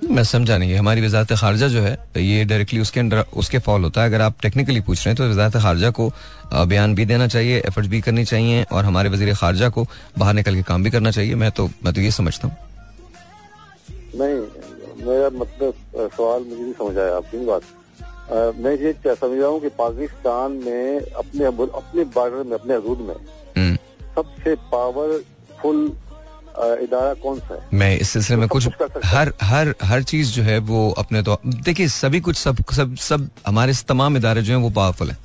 मैं 0.02 0.24
समझा 0.24 0.58
नहीं 0.58 0.76
हमारी 0.76 1.02
वजारत 1.02 1.32
खारजा 1.40 1.68
जो 1.68 1.82
है 1.82 1.92
ये 2.18 2.44
डायरेक्टली 2.46 2.80
उसके 2.82 3.00
अंडर 3.00 3.24
उसके 3.38 3.60
फॉल 3.60 3.84
होता 3.84 4.02
है। 4.02 4.08
अगर 4.10 4.22
आप 4.22 4.36
टेक्निकली 4.42 4.82
पूछ 4.82 4.98
रहे 4.98 5.10
हैं 5.10 5.18
तो 5.18 5.30
वजारत 5.30 5.58
खारजा 5.64 5.90
को 5.92 6.12
बयान 6.68 6.96
भी 6.96 7.06
देना 7.06 7.28
चाहिए 7.28 7.60
एफर्ट 7.68 7.88
भी 7.88 8.02
करनी 8.02 8.26
चाहिए 8.26 8.64
और 8.64 8.86
हमारे 8.86 9.10
वज़ीर 9.10 9.34
खारजा 9.36 9.70
को 9.70 9.86
बाहर 10.18 10.34
निकल 10.34 10.56
के 10.56 10.64
काम 10.64 10.84
भी 10.84 10.92
करना 10.92 11.12
चाहिए। 11.12 11.36
मैं 11.36 11.52
तो 11.52 11.70
मैं 11.86 11.94
तो 11.94 12.02
ये 12.02 12.12
समझता 12.12 12.48
हूँ। 12.48 12.56
नहीं 14.16 15.06
मेरा 15.06 15.30
मतलब 15.36 15.74
सवाल 15.96 16.42
मुझे 16.42 16.62
नहीं 16.62 16.74
समझ 16.74 16.98
आया 16.98 17.16
आपकी 17.16 17.46
बात। 17.46 17.62
आ, 17.62 18.52
मैं 18.58 18.76
ये 18.78 18.94
समझ 19.06 19.38
रहा 19.40 19.48
हूँ 19.48 19.60
कि 19.62 19.70
पाकिस्तान 19.78 20.52
में 20.66 21.00
अपने 21.02 21.46
अपने 21.46 22.04
बॉर्डर 22.06 22.44
में 22.44 22.58
अपने 22.58 22.76
हदूद 22.76 23.00
में 23.08 23.76
सबसे 24.16 24.56
पावरफुल 24.72 25.92
इदारा 26.58 27.14
कौन 27.14 27.40
सा 27.40 27.54
है? 27.54 27.68
मैं 27.74 27.98
इस 27.98 28.10
सिलसिले 28.10 28.38
में 28.40 28.48
तो 28.48 28.54
कुछ 28.54 28.68
हर 29.06 29.34
हर 29.42 29.74
हर 29.84 30.04
चीज़ 30.04 30.32
जो 30.32 30.44
है 30.44 30.58
वो 30.60 30.90
अपने 30.98 31.22
तो 31.24 31.40
देखिए 31.46 31.88
सभी 31.90 32.20
कुछ 32.20 32.38
सब 32.38 32.64
सब 32.74 32.96
सब 33.00 33.30
हमारे 33.48 33.74
तमाम 33.88 34.18
इदारे 34.18 34.42
जो 34.42 34.54
हैं 34.54 34.62
वो 34.62 34.70
पावरफुल 34.70 35.12
हैं। 35.12 35.18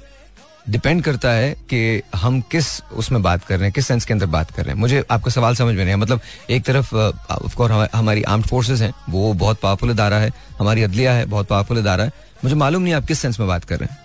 डिपेंड 0.70 1.02
करता 1.04 1.30
है 1.30 1.50
कि 1.70 2.02
हम 2.14 2.40
किस 2.50 2.68
उसमें 2.94 3.22
बात 3.22 3.44
कर 3.44 3.54
रहे 3.54 3.64
हैं 3.64 3.72
किस 3.72 3.86
सेंस 3.86 4.04
के 4.04 4.12
अंदर 4.14 4.26
बात 4.26 4.50
कर 4.50 4.64
रहे 4.64 4.74
हैं। 4.74 4.80
मुझे 4.80 5.04
आपका 5.10 5.30
सवाल 5.30 5.54
समझ 5.54 5.74
में 5.74 5.84
नहीं 5.84 5.88
है 5.88 5.96
मतलब 5.96 6.20
एक 6.50 6.64
तरफ़ 6.64 6.94
ऑफकोर्स 6.94 7.88
हमारी 7.94 8.22
आर्म 8.22 8.42
फोर्सेज 8.42 8.82
हैं 8.82 8.92
वो 9.08 9.32
बहुत 9.34 9.60
पावरफुल 9.60 9.90
इदारा 9.90 10.16
है। 10.16 10.32
हमारी 10.60 10.82
अदलिया 10.82 11.12
है 11.12 11.24
बहुत 11.26 11.46
पावरफुल 11.46 11.78
इदारा 11.78 12.04
है। 12.04 12.12
मुझे 12.44 12.56
मालूम 12.56 12.82
नहीं 12.82 12.94
आप 12.94 13.04
किस 13.04 13.18
सेंस 13.18 13.38
में 13.40 13.48
बात 13.48 13.64
कर 13.64 13.78
रहे 13.78 13.92
हैं। 13.92 14.04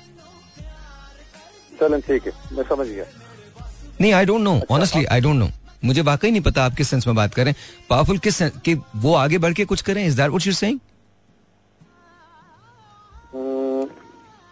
चलें 1.79 1.99
ठीक 2.01 2.27
है। 2.27 2.33
मैं 2.51 2.63
समझ 2.69 2.87
गया। 2.87 3.05
नहीं 4.01 4.13
I 4.13 4.25
don't 4.25 4.41
know 4.41 4.61
honestly 4.71 5.05
I 5.05 5.21
don't 5.21 5.35
know 5.35 5.49
मुझे 5.83 6.01
वाकई 6.01 6.31
नहीं 6.31 6.41
पता 6.41 6.63
आप 6.65 6.75
किस 6.75 6.89
सेंस 6.89 7.07
में 7.07 7.15
बात 7.15 7.33
करें 7.33 7.53
पावरफुल 7.89 8.17
किस 8.17 8.41
कि 8.41 8.73
वो 8.95 9.13
आगे 9.15 9.37
बढ़ 9.37 9.53
के 9.53 9.65
कुछ 9.65 9.81
करें? 9.81 10.05
Is 10.05 10.17
that 10.17 10.29
what 10.29 10.47
you 10.47 10.53
saying 10.53 10.79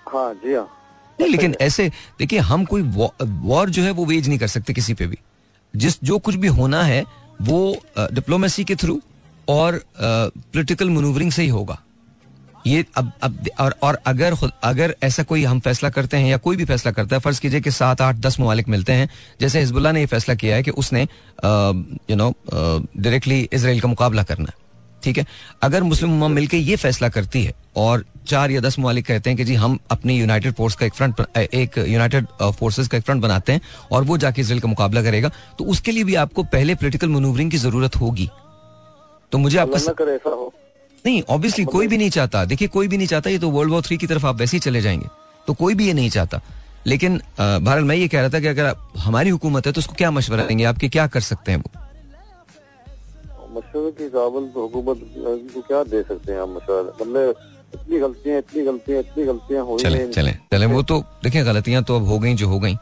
हाँ 0.08 0.34
जी 0.36 0.54
हाँ। 0.54 0.68
नहीं 1.20 1.30
लेकिन 1.30 1.56
ऐसे 1.62 1.88
देखिए 2.20 2.40
हम 2.40 2.64
कोई 2.66 2.82
वॉर 2.82 3.70
जो 3.70 3.84
है 3.84 3.92
वो 3.92 4.06
वेज 4.06 4.28
नहीं 4.28 4.40
कर 4.40 4.48
सकते 4.48 4.74
किसी 4.74 4.94
पे 4.94 5.08
भी। 5.08 5.18
जिस 5.74 5.98
जो 6.04 6.18
कुछ 6.20 6.36
भी 6.36 6.48
होना 6.48 6.84
है 6.84 7.04
वो 7.42 7.60
डिप्लोमेसी 7.98 8.64
के 8.64 8.76
थ्रू 8.76 9.00
और 9.50 9.82
पॉलिटिकल 9.98 10.90
मनूवरिंग 10.90 11.32
से 11.32 11.42
ही 11.42 11.50
होगा। 11.50 11.82
ये 12.68 12.86
अब 12.98 13.12
अब, 13.24 13.46
और 13.60 13.76
और 13.84 13.98
अगर 14.08 14.36
अगर 14.64 14.96
ऐसा 15.04 15.24
कोई 15.24 15.44
हम 15.44 15.60
फैसला 15.60 15.90
करते 15.90 16.18
हैं 16.18 16.30
या 16.30 16.38
कोई 16.38 16.56
भी 16.56 16.66
फैसला 16.66 16.92
करता 16.92 17.16
है, 17.16 17.20
फ़र्ज़ 17.20 17.42
कीजिए 17.42 17.62
कि 17.62 17.72
सात, 17.72 18.02
आठ, 18.02 18.16
दस 18.18 18.40
ममालिक 18.40 18.68
मिलते 18.70 18.94
हैं। 18.94 19.10
जैसे 19.42 19.60
हिजबुल्ला 19.60 19.92
ने 19.92 20.00
ये 20.00 20.06
फैसला 20.08 20.36
किया 20.36 20.56
है 20.56 20.64
कि 20.64 20.72
उसने 20.74 21.02
यू 21.02 22.16
नो 22.16 22.34
डायरेक्टली 22.50 23.40
इसराइल 23.44 23.80
का 23.80 23.88
मुकाबला 23.88 24.24
करना 24.24 24.50
है। 24.50 24.68
ठीक 25.04 25.18
है? 25.18 25.26
अगर 25.64 25.84
मुस्लिम 25.84 26.12
उम्मा 26.12 26.28
मिलकर 26.28 26.58
ये 26.58 26.76
फैसला 26.76 27.10
करती 27.10 27.44
है 27.44 27.54
और 27.78 28.04
चार 28.28 28.52
या 28.52 28.62
दस 28.62 28.78
ममालिक 28.80 29.06
कहते 29.06 29.30
हैं 29.30 29.38
कि 29.38 29.44
जी, 29.44 29.56
हम 29.56 29.78
अपनी 29.92 30.18
यूनाइटेड 30.20 30.54
फोर्स 30.54 30.76
का 30.76 30.86
एक 30.86 30.94
फ्रंट 30.94 31.22
एक 31.38 31.78
यूनाइटेड 31.78 32.26
फोर्सेस 32.54 32.88
का 32.88 32.98
एक 32.98 33.04
फ्रंट 33.04 33.22
बनाते 33.22 33.52
हैं 33.52 33.62
और 33.92 34.04
वो 34.04 34.18
जाके 34.18 34.42
इसराइल 34.42 34.62
का 34.62 34.68
मुकाबला 34.68 35.02
करेगा 35.04 35.32
तो 35.60 35.66
उसके 35.66 35.92
लिए 35.92 36.04
भी 36.04 36.16
आपको 36.18 36.44
पहले 36.46 36.76
पोलिटिकल 36.76 37.10
मनूवरिंग 37.10 37.52
की 37.52 37.58
ज़रूरत 37.58 37.96
होगी। 37.96 38.30
तो 39.32 39.38
मुझे 39.38 39.58
आपको 39.58 40.52
नहीं 41.06 41.22
ऑब्वियसली 41.30 41.66
कोई 41.66 41.88
भी 41.88 41.98
नहीं 41.98 42.10
चाहता। 42.10 42.44
देखिए 42.46 42.68
कोई 42.68 42.88
भी 42.88 42.98
नहीं 42.98 43.08
चाहता 43.08 43.30
ये 43.30 43.40
तो 43.40 43.50
वर्ल्ड 43.50 43.72
वॉर 43.72 43.82
थ्री 43.82 43.98
की 43.98 44.08
तरफ़ 44.08 44.26
आप 44.26 44.36
वैसे 44.36 44.58
ही 44.58 44.62
चले 44.62 44.82
जाएँगे। 44.82 45.08
तो 45.48 45.54
कोई 45.56 45.76
भी 45.76 45.88
ये 45.88 45.94
नहीं 45.94 46.10
चाहता। 46.10 46.42
लेकिन 46.88 47.18
भारत 47.40 47.84
मैं 47.84 47.96
ये 47.96 48.08
कह 48.08 48.20
रहा 48.20 48.30
था 48.30 48.40
कि 48.40 48.48
अगर 48.48 48.76
हमारी 49.00 49.30
हुकूमत 49.30 49.66
है 49.68 49.72
तो 49.74 49.80
उसको 49.80 49.94
क्या 49.96 50.12
मशवरा 50.12 50.44
देंगे? 50.46 50.64
आपके 50.66 50.90
क्या 50.90 51.08
कर 51.08 51.22
सकते 51.22 51.52
हैं 51.52 51.60
वो? 51.60 51.72
मशवरे 53.52 53.92
की 53.92 54.10
काबल 54.10 54.48
तो 54.48 54.62
हुकूमत 54.62 55.00
को 55.54 55.62
क्या 55.62 55.84
दे 55.86 56.02
सकते 56.04 56.32
हैं 56.32 56.40
आप 56.42 56.50
मशवरा? 56.50 56.92
मतलब 57.02 57.36
इतनी 57.74 58.00
गलतियाँ 58.00 58.38
इतनी 58.38 58.64
गलतियाँ 58.66 59.00
इतनी 59.00 59.26
गलतियाँ 59.26 59.64
हो 59.66 59.78
चले 59.80 60.08
चले। 60.10 60.32
चले 60.54 60.66
वो 60.68 60.82
तो 60.84 61.00
देखिए 61.24 61.44
गलतियाँ 61.44 61.84
तो 61.84 61.96
अब 61.96 62.06
हो 62.08 62.20
गई 62.20 62.34
जो 62.36 62.48
हो 62.50 62.60
गई। 62.60 62.76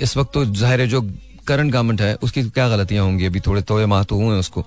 इस 0.00 0.16
वक्त 0.16 0.32
तो 0.34 0.44
ज़ाहिर 0.46 0.80
है 0.80 0.86
जो 0.86 1.00
करंट 1.46 1.72
गवर्नमेंट 1.72 2.00
है 2.00 2.14
उसकी 2.22 2.42
क्या 2.50 2.68
गलतियाँ 2.68 3.04
होंगी? 3.04 3.26
अभी 3.26 3.40
थोड़े 3.40 3.62
तोड़े 3.62 3.86
माह 3.86 4.02
तो 4.04 4.16
हुए 4.16 4.38
उसको। 4.38 4.64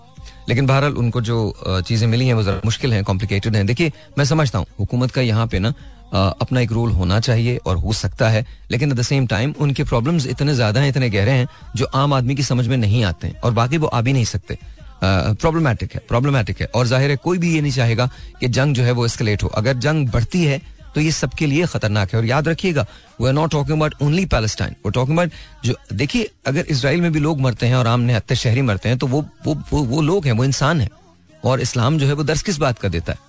लेकिन 0.50 0.66
बहरहाल 0.68 0.94
उनको 0.96 1.22
जो 1.22 1.82
चीज़ें 1.88 2.08
मिली 2.08 2.28
हैं 2.28 2.34
वो 2.34 2.44
जरा 2.44 2.62
मुश्किल 2.66 2.94
हैं 2.94 3.04
कॉम्प्लिकेटेड 3.04 3.56
हैं। 3.56 3.66
देखिए, 3.66 3.92
मैं 4.18 4.26
समझता 4.26 4.60
हूँ, 4.60 4.68
हुकूमत 4.80 5.12
का 5.12 5.22
यहाँ 5.24 5.48
पे 5.48 5.60
ना 5.60 5.74
अपना 6.14 6.60
एक 6.62 6.72
रोल 6.72 6.92
होना 6.92 7.20
चाहिए 7.20 7.58
और 7.58 7.78
हो 7.78 7.94
सकता 7.94 8.30
है, 8.30 8.46
लेकिन 8.72 8.92
एट 8.92 8.98
द 8.98 9.02
सेम 9.04 9.26
टाइम 9.28 9.54
उनके 9.60 9.84
प्रॉब्लम्स 9.84 10.28
इतने 10.28 10.54
ज़्यादा 10.56 10.82
हैं, 10.82 10.90
इतने 10.90 11.10
गहरे 11.10 11.32
हैं, 11.32 11.48
जो 11.76 11.86
आम 11.96 12.14
आदमी 12.14 12.36
की 12.36 12.44
समझ 12.44 12.68
में 12.68 12.78
नहीं 12.78 13.04
आते 13.04 13.28
हैं, 13.28 13.40
और 13.40 13.52
बाकी 13.54 13.78
वो 13.78 13.88
आ 13.88 14.02
भी 14.02 14.14
नहीं 14.14 14.26
सकते। 14.26 14.58
प्रॉब्लमेटिक 15.02 15.94
है 15.94 16.02
प्रॉब्लमेटिक 16.08 16.62
है, 16.62 16.68
और 16.68 16.88
ज़ाहिर 16.88 17.10
है 17.10 17.16
कोई 17.18 17.38
भी 17.38 17.54
ये 17.54 17.62
नहीं 17.62 17.72
चाहेगा 17.72 18.10
कि 18.40 18.48
जंग 18.50 18.76
जो 18.76 18.84
है 18.84 18.92
वो 18.92 19.06
एस्केलेट 19.06 19.44
हो। 19.44 19.48
अगर 19.56 19.74
जंग 19.78 20.08
बढ़ती 20.10 20.44
है 20.44 20.62
तो 20.96 21.02
ये 21.02 21.12
सबके 21.12 21.46
लिए 21.46 21.66
खतरनाक 21.68 22.14
है। 22.14 22.20
और 22.20 22.26
याद 22.26 22.48
रखिएगा 22.48 22.86
we 23.22 23.28
are 23.28 23.34
not 23.34 23.52
talking 23.52 23.78
about 23.78 23.96
only 24.02 24.26
Palestine 24.28 24.76
वो 24.86 24.92
टॉकिंग 24.92 25.18
अबाउट 25.18 25.66
जो 25.66 25.76
देखिए 25.94 26.30
अगर 26.48 26.66
इसराइल 26.68 27.02
में 27.02 27.12
भी 27.14 27.20
लोग 27.20 27.42
मरते 27.42 27.68
हैं 27.68 27.76
और 27.76 27.88
आम 27.88 28.02
निहत्ते 28.02 28.36
शहरी 28.36 28.62
मरते 28.64 28.90
हैं 28.90 28.98
तो 28.98 29.08
वो 29.08 29.26
वो 29.46 29.56
वो, 29.72 29.84
वो 29.84 30.02
लोग 30.02 30.26
हैं 30.26 30.34
वो 30.34 30.46
इंसान 30.46 30.82
है। 30.82 30.90
और 31.44 31.62
इस्लाम 31.62 31.98
जो 31.98 32.08
है 32.08 32.14
वो 32.14 32.24
दर्ज 32.24 32.42
किस 32.42 32.58
बात 32.58 32.80
का 32.80 32.90
देता 32.90 33.12
है? 33.12 33.20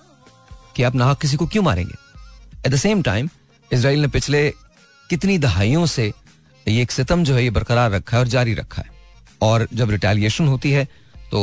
कि 0.75 0.83
आप 0.83 0.95
नाहक 0.95 1.19
किसी 1.21 1.37
को 1.37 1.45
क्यों 1.47 1.63
मारेंगे? 1.63 1.93
At 2.65 2.71
the 2.71 2.75
same 2.77 3.01
time 3.01 3.29
Israel 3.71 4.01
ने 4.01 4.07
पिछले 4.07 4.49
कितनी 5.09 5.37
दहाइयों 5.37 5.85
से 5.85 6.11
ये 6.65 6.81
एक 6.81 6.91
सितम 6.91 7.23
जो 7.23 7.35
है 7.35 7.43
ये 7.43 7.49
बरकरार 7.49 7.91
रखा 7.91 8.17
है 8.17 8.21
और 8.21 8.27
जारी 8.27 8.53
रखा 8.53 8.81
है। 8.81 8.95
और 9.41 9.67
जब 9.73 9.89
रिटेलिएशन 9.91 10.47
होती 10.47 10.71
है 10.71 10.85
तो 11.31 11.41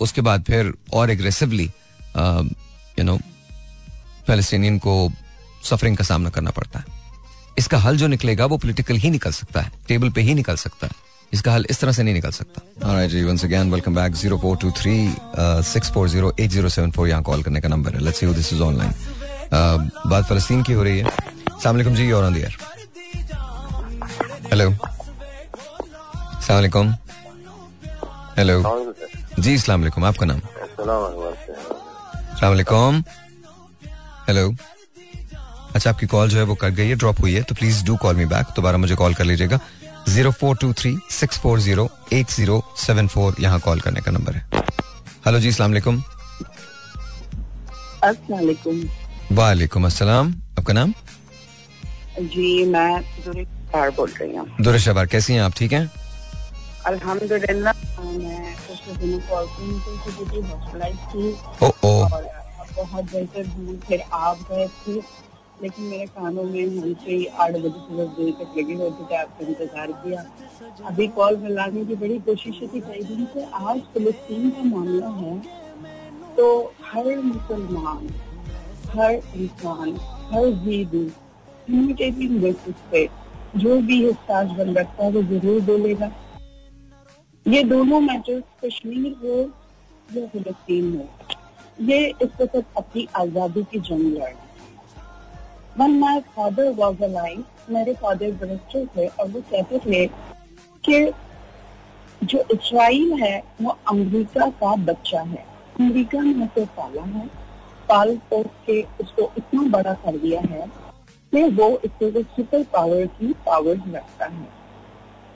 उसके 0.00 0.20
बाद 0.20 0.42
फिर 0.42 0.72
और 0.92 1.10
एग्रेसिवली 1.10 1.70
यू 2.16 3.04
नो 3.04 3.18
फैलस्तीनियन 4.26 4.78
को 4.78 4.94
सफरिंग 5.64 5.96
का 5.96 6.04
सामना 6.04 6.30
करना 6.30 6.50
पड़ता 6.50 6.78
है। 6.78 6.84
इसका 7.58 7.78
हल 7.78 7.96
जो 7.96 8.06
निकलेगा 8.06 8.46
वो 8.46 8.56
पॉलिटिकल 8.58 8.96
ही 8.96 9.10
निकल 9.10 9.32
सकता 9.32 9.60
है। 9.60 9.70
टेबल 9.88 10.10
पे 10.10 10.20
ही 10.20 10.34
निकल 10.34 10.56
सकता 10.56 10.86
है। 10.86 10.92
इसका 11.32 11.52
हल 11.52 11.66
इस 11.70 11.80
तरह 11.80 11.92
से 11.92 12.02
नहीं 12.02 12.14
निकल 12.14 12.30
सकता। 12.30 12.88
ऑलराइट 12.88 13.10
जी 13.10 13.22
once 13.24 13.44
again 13.44 13.70
welcome 13.72 13.94
back 13.94 14.12
call 17.22 17.42
करने 17.42 17.60
का 17.60 17.68
नंबर 17.68 17.94
है। 17.94 18.00
Let's 18.00 18.20
see 18.20 18.26
this 18.34 18.52
is 18.52 18.62
online 18.62 18.92
बात 20.06 20.24
फलस्तीन 20.28 20.62
की 20.62 20.72
हो 20.72 20.82
रही 20.82 20.98
है। 20.98 21.04
अस्सलाम 21.04 21.94
जी 21.94 22.10
और 22.12 22.24
ऑन 22.24 22.36
एयर 22.36 22.56
हेलो 24.50 24.70
अस्सलाम 24.70 26.56
वालेकुम 26.56 26.92
हेलो 28.38 28.56
जी 29.38 29.54
अस्सलाम 29.54 29.80
वालेकुम 29.80 30.04
आपका 30.04 30.26
नाम? 30.26 30.40
अस्सलाम 30.40 31.00
वालेकुम 32.42 33.02
हेलो 34.28 34.54
अच्छा 35.74 35.90
आपकी 35.90 36.06
कॉल 36.06 36.28
जो 36.28 36.38
है 36.38 36.44
वो 36.44 36.54
कट 36.54 36.72
गई 36.74 36.88
है 36.88 36.94
ड्रॉप 36.96 37.20
हुई 37.20 37.32
है 37.34 37.42
तो 37.42 37.54
please 37.54 37.84
do 37.86 37.96
call 38.02 38.16
me 38.16 38.24
back 38.32 38.46
दोबारा 38.56 38.78
मुझे 38.78 38.94
कॉल 38.94 39.14
कर 39.14 39.24
लीजिएगा। 39.24 39.58
Zero 40.08 40.30
four 40.40 40.56
two 40.60 40.72
three 40.80 40.96
six 41.10 41.38
four 41.40 41.60
zero 41.60 41.88
eight 42.12 42.30
zero 42.30 42.62
seven 42.78 43.06
four 43.08 43.36
यहाँ 43.40 43.60
कॉल 43.60 43.80
करने 43.80 44.00
का 44.00 44.10
नंबर 44.10 44.34
है। 44.34 44.42
हेलो 45.26 45.38
जी 45.40 45.48
अस्सलाम 45.48 45.70
वालेकुम। 49.32 49.86
अस्सलाम 49.86 50.34
आपका 50.58 50.72
नाम? 50.72 50.92
जी 52.20 52.64
मैं 52.66 53.02
बोल 53.96 54.10
रही 54.20 54.36
हूँ। 54.36 54.46
दुरेशाबार 54.60 55.06
कैसी 55.06 55.32
हैं 55.32 55.42
आप? 55.42 55.52
ठीक 55.56 55.72
हैं? 55.72 55.90
अल्हम्दुलिल्लाह 56.86 57.72
मैं 58.02 58.54
पिछले 58.68 58.94
दिनों 58.96 59.20
कॉल 59.28 59.46
हॉस्पिटलाइज 59.46 60.96
थी। 61.14 61.24
ओ 61.62 61.70
ओ। 61.84 62.08
बहुत 62.76 63.04
बेहतर 63.04 63.44
फिर 63.86 64.02
आप 64.12 64.38
गए 64.50 64.66
थे। 64.66 65.00
लेकिन 65.62 65.84
मेरे 65.84 66.06
कानों 66.08 66.42
में 66.44 66.62
हमसे 66.78 67.24
आठ 67.26 67.50
बजे 67.52 67.68
सुबह 67.70 68.04
देर 68.14 68.32
तक 68.34 68.58
लगे 68.58 68.74
होते 68.74 69.04
थे 69.04 69.16
आपका 69.16 69.46
इंतज़ार 69.46 69.92
किया। 70.04 70.24
अभी 70.86 71.06
कॉल 71.16 71.36
मिलाने 71.38 71.84
की 71.84 71.94
बड़ी 71.96 72.18
कोशिश 72.20 72.60
थी। 72.64 72.80
कई 72.80 73.02
दिन 73.04 73.26
से 73.34 73.44
आज 73.44 73.80
फिलिस्तीन 73.94 74.50
का 74.50 74.62
मामला 74.66 75.08
है 75.18 75.38
तो 76.36 76.46
हर 76.84 77.16
मुसलमान, 77.20 78.08
हर 78.90 79.14
इंसान, 79.14 79.96
हर 80.32 80.50
जीदू 80.64 81.06
इमिटेटिंग 81.68 82.40
बेसिस 82.42 82.74
पे 82.92 83.08
जो 83.56 83.80
भी 83.80 84.04
हिस्साज 84.04 84.50
बन 84.58 84.74
रखता 84.74 85.04
है, 85.04 85.10
वो 85.10 85.22
ज़रूर 85.24 85.60
बोलेगा। 85.62 86.10
ये 87.46 87.62
दोनों 87.64 88.00
मैटर्स 88.00 88.42
कश्मीर 88.64 89.14
हो 89.22 89.40
या 90.10 90.26
फिलिस्तीन 90.28 90.94
हो, 90.96 91.06
ये 91.78 92.06
इस 92.22 92.40
वक्त 92.40 92.64
अपनी 92.76 93.06
आज़ादी 93.16 93.62
की 93.62 93.78
जंग 93.80 94.16
लड़ 94.16 94.32
won 95.78 95.90
my 95.90 96.20
father 96.20 96.70
was 96.70 97.02
alive 97.04 97.44
मेरे 97.70 97.94
फादर 97.94 98.32
मिनिस्टर 98.32 98.86
थे 98.86 99.06
और 99.06 99.28
वो 99.28 99.40
कहते 99.40 99.78
थे 99.78 100.06
कि 100.84 101.12
जो 102.26 102.38
इसराइल 102.38 103.12
है, 103.12 103.42
वो 103.62 103.78
अमेरिका 103.90 104.50
का 104.50 104.74
बच्चा 104.76 105.20
है। 105.20 105.44
अमेरिका 105.80 106.20
ने 106.20 106.44
उसे 106.44 106.64
पाला 106.64 107.02
है। 107.02 107.26
पाल 107.88 108.16
पोस 108.16 108.46
के 108.66 108.82
उसको 108.82 109.32
इतना 109.38 109.62
बड़ा 109.62 109.92
कर 109.92 110.16
दिया 110.16 110.40
है 110.40 110.66
कि 111.32 111.42
वो 111.42 111.68
इससे 111.84 112.10
वो 112.10 112.22
सुपर 112.22 112.62
पावर 112.62 113.06
की 113.06 113.32
पावर 113.32 113.76
रखता 113.88 114.26
है। 114.26 114.48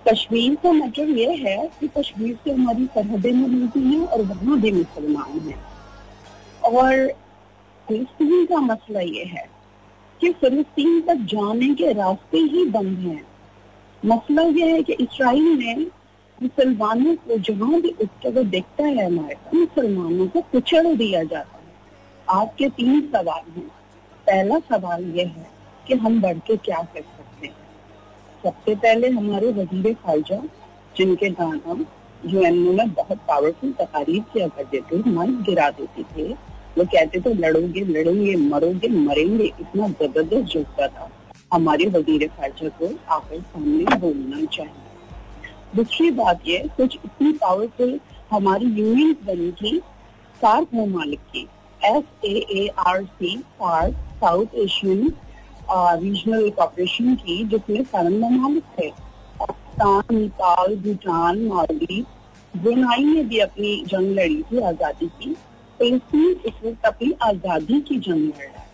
कश्मीर 0.09 0.55
का 0.55 0.73
मैटर 0.73 1.09
ये 1.09 1.35
है 1.37 1.71
कि 1.81 1.89
कश्मीर 1.89 2.39
से 2.45 2.53
हमारी 2.53 2.87
सरहदें 2.87 3.33
मिलती 3.33 3.81
हैं 3.81 4.07
और 4.07 4.23
वहाँ 4.23 4.61
भी 4.61 4.73
मुसलमान 4.73 5.39
हैं। 5.39 5.65
और 6.65 7.13
फिलिस्तीन 7.89 8.47
का 8.47 8.57
मसला 8.57 9.01
ये 9.01 9.25
है 9.25 9.56
कि 10.21 10.33
फिलिस्तीन 10.33 11.01
तक 11.01 11.15
जाने 11.15 11.75
के 11.75 11.93
रास्ते 11.93 12.39
ही 12.39 12.65
बंद 12.65 12.99
हैं। 12.99 13.27
मसला 14.05 14.43
यह 14.43 14.67
है 14.67 14.83
कि 14.83 14.93
इसराइल 14.93 15.43
ने 15.43 15.75
मुसलमानों 16.43 17.15
को 17.15 17.39
जहाँ 17.39 17.81
भी 17.81 17.89
उस 17.91 18.09
जगह 18.23 18.43
देखता 18.43 18.85
है 18.85 19.07
अमेरिका 19.07 19.59
मुसलमानों 19.59 20.29
को 20.29 20.41
कुचल 20.41 20.97
दिया 20.97 21.23
जाता 21.23 21.59
है। 21.59 21.65
आपके 22.29 22.69
तीन 22.69 23.01
सवाल 23.01 23.51
हैं। 23.51 23.69
पहला 24.27 24.59
सवाल 24.59 25.05
यह 25.05 25.29
है 25.29 25.47
कि 25.87 25.95
हम 25.95 26.21
बढ़ 26.21 26.39
के 26.39 26.57
क्या 26.57 26.83
कर 26.83 27.01
सकते 27.01 27.47
हैं? 27.47 27.55
सबसे 28.45 28.75
पहले 28.75 29.09
हमारे 29.09 29.53
वज़ीर 29.53 29.95
खारजा 29.95 30.43
जिनके 30.97 31.29
नाम 31.29 31.85
यूएनओ 32.27 32.73
में 32.73 32.91
बहुत 32.91 33.19
पावरफुल 33.19 33.73
तकारीब 33.73 34.25
किया 34.33 34.49
करते 34.49 34.81
थे 34.81 35.11
मन 35.11 35.43
गिरा 35.43 35.71
देते 35.71 36.03
थे। 36.03 36.56
वो 36.79 36.85
कहते 36.85 37.21
थे 37.21 37.33
लड़ोगे 37.35 37.81
लड़ोगे, 37.83 38.35
मरोगे, 38.37 38.89
मरेंगे, 38.89 39.45
इतना 39.61 39.89
ज़बरदस्त 39.91 40.53
जोता 40.53 40.89
था। 40.89 41.11
हमारे 41.53 41.87
वज़ीर 41.89 42.27
खारजा 42.29 42.69
को 42.79 42.89
आपके 43.15 43.41
सामने 43.41 43.97
बोलना 43.99 44.45
चाहिए। 44.47 44.85
दूसरी 45.77 46.11
बात 46.13 46.41
ये, 46.47 46.59
कुछ 46.77 46.97
इतनी 46.97 47.33
पावरफुल 47.35 47.99
हमारी 48.31 48.67
यूनियन 48.67 49.17
बनी 49.27 49.51
थी, 49.53 49.79
सार्क 50.41 50.75
ममालिक 50.75 51.21
की 51.33 51.47
S 51.81 52.05
A 52.25 52.69
R 52.79 53.03
C 53.05 53.37
SAARC, 53.39 53.95
South 54.21 54.55
Asian 54.57 55.13
regional 55.71 56.49
cooperation 56.51 57.15
की, 57.17 57.43
जिसमें 57.45 57.83
सारण 57.85 58.19
ममालिक 58.21 58.65
थे। 58.79 58.91
पाकिस्तान, 59.39 60.15
नेपाल, 60.15 60.77
भूटान, 60.77 61.43
मालदीव, 61.47 62.05
ब्रुनाई 62.55 63.05
ने 63.05 63.23
भी 63.25 63.39
अपनी 63.39 63.75
जंग 63.89 64.19
लड़ी 64.19 64.43
थी, 64.43 64.61
आज़ादी 64.61 65.07
की। 65.07 65.37
फिलिस्तीन 65.79 66.37
इस 66.47 66.55
वक्त 66.65 66.87
अपनी 66.87 67.13
आज़ादी 67.23 67.81
की 67.81 67.99
जंग 67.99 68.25
लड़ 68.25 68.45
रहा 68.45 68.61
है। 68.61 68.65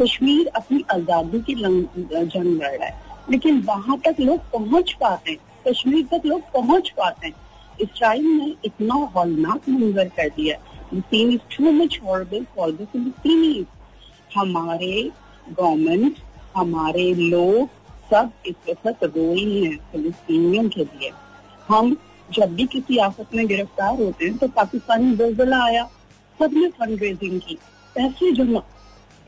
कश्मीर 0.00 0.46
अपनी 0.56 0.84
आज़ादी 0.92 1.40
की 1.40 1.54
जंग 1.54 2.10
लड़ 2.12 2.68
रहा 2.68 2.86
है। 2.86 3.00
लेकिन 3.30 3.60
वहाँ 3.62 3.98
तक 4.06 4.20
लोग 4.20 4.40
पहुँच 4.52 4.92
पाते 5.00 5.30
हैं। 5.30 5.38
कश्मीर 5.68 6.06
तक 6.10 6.26
लोग 6.26 6.40
पहुँच 6.54 6.90
पाते 6.98 7.26
हैं। 7.26 7.34
इसराइल 7.82 8.24
ने 8.26 8.54
इतना 8.64 8.94
हौलनाक 9.14 9.68
मंजर 9.68 10.08
कर 10.16 10.28
दिया 10.30 10.56
फिलिस्तीन 10.90 11.30
is 11.32 11.56
too 11.56 11.70
much 11.72 11.98
horrible 12.04 12.44
for 12.56 12.72
the 12.72 13.66
हमारे 14.36 15.10
गवर्नमेंट 15.48 16.18
हमारे 16.56 17.12
लोग 17.14 17.68
सब 18.10 18.30
इस 18.46 18.54
वक्त 18.86 19.04
रोई 19.06 19.64
हैं 19.64 19.76
फिलिस्तीनियों 19.92 20.68
के 20.68 20.80
लिए। 20.82 21.10
हम 21.68 21.96
जब 22.28 22.54
भी 22.54 22.66
किसी 22.66 22.98
आफत 22.98 23.34
में 23.34 23.46
गिरफ़्तार 23.46 23.96
होते 23.96 24.24
हैं 24.24 24.36
तो 24.38 24.48
पाकिस्तानी 24.50 25.14
जल्जला 25.16 25.62
आया। 25.64 25.88
सबने 26.42 26.68
फंड 26.68 27.02
रेजिंग 27.02 27.40
की, 27.40 27.54
पैसे 27.96 28.30
जमा 28.32 28.60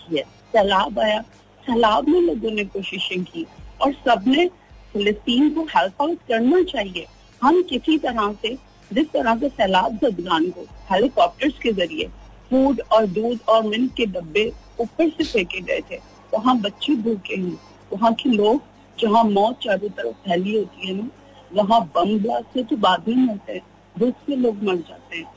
किए, 0.01 0.23
सैलाब 0.53 0.99
आया, 0.99 1.21
सैलाब 1.65 2.09
में 2.09 2.21
लोगों 2.21 2.51
ने 2.51 2.65
कोशिशें 2.65 3.23
की 3.25 3.47
और 3.83 3.93
सबने 3.93 4.47
फिलिस्तीन 4.93 5.51
को 5.55 5.63
हेल्प 5.65 6.03
आउट 6.03 6.19
करना 6.29 6.63
चाहिए। 6.63 7.07
हम 7.43 7.63
किसी 7.63 7.99
तरह 7.99 8.33
से, 8.43 8.55
जिस 8.91 9.07
तरह 9.13 9.37
से 9.39 9.49
सैलाब 9.49 9.99
जदगान 10.03 10.51
को 10.51 10.67
हेलीकॉप्टर्स 10.91 11.59
के 11.59 11.73
ज़रिए 11.73 12.07
फ़ूड 12.51 12.81
और 12.93 13.07
दूध 13.07 13.39
और 13.49 13.63
मिल्क 13.67 13.93
के 13.93 14.07
डब्बे 14.07 14.51
ऊपर 14.81 15.09
से 15.09 15.25
फेंके 15.25 15.61
गए 15.61 15.81
थे, 15.91 16.01
वहाँ 16.35 16.57
बच्चे 16.61 16.95
भूखे 16.97 17.37
हैं। 17.37 17.59
वहाँ 17.93 18.13
के 18.15 18.31
लोग, 18.31 18.61
जहाँ 18.99 19.25
मौत 19.25 19.59
चारों 19.63 19.89
तरफ़ 19.91 20.17
फैली 20.27 20.57
होती 20.59 20.89
है 20.89 20.95
ना, 20.95 21.09
वहाँ 21.53 21.81
बम 21.95 22.19
ब्लास्ट 22.19 22.55
से 22.55 22.63
तो 22.65 22.77
बाद 22.79 23.09
में 23.09 23.17
मरते 23.17 23.53
हैं 23.53 23.63
भूख 23.97 24.15
से 24.27 24.37
लोग 24.37 24.63
मर 24.65 24.77
जाते 24.79 25.17
हैं। 25.17 25.34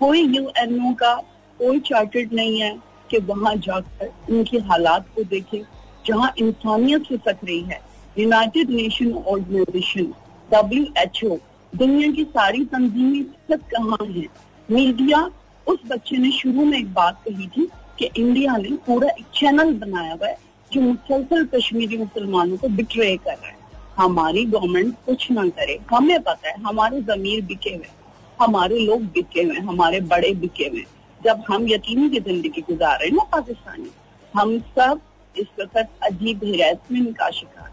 कोई 0.00 0.20
यूएनओ 0.20 0.92
का 0.94 1.14
कोई 1.60 1.78
चार्टेड 1.80 2.32
नहीं 2.32 2.60
है 2.60 2.76
कि 3.10 3.18
वहाँ 3.18 3.54
जाकर 3.56 4.12
उनके 4.30 4.58
हालात 4.58 5.06
को 5.16 5.22
देखे, 5.24 5.62
जहाँ 6.06 6.32
इंसानियत 6.38 7.02
से 7.02 7.16
सक 7.16 7.44
रही 7.44 7.60
है। 7.60 7.80
United 8.18 8.70
Nation 8.70 9.12
Organization 9.12 10.12
W 10.48 10.84
H 10.98 11.20
O 11.24 11.36
दुनिया 11.72 12.10
की 12.12 12.24
सारी 12.24 12.64
तंजीमें 12.64 13.24
सब 13.50 13.66
कहाँ 13.74 14.06
हैं? 14.06 14.26
मीडिया 14.68 15.30
उस 15.66 15.78
बच्चे 15.86 16.16
ने 16.16 16.30
शुरू 16.30 16.64
में 16.64 16.78
एक 16.78 16.92
बात 16.94 17.22
कही 17.24 17.46
थी 17.46 17.68
कि 17.98 18.10
इंडिया 18.16 18.56
ने 18.56 18.76
पूरा 18.86 19.08
एक 19.08 19.24
चैनल 19.34 19.72
बनाया 19.74 20.12
हुआ 20.12 20.28
है 20.28 20.38
जो 20.72 20.80
मुसलसल 20.80 21.44
कश्मीरी 21.54 21.96
मुसलमानों 21.98 22.56
को 22.56 22.68
बिट्रे 22.68 23.16
कर 23.16 23.30
रहा 23.30 23.48
है। 23.48 23.56
हमारी 23.96 24.44
गवर्नमेंट 24.44 24.94
कुछ 25.06 25.30
ना 25.30 25.48
करे। 25.48 25.78
हमें 25.90 26.20
पता 26.22 26.48
है, 26.48 26.54
हमारे 26.62 27.00
जमीर 27.02 27.44
बिके 27.44 27.70
हुए 27.70 27.88
हमारे 28.40 28.78
लोग 28.78 29.02
बिके 29.02 29.42
हुए 29.42 29.56
हमारे 29.56 30.00
बड़े 30.00 30.32
बिके 30.34 30.64
हुए 30.64 30.84
जब 31.24 31.42
हम 31.48 31.68
यतीमी 31.68 32.10
की 32.10 32.20
ज़िंदगी 32.20 32.60
गुजार 32.60 32.98
रहे 32.98 33.08
हैं 33.08 33.16
ना 33.16 33.22
पाकिस्तानी, 33.22 33.90
हम 34.34 34.58
सब 34.58 35.00
इस 35.38 35.46
वक्त 35.60 35.90
अजीब 36.02 36.40
हिरासमेंट 36.44 37.16
का 37.16 37.30
शिकार 37.30 37.72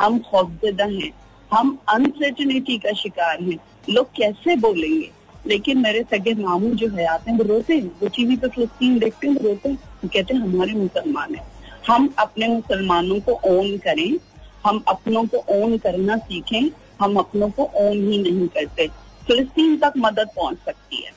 हम 0.00 0.18
खौफजदा 0.18 0.84
हैं। 0.84 1.10
हम 1.52 1.78
अनसर्टनिटी 1.88 2.78
का 2.78 2.92
शिकार 2.92 3.42
हैं। 3.42 3.58
लोग 3.90 4.06
कैसे 4.06 4.56
बोलेंगे? 4.56 5.10
लेकिन 5.46 5.78
मेरे 5.78 6.02
सगे 6.02 6.34
मामू 6.34 6.70
जो 6.70 6.88
है 6.88 7.06
आते 7.06 7.30
हैं, 7.30 7.38
वो 7.38 7.44
रोते 7.44 7.74
हैं। 7.74 8.00
वो 8.02 8.08
टीवी 8.08 8.36
पर 8.36 8.48
फिलिस्तीन 8.48 8.98
देखते 8.98 9.28
हैं 9.28 9.36
रोते 9.36 9.68
हैं। 9.68 9.76
वो 9.76 10.08
कहते 10.08 10.34
हैं, 10.34 10.40
हमारे 10.40 10.72
मुसलमान 10.72 11.34
हैं। 11.34 11.46
हम 11.88 12.14
अपने 12.18 12.48
मुसलमानों 12.48 13.20
को 13.20 13.32
ओन 13.32 13.76
करें। 13.76 14.18
हम 14.66 14.84
अपनों 14.88 15.24
को 15.24 15.36
ओन 15.36 15.78
करना 15.78 16.16
सीखें। 16.16 16.70
हम 17.00 17.16
अपनों 17.16 17.50
को 17.50 17.62
ओन 17.62 17.96
ही 17.96 18.22
नहीं 18.22 18.48
करते। 18.48 18.88
फिलिस्तीन 19.30 19.76
तक 19.76 19.92
मदद 19.96 20.28
पहुँच 20.36 20.58
सकती 20.64 20.96
है। 20.96 21.12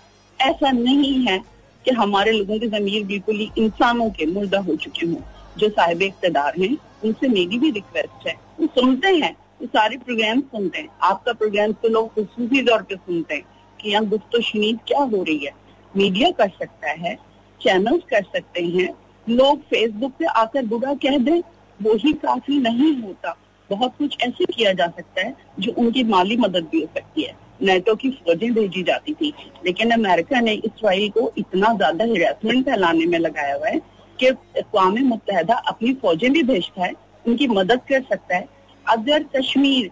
ऐसा 0.49 0.71
नहीं 0.71 1.25
है 1.25 1.37
कि 1.85 1.91
हमारे 1.91 2.31
लोगों 2.31 2.59
की 2.59 2.67
जमीर 2.67 3.05
बिल्कुल 3.05 3.35
ही 3.35 3.51
इंसानों 3.57 4.09
के 4.09 4.25
मुर्दा 4.25 4.59
हो 4.59 4.75
चुके 4.75 5.05
हों। 5.05 5.21
जो 5.57 5.69
साहिब 5.69 6.01
इकतदार 6.01 6.53
हैं, 6.59 6.77
उनसे 7.03 7.27
मेरी 7.27 7.59
भी 7.59 7.71
रिक्वेस्ट 7.71 8.27
है। 8.27 8.35
वो 8.59 8.65
सुनते 8.65 9.07
हैं, 9.07 9.35
वो 9.61 9.67
सारे 9.67 9.97
प्रोग्राम 9.97 10.41
सुनते 10.41 10.79
हैं। 10.79 10.89
आपका 11.03 11.33
प्रोग्राम 11.33 11.71
तो 11.71 11.87
लोग 11.87 12.15
खसूसी 12.15 12.61
तौर 12.61 12.81
पर 12.81 12.95
सुनते 12.95 13.33
हैं 13.33 13.43
कि 13.81 13.89
यहाँ 13.89 14.05
गुफ्त 14.05 14.41
शनीद 14.41 14.79
क्या 14.87 14.99
हो 14.99 15.23
रही 15.23 15.37
है। 15.37 15.51
मीडिया 15.97 16.31
कर 16.31 16.49
सकता 16.49 16.89
है 16.89 17.15
चैनल्स 17.61 18.03
कर 18.09 18.23
सकते 18.23 18.63
हैं। 18.63 18.89
लोग 19.29 19.61
फेसबुक 19.61 20.11
पे 20.11 20.25
आकर 20.25 20.65
बुरा 20.65 20.93
कह 20.93 21.17
दें 21.17 21.39
वो 21.81 21.95
ही 21.95 22.13
काफ़ी 22.13 22.59
नहीं 22.59 23.01
होता। 23.01 23.37
बहुत 23.69 23.93
कुछ 23.97 24.17
ऐसे 24.21 24.45
किया 24.45 24.73
जा 24.73 24.87
सकता 24.87 25.21
है, 25.21 25.35
जो 25.59 25.71
उनकी 25.71 26.03
माली 26.03 26.37
मदद 26.37 26.63
भी 26.63 26.81
हो 26.81 26.87
सकती 26.87 27.21
है। 27.21 27.42
नेटो 27.63 27.95
की 27.95 28.09
फौजें 28.19 28.53
भेजी 28.53 28.83
जाती 28.83 29.13
थी। 29.13 29.33
लेकिन 29.65 29.91
अमेरिका 29.91 30.39
ने 30.41 30.53
इसराइल 30.55 31.09
को 31.09 31.31
इतना 31.37 31.73
ज़्यादा 31.73 32.05
हिरासमेंट 32.05 32.65
फैलाने 32.65 33.05
में 33.05 33.17
लगाया 33.19 33.55
हुआ 33.55 33.67
है 33.67 33.79
कि 34.19 34.27
अकवाम 34.27 34.97
मुतहदा 34.99 35.55
अपनी 35.67 35.93
फौजें 36.01 36.31
भी 36.31 36.43
भेजता 36.43 36.83
है, 36.83 36.93
उनकी 37.25 37.47
मदद 37.49 37.81
कर 37.89 38.01
सकता 38.03 38.35
है। 38.35 38.47
अगर 38.85 39.23
कश्मीर 39.35 39.91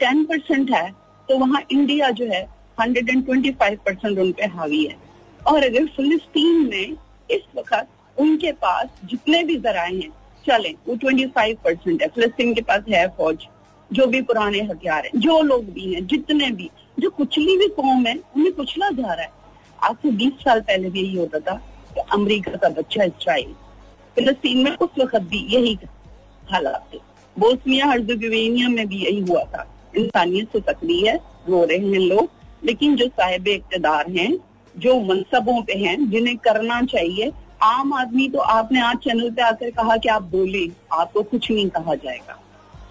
टेन 0.00 0.24
परसेंट 0.24 0.70
है 0.70 0.90
तो 1.28 1.38
वहाँ 1.38 1.62
इंडिया 1.72 2.10
जो 2.12 2.26
है 2.26 2.42
hundred 2.78 3.08
and 3.10 3.24
twenty 3.26 3.50
five 3.52 3.78
percent 3.86 4.18
उन 4.18 4.32
पे 4.32 4.46
हावी 4.48 4.84
है। 4.84 4.96
और 5.40 5.64
अगर 5.64 5.86
फिलिस्तीन 5.96 6.68
में 6.68 6.96
इस 7.30 7.42
वक्त 7.56 7.86
उनके 8.16 8.52
पास 8.54 8.88
जितने 9.04 9.42
भी 9.44 9.56
जराए 9.58 9.92
हैं, 9.92 10.10
चले, 10.44 10.74
वो 10.88 10.94
ट्वेंटी 10.96 11.26
फाइव 11.26 11.56
परसेंट 11.64 12.02
है। 12.02 12.08
फिलिस्तीन 12.08 12.54
के 12.54 12.62
पास 12.62 12.84
है 12.88 13.06
फौज। 13.16 13.46
जो 13.92 14.06
भी 14.06 14.22
पुराने 14.22 14.60
हथियार 14.60 15.04
हैं, 15.04 15.20
जो 15.20 15.40
लोग 15.42 15.64
भी 15.64 15.94
हैं, 15.94 16.06
जितने 16.06 16.50
भी, 16.50 16.70
जो 17.00 17.10
कुचली 17.10 17.56
भी 17.56 17.68
कौम 17.68 18.06
है, 18.06 18.14
उन्हें 18.36 18.52
कुचला 18.52 18.90
जा 18.90 19.12
रहा 19.12 19.22
है। 19.22 19.30
आज 19.84 19.96
से 19.96 20.10
बीस 20.10 20.32
साल 20.32 20.60
पहले 20.60 20.90
भी 20.90 21.00
यही 21.00 21.16
होता 21.16 21.38
था 21.38 21.54
कि 21.94 22.00
अमेरिका 22.12 22.52
का 22.52 22.68
बच्चा 22.68 23.04
इसराइल 23.04 23.54
फिलस्तीन 24.16 24.58
में 24.58 24.70
उस 24.76 24.88
वक्त 25.00 25.16
भी 25.16 25.46
यही 25.54 25.78
हालात। 26.52 26.88
थे 26.94 26.98
बोस्निया 27.38 27.86
हर्जोगेवेनिया 27.86 28.68
में 28.68 28.86
भी 28.88 28.96
यही 28.96 29.20
हुआ 29.20 29.42
था। 29.44 29.66
इंसानियत 29.96 30.52
से 30.52 30.60
तकड़ी 30.60 31.00
है, 31.06 31.16
रो 31.48 31.64
रहे 31.64 31.78
हैं 31.78 31.98
लोग, 31.98 32.28
लेकिन 32.64 32.96
जो 32.96 33.06
साहिब 33.06 33.48
इकतदार 33.48 34.10
हैं, 34.10 34.38
जो 34.78 35.00
मनसबों 35.00 35.62
पे 35.62 35.72
हैं, 35.72 36.10
जिन्हें 36.10 36.36
करना 36.36 36.82
चाहिए, 36.82 37.32
आम 37.62 37.92
आदमी 37.92 38.28
तो 38.28 38.38
आपने 38.38 38.80
आज 38.80 38.96
चैनल 38.96 39.30
पे 39.30 39.42
आकर 39.42 39.70
कहा 39.70 39.96
कि 39.96 40.08
आप 40.08 40.22
बोले, 40.22 40.70
आपको 40.92 41.22
कुछ 41.22 41.50
नहीं 41.50 41.68
कहा 41.68 41.94
जाएगा। 41.94 42.38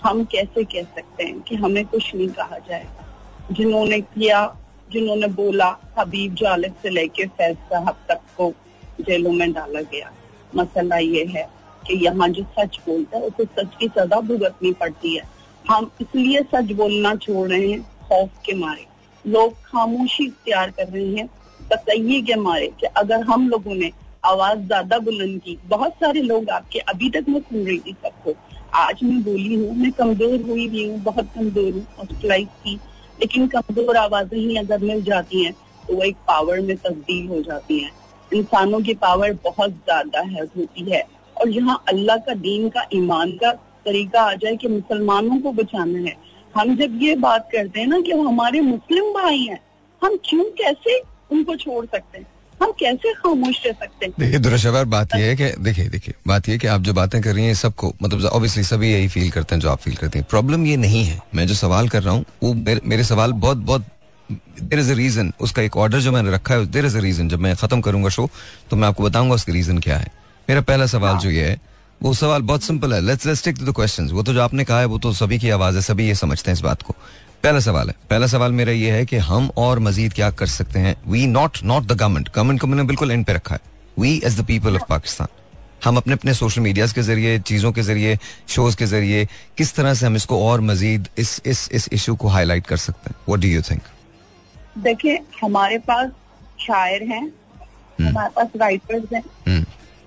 हम 0.03 0.23
कैसे 0.23 0.63
कह 0.63 0.83
सकते 0.83 1.23
हैं 1.23 1.41
कि 1.41 1.55
हमें 1.55 1.85
कुछ 1.85 2.15
नहीं 2.15 2.27
कहा 2.27 2.57
जाएगा। 2.57 3.05
जिन्होंने 3.51 3.99
किया, 4.01 4.57
जिन्होंने 4.91 5.27
बोला, 5.27 5.67
हबीब 5.99 6.35
जालिब 6.35 6.75
से 6.81 6.89
लेके 6.89 7.25
फैज 7.25 7.57
साहब 7.57 7.97
तक 8.09 8.21
को 8.37 8.53
जेलों 9.01 9.31
में 9.31 9.51
डाला 9.53 9.81
गया। 9.81 10.11
मसला 10.55 10.97
ये 10.97 11.25
है 11.25 11.47
कि 11.87 12.05
यहाँ 12.05 12.29
जो 12.29 12.43
सच 12.43 12.79
बोलता 12.87 13.17
है, 13.17 13.23
उसे 13.23 13.45
सच 13.45 13.75
की 13.79 13.87
सजा 13.87 14.19
भुगतनी 14.19 14.71
पड़ती 14.73 15.15
है। 15.15 15.23
हम 15.69 15.91
इसलिए 16.01 16.41
सच 16.41 16.71
बोलना 16.71 17.15
छोड़ 17.15 17.47
रहे 17.49 17.71
हैं, 17.71 17.81
खौफ 17.81 18.41
के 18.45 18.53
मारे। 18.53 18.85
लोग 19.25 19.53
खामोशी 19.53 20.25
इख्तियार 20.25 20.69
कर 20.69 20.87
रहे 20.87 21.15
हैं। 21.15 21.27
तकये 21.71 22.21
के 22.21 22.35
मारे 22.35 22.67
कि 22.79 22.87
अगर 22.87 23.21
हम 23.21 23.49
लोगों 23.49 23.75
ने 23.75 23.91
आवाज़ 24.25 24.59
ज़्यादा 24.59 24.97
बुलंद 24.99 25.41
की, 25.41 25.57
बहुत 25.65 25.93
सारे 25.93 26.21
लोग 26.21 26.49
आपके 26.49 26.79
अभी 26.79 27.09
तक 27.09 27.25
मैं 27.29 27.39
सुन 27.39 27.65
रही 27.65 27.79
थी 27.79 27.95
सबको 28.03 28.31
आज 28.73 28.99
मैं 29.03 29.21
बोली 29.23 29.53
हूँ, 29.55 29.75
मैं 29.75 29.91
कमज़ोर 29.91 30.41
हुई 30.41 30.67
भी 30.69 30.83
हूँ, 30.89 30.99
बहुत 30.99 31.29
कमज़ोर 31.35 31.73
हूँ 31.73 31.85
हॉस्पिटलाइज 31.97 32.47
की। 32.63 32.75
लेकिन 33.19 33.47
कमज़ोर 33.47 33.97
आवाज़ें 33.97 34.37
ही 34.37 34.55
अगर 34.57 34.79
मिल 34.79 35.01
जाती 35.03 35.43
हैं 35.43 35.53
तो 35.83 35.95
वो 35.95 36.03
एक 36.03 36.15
पावर 36.27 36.59
में 36.59 36.75
तब्दील 36.77 37.27
हो 37.27 37.41
जाती 37.41 37.79
हैं। 37.79 37.91
इंसानों 38.31 38.79
की 38.81 38.93
पावर 38.95 39.33
बहुत 39.43 39.71
ज़्यादा 39.71 40.19
है, 40.19 40.45
होती 40.47 40.91
है। 40.91 41.03
और 41.35 41.49
यहाँ 41.49 41.83
अल्लाह 41.89 42.17
का 42.17 42.33
दीन 42.35 42.69
का 42.69 42.85
ईमान 42.93 43.31
का 43.33 43.51
तरीका 43.85 44.21
आ 44.21 44.33
जाए 44.33 44.55
कि 44.55 44.67
मुसलमानों 44.67 45.39
को 45.39 45.51
बचाना 45.51 45.99
है। 45.99 46.15
हम 46.53 46.75
जब 46.77 47.01
ये 47.01 47.15
बात 47.17 47.49
करते 47.51 47.79
हैं 47.79 47.87
ना 47.87 47.99
कि 48.01 48.13
वो 48.13 48.23
हमारे 48.23 48.61
मुस्लिम 48.61 49.13
भाई 49.13 49.39
हैं, 49.39 49.59
हम 50.01 50.17
क्यों 50.25 50.43
कैसे 50.57 50.99
उनको 51.31 51.55
छोड़ 51.55 51.85
सकते 51.85 52.17
हैं? 52.17 52.27
हम 52.61 52.71
कैसे 52.79 53.13
खामोश 53.13 53.61
रह 53.65 53.71
सकते 53.73 54.05
हैं? 54.05 54.13
देखिए 54.19 54.39
दुरशवर 54.39 54.85
बात 54.87 55.15
यह 55.15 55.25
है 55.25 55.35
कि 55.35 55.51
देखिए 55.59 55.87
देखिए 55.89 56.13
बात 56.27 56.49
यह 56.49 56.57
कि 56.57 56.67
आप 56.67 56.81
जो 56.81 56.93
बातें 56.93 57.21
कर 57.21 57.33
रही 57.33 57.45
हैं 57.45 57.53
सबको 57.55 57.93
मतलब 58.03 58.25
ऑब्वियसली 58.25 58.63
सभी 58.63 58.91
यही 58.91 59.07
फील 59.07 59.29
करते 59.31 59.55
हैं 59.55 59.61
जो 59.61 59.69
आप 59.69 59.79
फील 59.79 59.95
करते 59.95 60.19
हैं। 60.19 60.25
प्रॉब्लम 60.29 60.65
ये 60.65 60.75
नहीं 60.77 61.03
है। 61.05 61.19
मैं 61.35 61.47
जो 61.47 61.55
सवाल 61.55 61.89
कर 61.89 62.03
रहा 62.03 62.13
हूँ 62.13 62.25
वो 62.43 62.53
मेरे, 62.53 62.81
मेरे 62.85 63.03
सवाल 63.03 63.31
बहुत 63.33 63.57
बहुत 63.59 63.85
देर 64.29 64.79
इज़ 64.79 64.91
अ 64.91 64.95
रीजन 64.95 65.31
उसका 65.41 65.61
एक 65.61 65.77
ऑर्डर 65.77 65.99
जो 65.99 66.11
मैंने 66.11 66.31
रखा 66.31 66.53
है 66.53 66.65
देर 66.67 66.85
इज़ 66.85 66.97
अ 66.97 67.01
रीजन 67.01 67.29
जब 67.29 67.39
मैं 67.39 67.55
खत्म 67.55 67.81
करूँगा 67.81 68.09
शो 68.09 68.29
तो 68.69 68.75
मैं 68.75 68.87
आपको 68.87 69.03
बताऊँगा 69.03 69.35
उसका 69.35 69.53
रीजन 69.53 69.77
क्या 69.79 69.97
है। 69.97 70.11
मेरा 70.49 70.61
पहला 70.61 70.85
सवाल 70.87 71.17
जो 71.17 71.29
ये 71.29 71.45
है 71.45 71.59
वो 72.01 72.13
सवाल 72.13 72.41
बहुत 72.41 72.63
सिंपल 72.63 72.93
है। 72.93 73.01
Let's 73.01 73.25
let's 73.25 73.43
take 73.45 73.57
two 73.57 73.65
the 73.65 73.75
questions 73.75 74.11
वो 74.11 74.23
तो 74.23 74.33
जो 74.33 74.41
आपने 74.41 74.63
कहा 74.65 74.79
है 74.79 74.85
वो 74.85 74.97
तो 74.99 75.13
सभी 75.13 75.39
की 75.39 75.49
आवाज़ 75.49 75.75
है 75.75 75.81
सभी 75.81 76.07
ये 76.07 76.15
समझते 76.15 76.51
हैं 76.51 76.55
इस 76.55 76.61
बात 76.61 76.81
को। 76.81 76.95
पहला 77.43 77.59
सवाल 77.59 77.89
है। 77.89 77.95
पहला 78.09 78.27
सवाल 78.27 78.51
मेरा 78.51 78.71
ये 78.71 78.91
है 78.91 79.05
कि 79.05 79.17
हम 79.27 79.49
और 79.57 79.79
मजीद 79.79 80.13
क्या 80.13 80.29
कर 80.31 80.47
सकते 80.47 80.79
हैं? 80.79 80.95
We 81.07 81.25
not 81.27 81.57
not 81.63 81.83
the 81.83 81.91
government 81.91 82.29
government 82.29 82.59
को 82.61 82.67
मैंने 82.67 82.83
बिल्कुल 82.83 83.11
एंड 83.11 83.25
पे 83.25 83.33
रखा 83.33 83.55
है। 83.55 83.61
We 83.99 84.15
as 84.25 84.39
the 84.39 84.45
people 84.45 84.75
of 84.75 84.83
Pakistan 84.89 85.27
हम 85.83 85.97
अपने 85.97 86.13
अपने 86.13 86.33
सोशल 86.33 86.61
मीडियाज 86.61 86.91
के 86.93 87.01
ज़रिए 87.01 87.39
चीज़ों 87.41 87.71
के 87.71 87.81
ज़रिए 87.81 88.17
शोज़ 88.49 88.75
के 88.77 88.85
ज़रिए 88.85 89.25
किस 89.57 89.73
तरह 89.75 89.93
से 89.93 90.05
हम 90.05 90.15
इसको 90.15 90.43
और 90.47 90.61
मजीद 90.61 91.07
इस 91.17 91.41
इस 91.45 91.67
इस 91.71 91.89
इशू 91.93 92.15
को 92.15 92.27
हाईलाइट 92.27 92.67
कर 92.67 92.77
सकते 92.77 93.09
हैं? 93.09 93.15
व्हाट 93.27 93.39
डू 93.41 93.47
यू 93.47 93.61
थिंक 93.69 93.81
देखिए 94.77 95.19
हमारे 95.41 95.77
पास 95.89 96.11
शायर 96.59 97.03
हैं 97.03 97.21
हम्म। 97.21 98.07
हमारे 98.07 98.29
पास 98.35 98.47
राइटर्स 98.57 99.13
हैं 99.13 99.23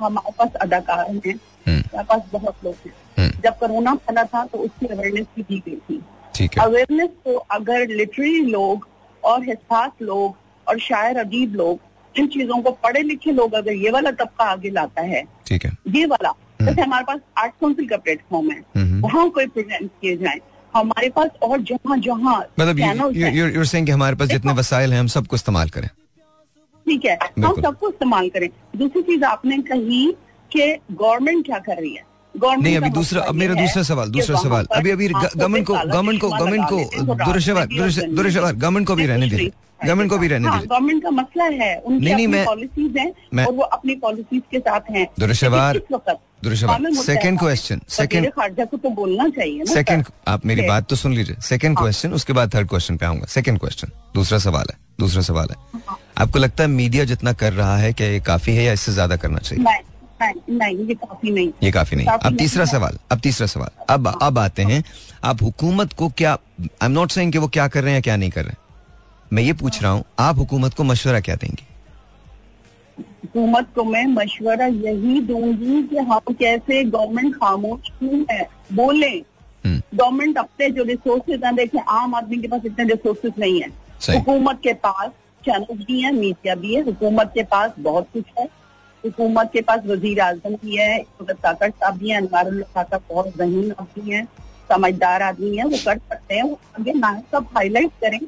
हमारे 0.01 0.33
पास 0.39 0.55
अदाकार 0.63 1.05
हैं 1.27 1.35
हमारे 1.67 2.05
पास 2.05 2.23
बहुत 2.33 2.65
लोग 2.65 2.75
हैं। 3.19 3.31
जब 3.43 3.59
कोरोना 3.59 3.95
फैला 3.97 4.25
था 4.25 4.45
तो 4.47 4.59
उसकी 4.59 4.87
अवेयरनेस 4.87 5.27
भी 5.37 5.43
दी 5.43 5.63
गई 5.67 5.77
थी। 5.77 6.03
ठीक 6.35 6.59
अवेयरनेस 6.59 7.11
को 7.25 7.35
अगर 7.57 7.87
लिटरेरी 7.89 8.41
लोग 8.47 8.87
और 9.23 9.45
हिसास 9.45 9.91
लोग 10.03 10.37
और 10.67 10.79
शायर 10.81 11.19
अदीब 11.19 11.55
लोग 11.55 12.19
इन 12.19 12.27
चीज़ों 12.29 12.61
को 12.63 12.71
पढ़े 12.85 13.03
लिखे 13.03 13.33
लोग 13.33 13.55
अगर 13.55 13.73
ये 13.75 13.91
वाला 13.91 14.11
तबका 14.13 14.45
आगे 14.45 14.71
लाता 14.71 15.03
है 15.03 15.23
ठीक 15.47 15.65
है। 15.65 15.71
ये 15.95 16.05
वाला 16.07 16.33
जैसे 16.63 16.81
हमारे 16.81 17.05
पास 17.05 17.21
आर्ट 17.39 17.53
काउंसिल 17.61 17.89
का 17.89 17.97
प्लेटफॉर्म 17.97 18.51
है 18.51 19.01
वहाँ 19.01 19.29
कोई 19.31 19.47
प्रेजेंट 19.47 19.91
किए 20.01 20.17
जाए। 20.17 20.41
हमारे 20.75 21.09
पास 21.11 21.31
और 21.43 21.61
जहाँ 21.63 21.99
जहाँ 21.99 22.39
मतलब 22.61 22.79
यू 22.79 23.65
कि 23.65 23.91
हमारे 23.91 24.17
पास 24.17 24.29
जितने 24.29 24.53
वसाइल 24.53 24.93
हैं 24.93 25.01
हम 25.01 25.07
सबको 25.09 25.37
इस्तेमाल 25.37 25.69
करें। 25.71 25.89
ठीक 26.87 27.05
है 27.05 27.19
हम 27.39 27.61
सबको 27.63 27.89
इस्तेमाल 27.89 28.29
करें। 28.29 28.49
दूसरी 28.77 29.03
चीज़ 29.03 29.25
आपने 29.25 29.59
कही 29.69 30.07
कि 30.51 30.67
गवर्नमेंट 30.93 31.45
क्या 31.47 31.59
कर 31.59 31.77
रही 31.77 31.95
है। 31.95 32.03
नहीं 32.37 32.77
अभी 32.77 32.91
दूसरा 32.91 33.23
अब 33.23 33.35
मेरा 33.35 33.55
दूसरा 33.55 33.83
सवाल 33.83 34.09
दूसरा 34.11 34.39
सवाल। 34.39 34.67
अभी 34.77 34.91
अभी 34.91 35.09
गवर्नमेंट 35.09 35.67
को 35.67 35.75
गवर्नमेंट 35.75 36.21
को 36.21 36.29
गवर्नमेंट 36.29 36.63
हैं, 36.63 37.07
को 37.07 37.25
दुरशवर 38.15 38.53
गवर्नमेंट 38.53 38.87
को 38.87 38.95
भी 38.95 39.07
रहने 39.07 39.29
दीजिए 39.29 39.51
गवर्नमेंट 39.85 40.11
को 40.11 40.19
भी 40.19 40.29
रहने 40.29 40.49
हाँ, 40.49 40.59
दीजिए 40.59 40.69
गवर्नमेंट 40.69 41.03
का 41.03 41.11
मसला 41.11 41.45
है। 41.45 41.77
उनकी 41.77 42.05
नहीं, 42.05 42.15
नहीं, 42.15 42.29
मैं- 42.29 42.47
पॉलिसीज़ 42.47 42.99
हैं 42.99 43.45
और 43.47 43.53
वो 43.53 43.63
अपनी 43.63 43.95
पॉलिसीज़ 43.95 44.43
के 44.51 44.59
साथ 44.59 44.81
हैं। 44.91 45.07
दुरशवार 45.21 45.81
सेकंड 46.43 47.31
है। 47.31 47.37
क्वेश्चन 47.37 47.81
सेकंड 47.89 48.29
खारजा 48.31 48.65
को 48.65 48.77
तो 48.77 48.91
बोलना 48.91 49.29
चाहिए 49.29 49.65
सेकंड 49.65 50.05
आप 50.29 50.47
मेरी 50.47 50.63
बात 50.69 50.89
तो 50.89 50.97
सुन 50.97 51.13
लीजिए। 51.13 51.37
सेकेंड 51.41 51.77
क्वेश्चन 51.79 52.13
उसके 52.13 52.33
बाद 52.33 52.55
थर्ड 52.55 52.69
क्वेश्चन 52.69 52.97
पे 52.97 53.07
आऊँगा। 53.07 53.27
सेकंड 53.27 53.59
क्वेश्चन 53.59 53.89
दूसरा 54.15 54.39
सवाल 54.39 54.67
है 54.71 54.77
दूसरा 55.01 55.23
सवाल 55.23 55.49
है। 55.51 55.81
आपको 56.19 56.39
लगता 56.39 56.65
है 56.65 56.69
मीडिया 56.71 57.05
जितना 57.05 57.33
कर 57.33 57.53
रहा 57.53 57.77
है 57.77 57.93
क्या 57.93 58.07
ये 58.07 58.21
काफ़ी 58.21 58.55
है 58.57 58.65
या 58.65 58.73
इससे 58.73 58.93
ज़्यादा 58.93 59.17
करना 59.17 59.39
चाहिए? 59.39 59.65
नहीं 60.23 60.87
ये 60.87 60.95
काफ़ी 60.95 61.31
नहीं 61.31 61.51
ये 61.63 61.71
काफ़ी 61.71 61.97
नहीं 61.97 62.07
काफ़ी 62.07 62.29
अब 62.29 62.37
तीसरा 62.39 62.65
सवाल 62.65 62.99
अब 63.13 63.21
तीसरा 63.21 63.47
सवाल। 63.47 63.71
अब 63.91 64.07
अब 64.23 64.39
आते 64.39 64.63
हैं 64.63 64.83
आप 65.25 65.43
हुकूमत 65.43 65.93
को 65.93 66.09
क्या 66.09 66.33
आई 66.33 66.87
एम 66.87 66.93
नॉट 66.93 67.11
सेइंग 67.11 67.33
कि 67.33 67.39
वो 67.39 67.49
क्या 67.49 67.69
कर 67.69 67.83
रहे 67.83 67.91
हैं 67.91 67.99
या 67.99 68.03
क्या 68.03 68.17
नहीं 68.17 68.31
कर 68.31 68.43
रहे 68.43 68.51
हैं। 68.51 68.59
मैं 69.33 69.43
ये 69.43 69.53
पूछ 69.53 69.83
रहा 69.83 69.93
हूँ 69.93 70.05
आप 70.19 70.39
हुकूमत 70.39 70.75
को 70.75 70.85
मशवरा 70.85 71.21
क्या 71.21 71.35
देंगे? 71.35 71.65
हुकूमत 72.99 73.69
को 73.75 73.85
मैं 73.85 74.07
मशवरा 74.07 74.67
यही 74.67 75.21
दूँगी 75.21 75.83
कि 75.83 75.97
हम 75.99 76.33
कैसे 76.33 76.83
गवर्नमेंट 76.85 77.35
खामोश 77.35 77.91
क्यों 77.99 78.25
है? 78.31 78.49
बोले। 78.73 79.11
गवर्नमेंट 79.65 80.39
अपने 80.39 80.69
जो 80.71 80.83
रिसोर्सेज 80.85 81.45
हैं 81.45 81.55
देखें 81.57 81.79
आम 81.81 82.15
आदमी 82.15 82.37
के 82.37 82.49
पास 82.49 82.61
इतने 82.67 82.85
रिसोर्सेज 82.85 83.33
नहीं 83.39 83.61
है। 83.63 83.69
हुकूमत 84.11 84.61
के 84.63 84.73
पास 84.73 85.11
चैनल 85.45 85.85
भी 85.85 86.01
है 86.01 86.13
मीडिया 86.13 86.55
भी 86.55 86.75
है। 86.75 86.83
हुकूमत 86.85 87.31
के 87.35 87.43
पास 87.43 87.71
बहुत 87.79 88.09
कुछ 88.13 88.25
है। 88.39 88.49
हुकूमत 89.05 89.51
के 89.53 89.61
पास 89.63 89.81
वज़ीर 89.87 90.21
आज़म 90.21 90.55
भी 90.57 90.77
है 90.77 90.99
ताकत 91.23 91.71
साहब 91.71 91.97
भी 91.99 92.11
है, 92.11 92.17
अनवार 92.19 92.51
बहुत 93.09 93.37
जहीन 93.39 93.73
आदमी 93.73 94.11
है, 94.11 94.25
समझदार 94.71 95.23
आदमी 95.23 95.57
है, 95.57 95.65
वो 95.65 95.79
कर 95.85 95.99
सकते 95.99 96.35
हैं 96.35 96.45
आगे 96.79 96.93
ना 96.95 97.13
सब 97.33 97.49
हाईलाइट 97.57 97.91
करें। 98.01 98.19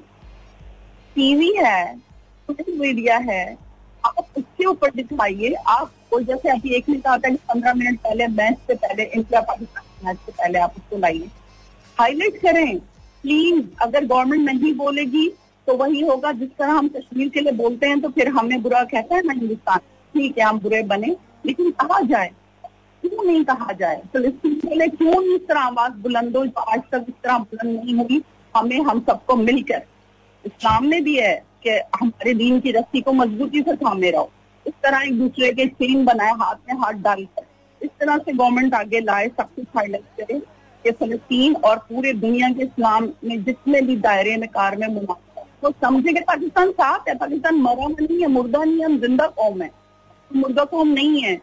टीवी 1.16 1.52
है 1.56 1.96
सोशल 1.96 2.78
मीडिया 2.78 3.16
है, 3.18 3.56
आप 4.04 4.26
उसके 4.38 4.64
ऊपर 4.66 4.90
दिखाइए, 4.96 5.54
आप 5.68 5.92
वो 6.12 6.20
जैसे 6.22 6.48
अभी 6.50 6.74
एक 6.76 6.88
ने 6.88 6.96
कहा 6.96 7.16
था 7.16 7.28
कि 7.28 7.36
पंद्रह 7.48 7.74
मिनट 7.74 7.98
पहले, 8.00 8.26
मैच 8.28 8.58
से 8.66 8.74
पहले, 8.76 9.02
इंडिया 9.04 9.40
पाकिस्तान 9.42 10.06
मैच 10.06 10.16
से 10.16 10.32
पहले 10.32 10.58
आप 10.58 10.74
उसको 10.76 10.98
लाइए। 10.98 11.30
हाईलाइट 11.96 12.40
करें 12.42 12.78
प्लीज़ 12.78 13.64
अगर 13.82 14.04
गवर्नमेंट 14.04 14.44
नहीं 14.44 14.74
बोलेगी 14.76 15.28
तो 15.66 15.74
वही 15.76 16.00
होगा, 16.00 16.32
जिस 16.32 16.48
तरह 16.50 16.72
हम 16.72 16.88
कश्मीर 16.88 17.28
के 17.28 17.40
लिए 17.40 17.52
बोलते 17.54 17.86
हैं 17.86 18.00
तो 18.00 18.08
फिर 18.08 18.28
हमें 18.30 18.60
बुरा 18.62 18.82
कहता 18.84 19.14
है 19.16 19.22
ना 19.26 19.32
हिंदुस्तान 19.32 19.80
ठीक 20.16 20.38
है, 20.38 20.44
हम 20.44 20.58
बुरे 20.58 20.82
बने, 20.82 21.16
लेकिन 21.46 21.70
कहा 21.70 22.00
जाए? 22.00 22.30
क्यों 23.02 23.24
नहीं 23.24 23.44
कहा 23.44 23.72
जाए? 23.72 24.02
फिलिस्तीन 24.12 24.54
के 24.54 24.74
लिए 24.74 24.88
क्यों 24.88 25.22
इस 25.22 25.40
तरह 25.48 25.60
आवाज़ 25.60 25.92
बुलंद 25.92 26.36
हो? 26.36 26.46
जो 26.46 26.60
आज 26.60 26.80
तक 26.92 27.04
इस 27.08 27.14
तरह 27.24 27.38
बुलंद 27.38 27.80
नहीं 27.80 27.94
हुई। 27.94 28.22
हमें, 28.56 28.80
हम 28.80 29.00
सबको 29.00 29.36
मिलकर। 29.36 29.82
इस्लाम 30.46 30.86
में 30.86 31.04
भी 31.04 31.16
है 31.16 31.44
कि 31.62 31.70
हमारे 31.70 32.34
दीन 32.34 32.60
की 32.60 32.72
रस्सी 32.72 33.00
को 33.00 33.12
मजबूती 33.12 33.62
से 33.62 33.76
थामे 33.76 34.10
रहो। 34.10 34.30
इस 34.66 34.72
तरह 34.82 34.98
एक 34.98 35.18
दूसरे 35.18 35.52
के 35.52 35.66
चेन 35.66 36.04
बनाए, 36.04 36.32
हाथ 36.32 36.54
में 36.54 36.80
हाथ 36.80 36.92
डालकर। 36.92 37.44
इस 37.82 37.90
तरह 38.00 38.18
से 38.18 38.32
गवर्नमेंट 38.32 38.74
आगे 38.74 39.00
लाए, 39.00 39.28
सब 39.28 39.54
कुछ 39.56 39.64
हाईलाइट 39.76 40.04
करे, 40.20 40.38
कि 40.84 40.90
फलस्तीन 40.90 41.54
और 41.54 41.76
पूरे 41.78 42.12
दुनिया 42.12 42.48
के 42.48 42.62
इस्लाम 42.62 43.08
में 43.24 43.44
जितने 43.44 43.80
भी 43.80 43.96
दायरे 43.96 44.36
में, 44.36 44.48
कार 44.48 44.76
में 44.76 44.88
मुनाफा 44.88 45.22
तो 45.62 45.70
समझे 45.70 46.12
कि 46.12 46.20
पाकिस्तान 46.20 46.70
साफ़ 46.70 47.08
है? 47.08 47.14
पाकिस्तान 47.14 47.54
मरा 47.54 47.86
नहीं 47.86 48.20
है, 48.20 48.26
मुर्दा 48.26 48.64
नहीं 48.64 48.78
है, 48.78 48.84
हम 48.84 48.98
ज़िंदा 48.98 49.26
कौम 49.26 49.62
है। 49.62 49.85
मुर्दा 50.34 50.64
कौम 50.64 50.88
नहीं 50.88 51.22
है। 51.22 51.40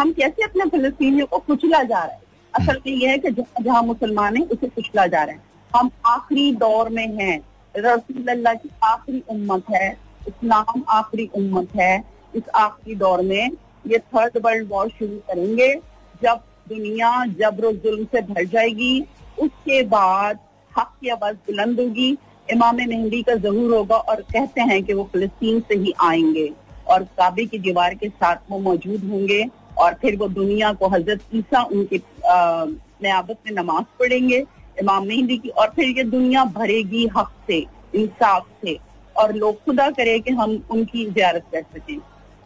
हम 0.00 0.12
कैसे 0.12 0.44
अपने 0.44 0.64
फलस्तीनियों 0.64 1.26
को 1.26 1.38
कुचला 1.38 1.82
जा 1.82 2.04
रहे 2.04 2.14
हैं? 2.14 2.22
असल 2.54 2.80
में 2.86 2.96
यह 2.96 3.10
है 3.10 3.18
कि 3.18 3.30
जहाँ 3.62 3.82
मुसलमान 3.82 4.36
है, 4.36 4.42
उसे 4.42 4.68
कुचला 4.68 5.06
जा 5.06 5.22
रहे 5.22 5.34
हैं। 5.34 5.42
हम 5.76 5.90
आखिरी 6.06 6.54
दौर 6.54 6.88
में 6.88 7.08
हैं। 7.08 7.40
रसूलुल्लाह 7.76 8.54
की 8.54 8.70
आखिरी 8.84 9.22
उम्मत 9.28 9.62
है। 9.70 9.96
इस्लाम 10.28 10.82
आखिरी 10.88 11.30
उम्मत 11.34 11.68
है। 11.76 12.04
इस 12.36 12.42
आखिरी 12.54 12.96
दौर 12.96 13.22
में 13.22 13.50
ये 13.86 13.98
थर्ड 13.98 14.38
वर्ल्ड 14.44 14.68
वॉर 14.68 14.88
शुरू 14.88 15.16
करेंगे। 15.16 15.74
जब 16.22 16.40
दुनिया 16.68 17.26
जबर 17.26 17.72
जुल्म 17.72 18.04
से 18.04 18.20
भर 18.20 18.44
जाएगी, 18.44 19.04
उसके 19.40 19.82
बाद 19.82 20.38
हक 20.78 20.92
की 21.00 21.08
आवाज़ 21.08 21.36
बुलंद 21.36 21.80
होगी। 21.80 22.18
इमाम 22.52 22.76
मेहंदी 22.76 23.22
का 23.22 23.34
ज़रूर 23.34 23.74
होगा 23.74 23.96
और 23.96 24.16
कहते 24.16 24.60
हैं 24.60 24.84
कि 24.84 24.92
वो 24.92 25.08
फिलिस्तीन 25.12 25.60
से 25.60 25.74
ही 25.74 25.92
आएँगे। 26.00 26.52
और 26.90 27.02
काबे 27.18 27.44
की 27.46 27.58
दीवार 27.58 27.94
के 27.94 28.08
साथ 28.08 28.36
वो 28.50 28.58
मौजूद 28.58 29.04
होंगे 29.10 29.44
और 29.78 29.94
फिर 29.94 30.16
वो 30.16 30.28
दुनिया 30.28 30.72
को 30.72 30.88
हज़रत 30.88 31.20
ईसा 31.34 31.62
उनकी 31.62 32.02
नयाबत 32.26 33.36
में 33.46 33.52
नमाज़ 33.52 33.84
पढ़ेंगे, 33.98 34.44
इमाम 34.80 35.06
मेहंदी 35.06 35.36
की, 35.38 35.48
और 35.48 35.72
फिर 35.76 35.88
ये 35.88 36.04
दुनिया 36.04 36.44
भरेगी 36.44 37.06
हक 37.16 37.30
से, 37.46 37.58
इंसाफ 37.94 38.46
से। 38.62 38.78
और 39.16 39.34
लोग 39.34 39.64
खुदा 39.64 39.90
करे 39.90 40.18
कि 40.18 40.30
हम 40.30 40.62
उनकी 40.70 41.04
जियारत 41.06 41.44
कर 41.52 41.62
सकें। 41.62 41.96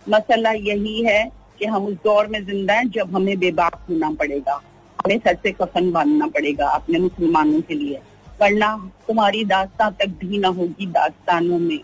मसला 0.06 0.50
यही 0.50 1.02
है 1.02 1.24
कि 1.58 1.64
हम 1.64 1.86
उस 1.86 1.94
दौर 1.94 2.26
में 2.26 2.44
ज़िंदा 2.46 2.74
हैं 2.74 2.88
जब 2.90 3.14
हमें 3.16 3.38
बेबाक 3.38 3.74
होना 3.90 4.10
पड़ेगा। 4.10 4.60
हमें 4.98 5.18
सर 5.18 5.34
से 5.34 5.52
कफन 5.52 5.90
बांधना 5.92 6.26
पड़ेगा 6.26 6.68
अपने 6.68 6.98
मुसलमानों 6.98 7.60
के 7.60 7.74
लिए। 7.74 8.00
वरना 8.40 8.90
तुम्हारी 9.08 9.44
दास्तां 9.44 9.90
तक 9.90 10.16
भी 10.20 10.38
ना 10.38 10.48
होगी 10.48 10.86
दास्तानों 10.86 11.58
में। 11.58 11.78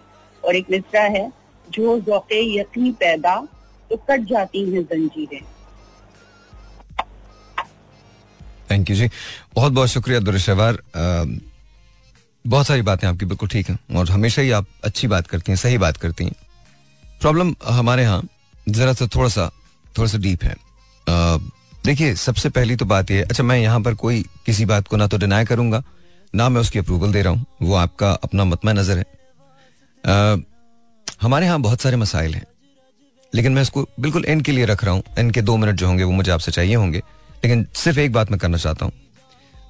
और 0.45 0.57
एक 0.57 0.71
मिसरा 0.71 1.03
है 1.03 1.31
जो 1.73 1.99
जौके 2.01 2.41
यकीन 2.59 2.93
पैदा 3.01 3.35
तो 3.91 3.97
कट 4.11 4.21
जाती 4.29 4.65
हैं 4.71 4.83
जंजीरें। 4.85 5.41
थैंक 8.71 8.91
यू 8.91 8.97
जी। 8.97 9.09
बहुत 9.55 9.73
बहुत 9.73 9.89
शुक्रिया 9.89 10.21
दुरशवार 10.21 10.79
बहुत 12.45 12.67
सारी 12.67 12.83
बातें 12.83 13.07
आपकी 13.09 13.27
बिल्कुल 13.27 13.49
ठीक 13.49 13.69
हैं 13.71 13.79
और 13.97 14.11
हमेशा 14.11 14.43
ही 14.43 14.51
आप 14.51 14.67
अच्छी 14.85 15.07
बात 15.09 15.27
करती 15.27 15.53
हैं 15.53 15.57
सही 15.59 15.79
बात 15.79 15.97
करती 15.97 16.25
हैं। 16.25 16.35
प्रॉब्लम 17.21 17.55
हमारे 17.65 18.03
यहाँ 18.03 18.23
जरा 18.69 18.93
सा 18.93 19.07
थोड़ा 19.15 19.29
सा 19.29 19.51
थोड़ा 19.95 20.09
सा 20.09 20.19
डीप 20.19 20.43
है। 20.45 20.55
देखिए 21.87 22.15
सबसे 22.17 22.49
पहली 22.51 22.77
तो 22.77 22.85
बात 22.85 23.11
यह 23.11 23.25
अच्छा 23.25 23.43
मैं 23.45 23.59
यहाँ 23.59 23.81
पर 23.81 23.95
कोई 23.97 24.23
किसी 24.47 24.65
बात 24.65 24.89
को 24.89 24.97
ना 24.97 25.07
तो 25.07 25.19
डिनाई 25.19 25.45
करूँगा 25.45 25.83
ना 26.35 26.49
मैं 26.49 26.61
उसकी 26.61 26.79
अप्रूवल 26.79 27.13
दे 27.13 27.23
रहा 27.23 27.33
हूँ 27.33 27.47
वो 27.63 27.75
आपका 27.77 28.11
अपना 28.25 28.45
मतम 28.45 28.69
नज़र 28.71 28.99
है। 28.99 29.05
आ, 30.05 30.37
हमारे 31.21 31.47
यहाँ 31.47 31.61
बहुत 31.61 31.81
सारे 31.81 31.97
मसाइल 31.97 32.35
हैं। 32.35 32.45
लेकिन 33.33 33.53
मैं 33.53 33.63
इसको 33.63 33.87
बिल्कुल 34.01 34.25
एंड 34.25 34.43
के 34.43 34.53
लिए 34.53 34.65
रख 34.65 34.85
रहा 34.85 34.95
हूँ। 34.95 35.03
एंड 35.19 35.33
के 35.33 35.43
दो 35.43 35.57
मिनट 35.57 35.77
जो 35.77 35.87
होंगे 35.87 36.05
वो 36.05 36.13
मुझे 36.13 36.31
आपसे 36.33 36.53
चाहिए 36.53 36.75
होंगे। 36.75 36.99
लेकिन 37.45 37.67
सिर्फ़ 37.75 37.99
एक 37.99 38.13
बात 38.13 38.31
मैं 38.31 38.39
करना 38.39 38.57
चाहता 38.57 38.85
हूँ। 38.85 38.93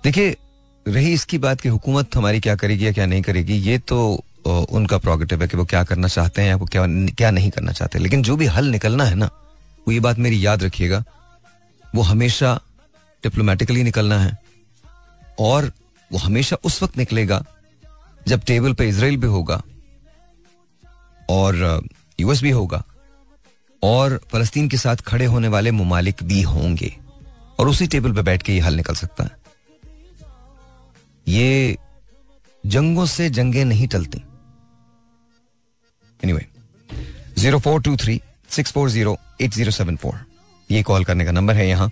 देखिए, 0.05 0.37
रही 0.87 1.13
इसकी 1.13 1.39
बात 1.39 1.61
कि 1.61 1.69
हुकूमत 1.69 2.17
हमारी 2.17 2.41
क्या 2.41 2.55
करेगी 2.57 2.87
या 2.87 2.93
क्या 2.93 3.07
नहीं 3.07 3.23
करेगी, 3.23 3.55
ये 3.55 3.79
तो 3.79 4.25
उनका 4.47 4.99
प्रोगेटिव 4.99 5.43
है 5.43 5.49
कि 5.49 5.57
वो 5.57 5.65
क्या 5.65 5.83
करना 5.85 6.09
चाहते 6.09 6.43
हैं 6.43 6.49
या 6.49 6.57
वो 6.57 6.67
क्या 6.67 6.87
क्या 7.11 7.31
नहीं 7.31 7.51
करना 7.51 7.73
चाहते। 7.73 7.99
लेकिन 7.99 8.23
जो 8.23 8.37
भी 8.37 8.47
हल 8.47 8.67
निकलना 8.67 9.05
है 9.05 9.15
ना, 9.15 9.27
वो 9.87 9.93
ये 9.93 10.01
बात 10.01 10.19
मेरी 10.19 10.45
याद 10.47 10.63
रखिएगा। 10.63 11.03
वो 11.95 12.03
हमेशा 12.03 12.55
डिप्लोमेटिकली 13.25 13.83
निकलना 13.83 14.19
है। 14.19 14.37
और 15.39 15.71
वो 16.11 16.19
हमेशा 16.19 16.57
उस 16.65 16.83
वक्त 16.83 16.97
निकलेगा 16.99 17.43
जब 18.29 18.41
टेबल 18.41 18.73
पे 18.73 18.89
इसराइल 18.89 19.17
भी 19.17 19.27
होगा। 19.27 19.63
और 21.31 21.83
यूएस 22.21 22.43
भी 22.43 22.51
होगा। 22.51 22.83
और 23.83 24.19
फलस्तीन 24.33 24.69
के 24.69 24.77
साथ 24.77 24.97
खड़े 25.07 25.25
होने 25.27 25.49
वाले 25.49 25.71
ममालिक 25.73 26.23
भी 26.23 26.41
होंगे। 26.45 26.97
और 27.59 27.69
उसी 27.69 27.87
टेबल 27.87 28.13
पर 28.13 28.23
बैठ 28.23 28.43
के 28.43 28.53
ये 28.53 28.61
हल 28.61 28.75
निकल 28.77 28.95
सकता 28.95 29.25
है। 29.25 29.39
ये 31.27 31.77
जंगों 32.65 33.07
से 33.07 33.29
जंगे 33.31 33.65
नहीं 33.65 33.87
टलती। 33.89 34.23
Anyway 36.21 36.47
zero 37.39 37.59
four 37.59 37.81
two 37.83 37.97
three 37.97 38.21
six 38.51 38.73
four 38.73 38.91
zero 38.91 39.17
eight 39.41 39.51
zero 39.55 39.71
seven 39.71 39.97
four 39.97 40.19
ये 40.71 40.83
कॉल 40.83 41.05
करने 41.05 41.25
का 41.25 41.33
नंबर 41.33 41.55
है 41.55 41.69
यहाँ। 41.69 41.91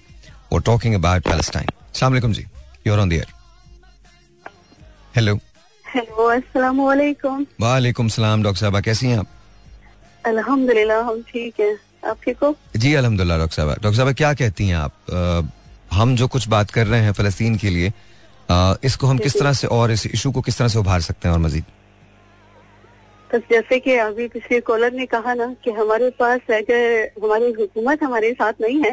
और 0.52 0.62
टॉकिंग 0.62 0.94
अबाउट 0.94 1.24
पैलेस्टाइन 1.24 1.70
सलाम 1.94 2.32
जी। 2.32 2.46
You're 2.86 2.98
on 2.98 3.08
the 3.08 3.12
air 3.12 3.26
hello 5.16 5.38
hello 5.94 6.24
अस्सलाम 6.30 6.80
वालेकुम 6.80 7.44
वालेकुम 7.60 8.08
सलाम 8.14 8.42
डॉक्टर 8.42 8.60
साहबा 8.60 8.80
कैसी 8.86 9.06
हैं 9.06 9.18
आप? 9.18 9.26
अल्हम्दुलिल्लाह 10.24 11.00
हम 11.02 11.20
ठीक 11.28 11.60
हैं। 11.60 11.76
आप 12.10 12.16
ठीक 12.24 12.38
हो? 12.42 12.54
जी 12.76 12.92
अल्हम्दुलिल्लाह 12.94 13.38
डॉक्टर 13.38 13.56
साहबा। 13.56 13.74
डॉक्टर 13.74 13.96
साहबा 13.96 14.12
क्या 14.12 14.32
कहती 14.40 14.66
हैं 14.68 14.76
आप? 14.76 14.92
आ, 15.10 15.96
हम 15.96 16.14
जो 16.16 16.26
कुछ 16.28 16.48
बात 16.48 16.70
कर 16.70 16.86
रहे 16.86 17.00
हैं 17.02 17.12
फलस्तीन 17.12 17.56
के 17.56 17.70
लिए 17.70 17.92
आ, 18.50 18.74
इसको 18.84 19.06
हम 19.06 19.18
किस 19.18 19.38
तरह 19.38 19.52
से 19.52 19.66
और 19.66 19.90
इस 19.90 20.06
इशू 20.06 20.30
को 20.32 20.40
किस 20.40 20.58
तरह 20.58 20.68
से 20.68 20.78
उभार 20.78 21.00
सकते 21.00 21.28
हैं 21.28 21.34
और 21.34 21.40
मजीद? 21.42 21.64
बस 23.30 23.42
जैसे 23.50 23.78
कि 23.80 23.94
अभी 23.98 24.26
पिछले 24.28 24.60
कॉलर 24.68 24.92
ने 24.92 25.06
कहा 25.06 25.34
ना 25.34 25.46
कि 25.64 25.70
हमारे 25.78 26.10
पास 26.18 26.50
अगर 26.56 27.08
हमारी 27.24 27.50
हुकूमत 27.60 28.02
हमारे 28.02 28.32
साथ 28.32 28.60
नहीं 28.60 28.82
है। 28.84 28.92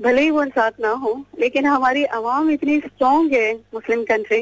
भले 0.00 0.22
ही 0.22 0.30
वो 0.30 0.44
साथ 0.54 0.78
ना 0.80 0.90
हो 1.02 1.12
लेकिन 1.40 1.66
हमारी 1.66 2.04
आवाम 2.20 2.50
इतनी 2.50 2.78
स्ट्रॉन्ग 2.80 3.32
है 3.32 3.52
मुस्लिम 3.74 4.04
कंट्री 4.12 4.40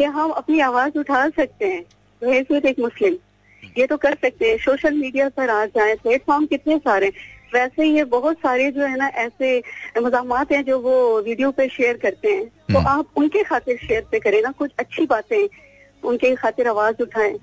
कि 0.00 0.06
हम 0.06 0.30
अपनी 0.30 0.60
आवाज़ 0.60 0.98
उठा 0.98 1.28
सकते 1.28 1.66
हैं। 1.66 1.82
एक 2.32 2.76
मुस्लिम। 2.80 3.14
ये 3.78 3.86
तो 3.86 3.96
कर 3.96 4.14
सकते 4.14 4.50
हैं। 4.50 4.58
सोशल 4.58 4.94
मीडिया 4.94 5.28
पर 5.28 5.50
आ 5.50 5.66
जाए। 5.66 5.94
प्लेटफॉर्म 5.94 6.46
कितने 6.46 6.78
सारे 6.78 7.12
वैसे 7.54 7.84
ये 7.84 8.04
बहुत 8.04 8.36
सारे 8.36 8.70
जो 8.70 8.82
है 8.82 8.96
ना 8.96 9.06
ऐसे 9.06 9.62
मजाम 10.02 10.34
हैं 10.34 10.64
जो 10.64 10.78
वो 10.78 11.22
वीडियो 11.22 11.50
पे 11.50 11.68
शेयर 11.68 11.96
करते 11.96 12.28
हैं। 12.28 12.46
तो 12.46 12.78
हम्म। 12.78 12.88
आप 12.88 13.06
उनके 13.16 13.42
खातिर 13.42 13.76
शेयर 13.76 14.06
पे 14.12 14.18
करें 14.18 14.42
ना। 14.42 14.50
कुछ 14.50 14.70
अच्छी 14.78 15.06
बातें 15.06 15.48
उनके 16.04 16.34
खातिर 16.34 16.68
आवाज़ 16.68 17.02
उठाएँ। 17.02 17.38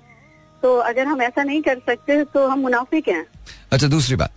तो 0.62 0.78
अगर 0.78 1.06
हम 1.06 1.22
ऐसा 1.22 1.44
नहीं 1.44 1.62
कर 1.62 1.80
सकते 1.80 2.24
तो 2.24 2.48
हम 2.48 2.60
मुनाफिक 2.60 3.08
हैं। 3.08 3.26
अच्छा 3.72 3.88
दूसरी 3.88 4.16
बात। 4.16 4.32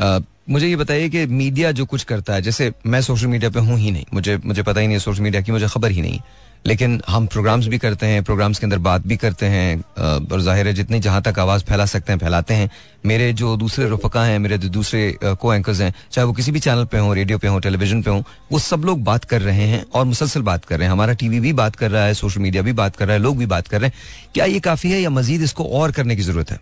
आ, 0.00 0.18
मुझे 0.46 0.66
ये 0.66 0.76
बताइए 0.76 1.08
कि 1.08 1.26
मीडिया 1.26 1.70
जो 1.72 1.84
कुछ 1.86 2.02
करता 2.04 2.34
है, 2.34 2.42
जैसे 2.42 2.72
मैं 2.86 3.00
सोशल 3.02 3.26
मीडिया 3.26 3.50
पे 3.50 3.60
हूँ 3.60 3.78
ही 3.78 3.90
नहीं, 3.90 4.04
मुझे 4.14 4.36
मुझे 4.44 4.62
पता 4.62 4.80
ही 4.80 4.86
नहीं 4.86 4.98
सोशल 4.98 5.22
मीडिया 5.22 5.42
की 5.42 5.52
मुझे 5.52 5.68
खबर 5.68 5.90
ही 5.90 6.02
नहीं, 6.02 6.20
लेकिन 6.66 7.00
हम 7.08 7.26
प्रोग्राम्स 7.26 7.66
भी 7.66 7.78
करते 7.78 8.06
हैं, 8.06 8.22
प्रोग्राम्स 8.24 8.58
के 8.58 8.66
अंदर 8.66 8.78
बात 8.78 9.06
भी 9.06 9.16
करते 9.16 9.46
हैं 9.46 9.80
और 9.98 10.40
ज़ाहिर 10.40 10.66
है 10.66 10.72
जितनी 10.74 11.00
जहाँ 11.00 11.22
तक 11.22 11.38
आवाज़ 11.38 11.64
फैला 11.64 11.86
सकते 11.86 12.12
हैं, 12.12 12.18
फैलाते 12.18 12.54
हैं। 12.54 12.70
मेरे 13.06 13.32
जो 13.32 13.56
दूसरे 13.56 13.88
रुफका 13.88 14.24
हैं, 14.24 14.38
मेरे 14.38 14.58
जो 14.58 14.68
दूसरे 14.68 15.16
को 15.22 15.54
एंकर्स 15.54 15.80
हैं, 15.80 15.92
चाहे 16.12 16.26
वो 16.26 16.32
किसी 16.32 16.52
भी 16.52 16.60
चैनल 16.60 16.84
पे 16.84 16.98
हों 16.98 17.14
रेडियो 17.16 17.38
पे 17.38 17.48
हों 17.48 17.60
टेलीविज़न 17.60 18.02
पे 18.02 18.10
हों, 18.10 18.22
वो 18.52 18.58
सब 18.58 18.84
लोग 18.84 19.02
बात 19.04 19.24
कर 19.24 19.42
रहे 19.42 19.66
हैं 19.66 19.84
और 19.90 20.04
मुसलसल 20.04 20.42
बात 20.42 20.64
कर 20.64 20.78
रहे 20.78 20.86
हैं। 20.86 20.92
हमारा 20.92 21.12
टीवी 21.14 21.40
भी 21.40 21.52
बात 21.54 21.76
कर 21.76 21.90
रहा 21.90 22.04
है 22.04 22.14
सोशल 22.14 22.40
मीडिया 22.40 22.62
भी 22.62 22.72
बात 22.74 22.96
कर 22.96 23.06
रहा 23.06 23.16
है, 23.16 23.22
लोग 23.22 23.38
भी 23.38 23.46
बात 23.46 23.68
कर 23.68 23.80
रहे 23.80 23.90
हैं। 23.90 24.30
क्या 24.34 24.44
ये 24.44 24.60
काफ़ी 24.60 24.92
है 24.92 25.00
या 25.00 25.10
मजीद 25.12 25.42
इसको 25.42 25.64
और 25.72 25.92
करने 25.92 26.16
की 26.16 26.22
ज़रूरत 26.22 26.50
है? 26.50 26.60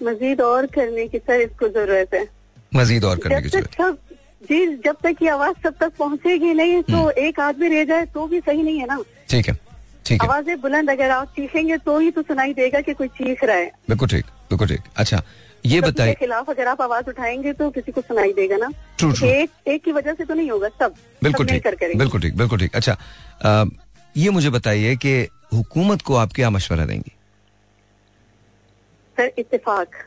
मजीद 0.00 0.40
और 0.40 0.66
करने 0.68 1.06
की 1.08 1.18
सर 1.18 1.40
इसको 1.40 1.68
ज़रूरत 1.70 2.14
है। 2.14 2.26
मजीद 2.74 3.04
और 3.04 3.18
करने 3.18 3.42
की 3.42 3.48
जी 4.42 4.66
जब 4.84 4.96
तक 5.02 5.16
ये 5.22 5.28
आवाज़ 5.28 5.56
सब 5.64 5.74
तक 5.80 5.92
पहुंचेगी 5.98 6.52
नहीं 6.54 6.82
तो 6.82 6.96
हम्म। 6.96 7.10
एक 7.24 7.38
आदमी 7.40 7.68
रह 7.68 7.84
जाए 7.84 8.06
तो 8.14 8.26
भी 8.26 8.40
सही 8.40 8.62
नहीं 8.62 8.78
है 8.78 8.86
ना। 8.86 8.96
ठीक 9.30 9.48
है 9.48 9.54
ठीक 10.06 10.22
है। 10.22 10.28
आवाज़ें 10.28 10.60
बुलंद 10.60 10.90
अगर 10.90 11.10
आप 11.10 11.28
चीखेंगे 11.36 11.76
तो 11.78 11.98
ही 11.98 12.10
तो 12.10 12.22
सुनाई 12.22 12.52
देगा 12.54 12.80
कि 12.80 12.94
कोई 12.94 13.08
चीख 13.18 13.44
रहा 13.44 13.56
है। 13.56 13.70
बिल्कुल 13.88 14.08
ठीक 14.08 14.24
बिल्कुल 14.50 14.68
ठीक। 14.68 14.80
अच्छा 14.96 15.22
ये 15.64 15.80
बताइए 15.80 16.14
खिलाफ 16.14 16.50
अगर 16.50 16.68
आप 16.68 16.82
आवाज़ 16.82 17.08
उठाएँगे 17.10 17.52
तो 17.52 17.70
किसी 17.70 17.92
को 17.92 18.00
सुनाई 18.00 18.32
देगा 18.32 18.56
ना। 18.56 18.70
ट्रू 18.98 19.12
ट्रू 19.12 19.28
एक 19.28 19.50
एक 19.68 19.84
की 19.84 19.92
वजह 19.92 20.14
से 20.14 20.24
तो 20.24 20.34
नहीं 20.34 20.50
होगा 20.50 20.68
सब 20.80 20.94
बिल्कुल 21.22 21.46
ठीक 21.46 21.66
बिल्कुल 21.96 22.20
ठीक 22.20 22.36
बिल्कुल 22.36 22.58
ठीक। 22.58 22.76
अच्छा 22.76 22.96
ये 24.14 24.30
मुझे 24.30 24.50
बताइए 24.50 24.96
कि 24.96 25.18
हुकूमत 25.54 26.02
को 26.02 26.14
आप 26.16 26.32
क्या 26.32 26.50
मशवरा 26.50 26.84
देंगी? 26.86 27.12
सर 29.16 29.32
इत्तेफाक। 29.38 30.04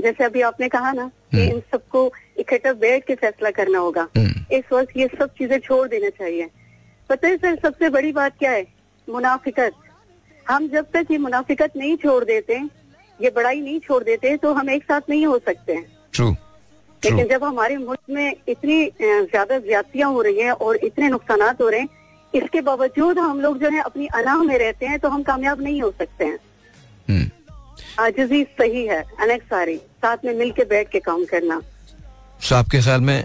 जैसे 0.00 0.24
अभी 0.24 0.40
आपने 0.42 0.68
कहा 0.68 0.92
ना 0.92 1.06
कि 1.30 1.44
इन 1.44 1.60
सबको 1.72 2.10
इकट्ठा 2.40 2.72
बैठ 2.74 3.06
के 3.06 3.14
फैसला 3.16 3.50
करना 3.52 3.78
होगा। 3.78 4.06
इस 4.52 4.72
वक्त 4.72 4.96
ये 4.96 5.06
सब 5.18 5.34
चीज़ें 5.38 5.58
छोड़ 5.60 5.86
देना 5.88 6.08
चाहिए। 6.10 6.48
पता 7.10 7.28
है 7.28 7.36
सर 7.36 7.58
सबसे 7.62 7.88
बड़ी 7.90 8.12
बात 8.12 8.38
क्या 8.38 8.50
है? 8.50 8.66
मुनाफिकत। 9.08 9.72
हम 10.46 10.68
जब 10.68 10.86
तक 10.94 11.06
ये 11.10 11.18
मुनाफिकत 11.18 11.76
नहीं 11.76 11.96
छोड़ 11.98 12.24
देते 12.24 12.60
ये 13.20 13.30
बड़ाई 13.30 13.60
नहीं 13.60 13.78
छोड़ 13.80 14.02
देते 14.04 14.36
तो 14.36 14.52
हम 14.54 14.70
एक 14.70 14.84
साथ 14.84 15.10
नहीं 15.10 15.26
हो 15.26 15.38
सकते 15.38 15.72
हैं। 15.72 15.86
ट्रू 16.14 16.30
लेकिन 17.02 17.26
जब 17.28 17.44
हमारे 17.44 17.76
मुल्क 17.78 18.10
में 18.10 18.34
इतनी 18.48 18.84
ज़्यादा 19.02 19.58
ज्यादतियाँ 19.58 20.10
हो 20.12 20.22
रही 20.22 20.40
हैं 20.40 20.52
और 20.52 20.76
इतने 20.84 21.08
नुकसान 21.08 21.42
हो 21.60 21.68
रहे 21.68 21.80
हैं 21.80 21.88
इसके 22.34 22.60
बावजूद 22.60 23.18
हम 23.18 23.40
लोग 23.40 23.58
जो 23.58 23.70
है 23.70 23.80
अपनी 23.80 24.06
अनाह 24.14 24.42
में 24.42 24.56
रहते 24.58 24.86
हैं 24.86 24.98
तो 24.98 25.08
हम 25.08 25.22
कामयाब 25.22 25.62
नहीं 25.62 25.80
हो 25.82 25.90
सकते 25.90 26.24
हैं। 26.24 26.38
आजिजी 28.00 28.42
सही 28.58 28.86
है 28.86 29.02
अनेक्सारी 29.22 29.76
साथ 29.76 30.24
में 30.24 30.34
मिल 30.34 30.50
के 30.52 30.64
बैठ 30.66 30.88
के 30.90 31.00
काम 31.00 31.24
करना। 31.24 31.60
सो 32.40 32.54
आपके 32.54 32.80
ख्याल 32.82 33.00
में 33.00 33.18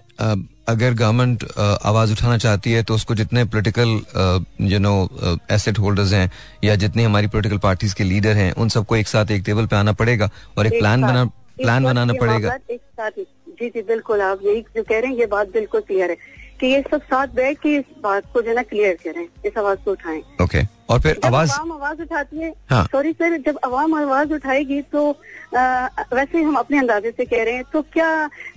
अगर 0.68 0.94
गवर्नमेंट 0.94 1.44
आवाज़ 1.60 2.12
उठाना 2.12 2.38
चाहती 2.38 2.72
है 2.72 2.84
तो 2.84 2.96
उसको 2.96 3.16
जितने 3.16 3.44
political 3.46 3.90
you 4.72 4.80
know 4.80 4.94
asset 5.52 5.80
holders 5.80 6.14
हैं 6.14 6.30
या 6.64 6.76
जितनी 6.84 7.04
हमारी 7.04 7.28
पॉलिटिकल 7.28 7.58
पार्टीज़ 7.64 7.96
के 7.96 8.04
लीडर 8.04 8.36
हैं 8.38 8.52
उन 8.54 8.70
सबको 8.70 8.96
एक 8.96 9.08
साथ 9.08 9.32
एक 9.32 9.44
टेबल 9.46 9.66
पे 9.66 9.76
आना 9.76 9.94
पड़ेगा 10.02 10.30
और 10.58 10.68
एक 10.68 10.74
एक 10.74 10.80
प्लान 10.80 11.02
बना 11.02 11.26
प्लान 11.58 11.84
बनाना 11.84 12.14
पड़ेगा। 12.22 12.58
एक 12.72 12.82
साथ 12.82 13.12
जी 13.60 13.70
जी 13.70 13.82
बिल्कुल 13.84 14.22
आप 14.22 14.40
यही 14.46 14.62
जो 14.76 14.84
कह 14.84 15.00
रहे 15.00 15.12
हैं 15.12 15.18
ये 15.20 15.26
बात 15.28 15.54
बिल्कुल 15.54 15.82
क्लियर 15.82 16.10
है 16.10 16.18
कि 16.60 16.68
ये 16.68 16.82
सब 16.92 17.02
साथ 17.04 17.28
बैठ 17.36 17.58
के 17.60 17.76
इस 17.78 17.86
बात 18.04 18.24
को 18.34 18.42
जो 18.42 18.50
है 18.50 18.56
ना 18.56 18.64
क्लियर 18.64 18.98
करें 19.04 19.28
इस 19.46 19.58
आवाज़ 19.58 19.80
को 19.86 19.92
उठाएँ। 19.92 20.22
ओके 20.44 20.64
और 20.90 20.99
फिर 21.02 21.20
आवाज़ 21.26 21.52
आवाज़ 21.52 22.02
उठाती 22.02 22.38
है 22.41 22.53
हाँ। 22.70 22.84
सॉरी 22.91 23.12
सर 23.14 23.38
जब 23.45 23.60
आवाम 23.66 23.94
आवाज़ 24.02 24.34
उठाएगी 24.34 24.82
तो 24.91 25.10
आ, 25.57 25.88
वैसे 26.14 26.41
हम 26.41 26.56
अपने 26.56 26.80
अंदाजे 26.80 27.12
से 27.18 27.26
कह 27.26 27.44
रहे 27.44 27.53
हैं 27.53 27.64
तो 27.74 27.82
क्या 27.94 28.10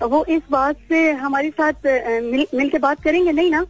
वो 0.03 0.25
इस 0.37 0.43
बात 0.51 0.77
से 0.89 1.11
हमारे 1.25 1.51
साथ 1.61 1.87
मिल, 1.87 2.47
मिल 2.55 2.69
के 2.71 2.79
बात 2.79 3.03
करेंगे? 3.03 3.33
नहीं 3.33 3.51
ना। 3.51 3.65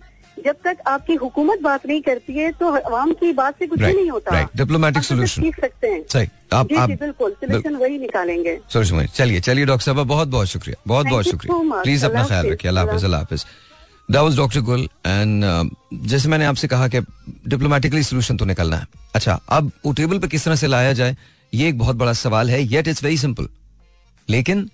जब 0.44 0.56
तक 0.64 0.76
आपकी 0.86 1.14
हुकूमत 1.20 1.60
बात 1.62 1.86
नहीं 1.86 2.00
करती 2.02 2.32
है 2.34 2.50
तो 2.58 2.68
आवाम 2.76 3.12
की 3.20 3.32
बात 3.32 3.58
से 3.58 3.66
कुछ 3.66 3.78
Right, 3.80 3.94
नहीं 3.94 4.10
होता। 4.10 4.30
right. 4.30 4.56
सिर्फ़ 4.56 5.06
solution. 5.12 5.42
सीख 5.42 5.60
सकते 5.60 5.86
हैं। 5.88 6.02
सही 6.12 6.28
आप 6.52 6.72
आप 6.78 6.88
जी 6.90 6.96
बिल्कुल 6.96 7.32
सोल्यूशन 7.40 7.76
वही 7.76 7.98
निकालेंगे। 7.98 8.58
चलिए 9.16 9.40
चलिए 9.40 9.64
डॉक्टर 9.66 9.84
साहब 9.84 10.06
बहुत 10.06 10.28
बहुत 10.28 10.46
शुक्रिया 10.48 10.82
बहुत 10.86 11.06
बहुत 11.06 11.24
शुक्रिया। 11.24 11.82
प्लीज़ 11.82 12.06
अपना 12.06 12.24
ख्याल 12.26 12.50
रखिए 12.50 12.68
अल्लाह 12.68 12.84
हाफिज 12.86 13.04
अल्लाह 13.04 13.20
हाफिज। 13.20 13.44
That 14.10 14.20
was 14.20 14.36
doctor 14.36 14.60
Gul 14.60 14.88
and 15.06 15.44
जैसे 16.08 16.28
मैंने 16.28 16.44
आपसे 16.44 16.68
कहा 16.68 16.88
कि 16.88 17.00
डिप्लोमेटिकली 17.48 18.02
सोल्यूशन 18.02 18.36
तो 18.36 18.44
निकलना 18.44 18.76
है। 18.76 18.86
अच्छा 19.14 19.40
अब 19.48 19.70
वो 19.86 19.92
टेबल 19.92 20.18
पे 20.18 20.28
किस 20.28 20.44
तरह 20.44 20.56
से 20.56 20.66
लाया 20.66 20.92
जाए, 20.92 21.16
ये 21.54 21.68
एक 21.68 21.78
बहुत 21.78 21.96
बड़ा 21.96 22.12
सवाल 22.12 22.50
है 22.50 22.62
येट 22.62 22.88
इट्स 22.88 23.02
वेरी 23.04 23.18
सिंपल 23.18 23.48
लेकिन 24.28 24.70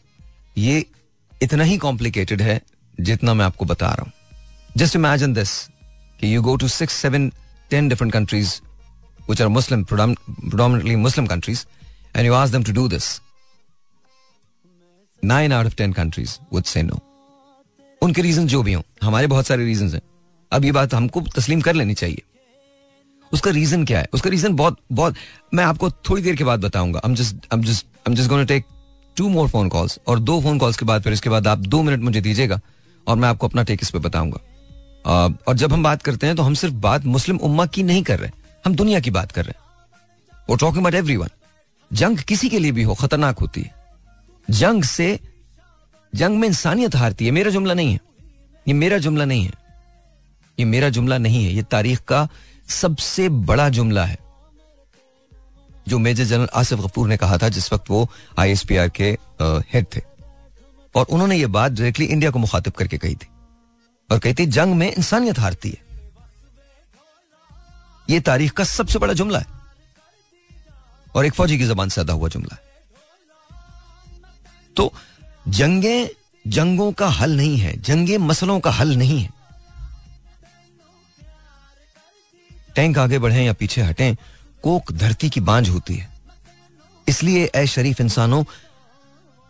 ये 0.58 0.84
इतना 1.42 1.64
ही 1.64 1.76
कॉम्प्लिकेटेड 1.78 2.42
है, 2.42 2.60
जितना 3.00 3.34
मैं 3.34 3.44
आपको 3.44 3.64
बता 3.64 3.86
रहा 3.86 4.02
हूँ। 4.02 4.12
जस्ट 4.76 4.96
इमेजिन 4.96 5.34
दिस 5.34 5.58
कि 6.20 6.34
you 6.34 6.42
go 6.42 6.56
to 6.56 6.68
six 6.68 6.94
seven 6.94 7.32
ten 7.70 7.88
different 7.88 8.12
countries 8.12 8.60
which 9.30 9.42
are 9.42 9.48
Muslim 9.48 9.84
predom- 9.84 10.96
Muslim 10.96 11.26
countries 11.26 11.64
and 12.16 12.26
you 12.26 12.32
you 12.32 12.46
ask 12.46 12.66
to 12.66 12.72
do 12.72 12.88
this 12.88 13.20
nine 15.24 15.52
out 15.52 15.66
of 15.66 15.74
ten 15.74 15.92
countries 15.92 16.30
countries 16.30 16.66
से 16.66 16.82
no. 16.82 16.98
उनके 18.04 18.22
reason 18.22 18.46
जो 18.46 18.62
भी 18.62 18.72
हों, 18.72 18.82
हमारे 19.02 19.26
बहुत 19.26 19.46
सारे 19.46 19.64
reason 19.64 19.88
हैं। 19.88 20.00
अब 20.52 20.64
ये 20.64 20.72
बात 20.72 20.94
हमको 20.94 21.20
तस्लीम 21.36 21.60
कर 21.60 21.74
लेनी 21.74 21.94
चाहिए। 21.94 22.22
उसका 23.32 23.50
रीजन 23.50 23.84
क्या 23.84 23.98
है? 23.98 24.06
उसका 24.12 24.30
रीजन 24.30 24.54
बहुत 24.56 24.78
बहुत, 24.92 25.14
मैं 25.54 25.64
आपको 25.64 25.90
थोड़ी 25.90 26.22
देर 26.22 26.36
के 26.36 26.44
बाद 26.44 26.60
बताऊँगा। 26.60 27.00
I'm 27.00 27.16
just 27.16 27.48
I'm 27.50 28.16
just 28.16 28.30
going 28.30 28.42
to 28.42 28.50
take 28.50 28.72
two 29.16 29.28
more 29.28 29.48
phone 29.48 29.68
calls 29.68 29.98
और 30.06 30.18
दो 30.20 30.40
फ़ोन 30.40 30.58
कॉल्स 30.58 30.76
के 30.76 30.84
बाद 30.84 31.02
फिर 31.02 31.12
इसके 31.12 31.30
बाद 31.30 31.46
आप 31.46 31.58
दो 31.58 31.82
मिनट 31.82 32.00
मुझे 32.00 32.20
दीजिएगा 32.20 32.60
और 33.06 33.16
मैं 33.16 33.28
आपको 33.28 33.48
अपना 33.48 33.62
टेक 33.62 33.80
इस 33.82 33.90
पे 33.90 33.98
बताऊँगा। 33.98 34.38
और 35.48 35.54
जब 35.54 35.72
हम 35.72 35.82
बात 35.82 36.02
करते 36.02 36.26
हैं 36.26 36.36
तो 36.36 36.42
हम 36.42 36.54
सिर्फ़ 36.54 36.74
बात 36.76 37.04
मुस्लिम 37.06 37.36
उम्मा 37.38 37.66
की 37.66 37.82
नहीं 37.82 38.02
कर 38.02 38.18
रहे 38.18 38.30
हम 38.64 38.74
दुनिया 38.74 39.00
की 39.00 39.10
बात 39.10 39.32
कर 39.32 39.44
रहे 39.44 39.52
हैं। 39.52 39.62
वो 40.48 40.56
टॉकिंग 40.56 40.80
अबाउट 40.80 40.94
एवरीवन 40.94 41.28
जंग 41.90 42.18
किसी 42.18 42.48
के 42.48 42.58
लिए 42.58 42.72
भी 42.72 42.82
हो, 42.82 42.94
खतरनाक 42.94 43.38
होती 43.38 43.62
है। 43.62 43.74
जंग 44.48 44.84
से 44.84 45.18
जंग 46.14 46.38
में 46.38 46.48
इंसानियत 46.48 46.96
हारती 46.96 47.24
है, 47.24 47.30
मेरा 47.30 47.50
जुमला 47.50 47.74
नहीं 47.74 47.92
है। 47.92 47.98
ये 48.68 48.74
मेरा 48.74 48.98
जुमला 48.98 49.24
नहीं 49.24 49.44
है। 49.44 49.52
ये 50.58 50.64
मेरा 50.64 50.88
जुमला 50.88 51.18
नहीं 51.18 51.44
है। 51.44 51.52
ये 51.52 51.62
तारीख 51.62 52.00
का 52.00 52.28
सबसे 52.68 53.28
बड़ा 53.28 53.68
जुमला 53.68 54.04
है। 54.04 54.18
जो 55.88 55.98
मेजर 55.98 56.24
जनरल 56.24 56.48
आसिफ 56.54 56.78
गफूर 56.78 57.08
ने 57.08 57.16
कहा 57.16 57.38
था, 57.38 57.48
जिस 57.48 57.72
वक्त 57.72 57.90
वो 57.90 58.10
आईएसपीआर 58.38 58.88
के 58.88 59.18
हेड 59.42 59.86
थे। 59.96 60.00
और 60.94 61.06
उन्होंने 61.10 61.36
ये 61.36 61.46
बात 61.46 61.72
डायरेक्टली 61.72 62.06
इंडिया 62.06 62.30
को 62.30 62.38
मुखातिब 62.38 62.72
करके 62.72 62.98
कही 62.98 63.14
थी। 63.14 63.28
और 64.10 64.18
कही 64.18 64.34
थी, 64.34 64.46
जंग 64.46 64.74
में 64.74 64.92
इंसानियत 64.92 65.38
हारती 65.38 65.70
है। 65.70 66.10
ये 68.10 68.20
तारीख 68.20 68.52
का 68.52 68.64
सबसे 68.64 68.98
बड़ा 68.98 69.14
जुमला 69.14 69.38
है। 69.38 69.46
और 71.14 71.26
एक 71.26 71.34
फौजी 71.34 71.58
की 71.58 71.64
जबान 71.64 71.88
से 71.88 72.00
अदा 72.00 72.12
हुआ 72.12 72.28
जुमला 72.28 72.54
है। 72.54 72.62
तो 74.76 74.92
जंगे, 75.46 76.10
जंगों 76.44 76.90
का 76.92 77.08
हल 77.08 77.36
नहीं 77.36 77.56
है, 77.58 77.76
जंगे 77.76 78.18
मसलों 78.18 78.58
का 78.60 78.70
हल 78.70 78.96
नहीं 78.96 79.20
है। 79.20 79.32
टैंक 82.74 82.98
आगे 82.98 83.18
बढ़े 83.18 83.44
या 83.44 83.52
पीछे 83.52 83.82
हटें, 83.82 84.14
कोक 84.64 84.92
धरती 84.92 85.30
की 85.30 85.40
बांझ 85.40 85.68
होती 85.68 85.94
है। 85.94 86.08
इसलिए 87.06 87.44
ऐ 87.46 87.66
शरीफ 87.66 88.00
इंसानों, 88.00 88.44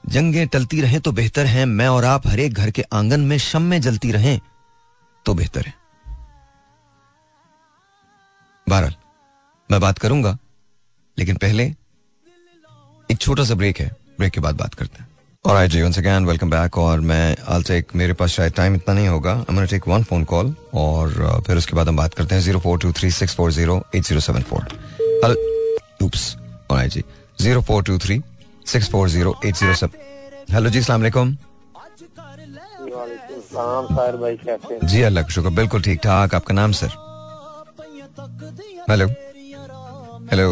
जंगे 0.04 0.44
टलती 0.46 0.80
रहें 0.80 1.00
तो 1.00 1.12
बेहतर 1.12 1.46
है, 1.46 1.64
मैं 1.64 1.88
और 1.88 2.04
आप 2.04 2.26
हर 2.26 2.40
एक 2.40 2.52
घर 2.52 2.70
के 2.70 2.82
आँगन 2.92 3.20
में 3.20 3.38
शम 3.38 3.62
में 3.62 3.80
जलती 3.80 4.10
रहें 4.12 4.40
तो 5.26 5.34
बेहतर 5.34 5.66
है। 5.66 5.74
बहरहाल, 8.66 8.94
मैं 9.70 9.80
बात 9.80 9.98
करूँगा, 9.98 10.36
लेकिन 11.18 11.36
पहले 11.36 11.64
एक 13.08 13.18
छोटा 13.20 13.44
सा 13.44 13.54
ब्रेक 13.54 13.80
है, 13.80 13.90
ब्रेक 14.18 14.32
के 14.32 14.40
बाद 14.40 14.56
बात 14.56 14.74
करते 14.74 15.02
हैं। 15.02 15.08
और 15.46 15.56
आई 15.56 15.68
जी 15.68 15.80
वंस 15.82 15.98
अगेन 15.98 16.26
वेलकम 16.26 16.50
बैक 16.50 16.76
और 16.78 17.00
मैं 17.08 17.36
आल 17.54 17.62
टेक 17.62 17.88
मेरे 17.96 18.12
पास 18.20 18.30
शायद 18.30 18.52
टाइम 18.56 18.74
इतना 18.74 18.94
नहीं 18.94 19.08
होगा। 19.08 19.32
I 19.32 19.56
am 19.56 19.64
take 19.70 19.88
one 19.88 20.02
phone 20.02 20.24
call 20.24 20.54
और 20.74 21.10
uh, 21.12 21.46
फिर 21.46 21.56
उसके 21.56 21.76
बाद 21.76 21.88
हम 21.88 21.96
बात 21.96 22.14
करते 22.14 22.34
हैं 22.34 22.42
zero 22.42 22.58
four 22.60 22.78
two 22.82 22.92
three 22.92 23.10
six 23.10 23.34
four 23.36 23.50
zero 23.52 23.76
eight 23.94 24.02
zero 24.04 24.20
seven 24.20 24.42
four 24.50 24.62
hello 25.24 25.34
oops 26.06 26.36
और 26.70 26.78
आई 26.78 26.88
जी 26.88 27.02
zero 27.40 27.60
four 27.62 27.82
two 27.82 27.98
three 28.04 28.20
six 28.66 28.90
four 28.90 29.08
zero 29.08 29.34
eight 29.46 29.54
zero 29.56 29.74
seven 29.74 30.54
hello 30.54 30.70
जी 30.70 30.82
सलाम 30.82 31.04
हैं? 31.04 31.36
जी 34.84 35.02
अल्लाह 35.02 35.24
का 35.24 35.30
शुक्र 35.34 35.50
बिल्कुल 35.58 35.82
ठीक 35.82 36.00
ठाक। 36.04 36.34
आपका 36.34 36.54
नाम 36.54 36.72
सर 36.80 36.88
हेलो 38.90 39.06
हेलो 40.32 40.48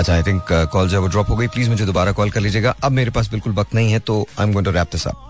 अच्छा 0.00 0.14
आई 0.14 0.22
थिंक 0.22 0.44
कॉल 0.72 0.88
जो 0.88 1.06
ड्रॉप 1.06 1.30
हो 1.30 1.36
गई। 1.36 1.46
प्लीज़ 1.48 1.70
मुझे 1.70 1.84
दोबारा 1.86 2.12
कॉल 2.12 2.30
कर 2.30 2.40
लीजिएगा। 2.40 2.74
अब 2.84 2.92
मेरे 2.92 3.10
पास 3.10 3.30
बिल्कुल 3.30 3.52
वक्त 3.52 3.74
नहीं 3.74 3.92
है 3.92 3.98
तो 4.00 4.26
I 4.38 4.46
am 4.46 4.52
going 4.52 4.66
to 4.66 4.72
wrap 4.72 4.88
this 4.92 5.06
up 5.08 5.26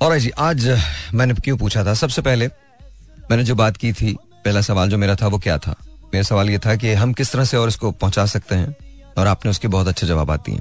और 0.00 0.18
जी 0.18 0.30
आज 0.30 0.66
uh, 0.68 0.78
मैंने 1.14 1.34
क्यों 1.34 1.56
पूछा 1.56 1.84
था? 1.84 1.94
सबसे 1.94 2.22
पहले 2.22 2.46
मैंने 3.30 3.44
जो 3.44 3.54
बात 3.54 3.76
की 3.76 3.92
थी 3.92 4.16
पहला 4.44 4.60
सवाल 4.60 4.88
जो 4.90 4.98
मेरा 4.98 5.14
था 5.16 5.26
वो 5.26 5.38
क्या 5.38 5.56
था? 5.58 5.74
मेरा 6.04 6.22
सवाल 6.22 6.50
ये 6.50 6.58
था 6.58 6.74
कि 6.76 6.92
हम 6.94 7.12
किस 7.12 7.32
तरह 7.32 7.44
से 7.44 7.56
और 7.56 7.68
इसको 7.68 7.90
पहुँचा 7.92 8.26
सकते 8.26 8.54
हैं? 8.54 8.74
और 9.18 9.26
आपने 9.26 9.50
उसके 9.50 9.68
बहुत 9.68 9.88
अच्छे 9.88 10.06
जवाब 10.06 10.34
दिए 10.38 10.58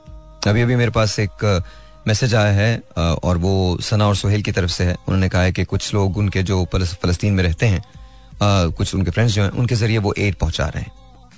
अभी 0.48 0.62
अभी 0.62 0.76
मेरे 0.76 0.92
पास 0.92 1.20
एक 1.20 1.64
मैसेज 2.08 2.36
आया 2.36 2.52
है 2.52 2.82
और 2.98 3.38
वो 3.38 3.78
सना 3.82 4.08
और 4.08 4.16
सोहेल 4.16 4.42
की 4.42 4.52
तरफ़ 4.52 4.72
से 4.72 4.84
है। 4.84 4.94
उन्होंने 4.94 5.30
कहा 5.30 5.42
है 5.42 5.52
कि 5.52 5.64
कुछ 5.66 5.94
लोग 5.94 6.18
उनके 6.18 6.44
जो 6.44 6.66
फलस्तीन 6.74 7.34
में 7.34 7.44
रहते 7.44 7.66
हैं 7.66 7.84
कुछ 8.42 8.96
उनके 8.96 9.12
फ्रेंड्स 9.12 9.34
जो 9.34 9.44
हैं 9.44 9.50
उनके 9.52 9.76
ज़रिए 9.76 9.98
वो 9.98 10.14
एड 10.18 10.36
पहुँचा 10.36 10.66
रहे 10.66 10.84
हैं। 10.84 10.92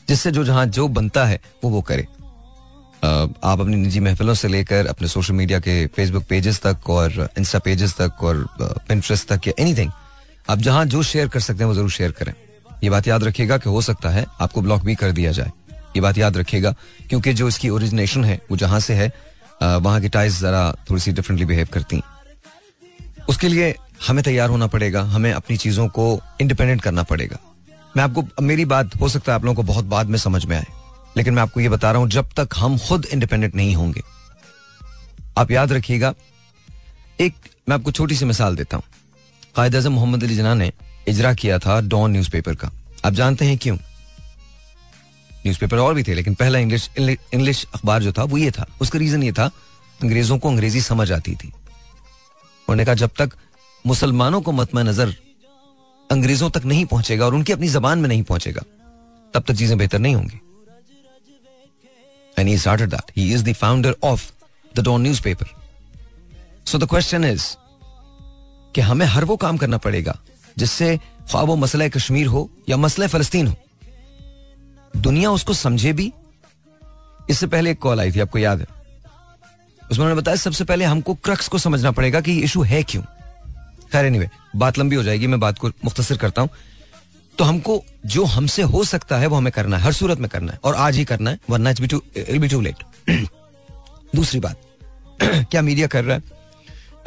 जिससे 0.08 0.32
जो 0.32 0.44
जहाँ 0.44 0.66
जो 0.68 0.88
बनता 0.90 1.26
है, 1.26 1.40
वो 1.64 1.70
वो 1.70 1.82
करे। 1.82 2.08
आप 3.04 3.60
अपनी 3.60 3.76
निजी 3.76 4.00
महफिलों 4.00 4.34
से 4.34 4.48
लेकर 4.48 4.88
अपने 4.88 5.08
सोशल 5.08 5.34
मीडिया 5.34 5.60
के 5.60 5.86
फेसबुक 5.88 6.24
पेजेस 6.30 6.62
तक 6.62 6.90
और 6.90 7.30
इंस्टा 7.38 7.60
पेजेस 7.60 7.96
तक 7.98 8.24
और 8.24 8.48
पिंट्रेस्ट 8.88 9.28
तक 9.30 9.48
या 9.48 9.54
एनीथिंग 9.60 9.92
आप 10.48 10.60
जहाँ 10.60 10.86
जो 10.86 11.04
शेयर 11.04 11.28
कर 11.28 11.40
सकते 11.40 11.60
हैं, 11.60 11.68
वो 11.68 11.74
ज़रूर 11.74 11.92
शेयर 11.92 12.12
करें। 12.12 12.34
ये 12.84 12.90
बात 12.90 13.08
याद 13.08 13.24
रखिएगा 13.24 13.58
कि 13.58 13.70
हो 13.70 13.82
सकता 13.82 14.10
है 14.10 14.26
आपको 14.42 14.62
ब्लॉक 14.62 14.84
भी 14.84 14.96
कर 14.96 15.12
दिया 15.12 15.32
जाए। 15.32 15.52
ये 15.96 16.02
बात 16.02 16.18
याद 16.18 16.38
रखिएगा 16.38 16.74
क्योंकि 17.10 17.34
जो 17.34 17.48
इसकी 17.48 17.70
ओरिजिनेशन 17.70 18.24
है, 18.26 18.40
वो 18.52 18.58
जहाँ 18.58 18.80
से 18.80 18.94
है 18.94 19.12
वहाँ 19.62 20.02
की 20.02 20.10
टाइज 20.10 20.40
जरा 20.42 20.72
थोड़ी 20.90 21.02
सी 21.02 21.12
डिफरेंटली 21.12 21.46
बिहेव 21.46 21.68
करती 21.74 21.96
हैं। 21.96 22.04
उसके 23.30 23.48
लिए 23.48 23.74
हमें 24.08 24.24
तैयार 24.24 24.50
होना 24.50 24.68
पड़ेगा, 24.68 25.02
हमें 25.04 25.32
अपनी 25.34 25.58
चीज़ों 25.58 25.88
को 25.90 26.20
इंडिपेंडेंट 26.42 26.82
करना 26.82 27.04
पड़ेगा। 27.04 27.38
मैं 27.98 28.04
आपको, 28.04 28.24
मेरी 28.42 28.66
बात 28.66 28.96
हो 28.96 29.10
सकता 29.10 29.32
है 29.32 29.36
आप 29.36 29.46
लोगों 29.46 29.56
को 29.56 29.64
बहुत 29.64 29.86
बाद 29.86 30.08
में 30.08 30.18
समझ 30.20 30.46
में 30.46 30.56
आए, 30.58 30.66
लेकिन 31.18 31.34
मैं 31.34 31.42
आपको 31.42 31.60
ये 31.60 31.70
बता 31.70 31.92
रहा 31.92 32.02
हूँ, 32.02 32.10
जब 32.10 32.30
तक 32.38 32.56
हम 32.58 32.78
खुद 32.78 33.06
इंडिपेंडेंट 33.06 33.56
नहीं 33.56 33.76
होंगे, 33.76 34.02
आप 35.38 35.52
याद 35.52 35.72
रखिएगा, 35.72 36.14
एक, 37.20 37.34
मैं 37.70 37.76
आपको 37.76 37.92
छोटी 37.92 38.16
सी 38.16 38.26
मिसाल 38.26 38.56
देता 38.56 38.78
हूँ। 38.78 38.84
कायद 39.56 39.76
अजम 39.76 39.92
मोहम्मद 39.92 40.24
अली 40.24 40.36
जना 40.36 40.54
ने 40.54 40.72
इजरा 41.08 41.34
किया 41.34 41.60
था 41.60 41.80
डॉन 41.82 42.12
न्यूज़पेपर 42.12 42.56
का। 42.56 42.72
आप 43.06 43.14
जानते 43.14 43.46
हैं 43.46 43.58
क्यों? 43.58 43.76
न्यूज़पेपर 45.46 45.78
और 45.78 45.94
भी 45.94 46.04
थे, 46.04 46.14
लेकिन 46.14 46.34
पहला 46.34 46.60
इंग्लिश 46.60 46.90
इंग्लिश 46.98 47.66
अखबार 47.76 48.04
जो 48.04 48.12
था, 48.12 48.24
वो 48.24 48.38
ये 48.38 48.52
था। 48.52 48.68
उसका 48.82 49.00
रीजन 49.00 49.24
ये 49.24 49.32
था, 49.32 49.46
अंग्रेज़ों 50.00 50.38
को 50.38 50.50
अंग्रेज़ी 50.50 50.82
समझ 50.82 51.12
आती 51.12 51.36
थी। 51.36 51.48
उन्होंने 51.48 52.86
कहा, 52.86 52.96
जब 52.96 53.12
तक 53.18 53.36
मुसलमानों 53.86 54.42
को 54.42 54.52
मतम 54.52 54.80
नज़र 54.80 55.16
अंग्रेज़ों 56.12 56.50
तक 56.50 56.66
नहीं 56.66 56.86
पहुंचेगा 56.86 57.26
और 57.26 57.36
उनकी 57.36 57.54
अपनी 57.54 57.68
जबान 57.68 58.00
में 58.00 58.08
नहीं 58.10 58.24
पहुंचेगा, 58.24 58.62
तब 59.34 59.44
तक 59.48 59.54
चीज़ें 59.54 59.78
बेहतर 59.78 60.00
नहीं 60.00 60.16
होंगी। 60.16 60.40
And 62.38 62.50
he 62.50 62.56
started 62.58 62.90
that. 62.92 63.12
He 63.18 63.26
is 63.34 63.44
the 63.44 63.54
founder 63.54 63.94
of 64.04 64.24
the 64.76 64.84
Dawn 64.84 65.04
newspaper. 65.04 65.48
So 66.66 66.80
the 66.80 66.88
question 66.94 67.24
is 67.24 67.44
कि 68.76 68.82
हमें 68.82 69.06
हर 69.06 69.26
वो 69.26 69.36
काम 69.38 69.58
करना 69.58 69.78
पड़ेगा 69.78 70.18
जिससे 70.58 70.98
ख्वाह 71.32 71.44
वो 71.44 71.56
मसला 71.56 71.88
कश्मीर 71.88 72.28
हो 72.28 72.50
या 72.70 72.78
मसला 72.78 73.08
फलस्तीन 73.08 73.48
हो। 73.48 73.56
दुनिया 74.98 75.32
उसको 75.32 75.54
समझे 75.54 75.94
भी। 75.94 76.12
इससे 77.30 77.48
पहले 77.48 77.72
एक 77.72 77.80
कॉल 77.80 78.00
आई 78.00 78.12
थी, 78.12 78.20
आपको 78.20 78.40
याद 78.40 78.60
है। 78.60 78.68
उसमें 79.92 80.06
उन्होंने 80.06 80.22
बताया, 80.22 80.36
सबसे 80.38 80.64
पहले 80.64 80.86
हमको 80.86 81.14
क्रक्स 81.14 81.48
को 81.48 81.58
समझना 81.58 81.92
पड़ेगा 81.92 82.22
कि 82.22 82.40
इशू 82.40 82.64
है 82.64 82.84
क्यों। 82.84 83.04
खैर 83.96 84.06
एनीवे 84.06 84.30
बात 84.56 84.78
लंबी 84.80 84.96
हो 84.96 85.04
जाएगी 85.04 85.28
मैं 85.28 85.40
बात 85.40 85.60
को 85.60 85.68
मुख्तसर 85.86 86.18
करता 86.18 86.42
हूँ। 86.42 86.50
तो 87.38 87.44
हमको 87.44 87.84
जो 88.06 88.24
हमसे 88.26 88.62
हो 88.64 88.84
सकता 88.86 89.18
है 89.18 89.28
वो 89.28 89.36
हमें 89.36 89.52
करना 89.54 89.78
है 89.78 89.84
हर 89.84 89.94
सूरत 89.94 90.20
में 90.20 90.30
करना 90.30 90.52
है 90.52 90.60
और 90.64 90.76
आज 90.76 90.96
ही 90.96 91.04
करना 91.06 91.30
है 91.30 91.40
वरना 91.50 91.70
it's 91.70 91.82
be 91.82 91.88
too 91.88 92.02
it 92.18 92.38
be 92.42 92.48
too 92.48 92.60
late 92.62 92.84
दूसरी 94.16 94.40
बात 94.40 94.62
क्या 95.22 95.62
मीडिया 95.62 95.88
कर 95.88 96.04
रहा 96.04 96.16
है? 96.18 96.24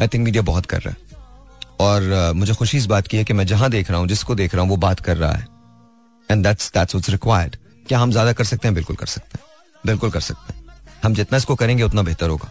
आई 0.01 0.09
थिंक 0.09 0.25
मीडिया 0.25 0.43
बहुत 0.43 0.67
कर 0.67 0.81
रहा 0.81 0.91
है। 0.91 1.07
और 1.81 2.03
uh, 2.03 2.37
मुझे 2.37 2.55
खुशी 2.55 2.77
इस 2.79 2.87
बात 2.87 3.07
की 3.07 3.17
है 3.17 3.25
कि 3.25 3.33
मैं 3.33 3.47
जहाँ 3.47 3.71
देख 3.71 3.91
रहा 3.91 3.99
हूँ 4.01 4.09
जिसको 4.09 4.35
देख 4.35 4.55
रहा 4.55 4.63
हूँ 4.63 4.71
वो 4.71 4.77
बात 4.79 5.01
कर 5.01 5.17
रहा 5.17 5.33
है। 5.33 5.47
And 6.29 6.45
that's 6.45 6.71
that's 6.73 6.95
what's 6.95 7.11
required 7.11 7.57
क्या 7.89 7.99
हम 7.99 8.11
ज़्यादा 8.11 8.33
कर 8.33 8.45
सकते 8.45 8.69
हैं? 8.69 8.75
बिल्कुल 8.75 8.97
कर 8.97 9.07
सकते 9.07 9.39
हैं। 9.39 9.45
बिल्कुल 9.87 10.11
कर 10.11 10.21
सकते 10.21 10.53
हैं। 10.53 10.65
हम 11.05 11.15
जितना 11.15 11.39
इसको 11.39 11.55
करेंगे 11.55 11.83
उतना 11.83 12.03
बेहतर 12.03 12.29
होगा। 12.29 12.51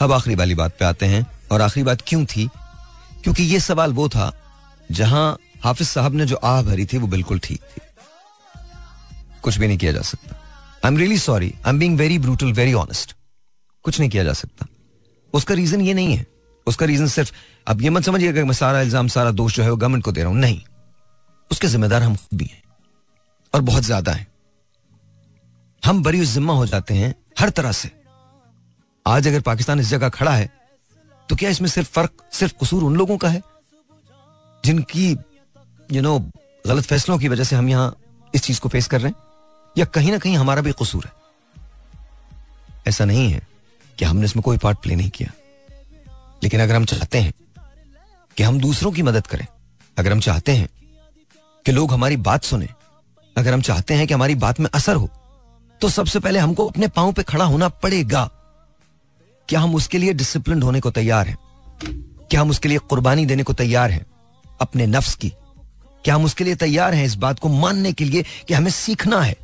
अब 0.00 0.12
आखिरी 0.12 0.34
वाली 0.36 0.54
बात 0.54 0.76
पे 0.78 0.84
आते 0.84 1.06
हैं 1.06 1.26
और 1.52 1.62
आखिरी 1.62 1.84
बात 1.84 2.02
क्यों 2.06 2.24
थी? 2.26 2.48
क्योंकि 3.24 3.42
ये 3.42 3.60
सवाल 3.60 3.92
वो 3.92 4.08
था, 4.08 4.32
जहाँ 4.90 5.38
हाफिज 5.64 5.88
साहब 5.88 6.14
ने 6.14 6.26
जो 6.26 6.36
आह 6.36 6.62
भरी 6.62 6.84
थी 6.84 6.98
वो 6.98 7.06
बिल्कुल 7.06 7.38
ठीक 7.38 7.60
थी। 7.60 7.80
कुछ 9.42 9.58
भी 9.58 9.66
नहीं 9.66 9.78
किया 9.78 9.92
जा 9.92 10.02
सकता। 10.02 10.36
I 10.84 10.90
am 10.90 10.96
really 10.98 11.18
sorry 11.18 11.52
I 11.56 11.70
am 11.70 11.78
being 11.78 11.98
very 11.98 12.18
brutal 12.18 12.52
very 12.52 12.72
honest 12.74 13.14
कुछ 13.84 13.98
नहीं 14.00 14.10
किया 14.10 14.24
जा 14.24 14.32
सकता। 14.32 14.66
उसका 15.34 15.54
रीजन 15.54 15.80
ये 15.80 15.94
नहीं 15.94 16.16
है। 16.16 16.26
उसका 16.66 16.86
रीजन 16.86 17.06
सिर्फ़, 17.06 17.32
अब 17.66 17.82
ये 17.82 17.90
मत 17.90 18.04
समझिएगा 18.04 18.40
कि 18.40 18.46
मैं 18.46 18.54
सारा 18.54 18.80
इल्ज़ाम, 18.80 19.08
सारा 19.08 19.30
दोष 19.30 19.56
जो 19.56 19.62
है 19.62 19.70
वो 19.70 19.76
गवर्नमेंट 19.76 20.04
को 20.04 20.12
दे 20.12 20.20
रहा 20.20 20.30
हूँ। 20.30 20.38
नहीं। 20.38 20.60
उसके 21.50 21.68
जिम्मेदार 21.68 22.02
हम 22.02 22.16
खुद 22.16 22.38
भी 22.38 22.44
हैं। 22.44 22.62
और 23.54 23.60
बहुत 23.60 23.82
ज़्यादा 23.82 24.12
हैं। 24.12 24.26
हम 25.82 26.02
बड़ी 26.02 26.24
जिम्मा 26.26 26.52
हो 26.52 26.66
जाते 26.66 26.94
हैं 26.94 27.14
हर 27.38 27.50
तरह 27.50 27.72
से। 27.72 27.90
आज 29.06 29.28
अगर 29.28 29.40
पाकिस्तान 29.40 29.80
इस 29.80 29.88
जगह 29.88 30.08
खड़ा 30.08 30.32
है 30.32 30.48
तो 31.30 31.36
क्या 31.36 31.50
इसमें 31.50 31.68
सिर्फ़ 31.68 31.88
फ़र्क, 31.88 32.10
सिर्फ़ 32.32 32.54
कसूर 32.60 32.84
उन 32.84 32.96
लोगों 32.96 33.16
का 33.18 33.28
है? 33.28 33.42
जिनकी 34.64 35.10
यू 35.92 36.02
नो 36.02 36.18
गलत 36.66 36.84
फैसलों 36.84 37.18
की 37.18 37.28
वजह 37.28 37.44
से 37.44 37.56
हम 37.56 37.68
यहाँ 37.68 37.96
इस 38.34 38.42
चीज़ 38.42 38.60
को 38.60 38.68
फेस 38.68 38.86
कर 38.86 39.00
रहे 39.00 39.08
हैं? 39.08 39.16
या 39.76 39.84
कहीं 39.84 40.10
ना 40.12 40.18
कहीं 40.18 40.36
हमारा 40.36 40.62
भी 40.62 40.72
कसूर 40.72 41.04
है? 41.04 41.12
ऐसा 42.88 43.04
नहीं 43.04 43.30
है 43.32 43.46
कि 43.98 44.04
हमने 44.04 44.24
इसमें 44.24 44.42
कोई 44.42 44.58
पार्ट 44.58 44.78
प्ले 44.78 44.96
नहीं 44.96 45.10
किया। 45.10 45.32
लेकिन 46.42 46.60
अगर 46.60 46.76
हम 46.76 46.84
चाहते 46.84 47.18
हैं 47.18 47.32
कि 48.36 48.42
हम 48.42 48.60
दूसरों 48.60 48.92
की 48.92 49.02
मदद 49.02 49.26
करें, 49.26 49.46
अगर 49.96 50.12
हम 50.12 50.20
चाहते 50.20 50.52
हैं 50.52 50.68
कि 51.66 51.72
लोग 51.72 51.92
हमारी 51.92 52.16
बात 52.16 52.44
सुने, 52.44 52.68
अगर 53.36 53.54
हम 53.54 53.62
चाहते 53.62 53.94
हैं 53.94 54.06
कि 54.06 54.14
हमारी 54.14 54.34
बात 54.34 54.60
में 54.60 54.70
असर 54.74 54.96
हो 54.96 55.08
तो 55.80 55.88
सबसे 55.88 56.20
पहले 56.20 56.38
हमको 56.38 56.66
अपने 56.66 56.88
पाँव 56.88 57.12
पे 57.12 57.22
खड़ा 57.22 57.44
होना 57.44 57.68
पड़ेगा। 57.68 58.28
क्या 59.50 59.60
हम 59.60 59.74
उसके 59.74 59.98
लिए 59.98 60.12
डिसिप्लिन 60.12 60.62
होने 60.62 60.80
को 60.80 60.90
तैयार 60.90 61.28
हैं? 61.28 61.38
क्या 62.30 62.40
हम 62.40 62.50
उसके 62.50 62.68
लिए 62.68 62.78
कुर्बानी 62.78 63.26
देने 63.26 63.42
को 63.42 63.52
तैयार 63.52 63.90
हैं? 63.90 64.06
अपने 64.60 64.86
नफ्स 64.86 65.14
की। 65.14 65.32
क्या 66.04 66.14
हम 66.14 66.24
उसके 66.24 66.44
लिए 66.44 66.54
तैयार 66.54 66.94
हैं 66.94 67.04
इस 67.04 67.14
बात 67.14 67.38
को 67.38 67.48
मानने 67.48 67.92
के 67.92 68.04
लिए 68.04 68.22
कि 68.22 68.54
हमें 68.54 68.70
सीखना 68.70 69.20
है? 69.20 69.36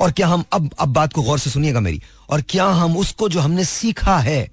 और 0.00 0.12
क्या 0.12 0.28
हम 0.28 0.44
अब 0.52 0.70
अब 0.78 0.88
बात 0.88 1.12
को 1.12 1.22
गौर 1.22 1.38
से 1.38 1.50
सुनिएगा 1.50 1.80
मेरी। 1.80 2.02
और 2.30 2.42
क्या 2.42 2.66
हम 2.66 2.96
उसको 2.96 3.28
जो 3.28 3.40
हमने 3.40 3.64
सीखा 3.64 4.18
है, 4.18 4.50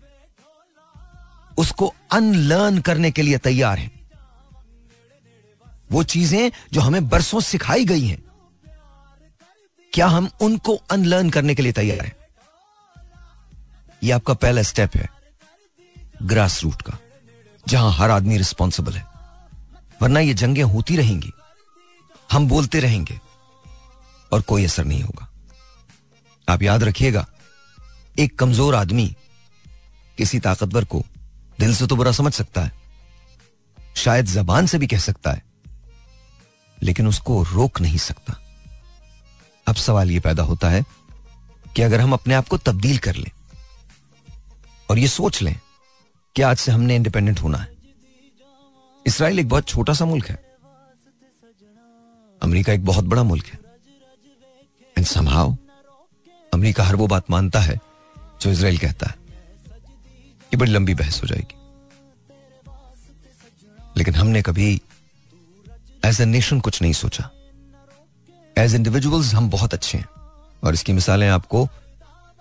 उसको 1.57 1.93
अनलर्न 2.11 2.79
करने 2.79 3.11
के 3.11 3.21
लिए 3.21 3.37
तैयार 3.37 3.79
हैं? 3.79 4.09
वो 5.91 6.03
चीज़ें 6.03 6.51
जो 6.73 6.81
हमें 6.81 7.09
बरसों 7.09 7.39
सिखाई 7.39 7.85
गई 7.85 8.07
हैं, 8.07 8.23
क्या 9.93 10.07
हम 10.07 10.29
उनको 10.41 10.75
अनलर्न 10.75 11.29
करने 11.29 11.55
के 11.55 11.61
लिए 11.61 11.71
तैयार 11.71 12.05
हैं? 12.05 12.15
यह 14.01 14.15
आपका 14.15 14.33
पहला 14.35 14.61
स्टेप 14.63 14.95
है 14.95 15.09
ग्रास 16.23 16.61
रूट 16.63 16.81
का, 16.81 16.97
जहाँ 17.65 17.91
हर 17.93 18.11
आदमी 18.11 18.37
रिस्पॉन्सिबल 18.37 18.93
है। 18.93 19.05
वरना 20.01 20.19
ये 20.19 20.33
जंगें 20.33 20.63
होती 20.63 20.97
रहेंगी, 20.97 21.31
हम 22.31 22.47
बोलते 22.47 22.79
रहेंगे, 22.79 23.19
और 24.31 24.41
कोई 24.41 24.65
असर 24.65 24.85
नहीं 24.85 25.01
होगा। 25.03 25.27
आप 26.47 26.61
याद 26.63 26.83
रखिएगा, 26.83 27.25
एक 28.15 28.37
कमज़ोर 28.39 28.75
आदमी 28.75 29.15
किसी 30.17 30.39
ताकतवर 30.39 30.85
को 30.85 31.03
दिल 31.59 31.75
से 31.75 31.87
तो 31.87 31.95
बुरा 31.95 32.11
समझ 32.11 32.33
सकता 32.33 32.61
है, 32.61 32.71
शायद 33.95 34.25
जबान 34.27 34.67
से 34.67 34.77
भी 34.77 34.87
कह 34.87 34.99
सकता 34.99 35.31
है, 35.31 35.43
लेकिन 36.77 37.07
उसको 37.07 37.41
रोक 37.45 37.81
नहीं 37.81 37.97
सकता। 37.99 38.37
अब 39.67 39.75
सवाल 39.77 40.11
यह 40.11 40.21
पैदा 40.21 40.43
होता 40.43 40.69
है 40.69 40.83
कि 41.75 41.81
अगर 41.81 42.01
हम 42.01 42.13
अपने 42.13 42.33
आप 42.33 42.47
को 42.47 42.57
तब्दील 42.59 42.97
कर 42.97 43.15
लें 43.15 43.31
और 44.89 44.99
ये 44.99 45.07
सोच 45.07 45.41
लें 45.41 45.59
कि 46.35 46.41
आज 46.41 46.57
से 46.57 46.71
हमने 46.71 46.95
इंडिपेंडेंट 46.95 47.39
होना 47.39 47.57
है। 47.57 47.75
इसराइल 49.07 49.39
एक 49.39 49.49
बहुत 49.49 49.67
छोटा 49.67 49.93
सा 49.93 50.05
मुल्क 50.05 50.25
है। 50.25 50.35
अमेरिका 52.41 52.73
एक 52.73 52.85
बहुत 52.85 53.05
बड़ा 53.05 53.23
मुल्क 53.23 53.45
है। 53.45 53.59
एंड 54.97 55.05
समहाउ 55.05 55.55
अमेरिका 56.53 56.83
हर 56.83 56.95
वो 56.95 57.07
बात 57.07 57.31
मानता 57.31 57.59
है 57.59 57.79
जो 58.41 58.51
इसराइल 58.51 58.77
कहता 58.77 59.07
है 59.07 59.15
ये 60.43 60.57
बड़ी 60.57 60.71
लंबी 60.71 60.93
बहस 60.93 61.21
हो 61.23 61.27
जाएगी। 61.27 61.55
लेकिन 63.97 64.15
हमने 64.15 64.41
कभी 64.41 64.81
एज 66.05 66.21
ए 66.21 66.25
नेशन 66.25 66.59
कुछ 66.59 66.81
नहीं 66.81 66.93
सोचा। 66.93 67.29
एज 68.57 68.75
इंडिविजुअल्स 68.75 69.33
हम 69.33 69.49
बहुत 69.49 69.73
अच्छे 69.73 69.97
हैं। 69.97 70.05
और 70.63 70.73
इसकी 70.73 70.93
मिसालें 70.93 71.29
आपको 71.29 71.65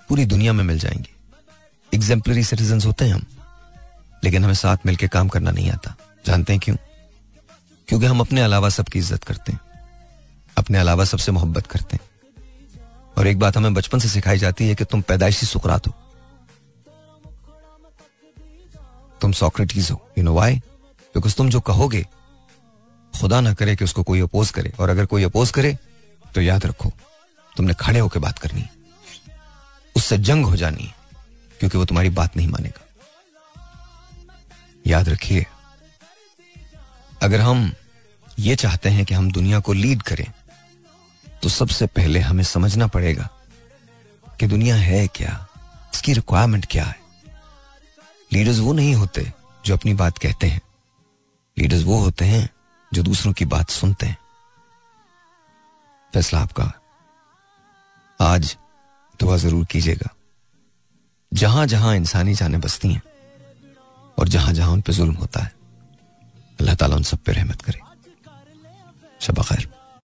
पूरी 0.08 0.24
दुनिया 0.24 0.52
में 0.52 0.64
मिल 0.64 0.78
जाएँगी। 0.78 1.15
एग्जाम्पलरी 1.94 2.44
सिटीजन 2.44 2.80
होते 2.86 3.04
हैं 3.04 3.12
हम। 3.12 3.26
लेकिन 4.24 4.44
हमें 4.44 4.54
साथ 4.54 4.76
मिलकर 4.86 5.06
काम 5.06 5.28
करना 5.28 5.50
नहीं 5.50 5.70
आता। 5.70 5.94
जानते 6.26 6.52
हैं 6.52 6.60
क्यों? 6.60 6.76
क्योंकि 7.88 8.06
हम 8.06 8.20
अपने 8.20 8.40
अलावा 8.40 8.68
सबकी 8.68 8.98
इज़्ज़त 8.98 9.24
करते 9.24 9.52
हैं। 9.52 9.60
अपने 10.56 10.78
अलावा 10.78 11.04
सबसे 11.04 11.32
मोहब्बत 11.32 11.66
करते 11.66 11.96
हैं। 11.96 12.04
और 13.18 13.26
एक 13.26 13.38
बात 13.38 13.56
हमें 13.56 13.74
बचपन 13.74 13.98
से 13.98 14.08
सिखाई 14.08 14.38
जाती 14.38 14.68
है 14.68 14.74
कि 14.74 14.84
तुम 14.84 15.02
पैदाइशी 15.02 15.46
सुकरात 15.46 15.86
हो। 15.86 15.92
तुम 19.20 19.32
सॉक्रेटिस 19.32 19.90
हो। 19.90 20.08
यू 20.18 20.24
नो 20.24 20.34
वाई 20.34 20.56
बिकॉज़ 21.14 21.34
तुम 21.36 21.50
जो 21.50 21.60
कहोगे, 21.60 22.02
खुदा 23.14 23.40
ना 23.40 23.52
करे 23.54 23.76
कि 23.76 23.84
उसको 23.84 24.02
कोई 24.02 24.20
अपोज 24.20 24.50
करे। 24.50 24.72
और 24.80 24.90
अगर 24.90 25.06
कोई 25.06 25.22
अपोज 25.24 25.50
करे 25.50 25.76
तो 26.34 26.40
याद 26.40 26.66
रखो, 26.66 26.92
तुमने 27.56 27.74
खड़े 27.74 27.98
होकर 27.98 28.20
बात 28.20 28.38
करनी 28.38 28.64
उससे 29.96 30.18
जंग 30.18 30.46
हो 30.46 30.56
जानी 30.56 30.82
है। 30.82 30.94
क्योंकि 31.60 31.78
वो 31.78 31.84
तुम्हारी 31.84 32.10
बात 32.12 32.36
नहीं 32.36 32.48
मानेगा। 32.48 32.84
याद 34.86 35.08
रखिए, 35.08 35.46
अगर 37.22 37.40
हम 37.40 37.72
ये 38.38 38.56
चाहते 38.56 38.88
हैं 38.88 39.04
कि 39.04 39.14
हम 39.14 39.30
दुनिया 39.32 39.60
को 39.60 39.72
लीड 39.72 40.02
करें 40.02 40.26
तो 41.42 41.48
सबसे 41.48 41.86
पहले 41.88 42.20
हमें 42.20 42.42
समझना 42.44 42.86
पड़ेगा 42.86 43.28
कि 44.40 44.46
दुनिया 44.46 44.76
है 44.76 45.06
क्या, 45.08 45.46
इसकी 45.94 46.12
रिक्वायरमेंट 46.12 46.66
क्या 46.70 46.84
है। 46.84 46.98
लीडर्स 48.30 48.58
वो 48.58 48.72
नहीं 48.72 48.94
होते 48.94 49.32
जो 49.64 49.74
अपनी 49.76 49.94
बात 49.94 50.18
कहते 50.18 50.46
हैं। 50.46 50.60
लीडर्स 51.56 51.82
वो 51.84 51.98
होते 51.98 52.24
हैं 52.24 52.48
जो 52.92 53.02
दूसरों 53.02 53.32
की 53.32 53.44
बात 53.46 53.70
सुनते 53.70 54.06
हैं। 54.06 54.18
फैसला 56.12 56.40
आपका। 56.40 56.72
आज 58.20 58.56
दुआ 59.20 59.36
ज़रूर 59.36 59.64
कीजिएगा। 59.64 60.14
जहाँ 61.36 61.66
जहाँ 61.66 61.94
इंसानी 61.96 62.34
जाने 62.34 62.58
बसती 62.58 62.88
हैं 62.88 63.02
और 64.18 64.28
जहाँ 64.28 64.52
जहाँ 64.54 64.72
उन 64.72 64.80
पर 64.80 64.92
जुल्म 64.92 65.14
होता 65.14 65.40
है, 65.40 65.52
अल्लाह 66.58 66.74
ताला 66.74 66.96
उन 66.96 67.02
सब 67.02 67.18
पे 67.26 67.32
रहमत 67.32 67.62
करे। 67.62 67.80
शबा 69.20 69.42
खैर। 69.42 69.68